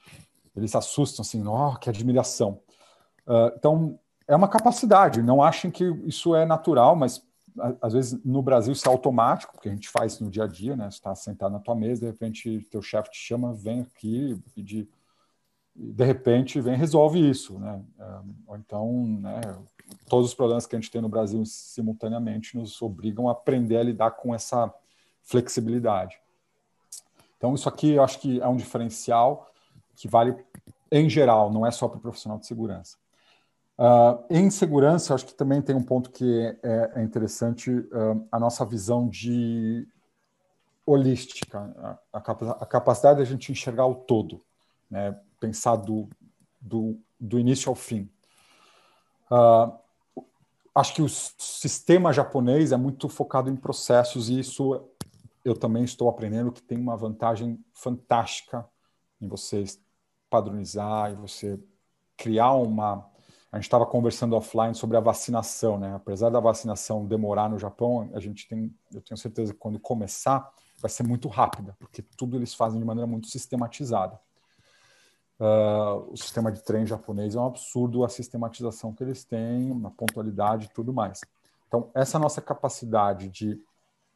Eles 0.56 0.70
se 0.70 0.76
assustam 0.76 1.22
assim, 1.22 1.46
oh, 1.46 1.76
que 1.76 1.88
admiração. 1.88 2.60
Uh, 3.26 3.52
então, 3.56 3.98
é 4.26 4.34
uma 4.34 4.48
capacidade, 4.48 5.22
não 5.22 5.42
achem 5.42 5.70
que 5.70 5.84
isso 6.06 6.34
é 6.34 6.46
natural, 6.46 6.96
mas 6.96 7.22
às 7.80 7.92
vezes 7.92 8.24
no 8.24 8.42
Brasil 8.42 8.72
isso 8.72 8.88
é 8.88 8.90
automático, 8.90 9.52
porque 9.52 9.68
a 9.68 9.72
gente 9.72 9.88
faz 9.88 10.18
no 10.18 10.30
dia 10.30 10.44
a 10.44 10.46
dia, 10.46 10.76
né? 10.76 10.90
Você 10.90 10.96
está 10.96 11.14
sentado 11.14 11.52
na 11.52 11.60
tua 11.60 11.74
mesa, 11.74 12.00
de 12.00 12.06
repente 12.06 12.66
teu 12.70 12.82
chefe 12.82 13.10
te 13.10 13.18
chama, 13.18 13.54
vem 13.54 13.82
aqui 13.82 14.40
pedir, 14.54 14.88
de 15.74 16.04
repente 16.04 16.60
vem 16.60 16.76
resolve 16.76 17.18
isso, 17.18 17.58
né? 17.58 17.82
É, 17.98 18.18
ou 18.46 18.56
então, 18.56 19.18
né? 19.20 19.40
Todos 20.08 20.28
os 20.28 20.34
problemas 20.34 20.66
que 20.66 20.74
a 20.74 20.78
gente 20.78 20.90
tem 20.90 21.02
no 21.02 21.08
Brasil 21.08 21.44
simultaneamente 21.44 22.56
nos 22.56 22.80
obrigam 22.80 23.28
a 23.28 23.32
aprender 23.32 23.76
a 23.76 23.82
lidar 23.82 24.12
com 24.12 24.34
essa 24.34 24.72
flexibilidade. 25.22 26.18
Então 27.36 27.54
isso 27.54 27.68
aqui 27.68 27.90
eu 27.92 28.02
acho 28.02 28.18
que 28.20 28.40
é 28.40 28.48
um 28.48 28.56
diferencial 28.56 29.50
que 29.96 30.08
vale 30.08 30.36
em 30.90 31.08
geral, 31.08 31.52
não 31.52 31.66
é 31.66 31.70
só 31.70 31.88
para 31.88 31.98
o 31.98 32.00
profissional 32.00 32.38
de 32.38 32.46
segurança. 32.46 32.96
Uh, 33.76 34.22
em 34.30 34.48
segurança, 34.50 35.14
acho 35.14 35.26
que 35.26 35.34
também 35.34 35.60
tem 35.60 35.74
um 35.74 35.82
ponto 35.82 36.10
que 36.10 36.56
é, 36.62 36.92
é 36.94 37.02
interessante, 37.02 37.70
uh, 37.70 38.26
a 38.30 38.38
nossa 38.38 38.64
visão 38.64 39.08
de 39.08 39.88
holística, 40.86 41.98
a, 42.12 42.18
a, 42.18 42.66
capacidade 42.66 43.18
da 43.18 43.24
gente 43.24 43.50
enxergar 43.50 43.86
o 43.86 43.94
todo, 43.94 44.40
né? 44.88 45.18
Pensar 45.40 45.76
do, 45.76 46.08
do, 46.60 46.98
do 47.18 47.38
início 47.38 47.68
ao 47.68 47.74
fim. 47.74 48.08
Uh, 49.30 49.72
acho 50.74 50.94
que 50.94 51.02
o 51.02 51.08
sistema 51.08 52.12
japonês 52.12 52.72
é 52.72 52.76
muito 52.76 53.08
focado 53.08 53.50
em 53.50 53.56
processos 53.56 54.28
e 54.28 54.38
isso 54.38 54.84
eu 55.44 55.54
também 55.54 55.84
estou 55.84 56.08
aprendendo 56.08 56.52
que 56.52 56.62
tem 56.62 56.78
uma 56.78 56.96
vantagem 56.96 57.62
fantástica 57.72 58.66
em 59.20 59.28
você 59.28 59.64
padronizar 60.30 61.12
e 61.12 61.14
você 61.14 61.60
criar 62.16 62.52
uma 62.54 63.10
a 63.54 63.56
gente 63.58 63.66
estava 63.66 63.86
conversando 63.86 64.34
offline 64.34 64.74
sobre 64.74 64.96
a 64.96 65.00
vacinação, 65.00 65.78
né? 65.78 65.94
Apesar 65.94 66.28
da 66.28 66.40
vacinação 66.40 67.06
demorar 67.06 67.48
no 67.48 67.56
Japão, 67.56 68.10
a 68.12 68.18
gente 68.18 68.48
tem, 68.48 68.74
eu 68.92 69.00
tenho 69.00 69.16
certeza 69.16 69.52
que 69.52 69.58
quando 69.60 69.78
começar 69.78 70.52
vai 70.80 70.90
ser 70.90 71.04
muito 71.04 71.28
rápida, 71.28 71.76
porque 71.78 72.02
tudo 72.02 72.36
eles 72.36 72.52
fazem 72.52 72.80
de 72.80 72.84
maneira 72.84 73.06
muito 73.06 73.28
sistematizada. 73.28 74.18
Uh, 75.38 76.12
o 76.12 76.16
sistema 76.16 76.52
de 76.52 76.62
trem 76.62 76.86
japonês 76.86 77.34
é 77.34 77.40
um 77.40 77.46
absurdo 77.46 78.04
a 78.04 78.08
sistematização 78.08 78.92
que 78.92 79.02
eles 79.02 79.24
têm, 79.24 79.80
a 79.84 79.90
pontualidade 79.90 80.66
e 80.66 80.68
tudo 80.68 80.92
mais. 80.92 81.20
Então, 81.66 81.90
essa 81.94 82.18
nossa 82.18 82.40
capacidade 82.40 83.28
de 83.28 83.60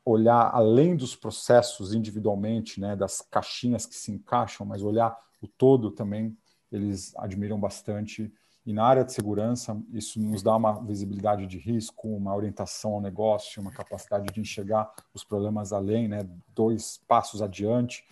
olhar 0.05 0.51
além 0.55 0.97
dos 0.97 1.17
processos 1.17 1.93
individualmente, 1.93 2.81
né, 2.81 2.95
das 2.95 3.21
caixinhas 3.21 3.85
que 3.85 3.95
se 3.95 4.13
encaixam, 4.13 4.65
mas 4.65 4.83
olhar 4.83 5.19
o 5.43 5.49
todo 5.49 5.91
também, 5.91 6.37
eles 6.71 7.15
admiram 7.17 7.59
bastante 7.59 8.33
e 8.69 8.73
na 8.75 8.85
área 8.85 9.03
de 9.03 9.15
segurança, 9.15 9.81
isso 9.95 10.21
nos 10.21 10.43
dá 10.43 10.55
uma 10.55 10.85
visibilidade 10.85 11.47
de 11.47 11.57
risco, 11.57 12.07
uma 12.07 12.37
orientação 12.37 12.93
ao 12.93 13.01
negócio, 13.01 13.63
uma 13.63 13.71
capacidade 13.71 14.31
de 14.31 14.39
enxergar 14.43 14.93
os 15.15 15.25
problemas 15.25 15.73
além, 15.73 16.07
né, 16.07 16.29
dois 16.55 17.01
passos 17.09 17.41
adiante. 17.41 18.05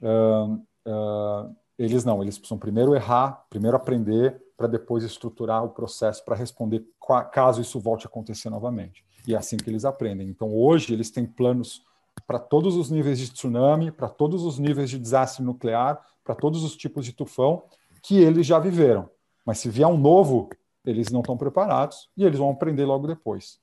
Uh, 0.00 0.54
uh, 0.86 1.56
eles 1.84 2.04
não, 2.04 2.22
eles 2.22 2.38
precisam 2.38 2.58
primeiro 2.58 2.94
errar, 2.94 3.46
primeiro 3.48 3.76
aprender, 3.76 4.38
para 4.54 4.66
depois 4.66 5.02
estruturar 5.02 5.64
o 5.64 5.70
processo 5.70 6.22
para 6.22 6.36
responder 6.36 6.84
caso 7.32 7.62
isso 7.62 7.80
volte 7.80 8.06
a 8.06 8.08
acontecer 8.08 8.50
novamente. 8.50 9.02
E 9.26 9.34
é 9.34 9.38
assim 9.38 9.56
que 9.56 9.70
eles 9.70 9.86
aprendem. 9.86 10.28
Então, 10.28 10.54
hoje, 10.54 10.92
eles 10.92 11.10
têm 11.10 11.24
planos 11.24 11.82
para 12.26 12.38
todos 12.38 12.76
os 12.76 12.90
níveis 12.90 13.18
de 13.18 13.32
tsunami, 13.32 13.90
para 13.90 14.10
todos 14.10 14.44
os 14.44 14.58
níveis 14.58 14.90
de 14.90 14.98
desastre 14.98 15.42
nuclear, 15.42 16.04
para 16.22 16.34
todos 16.34 16.62
os 16.62 16.76
tipos 16.76 17.06
de 17.06 17.14
tufão 17.14 17.62
que 18.02 18.18
eles 18.18 18.46
já 18.46 18.58
viveram. 18.58 19.08
Mas 19.44 19.58
se 19.58 19.70
vier 19.70 19.88
um 19.88 19.96
novo, 19.96 20.50
eles 20.84 21.10
não 21.10 21.20
estão 21.20 21.36
preparados 21.36 22.10
e 22.14 22.24
eles 22.24 22.38
vão 22.38 22.50
aprender 22.50 22.84
logo 22.84 23.06
depois. 23.06 23.58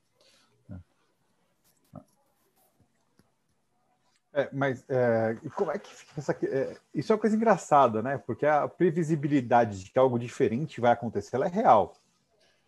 É, 4.37 4.49
mas 4.53 4.85
é, 4.87 5.35
como 5.55 5.71
é 5.71 5.79
que 5.79 5.89
fica 5.89 6.13
essa, 6.15 6.31
é, 6.43 6.77
isso 6.93 7.11
é 7.11 7.15
uma 7.15 7.19
coisa 7.19 7.35
engraçada, 7.35 8.03
né? 8.03 8.19
Porque 8.19 8.45
a 8.45 8.67
previsibilidade 8.67 9.83
de 9.83 9.89
que 9.89 9.97
algo 9.97 10.19
diferente 10.19 10.79
vai 10.79 10.91
acontecer, 10.91 11.35
ela 11.35 11.47
é 11.47 11.49
real, 11.49 11.95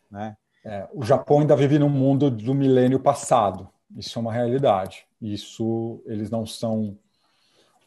né? 0.10 0.36
É, 0.66 0.88
o 0.92 1.06
Japão 1.06 1.42
ainda 1.42 1.56
vive 1.56 1.78
num 1.78 1.88
mundo 1.88 2.32
do 2.32 2.56
milênio 2.56 3.00
passado. 3.00 3.70
Isso 3.96 4.18
é 4.18 4.22
uma 4.22 4.34
realidade. 4.34 5.06
Isso 5.22 6.02
eles 6.08 6.32
não 6.32 6.44
são. 6.44 6.98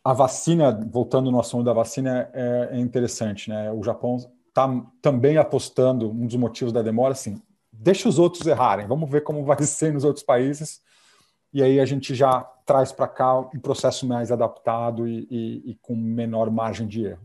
A 0.05 0.13
vacina, 0.13 0.71
voltando 0.89 1.33
no 1.33 1.41
assunto 1.41 1.65
da 1.65 1.73
vacina, 1.73 2.31
é, 2.33 2.69
é 2.75 2.79
interessante, 2.79 3.51
né? 3.51 3.73
O 3.73 3.83
Japão 3.83 4.17
está 4.49 4.69
também 5.01 5.39
apostando, 5.39 6.09
um 6.09 6.25
dos 6.27 6.37
motivos 6.37 6.73
da 6.73 6.83
demora, 6.83 7.15
assim, 7.15 7.43
deixa 7.73 8.09
os 8.09 8.17
outros 8.17 8.47
errarem, 8.47 8.87
vamos 8.87 9.11
ver 9.11 9.23
como 9.23 9.45
vai 9.45 9.61
ser 9.67 9.93
nos 9.93 10.05
outros 10.05 10.25
países, 10.25 10.81
e 11.53 11.61
aí 11.63 11.81
a 11.81 11.85
gente 11.85 12.15
já 12.15 12.49
traz 12.65 12.93
para 12.93 13.09
cá 13.09 13.39
um 13.39 13.61
processo 13.61 14.07
mais 14.07 14.31
adaptado 14.33 15.07
e, 15.07 15.27
e, 15.31 15.71
e, 15.71 15.75
com 15.83 15.95
menor 15.95 16.51
margem 16.51 16.87
de 16.87 17.05
erro. 17.05 17.23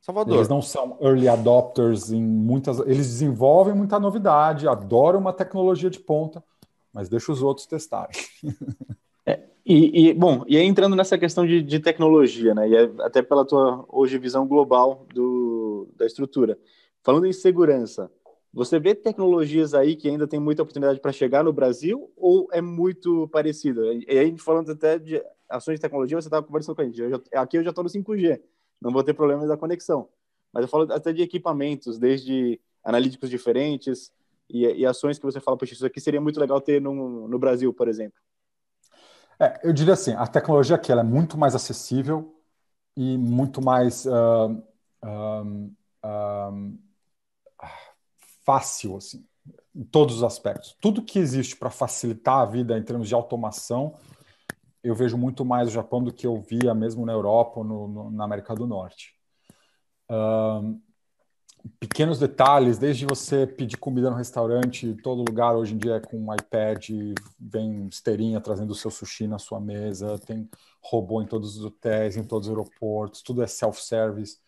Salvador. 0.00 0.36
Eles 0.36 0.48
não 0.48 0.62
são 0.62 0.96
early 1.00 1.28
adopters 1.28 2.10
em 2.10 2.22
muitas. 2.22 2.78
Eles 2.80 3.06
desenvolvem 3.06 3.74
muita 3.74 4.00
novidade, 4.00 4.66
adoram 4.66 5.20
uma 5.20 5.32
tecnologia 5.32 5.90
de 5.90 6.00
ponta, 6.00 6.42
mas 6.92 7.08
deixa 7.08 7.30
os 7.30 7.42
outros 7.42 7.66
testarem. 7.66 8.16
E, 9.64 10.08
e, 10.08 10.14
bom, 10.14 10.42
e 10.48 10.56
aí 10.56 10.64
entrando 10.64 10.96
nessa 10.96 11.16
questão 11.16 11.46
de, 11.46 11.62
de 11.62 11.78
tecnologia, 11.78 12.54
né, 12.54 12.68
e 12.68 12.74
é 12.74 12.90
até 13.00 13.22
pela 13.22 13.44
tua 13.44 13.84
hoje 13.88 14.18
visão 14.18 14.44
global 14.44 15.06
do, 15.14 15.86
da 15.96 16.06
estrutura, 16.06 16.58
falando 17.04 17.26
em 17.26 17.32
segurança, 17.32 18.10
você 18.52 18.80
vê 18.80 18.94
tecnologias 18.94 19.74
aí 19.74 19.94
que 19.94 20.08
ainda 20.08 20.26
tem 20.26 20.40
muita 20.40 20.62
oportunidade 20.62 21.00
para 21.00 21.12
chegar 21.12 21.44
no 21.44 21.52
Brasil 21.52 22.12
ou 22.16 22.48
é 22.52 22.60
muito 22.60 23.28
parecido? 23.28 23.92
E 23.92 24.18
aí, 24.18 24.36
falando 24.38 24.72
até 24.72 24.98
de 24.98 25.22
ações 25.48 25.76
de 25.76 25.82
tecnologia, 25.82 26.20
você 26.20 26.26
estava 26.26 26.44
conversando 26.44 26.74
com 26.74 26.82
a 26.82 26.84
gente. 26.84 27.00
Eu 27.00 27.10
já, 27.10 27.20
aqui 27.34 27.58
eu 27.58 27.62
já 27.62 27.70
estou 27.70 27.84
no 27.84 27.90
5G, 27.90 28.40
não 28.80 28.90
vou 28.90 29.04
ter 29.04 29.14
problemas 29.14 29.48
da 29.48 29.56
conexão. 29.56 30.08
Mas 30.52 30.62
eu 30.62 30.68
falo 30.68 30.92
até 30.92 31.12
de 31.12 31.22
equipamentos, 31.22 31.98
desde 31.98 32.60
analíticos 32.82 33.30
diferentes 33.30 34.12
e, 34.48 34.64
e 34.66 34.84
ações 34.84 35.18
que 35.18 35.24
você 35.24 35.40
fala, 35.40 35.56
poxa, 35.56 35.74
isso 35.74 35.86
aqui 35.86 36.00
seria 36.00 36.20
muito 36.20 36.40
legal 36.40 36.60
ter 36.60 36.80
no, 36.80 37.28
no 37.28 37.38
Brasil, 37.38 37.72
por 37.72 37.86
exemplo. 37.86 38.18
É, 39.38 39.60
eu 39.62 39.72
diria 39.72 39.94
assim, 39.94 40.12
a 40.12 40.26
tecnologia 40.26 40.76
aqui 40.76 40.90
é 40.92 41.02
muito 41.02 41.38
mais 41.38 41.54
acessível 41.54 42.34
e 42.96 43.16
muito 43.16 43.62
mais 43.62 44.04
uh, 44.06 44.62
uh, 45.04 45.70
uh, 46.04 46.78
fácil, 48.50 48.96
assim, 48.96 49.24
em 49.74 49.84
todos 49.84 50.16
os 50.16 50.24
aspectos. 50.24 50.76
Tudo 50.80 51.02
que 51.02 51.18
existe 51.18 51.56
para 51.56 51.70
facilitar 51.70 52.38
a 52.38 52.46
vida 52.46 52.76
em 52.76 52.82
termos 52.82 53.08
de 53.08 53.14
automação, 53.14 53.94
eu 54.82 54.94
vejo 54.94 55.16
muito 55.16 55.44
mais 55.44 55.66
no 55.66 55.74
Japão 55.74 56.02
do 56.02 56.12
que 56.12 56.26
eu 56.26 56.40
via 56.40 56.74
mesmo 56.74 57.06
na 57.06 57.12
Europa 57.12 57.60
ou 57.60 57.64
no, 57.64 57.88
no, 57.88 58.10
na 58.10 58.24
América 58.24 58.54
do 58.54 58.66
Norte 58.66 59.14
pequenos 61.78 62.18
detalhes, 62.18 62.78
desde 62.78 63.06
você 63.06 63.46
pedir 63.46 63.76
comida 63.76 64.10
no 64.10 64.16
restaurante, 64.16 64.94
todo 65.02 65.24
lugar 65.26 65.54
hoje 65.54 65.74
em 65.74 65.78
dia 65.78 65.96
é 65.96 66.00
com 66.00 66.16
um 66.18 66.34
iPad, 66.34 66.88
vem 67.38 67.86
esteirinha 67.88 68.40
trazendo 68.40 68.70
o 68.70 68.74
seu 68.74 68.90
sushi 68.90 69.26
na 69.26 69.38
sua 69.38 69.60
mesa, 69.60 70.18
tem 70.18 70.48
robô 70.82 71.20
em 71.20 71.26
todos 71.26 71.56
os 71.56 71.64
hotéis, 71.64 72.16
em 72.16 72.24
todos 72.24 72.48
os 72.48 72.56
aeroportos, 72.56 73.22
tudo 73.22 73.42
é 73.42 73.46
self-service, 73.46 74.38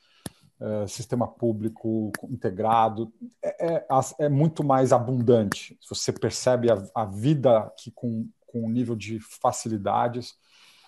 é, 0.63 0.87
sistema 0.87 1.27
público 1.27 2.13
integrado, 2.31 3.13
é, 3.43 3.75
é, 3.75 3.87
é, 4.21 4.29
muito 4.29 4.63
mais 4.63 4.93
abundante. 4.93 5.77
Você 5.89 6.13
percebe 6.13 6.71
a, 6.71 6.81
a 6.95 7.05
vida 7.05 7.59
aqui 7.59 7.91
com, 7.91 8.29
com 8.47 8.65
um 8.65 8.71
nível 8.71 8.95
de 8.95 9.19
facilidades. 9.19 10.37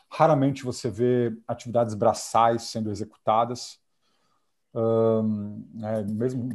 Raramente 0.08 0.62
você 0.62 0.88
vê 0.88 1.36
atividades 1.48 1.94
braçais 1.94 2.62
sendo 2.62 2.88
executadas, 2.88 3.80
um, 4.72 5.66
né, 5.74 6.04
mesmo 6.04 6.50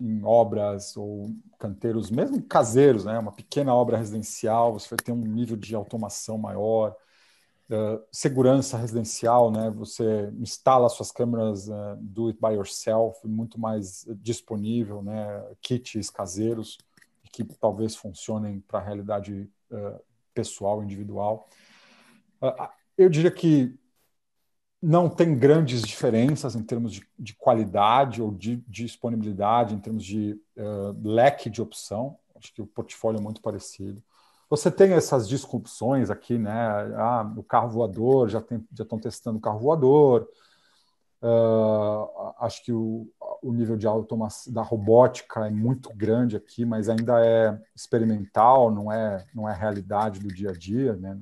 em 0.00 0.24
obras 0.24 0.96
ou 0.96 1.28
canteiros, 1.58 2.08
mesmo 2.08 2.40
caseiros, 2.40 3.04
né, 3.04 3.18
uma 3.18 3.32
pequena 3.32 3.74
obra 3.74 3.96
residencial, 3.96 4.72
você 4.72 4.88
vai 4.90 4.98
ter 4.98 5.10
um 5.10 5.16
nível 5.16 5.56
de 5.56 5.74
automação 5.74 6.38
maior, 6.38 6.96
segurança 8.10 8.76
residencial, 8.76 9.50
né, 9.50 9.70
você 9.70 10.32
instala 10.38 10.88
suas 10.88 11.12
câmeras 11.12 11.68
uh, 11.68 11.96
do 12.00 12.28
it 12.28 12.38
by 12.40 12.54
yourself, 12.54 13.26
muito 13.26 13.60
mais 13.60 14.04
disponível, 14.16 15.02
né, 15.02 15.44
kits 15.60 16.10
caseiros 16.10 16.78
que 17.32 17.44
talvez 17.44 17.94
funcionem 17.94 18.60
para 18.60 18.80
a 18.80 18.82
realidade 18.82 19.48
uh, 19.70 20.00
pessoal, 20.34 20.82
individual. 20.82 21.48
eu 22.98 23.08
diria 23.08 23.30
que 23.30 23.78
não 24.82 25.08
tem 25.08 25.36
grandes 25.36 25.82
diferenças 25.82 26.56
em 26.56 26.62
termos 26.62 26.92
de, 26.92 27.06
de 27.18 27.34
qualidade 27.34 28.22
ou 28.22 28.32
de, 28.32 28.56
de, 28.56 28.84
disponibilidade, 28.84 29.74
em 29.74 29.78
termos 29.78 30.04
de 30.04 30.40
uh, 30.56 31.08
leque 31.08 31.50
de 31.50 31.60
opção. 31.60 32.18
Acho 32.34 32.52
que 32.54 32.62
o 32.62 32.66
portfólio 32.66 33.18
é 33.18 33.22
muito 33.22 33.42
parecido. 33.42 34.02
Você 34.50 34.70
tem 34.70 34.92
essas 34.92 35.28
disrupções 35.28 36.10
aqui, 36.10 36.36
né? 36.36 36.52
Ah, 36.96 37.32
o 37.36 37.42
carro 37.42 37.70
voador, 37.70 38.28
já, 38.28 38.42
já 38.74 38.82
estão 38.82 38.98
testando 38.98 39.38
o 39.38 39.40
carro 39.40 39.60
voador. 39.60 40.28
Uh, 41.22 42.32
acho 42.38 42.64
que 42.64 42.72
o, 42.72 43.06
o 43.42 43.52
nível 43.52 43.76
de 43.76 43.86
automação 43.86 44.52
da 44.52 44.62
robótica 44.62 45.46
é 45.46 45.50
muito 45.50 45.94
grande 45.94 46.36
aqui, 46.36 46.64
mas 46.64 46.88
ainda 46.88 47.24
é 47.24 47.60
experimental, 47.76 48.70
não 48.70 48.90
é, 48.90 49.24
não 49.34 49.48
é 49.48 49.54
realidade 49.54 50.18
do 50.18 50.28
dia 50.28 50.50
a 50.50 50.52
dia. 50.52 50.96
Né? 50.96 51.20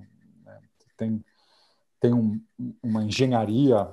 Tem 0.97 1.23
tem 2.01 2.13
um, 2.15 2.41
uma 2.83 3.05
engenharia 3.05 3.89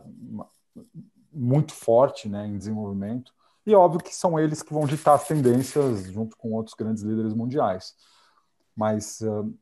muito 1.32 1.74
forte 1.74 2.30
né, 2.30 2.48
em 2.48 2.58
desenvolvimento, 2.58 3.34
e 3.66 3.74
óbvio 3.74 4.00
que 4.00 4.14
são 4.14 4.40
eles 4.40 4.62
que 4.62 4.74
vão 4.74 4.86
ditar 4.86 5.16
as 5.16 5.28
tendências 5.28 6.06
junto 6.12 6.38
com 6.38 6.52
outros 6.54 6.76
grandes 6.76 7.02
líderes 7.02 7.34
mundiais. 7.34 7.96
Mas 8.76 9.22
uh, 9.22 9.54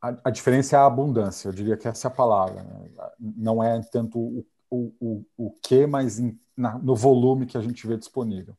a, 0.00 0.16
a, 0.24 0.30
diferença 0.30 0.76
é 0.76 0.78
a 0.78 0.86
abundância, 0.86 1.48
eu 1.48 1.52
diria 1.52 1.76
que 1.76 1.86
essa 1.86 2.08
é 2.08 2.10
a 2.10 2.14
palavra. 2.14 2.62
Né? 2.62 2.90
Não 3.18 3.62
é 3.62 3.80
tanto 3.82 4.18
o, 4.18 4.46
o, 4.70 4.92
o, 5.00 5.24
o 5.36 5.50
que, 5.62 5.86
mas 5.86 6.18
em, 6.18 6.38
na, 6.56 6.78
no 6.78 6.96
volume 6.96 7.46
que 7.46 7.58
a 7.58 7.60
gente 7.60 7.86
vê 7.86 7.96
disponível. 7.96 8.56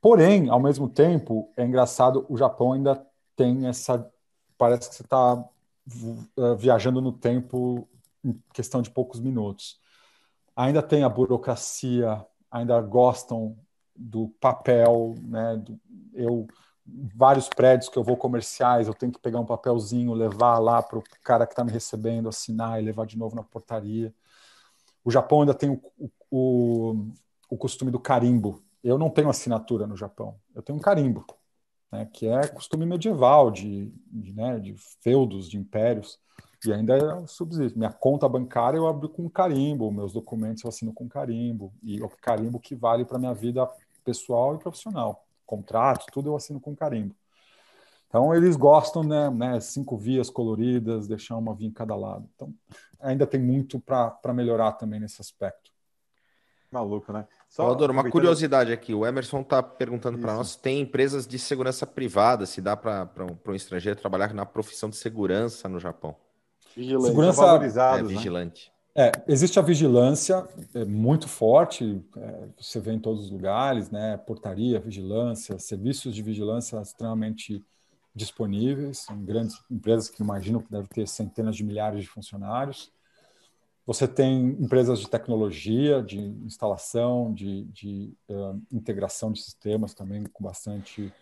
porém, 0.00 0.48
ao 0.48 0.60
mesmo 0.60 0.88
tempo, 0.88 1.52
é 1.56 1.64
engraçado, 1.64 2.24
o 2.28 2.36
Japão 2.36 2.72
ainda 2.72 3.04
tem 3.34 3.66
essa. 3.66 4.10
Parece 4.56 4.88
que 4.88 4.94
você 4.94 5.02
está 5.02 5.34
uh, 5.34 6.56
viajando 6.56 7.00
no 7.02 7.12
tempo 7.12 7.86
em 8.24 8.40
questão 8.52 8.80
de 8.80 8.90
poucos 8.90 9.20
minutos. 9.20 9.78
Ainda 10.56 10.82
tem 10.82 11.04
a 11.04 11.08
burocracia, 11.08 12.24
ainda 12.50 12.80
gostam 12.80 13.56
do 13.94 14.28
papel, 14.40 15.14
né? 15.22 15.56
Do, 15.56 15.78
eu 16.14 16.46
vários 16.86 17.48
prédios 17.48 17.88
que 17.88 17.98
eu 17.98 18.04
vou 18.04 18.16
comerciais, 18.16 18.86
eu 18.86 18.94
tenho 18.94 19.12
que 19.12 19.18
pegar 19.18 19.40
um 19.40 19.46
papelzinho, 19.46 20.14
levar 20.14 20.58
lá 20.58 20.82
para 20.82 20.98
o 20.98 21.04
cara 21.22 21.46
que 21.46 21.52
está 21.52 21.64
me 21.64 21.72
recebendo, 21.72 22.28
assinar 22.28 22.80
e 22.80 22.84
levar 22.84 23.06
de 23.06 23.18
novo 23.18 23.34
na 23.34 23.42
portaria. 23.42 24.14
O 25.04 25.10
Japão 25.10 25.40
ainda 25.40 25.54
tem 25.54 25.70
o, 25.70 26.10
o, 26.30 27.08
o 27.50 27.56
costume 27.56 27.90
do 27.90 27.98
carimbo. 27.98 28.62
Eu 28.82 28.98
não 28.98 29.10
tenho 29.10 29.28
assinatura 29.28 29.86
no 29.86 29.96
Japão, 29.96 30.36
eu 30.54 30.62
tenho 30.62 30.78
um 30.78 30.80
carimbo, 30.80 31.26
né, 31.90 32.08
que 32.12 32.26
é 32.26 32.46
costume 32.46 32.86
medieval 32.86 33.50
de, 33.50 33.92
de, 34.06 34.32
né, 34.32 34.60
de 34.60 34.76
feudos, 35.02 35.50
de 35.50 35.56
impérios, 35.56 36.20
e 36.64 36.72
ainda 36.72 36.96
é 36.96 37.26
subsiste. 37.26 37.76
Minha 37.76 37.92
conta 37.92 38.28
bancária 38.28 38.76
eu 38.76 38.86
abro 38.86 39.08
com 39.08 39.28
carimbo, 39.28 39.90
meus 39.90 40.12
documentos 40.12 40.62
eu 40.62 40.68
assino 40.68 40.92
com 40.92 41.08
carimbo, 41.08 41.72
e 41.82 42.00
o 42.00 42.08
carimbo 42.08 42.60
que 42.60 42.76
vale 42.76 43.04
para 43.04 43.18
minha 43.18 43.34
vida 43.34 43.68
pessoal 44.04 44.54
e 44.54 44.58
profissional 44.58 45.25
contratos, 45.46 46.06
tudo 46.12 46.30
eu 46.30 46.36
assino 46.36 46.60
com 46.60 46.74
carimbo. 46.74 47.14
Então 48.08 48.34
eles 48.34 48.56
gostam, 48.56 49.02
né, 49.02 49.30
né, 49.30 49.60
cinco 49.60 49.96
vias 49.96 50.30
coloridas, 50.30 51.08
deixar 51.08 51.36
uma 51.36 51.54
via 51.54 51.68
em 51.68 51.72
cada 51.72 51.94
lado. 51.96 52.28
Então 52.34 52.52
ainda 53.00 53.26
tem 53.26 53.40
muito 53.40 53.80
para 53.80 54.32
melhorar 54.32 54.72
também 54.72 55.00
nesse 55.00 55.20
aspecto. 55.20 55.70
Maluco, 56.70 57.12
né? 57.12 57.26
Só 57.48 57.62
Salvador, 57.62 57.90
uma 57.90 58.10
curiosidade 58.10 58.72
aqui. 58.72 58.92
O 58.92 59.06
Emerson 59.06 59.40
está 59.40 59.62
perguntando 59.62 60.18
para 60.18 60.34
nós: 60.34 60.56
tem 60.56 60.80
empresas 60.80 61.26
de 61.26 61.38
segurança 61.38 61.86
privada? 61.86 62.44
Se 62.44 62.60
dá 62.60 62.76
para 62.76 63.08
um 63.48 63.54
estrangeiro 63.54 63.98
trabalhar 63.98 64.34
na 64.34 64.44
profissão 64.44 64.90
de 64.90 64.96
segurança 64.96 65.68
no 65.68 65.78
Japão? 65.78 66.16
Vigilante. 66.74 67.06
Segurança 67.06 67.44
é, 67.44 68.02
né? 68.02 68.02
vigilante. 68.02 68.72
É, 68.98 69.12
existe 69.28 69.58
a 69.58 69.62
vigilância 69.62 70.48
é, 70.74 70.82
muito 70.86 71.28
forte, 71.28 72.02
é, 72.16 72.48
você 72.58 72.80
vê 72.80 72.92
em 72.92 72.98
todos 72.98 73.26
os 73.26 73.30
lugares, 73.30 73.90
né? 73.90 74.16
Portaria, 74.16 74.80
vigilância, 74.80 75.58
serviços 75.58 76.14
de 76.14 76.22
vigilância 76.22 76.80
extremamente 76.80 77.62
disponíveis, 78.14 79.00
são 79.00 79.22
grandes 79.22 79.62
empresas 79.70 80.08
que 80.08 80.22
imagino 80.22 80.62
que 80.62 80.70
devem 80.70 80.86
ter 80.86 81.06
centenas 81.06 81.54
de 81.54 81.62
milhares 81.62 82.00
de 82.00 82.08
funcionários. 82.08 82.90
Você 83.84 84.08
tem 84.08 84.56
empresas 84.58 84.98
de 84.98 85.10
tecnologia, 85.10 86.02
de 86.02 86.18
instalação, 86.18 87.34
de, 87.34 87.64
de 87.64 88.14
uh, 88.30 88.58
integração 88.72 89.30
de 89.30 89.42
sistemas 89.42 89.92
também 89.92 90.24
com 90.24 90.42
bastante. 90.42 91.12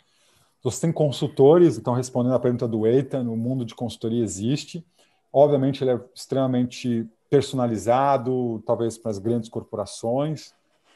Você 0.63 0.83
tem 0.83 0.93
consultores, 0.93 1.77
então 1.77 1.93
respondendo 1.93 2.37
à 2.37 2.39
pergunta 2.39 2.69
do 2.69 2.87
Eitan, 2.87 3.29
o 3.29 3.37
mundo 3.37 3.65
de 3.65 3.75
consultoria 3.75 4.23
existe. 4.23 4.87
Obviamente, 5.33 5.83
ele 5.83 5.91
é 5.91 6.01
extremamente 6.15 7.11
personalizado, 7.35 8.63
talvez 8.65 8.97
para 8.97 9.11
as 9.11 9.19
grandes 9.19 9.49
corporações. 9.49 10.55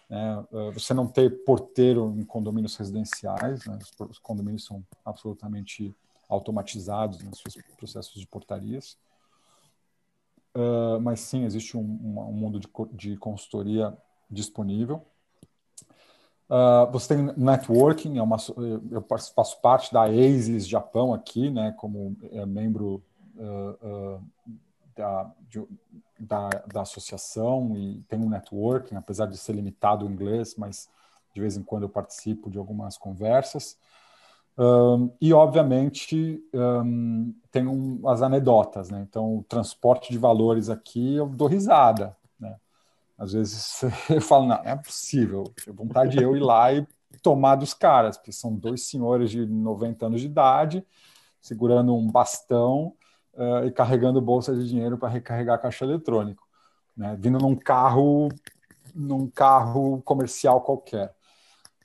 Né? 0.09 0.45
Eh, 0.53 0.71
você 0.71 0.95
não 0.95 1.09
ter 1.09 1.43
porteiro 1.45 2.15
em 2.17 2.25
condomínios 2.25 2.77
residenciais, 2.77 3.67
né? 3.67 3.77
os 4.09 4.21
condomínios 4.21 4.65
são 4.65 4.85
absolutamente 5.05 5.93
automatizados 6.29 7.25
nos 7.25 7.41
seus 7.41 7.57
processos 7.77 8.21
de 8.21 8.27
portarias. 8.27 8.97
Uh, 10.55 11.01
mas 11.01 11.21
sim, 11.21 11.45
existe 11.45 11.77
um, 11.77 11.81
um 11.81 12.33
mundo 12.33 12.59
de, 12.59 12.69
de, 12.93 13.17
consultoria 13.17 13.97
disponível. 14.31 15.05
Uh, 16.49 16.91
você 16.91 17.15
tem 17.15 17.33
networking, 17.37 18.19
é 18.19 18.23
uma, 18.23 18.39
eu 18.91 19.05
faço 19.35 19.61
parte 19.61 19.93
da 19.93 20.05
ASIS 20.05 20.67
Japão 20.67 21.15
aqui, 21.15 21.49
né, 21.51 21.73
como 21.79 22.17
é, 22.33 22.45
membro 22.45 23.03
uh, 23.37 24.21
da, 24.99 25.31
de, 25.49 25.65
da, 26.19 26.49
da 26.67 26.83
associação 26.83 27.77
e 27.77 28.03
tem 28.09 28.19
um 28.19 28.29
networking, 28.29 28.97
apesar 28.97 29.27
de 29.27 29.39
ser 29.39 29.55
limitado 29.55 30.05
o 30.05 30.11
inglês, 30.11 30.57
mas 30.59 30.91
de 31.33 31.41
vez 31.41 31.57
em 31.57 31.63
quando 31.63 31.85
eu 31.85 31.89
participo 31.89 32.51
de 32.51 32.59
algumas 32.59 32.99
conversas. 32.99 33.79
Um, 34.59 35.13
e, 35.21 35.33
obviamente, 35.33 36.43
um, 36.53 37.33
tem 37.53 37.69
um, 37.69 38.09
as 38.09 38.23
anedotas, 38.23 38.91
né? 38.91 39.07
Então, 39.09 39.39
o 39.39 39.45
transporte 39.45 40.11
de 40.11 40.19
valores 40.19 40.69
aqui, 40.69 41.15
eu 41.15 41.29
dou 41.29 41.47
risada, 41.47 42.17
né? 42.41 42.57
Às 43.17 43.33
vezes 43.35 43.81
eu 44.11 44.21
falo, 44.21 44.47
não, 44.47 44.57
é 44.65 44.75
possível. 44.75 45.45
Eu 45.65 45.75
vontade 45.75 46.17
de 46.17 46.25
eu 46.25 46.37
ir 46.37 46.41
lá 46.41 46.73
e 46.73 46.85
tomar 47.23 47.55
dos 47.55 47.73
caras, 47.73 48.17
porque 48.17 48.33
são 48.33 48.53
dois 48.53 48.83
senhores 48.83 49.31
de 49.31 49.47
90 49.47 50.07
anos 50.07 50.21
de 50.21 50.27
idade, 50.27 50.85
segurando 51.41 51.95
um 51.95 52.11
bastão, 52.11 52.95
uh, 53.39 53.65
e 53.65 53.71
carregando 53.71 54.21
bolsa 54.21 54.55
de 54.55 54.69
dinheiro 54.69 54.99
para 54.99 55.09
recarregar 55.09 55.63
caixa 55.63 55.85
eletrônico, 55.85 56.47
né? 56.97 57.17
vindo 57.19 57.39
num 57.39 57.55
carro, 57.55 58.29
num 58.95 59.31
carro 59.31 60.03
comercial 60.03 60.61
qualquer. 60.61 61.15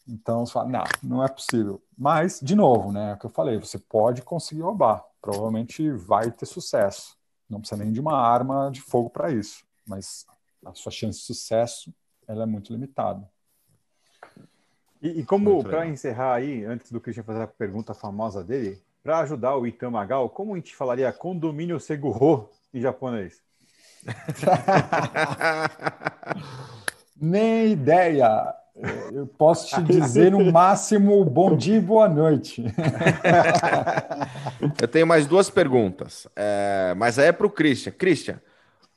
Então, 0.05 0.45
você 0.45 0.51
fala, 0.51 0.67
não, 0.67 0.83
não 1.01 1.23
é 1.23 1.29
possível. 1.29 1.81
Mas, 1.97 2.39
de 2.41 2.55
novo, 2.55 2.91
né, 2.91 3.11
é 3.11 3.13
o 3.13 3.17
que 3.17 3.25
eu 3.25 3.29
falei, 3.29 3.57
você 3.57 3.79
pode 3.79 4.21
conseguir 4.21 4.61
roubar, 4.61 5.05
provavelmente 5.21 5.89
vai 5.91 6.29
ter 6.29 6.45
sucesso. 6.45 7.15
Não 7.49 7.59
precisa 7.59 7.81
nem 7.81 7.93
de 7.93 8.01
uma 8.01 8.17
arma 8.17 8.69
de 8.69 8.81
fogo 8.81 9.09
para 9.09 9.31
isso, 9.31 9.63
mas 9.87 10.25
a 10.65 10.73
sua 10.73 10.91
chance 10.91 11.19
de 11.19 11.25
sucesso 11.25 11.93
ela 12.27 12.43
é 12.43 12.45
muito 12.45 12.73
limitada. 12.73 13.29
E, 15.01 15.19
e 15.19 15.25
como, 15.25 15.63
para 15.63 15.87
encerrar 15.87 16.35
aí, 16.35 16.65
antes 16.65 16.91
do 16.91 16.99
Christian 16.99 17.23
fazer 17.23 17.43
a 17.43 17.47
pergunta 17.47 17.93
famosa 17.93 18.43
dele, 18.43 18.81
para 19.03 19.19
ajudar 19.19 19.55
o 19.57 19.67
Itamagal, 19.67 20.29
como 20.29 20.53
a 20.53 20.55
gente 20.55 20.73
falaria 20.73 21.11
condomínio 21.11 21.77
seguro 21.79 22.49
em 22.73 22.79
japonês? 22.79 23.41
Nem 27.19 27.73
ideia. 27.73 28.55
Eu 29.11 29.27
posso 29.27 29.75
te 29.75 29.83
dizer 29.83 30.31
no 30.31 30.51
máximo 30.51 31.23
bom 31.23 31.55
dia 31.55 31.77
e 31.77 31.81
boa 31.81 32.09
noite. 32.09 32.65
Eu 34.81 34.87
tenho 34.87 35.05
mais 35.05 35.27
duas 35.27 35.47
perguntas, 35.49 36.27
é, 36.35 36.93
mas 36.97 37.19
aí 37.19 37.27
é 37.27 37.31
para 37.31 37.45
o 37.45 37.51
Christian. 37.51 37.91
Christian, 37.91 38.41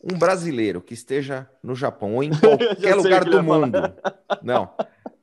um 0.02 0.16
brasileiro 0.16 0.80
que 0.80 0.94
esteja 0.94 1.46
no 1.62 1.74
Japão 1.74 2.14
ou 2.14 2.22
em 2.22 2.30
qualquer 2.38 2.94
lugar 2.94 3.24
do 3.24 3.42
mundo, 3.42 3.92
não, 4.42 4.70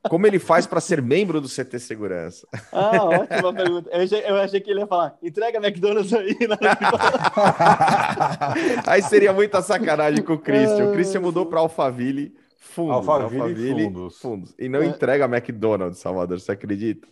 como 0.08 0.26
ele 0.26 0.38
faz 0.38 0.66
para 0.66 0.80
ser 0.80 1.02
membro 1.02 1.40
do 1.40 1.48
CT 1.48 1.78
Segurança? 1.78 2.46
Ah, 2.72 3.04
ótima 3.04 3.52
pergunta. 3.52 3.90
Eu 3.90 4.02
achei, 4.02 4.20
eu 4.20 4.36
achei, 4.36 4.60
que 4.60 4.70
ele 4.70 4.80
ia 4.80 4.86
falar: 4.86 5.16
entrega 5.22 5.58
McDonald's 5.58 6.12
aí. 6.12 6.36
aí 8.86 9.02
seria 9.02 9.32
muita 9.32 9.62
sacanagem 9.62 10.22
com 10.22 10.34
o 10.34 10.38
Christian. 10.38 10.90
O 10.90 10.92
Christian 10.92 11.20
mudou 11.20 11.46
para 11.46 11.60
Alphaville 11.60 12.34
Fundos. 12.74 12.96
Alphaville, 12.96 13.40
Alphaville 13.40 13.84
fundos. 13.84 14.18
fundos. 14.18 14.54
E 14.58 14.68
não 14.68 14.82
é. 14.82 14.86
entrega 14.86 15.26
McDonald's, 15.26 16.00
Salvador, 16.00 16.40
você 16.40 16.52
acredita? 16.52 17.06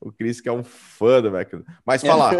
O 0.00 0.10
Chris 0.10 0.40
que 0.40 0.48
é 0.48 0.52
um 0.52 0.64
fã 0.64 1.22
do 1.22 1.28
McDonald's. 1.28 1.72
Mas 1.84 2.02
fala, 2.02 2.32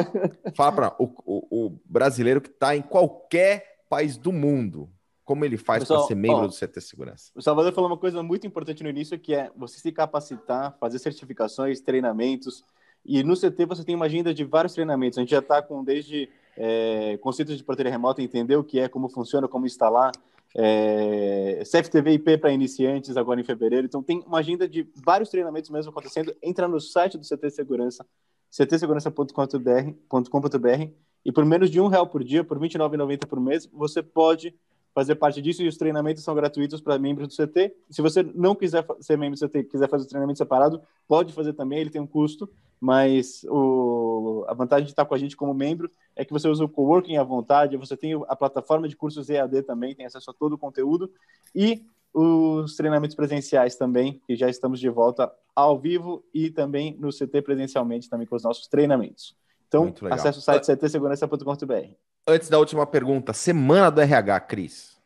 fala 0.56 0.72
para 0.72 0.96
o, 0.98 1.04
o, 1.24 1.66
o 1.66 1.80
brasileiro 1.84 2.40
que 2.40 2.48
está 2.48 2.74
em 2.74 2.82
qualquer 2.82 3.84
país 3.88 4.16
do 4.16 4.32
mundo, 4.32 4.90
como 5.24 5.44
ele 5.44 5.56
faz 5.56 5.84
para 5.84 6.00
ser 6.00 6.14
membro 6.14 6.44
ó, 6.44 6.46
do 6.46 6.52
CT 6.52 6.80
Segurança? 6.80 7.32
O 7.34 7.40
Salvador 7.40 7.72
falou 7.72 7.88
uma 7.88 7.96
coisa 7.96 8.22
muito 8.22 8.46
importante 8.46 8.82
no 8.82 8.90
início, 8.90 9.18
que 9.18 9.34
é 9.34 9.50
você 9.56 9.80
se 9.80 9.90
capacitar, 9.90 10.76
fazer 10.78 10.98
certificações, 10.98 11.80
treinamentos. 11.80 12.62
E 13.04 13.22
no 13.22 13.34
CT 13.34 13.64
você 13.66 13.84
tem 13.84 13.94
uma 13.94 14.04
agenda 14.04 14.34
de 14.34 14.44
vários 14.44 14.74
treinamentos. 14.74 15.18
A 15.18 15.22
gente 15.22 15.30
já 15.30 15.38
está 15.38 15.62
com 15.62 15.82
desde 15.82 16.28
é, 16.56 17.16
conceitos 17.18 17.56
de 17.56 17.64
portaria 17.64 17.90
remota, 17.90 18.22
entender 18.22 18.56
o 18.56 18.64
que 18.64 18.78
é, 18.78 18.88
como 18.88 19.08
funciona, 19.08 19.48
como 19.48 19.66
instalar, 19.66 20.12
é, 20.54 21.62
CFTV 21.64 22.12
IP 22.12 22.38
para 22.38 22.52
iniciantes 22.52 23.16
agora 23.16 23.40
em 23.40 23.44
fevereiro. 23.44 23.86
Então 23.86 24.02
tem 24.02 24.22
uma 24.26 24.38
agenda 24.38 24.68
de 24.68 24.86
vários 24.94 25.30
treinamentos 25.30 25.70
mesmo 25.70 25.90
acontecendo. 25.90 26.34
Entra 26.42 26.68
no 26.68 26.80
site 26.80 27.16
do 27.16 27.26
CT 27.26 27.50
Segurança, 27.50 28.06
ctsegurança.com.br 28.50 30.92
e 31.24 31.32
por 31.32 31.46
menos 31.46 31.70
de 31.70 31.80
um 31.80 31.88
real 31.88 32.06
por 32.06 32.22
dia, 32.22 32.44
por 32.44 32.58
R$ 32.58 32.68
29,90 32.68 33.26
por 33.26 33.40
mês, 33.40 33.66
você 33.72 34.02
pode 34.02 34.54
fazer 34.94 35.16
parte 35.16 35.42
disso 35.42 35.62
e 35.62 35.68
os 35.68 35.76
treinamentos 35.76 36.22
são 36.22 36.34
gratuitos 36.34 36.80
para 36.80 36.98
membros 36.98 37.28
do 37.28 37.34
CT. 37.34 37.74
Se 37.90 38.00
você 38.00 38.22
não 38.22 38.54
quiser 38.54 38.86
ser 39.00 39.18
membro 39.18 39.38
do 39.38 39.48
CT, 39.48 39.64
quiser 39.64 39.88
fazer 39.88 40.04
o 40.04 40.08
treinamento 40.08 40.38
separado, 40.38 40.80
pode 41.08 41.32
fazer 41.32 41.52
também, 41.52 41.80
ele 41.80 41.90
tem 41.90 42.00
um 42.00 42.06
custo, 42.06 42.48
mas 42.80 43.44
o, 43.48 44.44
a 44.46 44.54
vantagem 44.54 44.84
de 44.84 44.92
estar 44.92 45.04
com 45.04 45.14
a 45.14 45.18
gente 45.18 45.36
como 45.36 45.52
membro 45.52 45.90
é 46.14 46.24
que 46.24 46.32
você 46.32 46.48
usa 46.48 46.64
o 46.64 46.68
coworking 46.68 47.16
à 47.16 47.24
vontade, 47.24 47.76
você 47.76 47.96
tem 47.96 48.12
a 48.28 48.36
plataforma 48.36 48.88
de 48.88 48.94
cursos 48.94 49.28
EAD 49.28 49.62
também, 49.62 49.94
tem 49.94 50.06
acesso 50.06 50.30
a 50.30 50.34
todo 50.34 50.52
o 50.52 50.58
conteúdo 50.58 51.10
e 51.52 51.84
os 52.12 52.76
treinamentos 52.76 53.16
presenciais 53.16 53.74
também, 53.74 54.22
que 54.24 54.36
já 54.36 54.48
estamos 54.48 54.78
de 54.78 54.88
volta 54.88 55.32
ao 55.56 55.76
vivo 55.76 56.24
e 56.32 56.48
também 56.48 56.96
no 57.00 57.08
CT 57.08 57.42
presencialmente 57.42 58.08
também 58.08 58.26
com 58.26 58.36
os 58.36 58.44
nossos 58.44 58.68
treinamentos. 58.68 59.36
Então, 59.66 59.92
acesse 60.08 60.38
o 60.38 60.40
site 60.40 60.66
ctsegurança.com.br. 60.66 61.96
Antes 62.26 62.48
da 62.48 62.58
última 62.58 62.86
pergunta, 62.86 63.34
semana 63.34 63.90
do 63.90 64.00
RH, 64.00 64.40
Cris. 64.40 64.98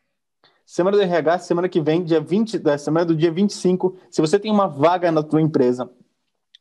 Semana 0.65 0.95
do 0.95 1.03
RH, 1.03 1.39
semana 1.39 1.67
que 1.67 1.81
vem, 1.81 2.01
dia 2.01 2.21
20, 2.21 2.57
da 2.57 2.77
semana 2.77 3.05
do 3.07 3.13
dia 3.13 3.29
25. 3.29 3.97
Se 4.09 4.21
você 4.21 4.39
tem 4.39 4.49
uma 4.49 4.67
vaga 4.67 5.11
na 5.11 5.21
tua 5.21 5.41
empresa, 5.41 5.91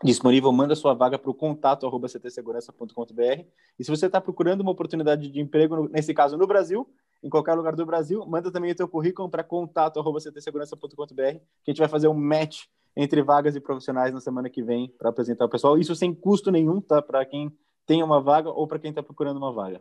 disponível, 0.03 0.51
manda 0.51 0.75
sua 0.75 0.95
vaga 0.95 1.17
para 1.17 1.31
o 1.31 1.35
contato 1.35 1.87
arroba 1.87 2.09
ctsegurança.com.br. 2.09 3.45
E 3.79 3.85
se 3.85 3.89
você 3.89 4.07
está 4.07 4.21
procurando 4.21 4.63
uma 4.63 4.73
oportunidade 4.73 5.31
de 5.31 5.41
emprego, 5.41 5.89
nesse 5.91 6.13
caso 6.13 6.37
no 6.37 6.45
Brasil, 6.45 6.91
em 7.23 7.31
qualquer 7.31 7.55
lugar 7.55 7.77
do 7.77 7.87
Brasil, 7.87 8.27
manda 8.27 8.51
também 8.51 8.73
o 8.73 8.75
teu 8.75 8.89
currículo 8.89 9.31
para 9.31 9.45
contato 9.45 10.01
arroba 10.01 10.19
ctsegurança.com.br, 10.19 11.15
que 11.15 11.23
a 11.23 11.71
gente 11.71 11.79
vai 11.79 11.89
fazer 11.89 12.09
um 12.09 12.15
match 12.15 12.65
entre 12.97 13.23
vagas 13.23 13.55
e 13.55 13.61
profissionais 13.61 14.13
na 14.13 14.21
semana 14.21 14.51
que 14.51 14.61
vem 14.61 14.93
para 14.99 15.11
apresentar 15.11 15.45
o 15.45 15.49
pessoal. 15.49 15.79
Isso 15.79 15.95
sem 15.95 16.13
custo 16.13 16.51
nenhum, 16.51 16.81
tá? 16.81 17.01
Para 17.01 17.25
quem 17.25 17.57
tem 17.87 18.03
uma 18.03 18.21
vaga 18.21 18.51
ou 18.51 18.67
para 18.67 18.81
quem 18.81 18.91
está 18.91 19.05
procurando 19.05 19.37
uma 19.37 19.53
vaga. 19.53 19.81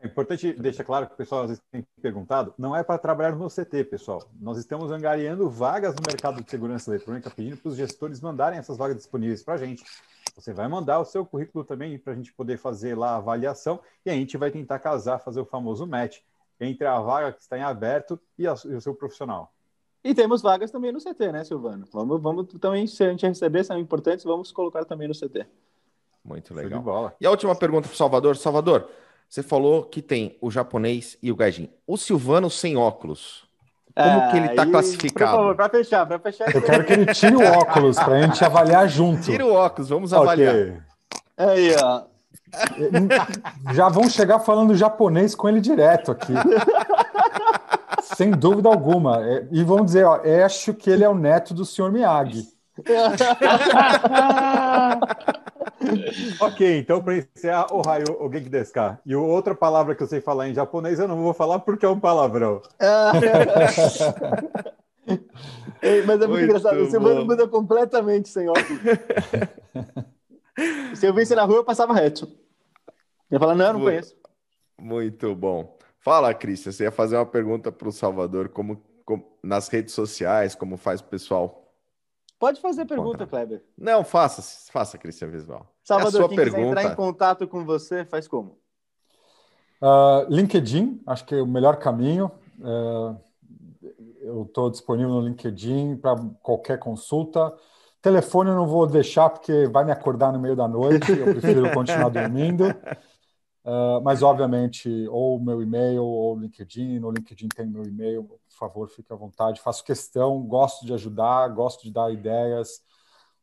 É 0.00 0.06
importante 0.06 0.52
deixar 0.52 0.84
claro 0.84 1.08
que 1.08 1.14
o 1.14 1.16
pessoal 1.16 1.42
às 1.42 1.48
vezes 1.48 1.62
tem 1.72 1.84
perguntado, 2.00 2.54
não 2.56 2.74
é 2.74 2.84
para 2.84 2.98
trabalhar 2.98 3.34
no 3.34 3.48
CT, 3.48 3.84
pessoal. 3.84 4.22
Nós 4.40 4.56
estamos 4.56 4.92
angariando 4.92 5.50
vagas 5.50 5.92
no 5.96 6.02
mercado 6.06 6.40
de 6.40 6.48
segurança 6.48 6.88
eletrônica, 6.88 7.28
pedindo 7.30 7.56
para 7.56 7.68
os 7.68 7.76
gestores 7.76 8.20
mandarem 8.20 8.60
essas 8.60 8.76
vagas 8.76 8.96
disponíveis 8.96 9.42
para 9.42 9.54
a 9.54 9.56
gente. 9.56 9.82
Você 10.36 10.52
vai 10.52 10.68
mandar 10.68 11.00
o 11.00 11.04
seu 11.04 11.26
currículo 11.26 11.64
também 11.64 11.98
para 11.98 12.12
a 12.12 12.16
gente 12.16 12.32
poder 12.32 12.58
fazer 12.58 12.96
lá 12.96 13.10
a 13.10 13.16
avaliação 13.16 13.80
e 14.06 14.10
a 14.10 14.12
gente 14.12 14.36
vai 14.36 14.52
tentar 14.52 14.78
casar, 14.78 15.18
fazer 15.18 15.40
o 15.40 15.44
famoso 15.44 15.84
match 15.84 16.18
entre 16.60 16.86
a 16.86 17.00
vaga 17.00 17.32
que 17.32 17.42
está 17.42 17.58
em 17.58 17.62
aberto 17.62 18.20
e, 18.38 18.46
a, 18.46 18.54
e 18.66 18.74
o 18.74 18.80
seu 18.80 18.94
profissional. 18.94 19.52
E 20.04 20.14
temos 20.14 20.40
vagas 20.42 20.70
também 20.70 20.92
no 20.92 21.00
CT, 21.00 21.32
né, 21.32 21.42
Silvano? 21.42 21.86
Vamos, 21.92 22.22
vamos 22.22 22.46
também, 22.60 22.86
se 22.86 23.02
a 23.02 23.10
gente 23.10 23.26
receber, 23.26 23.64
são 23.64 23.76
importantes, 23.76 24.24
vamos 24.24 24.52
colocar 24.52 24.84
também 24.84 25.08
no 25.08 25.14
CT. 25.14 25.44
Muito 26.24 26.54
legal. 26.54 27.16
E 27.20 27.26
a 27.26 27.30
última 27.30 27.56
pergunta 27.56 27.88
para 27.88 27.94
o 27.94 27.96
Salvador. 27.96 28.36
Salvador, 28.36 28.88
você 29.28 29.42
falou 29.42 29.84
que 29.84 30.00
tem 30.00 30.36
o 30.40 30.50
japonês 30.50 31.18
e 31.22 31.30
o 31.30 31.36
gaijin. 31.36 31.68
O 31.86 31.96
Silvano 31.96 32.48
sem 32.48 32.76
óculos. 32.76 33.46
Como 33.94 34.20
é, 34.20 34.30
que 34.30 34.36
ele 34.36 34.46
está 34.46 34.64
classificado? 34.64 35.32
Por 35.32 35.38
favor, 35.38 35.56
para 35.56 35.68
fechar, 35.68 36.06
para 36.06 36.18
fechar. 36.20 36.54
Eu 36.54 36.62
quero 36.62 36.84
que 36.84 36.92
ele 36.92 37.12
tire 37.12 37.34
o 37.34 37.42
óculos 37.42 37.98
para 37.98 38.14
a 38.14 38.22
gente 38.22 38.42
avaliar 38.44 38.88
junto. 38.88 39.22
Tira 39.22 39.44
o 39.44 39.52
óculos, 39.52 39.88
vamos 39.88 40.14
avaliar. 40.14 40.54
Okay. 40.54 40.76
Aí, 41.36 41.76
ó. 41.82 42.02
Já 43.74 43.88
vão 43.88 44.08
chegar 44.08 44.40
falando 44.40 44.74
japonês 44.74 45.34
com 45.34 45.48
ele 45.48 45.60
direto 45.60 46.12
aqui. 46.12 46.32
Sem 48.16 48.30
dúvida 48.30 48.68
alguma. 48.68 49.26
É, 49.26 49.46
e 49.50 49.64
vão 49.64 49.84
dizer, 49.84 50.04
ó, 50.04 50.20
acho 50.44 50.72
que 50.72 50.88
ele 50.88 51.04
é 51.04 51.08
o 51.08 51.14
neto 51.14 51.52
do 51.52 51.64
senhor 51.64 51.92
Miyagi. 51.92 52.46
ok, 56.40 56.78
então 56.78 57.02
para 57.02 57.18
encerrar, 57.18 57.72
o 57.72 57.80
raio, 57.80 58.04
o 58.20 58.32
Genki 58.32 58.48
desu 58.48 58.72
ka? 58.72 58.98
E 59.06 59.14
outra 59.14 59.54
palavra 59.54 59.94
que 59.94 60.02
eu 60.02 60.06
sei 60.06 60.20
falar 60.20 60.48
em 60.48 60.54
japonês, 60.54 60.98
eu 60.98 61.08
não 61.08 61.22
vou 61.22 61.32
falar 61.32 61.60
porque 61.60 61.86
é 61.86 61.88
um 61.88 62.00
palavrão. 62.00 62.60
Ei, 65.80 66.02
mas 66.02 66.20
é 66.20 66.26
muito, 66.26 66.30
muito 66.30 66.44
engraçado, 66.44 66.80
o 66.80 66.90
Silvano 66.90 67.24
muda 67.24 67.46
completamente 67.46 68.28
sem 68.28 68.48
óculos. 68.48 68.80
Se 70.96 71.06
eu 71.06 71.14
visse 71.14 71.34
na 71.34 71.44
rua, 71.44 71.58
eu 71.58 71.64
passava 71.64 71.94
reto. 71.94 72.26
Eu 73.30 73.36
ia 73.36 73.38
falar, 73.38 73.54
não, 73.54 73.66
eu 73.66 73.72
não 73.74 73.80
conheço. 73.80 74.16
Muito 74.76 75.34
bom. 75.34 75.78
Fala, 76.00 76.34
Cristian, 76.34 76.72
você 76.72 76.84
ia 76.84 76.90
fazer 76.90 77.16
uma 77.16 77.26
pergunta 77.26 77.70
para 77.70 77.88
o 77.88 77.92
Salvador, 77.92 78.48
como, 78.48 78.82
como, 79.04 79.38
nas 79.42 79.68
redes 79.68 79.94
sociais, 79.94 80.54
como 80.54 80.76
faz 80.76 81.00
o 81.00 81.04
pessoal 81.04 81.67
Pode 82.38 82.60
fazer 82.60 82.84
pergunta, 82.84 83.26
Kleber. 83.26 83.64
Não, 83.76 84.04
faça, 84.04 84.42
faça, 84.70 84.96
Cristian 84.96 85.28
Visual. 85.28 85.66
Salvador, 85.82 86.22
é 86.22 86.24
a 86.24 86.28
quem 86.28 86.36
pergunta... 86.36 86.56
quiser 86.56 86.68
entrar 86.68 86.92
em 86.92 86.94
contato 86.94 87.48
com 87.48 87.64
você, 87.64 88.04
faz 88.04 88.28
como? 88.28 88.58
Uh, 89.82 90.26
LinkedIn, 90.28 91.02
acho 91.06 91.24
que 91.24 91.34
é 91.34 91.42
o 91.42 91.46
melhor 91.46 91.78
caminho. 91.78 92.30
Uh, 92.60 93.18
eu 94.20 94.42
estou 94.42 94.70
disponível 94.70 95.14
no 95.14 95.20
LinkedIn 95.20 95.96
para 95.96 96.16
qualquer 96.42 96.78
consulta. 96.78 97.52
Telefone 98.00 98.50
eu 98.50 98.56
não 98.56 98.66
vou 98.66 98.86
deixar 98.86 99.30
porque 99.30 99.66
vai 99.66 99.84
me 99.84 99.90
acordar 99.90 100.32
no 100.32 100.38
meio 100.38 100.54
da 100.54 100.68
noite. 100.68 101.10
Eu 101.10 101.26
prefiro 101.26 101.70
continuar 101.74 102.08
dormindo. 102.08 102.68
Uh, 103.64 104.00
mas, 104.02 104.22
obviamente, 104.22 104.88
ou 105.08 105.40
meu 105.40 105.60
e-mail 105.60 106.04
ou 106.04 106.38
LinkedIn. 106.38 107.00
No 107.00 107.10
LinkedIn 107.10 107.48
tem 107.48 107.66
meu 107.66 107.82
e-mail. 107.84 108.28
Favor, 108.58 108.88
fique 108.88 109.12
à 109.12 109.16
vontade. 109.16 109.60
Faço 109.60 109.84
questão, 109.84 110.42
gosto 110.42 110.84
de 110.84 110.92
ajudar, 110.92 111.48
gosto 111.48 111.84
de 111.84 111.92
dar 111.92 112.12
ideias. 112.12 112.82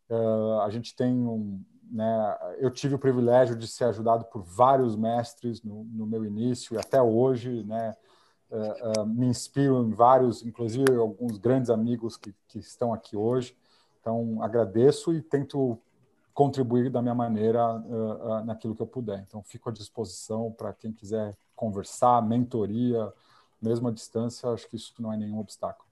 Uh, 0.09 0.59
a 0.61 0.69
gente 0.69 0.95
tem 0.95 1.13
um. 1.13 1.63
Né, 1.89 2.37
eu 2.57 2.71
tive 2.71 2.95
o 2.95 2.99
privilégio 2.99 3.55
de 3.55 3.67
ser 3.67 3.85
ajudado 3.85 4.25
por 4.25 4.41
vários 4.41 4.95
mestres 4.95 5.61
no, 5.61 5.83
no 5.83 6.05
meu 6.05 6.25
início 6.25 6.75
e 6.75 6.77
até 6.77 7.01
hoje. 7.01 7.63
Né, 7.63 7.95
uh, 8.49 9.05
me 9.05 9.27
inspiro 9.27 9.83
em 9.83 9.93
vários, 9.93 10.43
inclusive 10.43 10.95
alguns 10.95 11.37
grandes 11.37 11.69
amigos 11.69 12.17
que, 12.17 12.33
que 12.47 12.59
estão 12.59 12.93
aqui 12.93 13.15
hoje. 13.15 13.55
Então, 13.99 14.41
agradeço 14.41 15.13
e 15.13 15.21
tento 15.21 15.79
contribuir 16.33 16.91
da 16.91 17.01
minha 17.01 17.15
maneira 17.15 17.65
uh, 17.77 18.41
uh, 18.41 18.45
naquilo 18.45 18.75
que 18.75 18.81
eu 18.81 18.87
puder. 18.87 19.19
Então, 19.19 19.41
fico 19.41 19.69
à 19.69 19.71
disposição 19.71 20.51
para 20.51 20.73
quem 20.73 20.91
quiser 20.91 21.35
conversar, 21.55 22.21
mentoria, 22.21 23.11
mesmo 23.61 23.87
à 23.87 23.91
distância, 23.91 24.49
acho 24.49 24.69
que 24.69 24.75
isso 24.75 24.93
não 24.99 25.11
é 25.11 25.17
nenhum 25.17 25.39
obstáculo. 25.39 25.85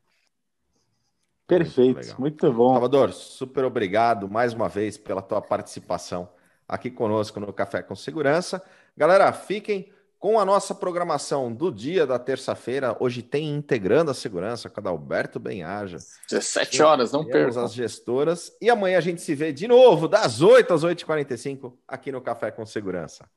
Perfeito, 1.46 1.96
muito, 1.96 2.22
muito 2.22 2.54
bom. 2.54 2.74
Salvador, 2.74 3.12
super 3.12 3.66
obrigado 3.66 4.30
mais 4.30 4.54
uma 4.54 4.70
vez 4.70 4.98
pela 4.98 5.22
tua 5.22 5.42
participação 5.42 6.30
aqui 6.68 6.90
conosco 6.90 7.40
no 7.40 7.52
Café 7.52 7.82
com 7.84 7.96
Segurança. 7.96 8.64
Galera, 8.96 9.32
fiquem 9.34 9.92
com 10.18 10.40
a 10.40 10.46
nossa 10.46 10.74
programação 10.74 11.54
do 11.54 11.70
dia 11.70 12.08
da 12.08 12.18
terça-feira. 12.18 12.96
Hoje 12.98 13.22
tem 13.22 13.50
Integrando 13.50 14.10
a 14.10 14.14
Segurança 14.14 14.70
com 14.70 14.88
a 14.88 14.90
Alberto 14.90 15.38
Benhaja. 15.38 15.98
17 16.30 16.82
horas, 16.82 17.12
não 17.12 17.26
percam. 17.26 17.62
as 17.62 17.74
gestoras. 17.74 18.56
E 18.62 18.70
amanhã 18.70 18.98
a 18.98 19.02
gente 19.02 19.22
se 19.22 19.36
vê 19.36 19.52
de 19.52 19.68
novo, 19.68 20.08
das 20.08 20.42
8 20.42 20.74
às 20.74 20.84
8h45, 20.86 21.74
aqui 21.86 22.10
no 22.10 22.22
Café 22.22 22.52
com 22.52 22.66
Segurança. 22.66 23.30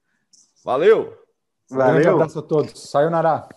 Valeu! 0.65 1.13
Valeu! 1.69 2.13
Um 2.13 2.15
abraço 2.15 2.39
a 2.39 2.43
todos. 2.43 2.89
Sayonara! 2.89 3.49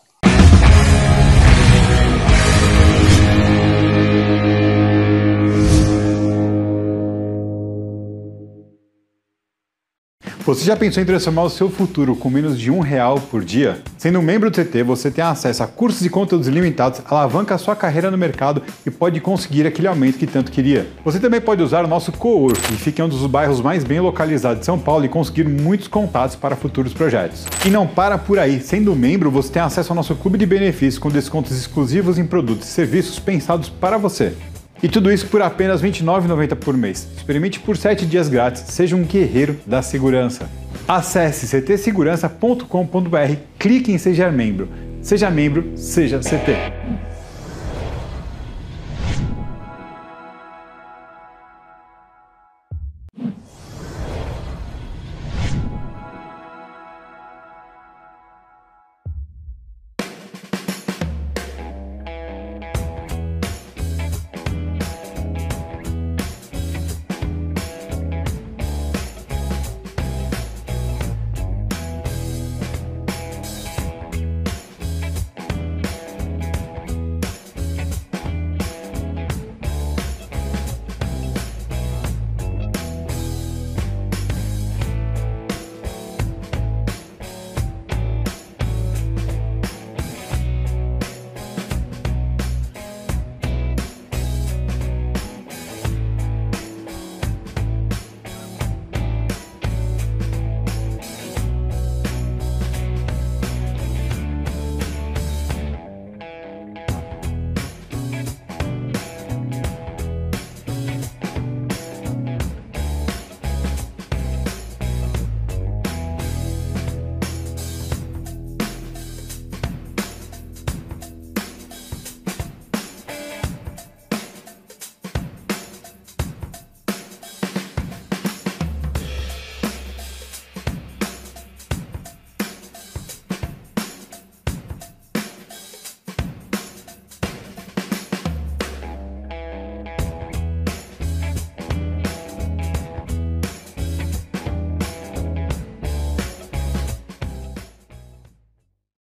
Você 10.49 10.65
já 10.65 10.75
pensou 10.75 11.03
em 11.03 11.05
transformar 11.05 11.43
o 11.43 11.49
seu 11.51 11.69
futuro 11.69 12.15
com 12.15 12.27
menos 12.27 12.59
de 12.59 12.71
um 12.71 12.79
real 12.79 13.19
por 13.19 13.45
dia? 13.45 13.83
Sendo 13.99 14.17
um 14.17 14.23
membro 14.23 14.49
do 14.49 14.55
CT, 14.55 14.81
você 14.81 15.11
tem 15.11 15.23
acesso 15.23 15.61
a 15.61 15.67
cursos 15.67 16.03
e 16.03 16.09
conteúdos 16.09 16.47
ilimitados, 16.47 17.03
alavanca 17.05 17.53
a 17.53 17.57
sua 17.59 17.75
carreira 17.75 18.09
no 18.09 18.17
mercado 18.17 18.63
e 18.83 18.89
pode 18.89 19.21
conseguir 19.21 19.67
aquele 19.67 19.87
aumento 19.87 20.17
que 20.17 20.25
tanto 20.25 20.51
queria. 20.51 20.87
Você 21.05 21.19
também 21.19 21.39
pode 21.39 21.61
usar 21.61 21.85
o 21.85 21.87
nosso 21.87 22.11
co-work, 22.11 22.59
que 22.63 22.73
fica 22.77 23.03
em 23.03 23.05
um 23.05 23.09
dos 23.09 23.23
bairros 23.27 23.61
mais 23.61 23.83
bem 23.83 23.99
localizados 23.99 24.61
de 24.61 24.65
São 24.65 24.79
Paulo 24.79 25.05
e 25.05 25.07
conseguir 25.07 25.43
muitos 25.47 25.87
contatos 25.87 26.35
para 26.35 26.55
futuros 26.55 26.95
projetos. 26.95 27.45
E 27.63 27.69
não 27.69 27.85
para 27.85 28.17
por 28.17 28.39
aí, 28.39 28.59
sendo 28.59 28.95
membro, 28.95 29.29
você 29.29 29.51
tem 29.51 29.61
acesso 29.61 29.91
ao 29.91 29.95
nosso 29.95 30.15
clube 30.15 30.39
de 30.39 30.47
benefícios 30.47 30.97
com 30.97 31.11
descontos 31.11 31.55
exclusivos 31.55 32.17
em 32.17 32.25
produtos 32.25 32.67
e 32.67 32.71
serviços 32.71 33.19
pensados 33.19 33.69
para 33.69 33.99
você. 33.99 34.33
E 34.81 34.87
tudo 34.87 35.11
isso 35.11 35.27
por 35.27 35.41
apenas 35.41 35.81
R$ 35.81 35.89
29,90 35.89 36.55
por 36.55 36.75
mês. 36.77 37.07
Experimente 37.17 37.59
por 37.59 37.75
7 37.75 38.05
dias 38.05 38.29
grátis. 38.29 38.63
Seja 38.67 38.95
um 38.95 39.03
guerreiro 39.03 39.59
da 39.65 39.81
segurança. 39.81 40.49
Acesse 40.87 41.45
ctsegurança.com.br, 41.61 43.35
clique 43.57 43.91
em 43.91 43.97
Seja 43.97 44.31
Membro. 44.31 44.69
Seja 45.01 45.29
membro, 45.29 45.71
seja 45.75 46.19
CT. 46.19 46.55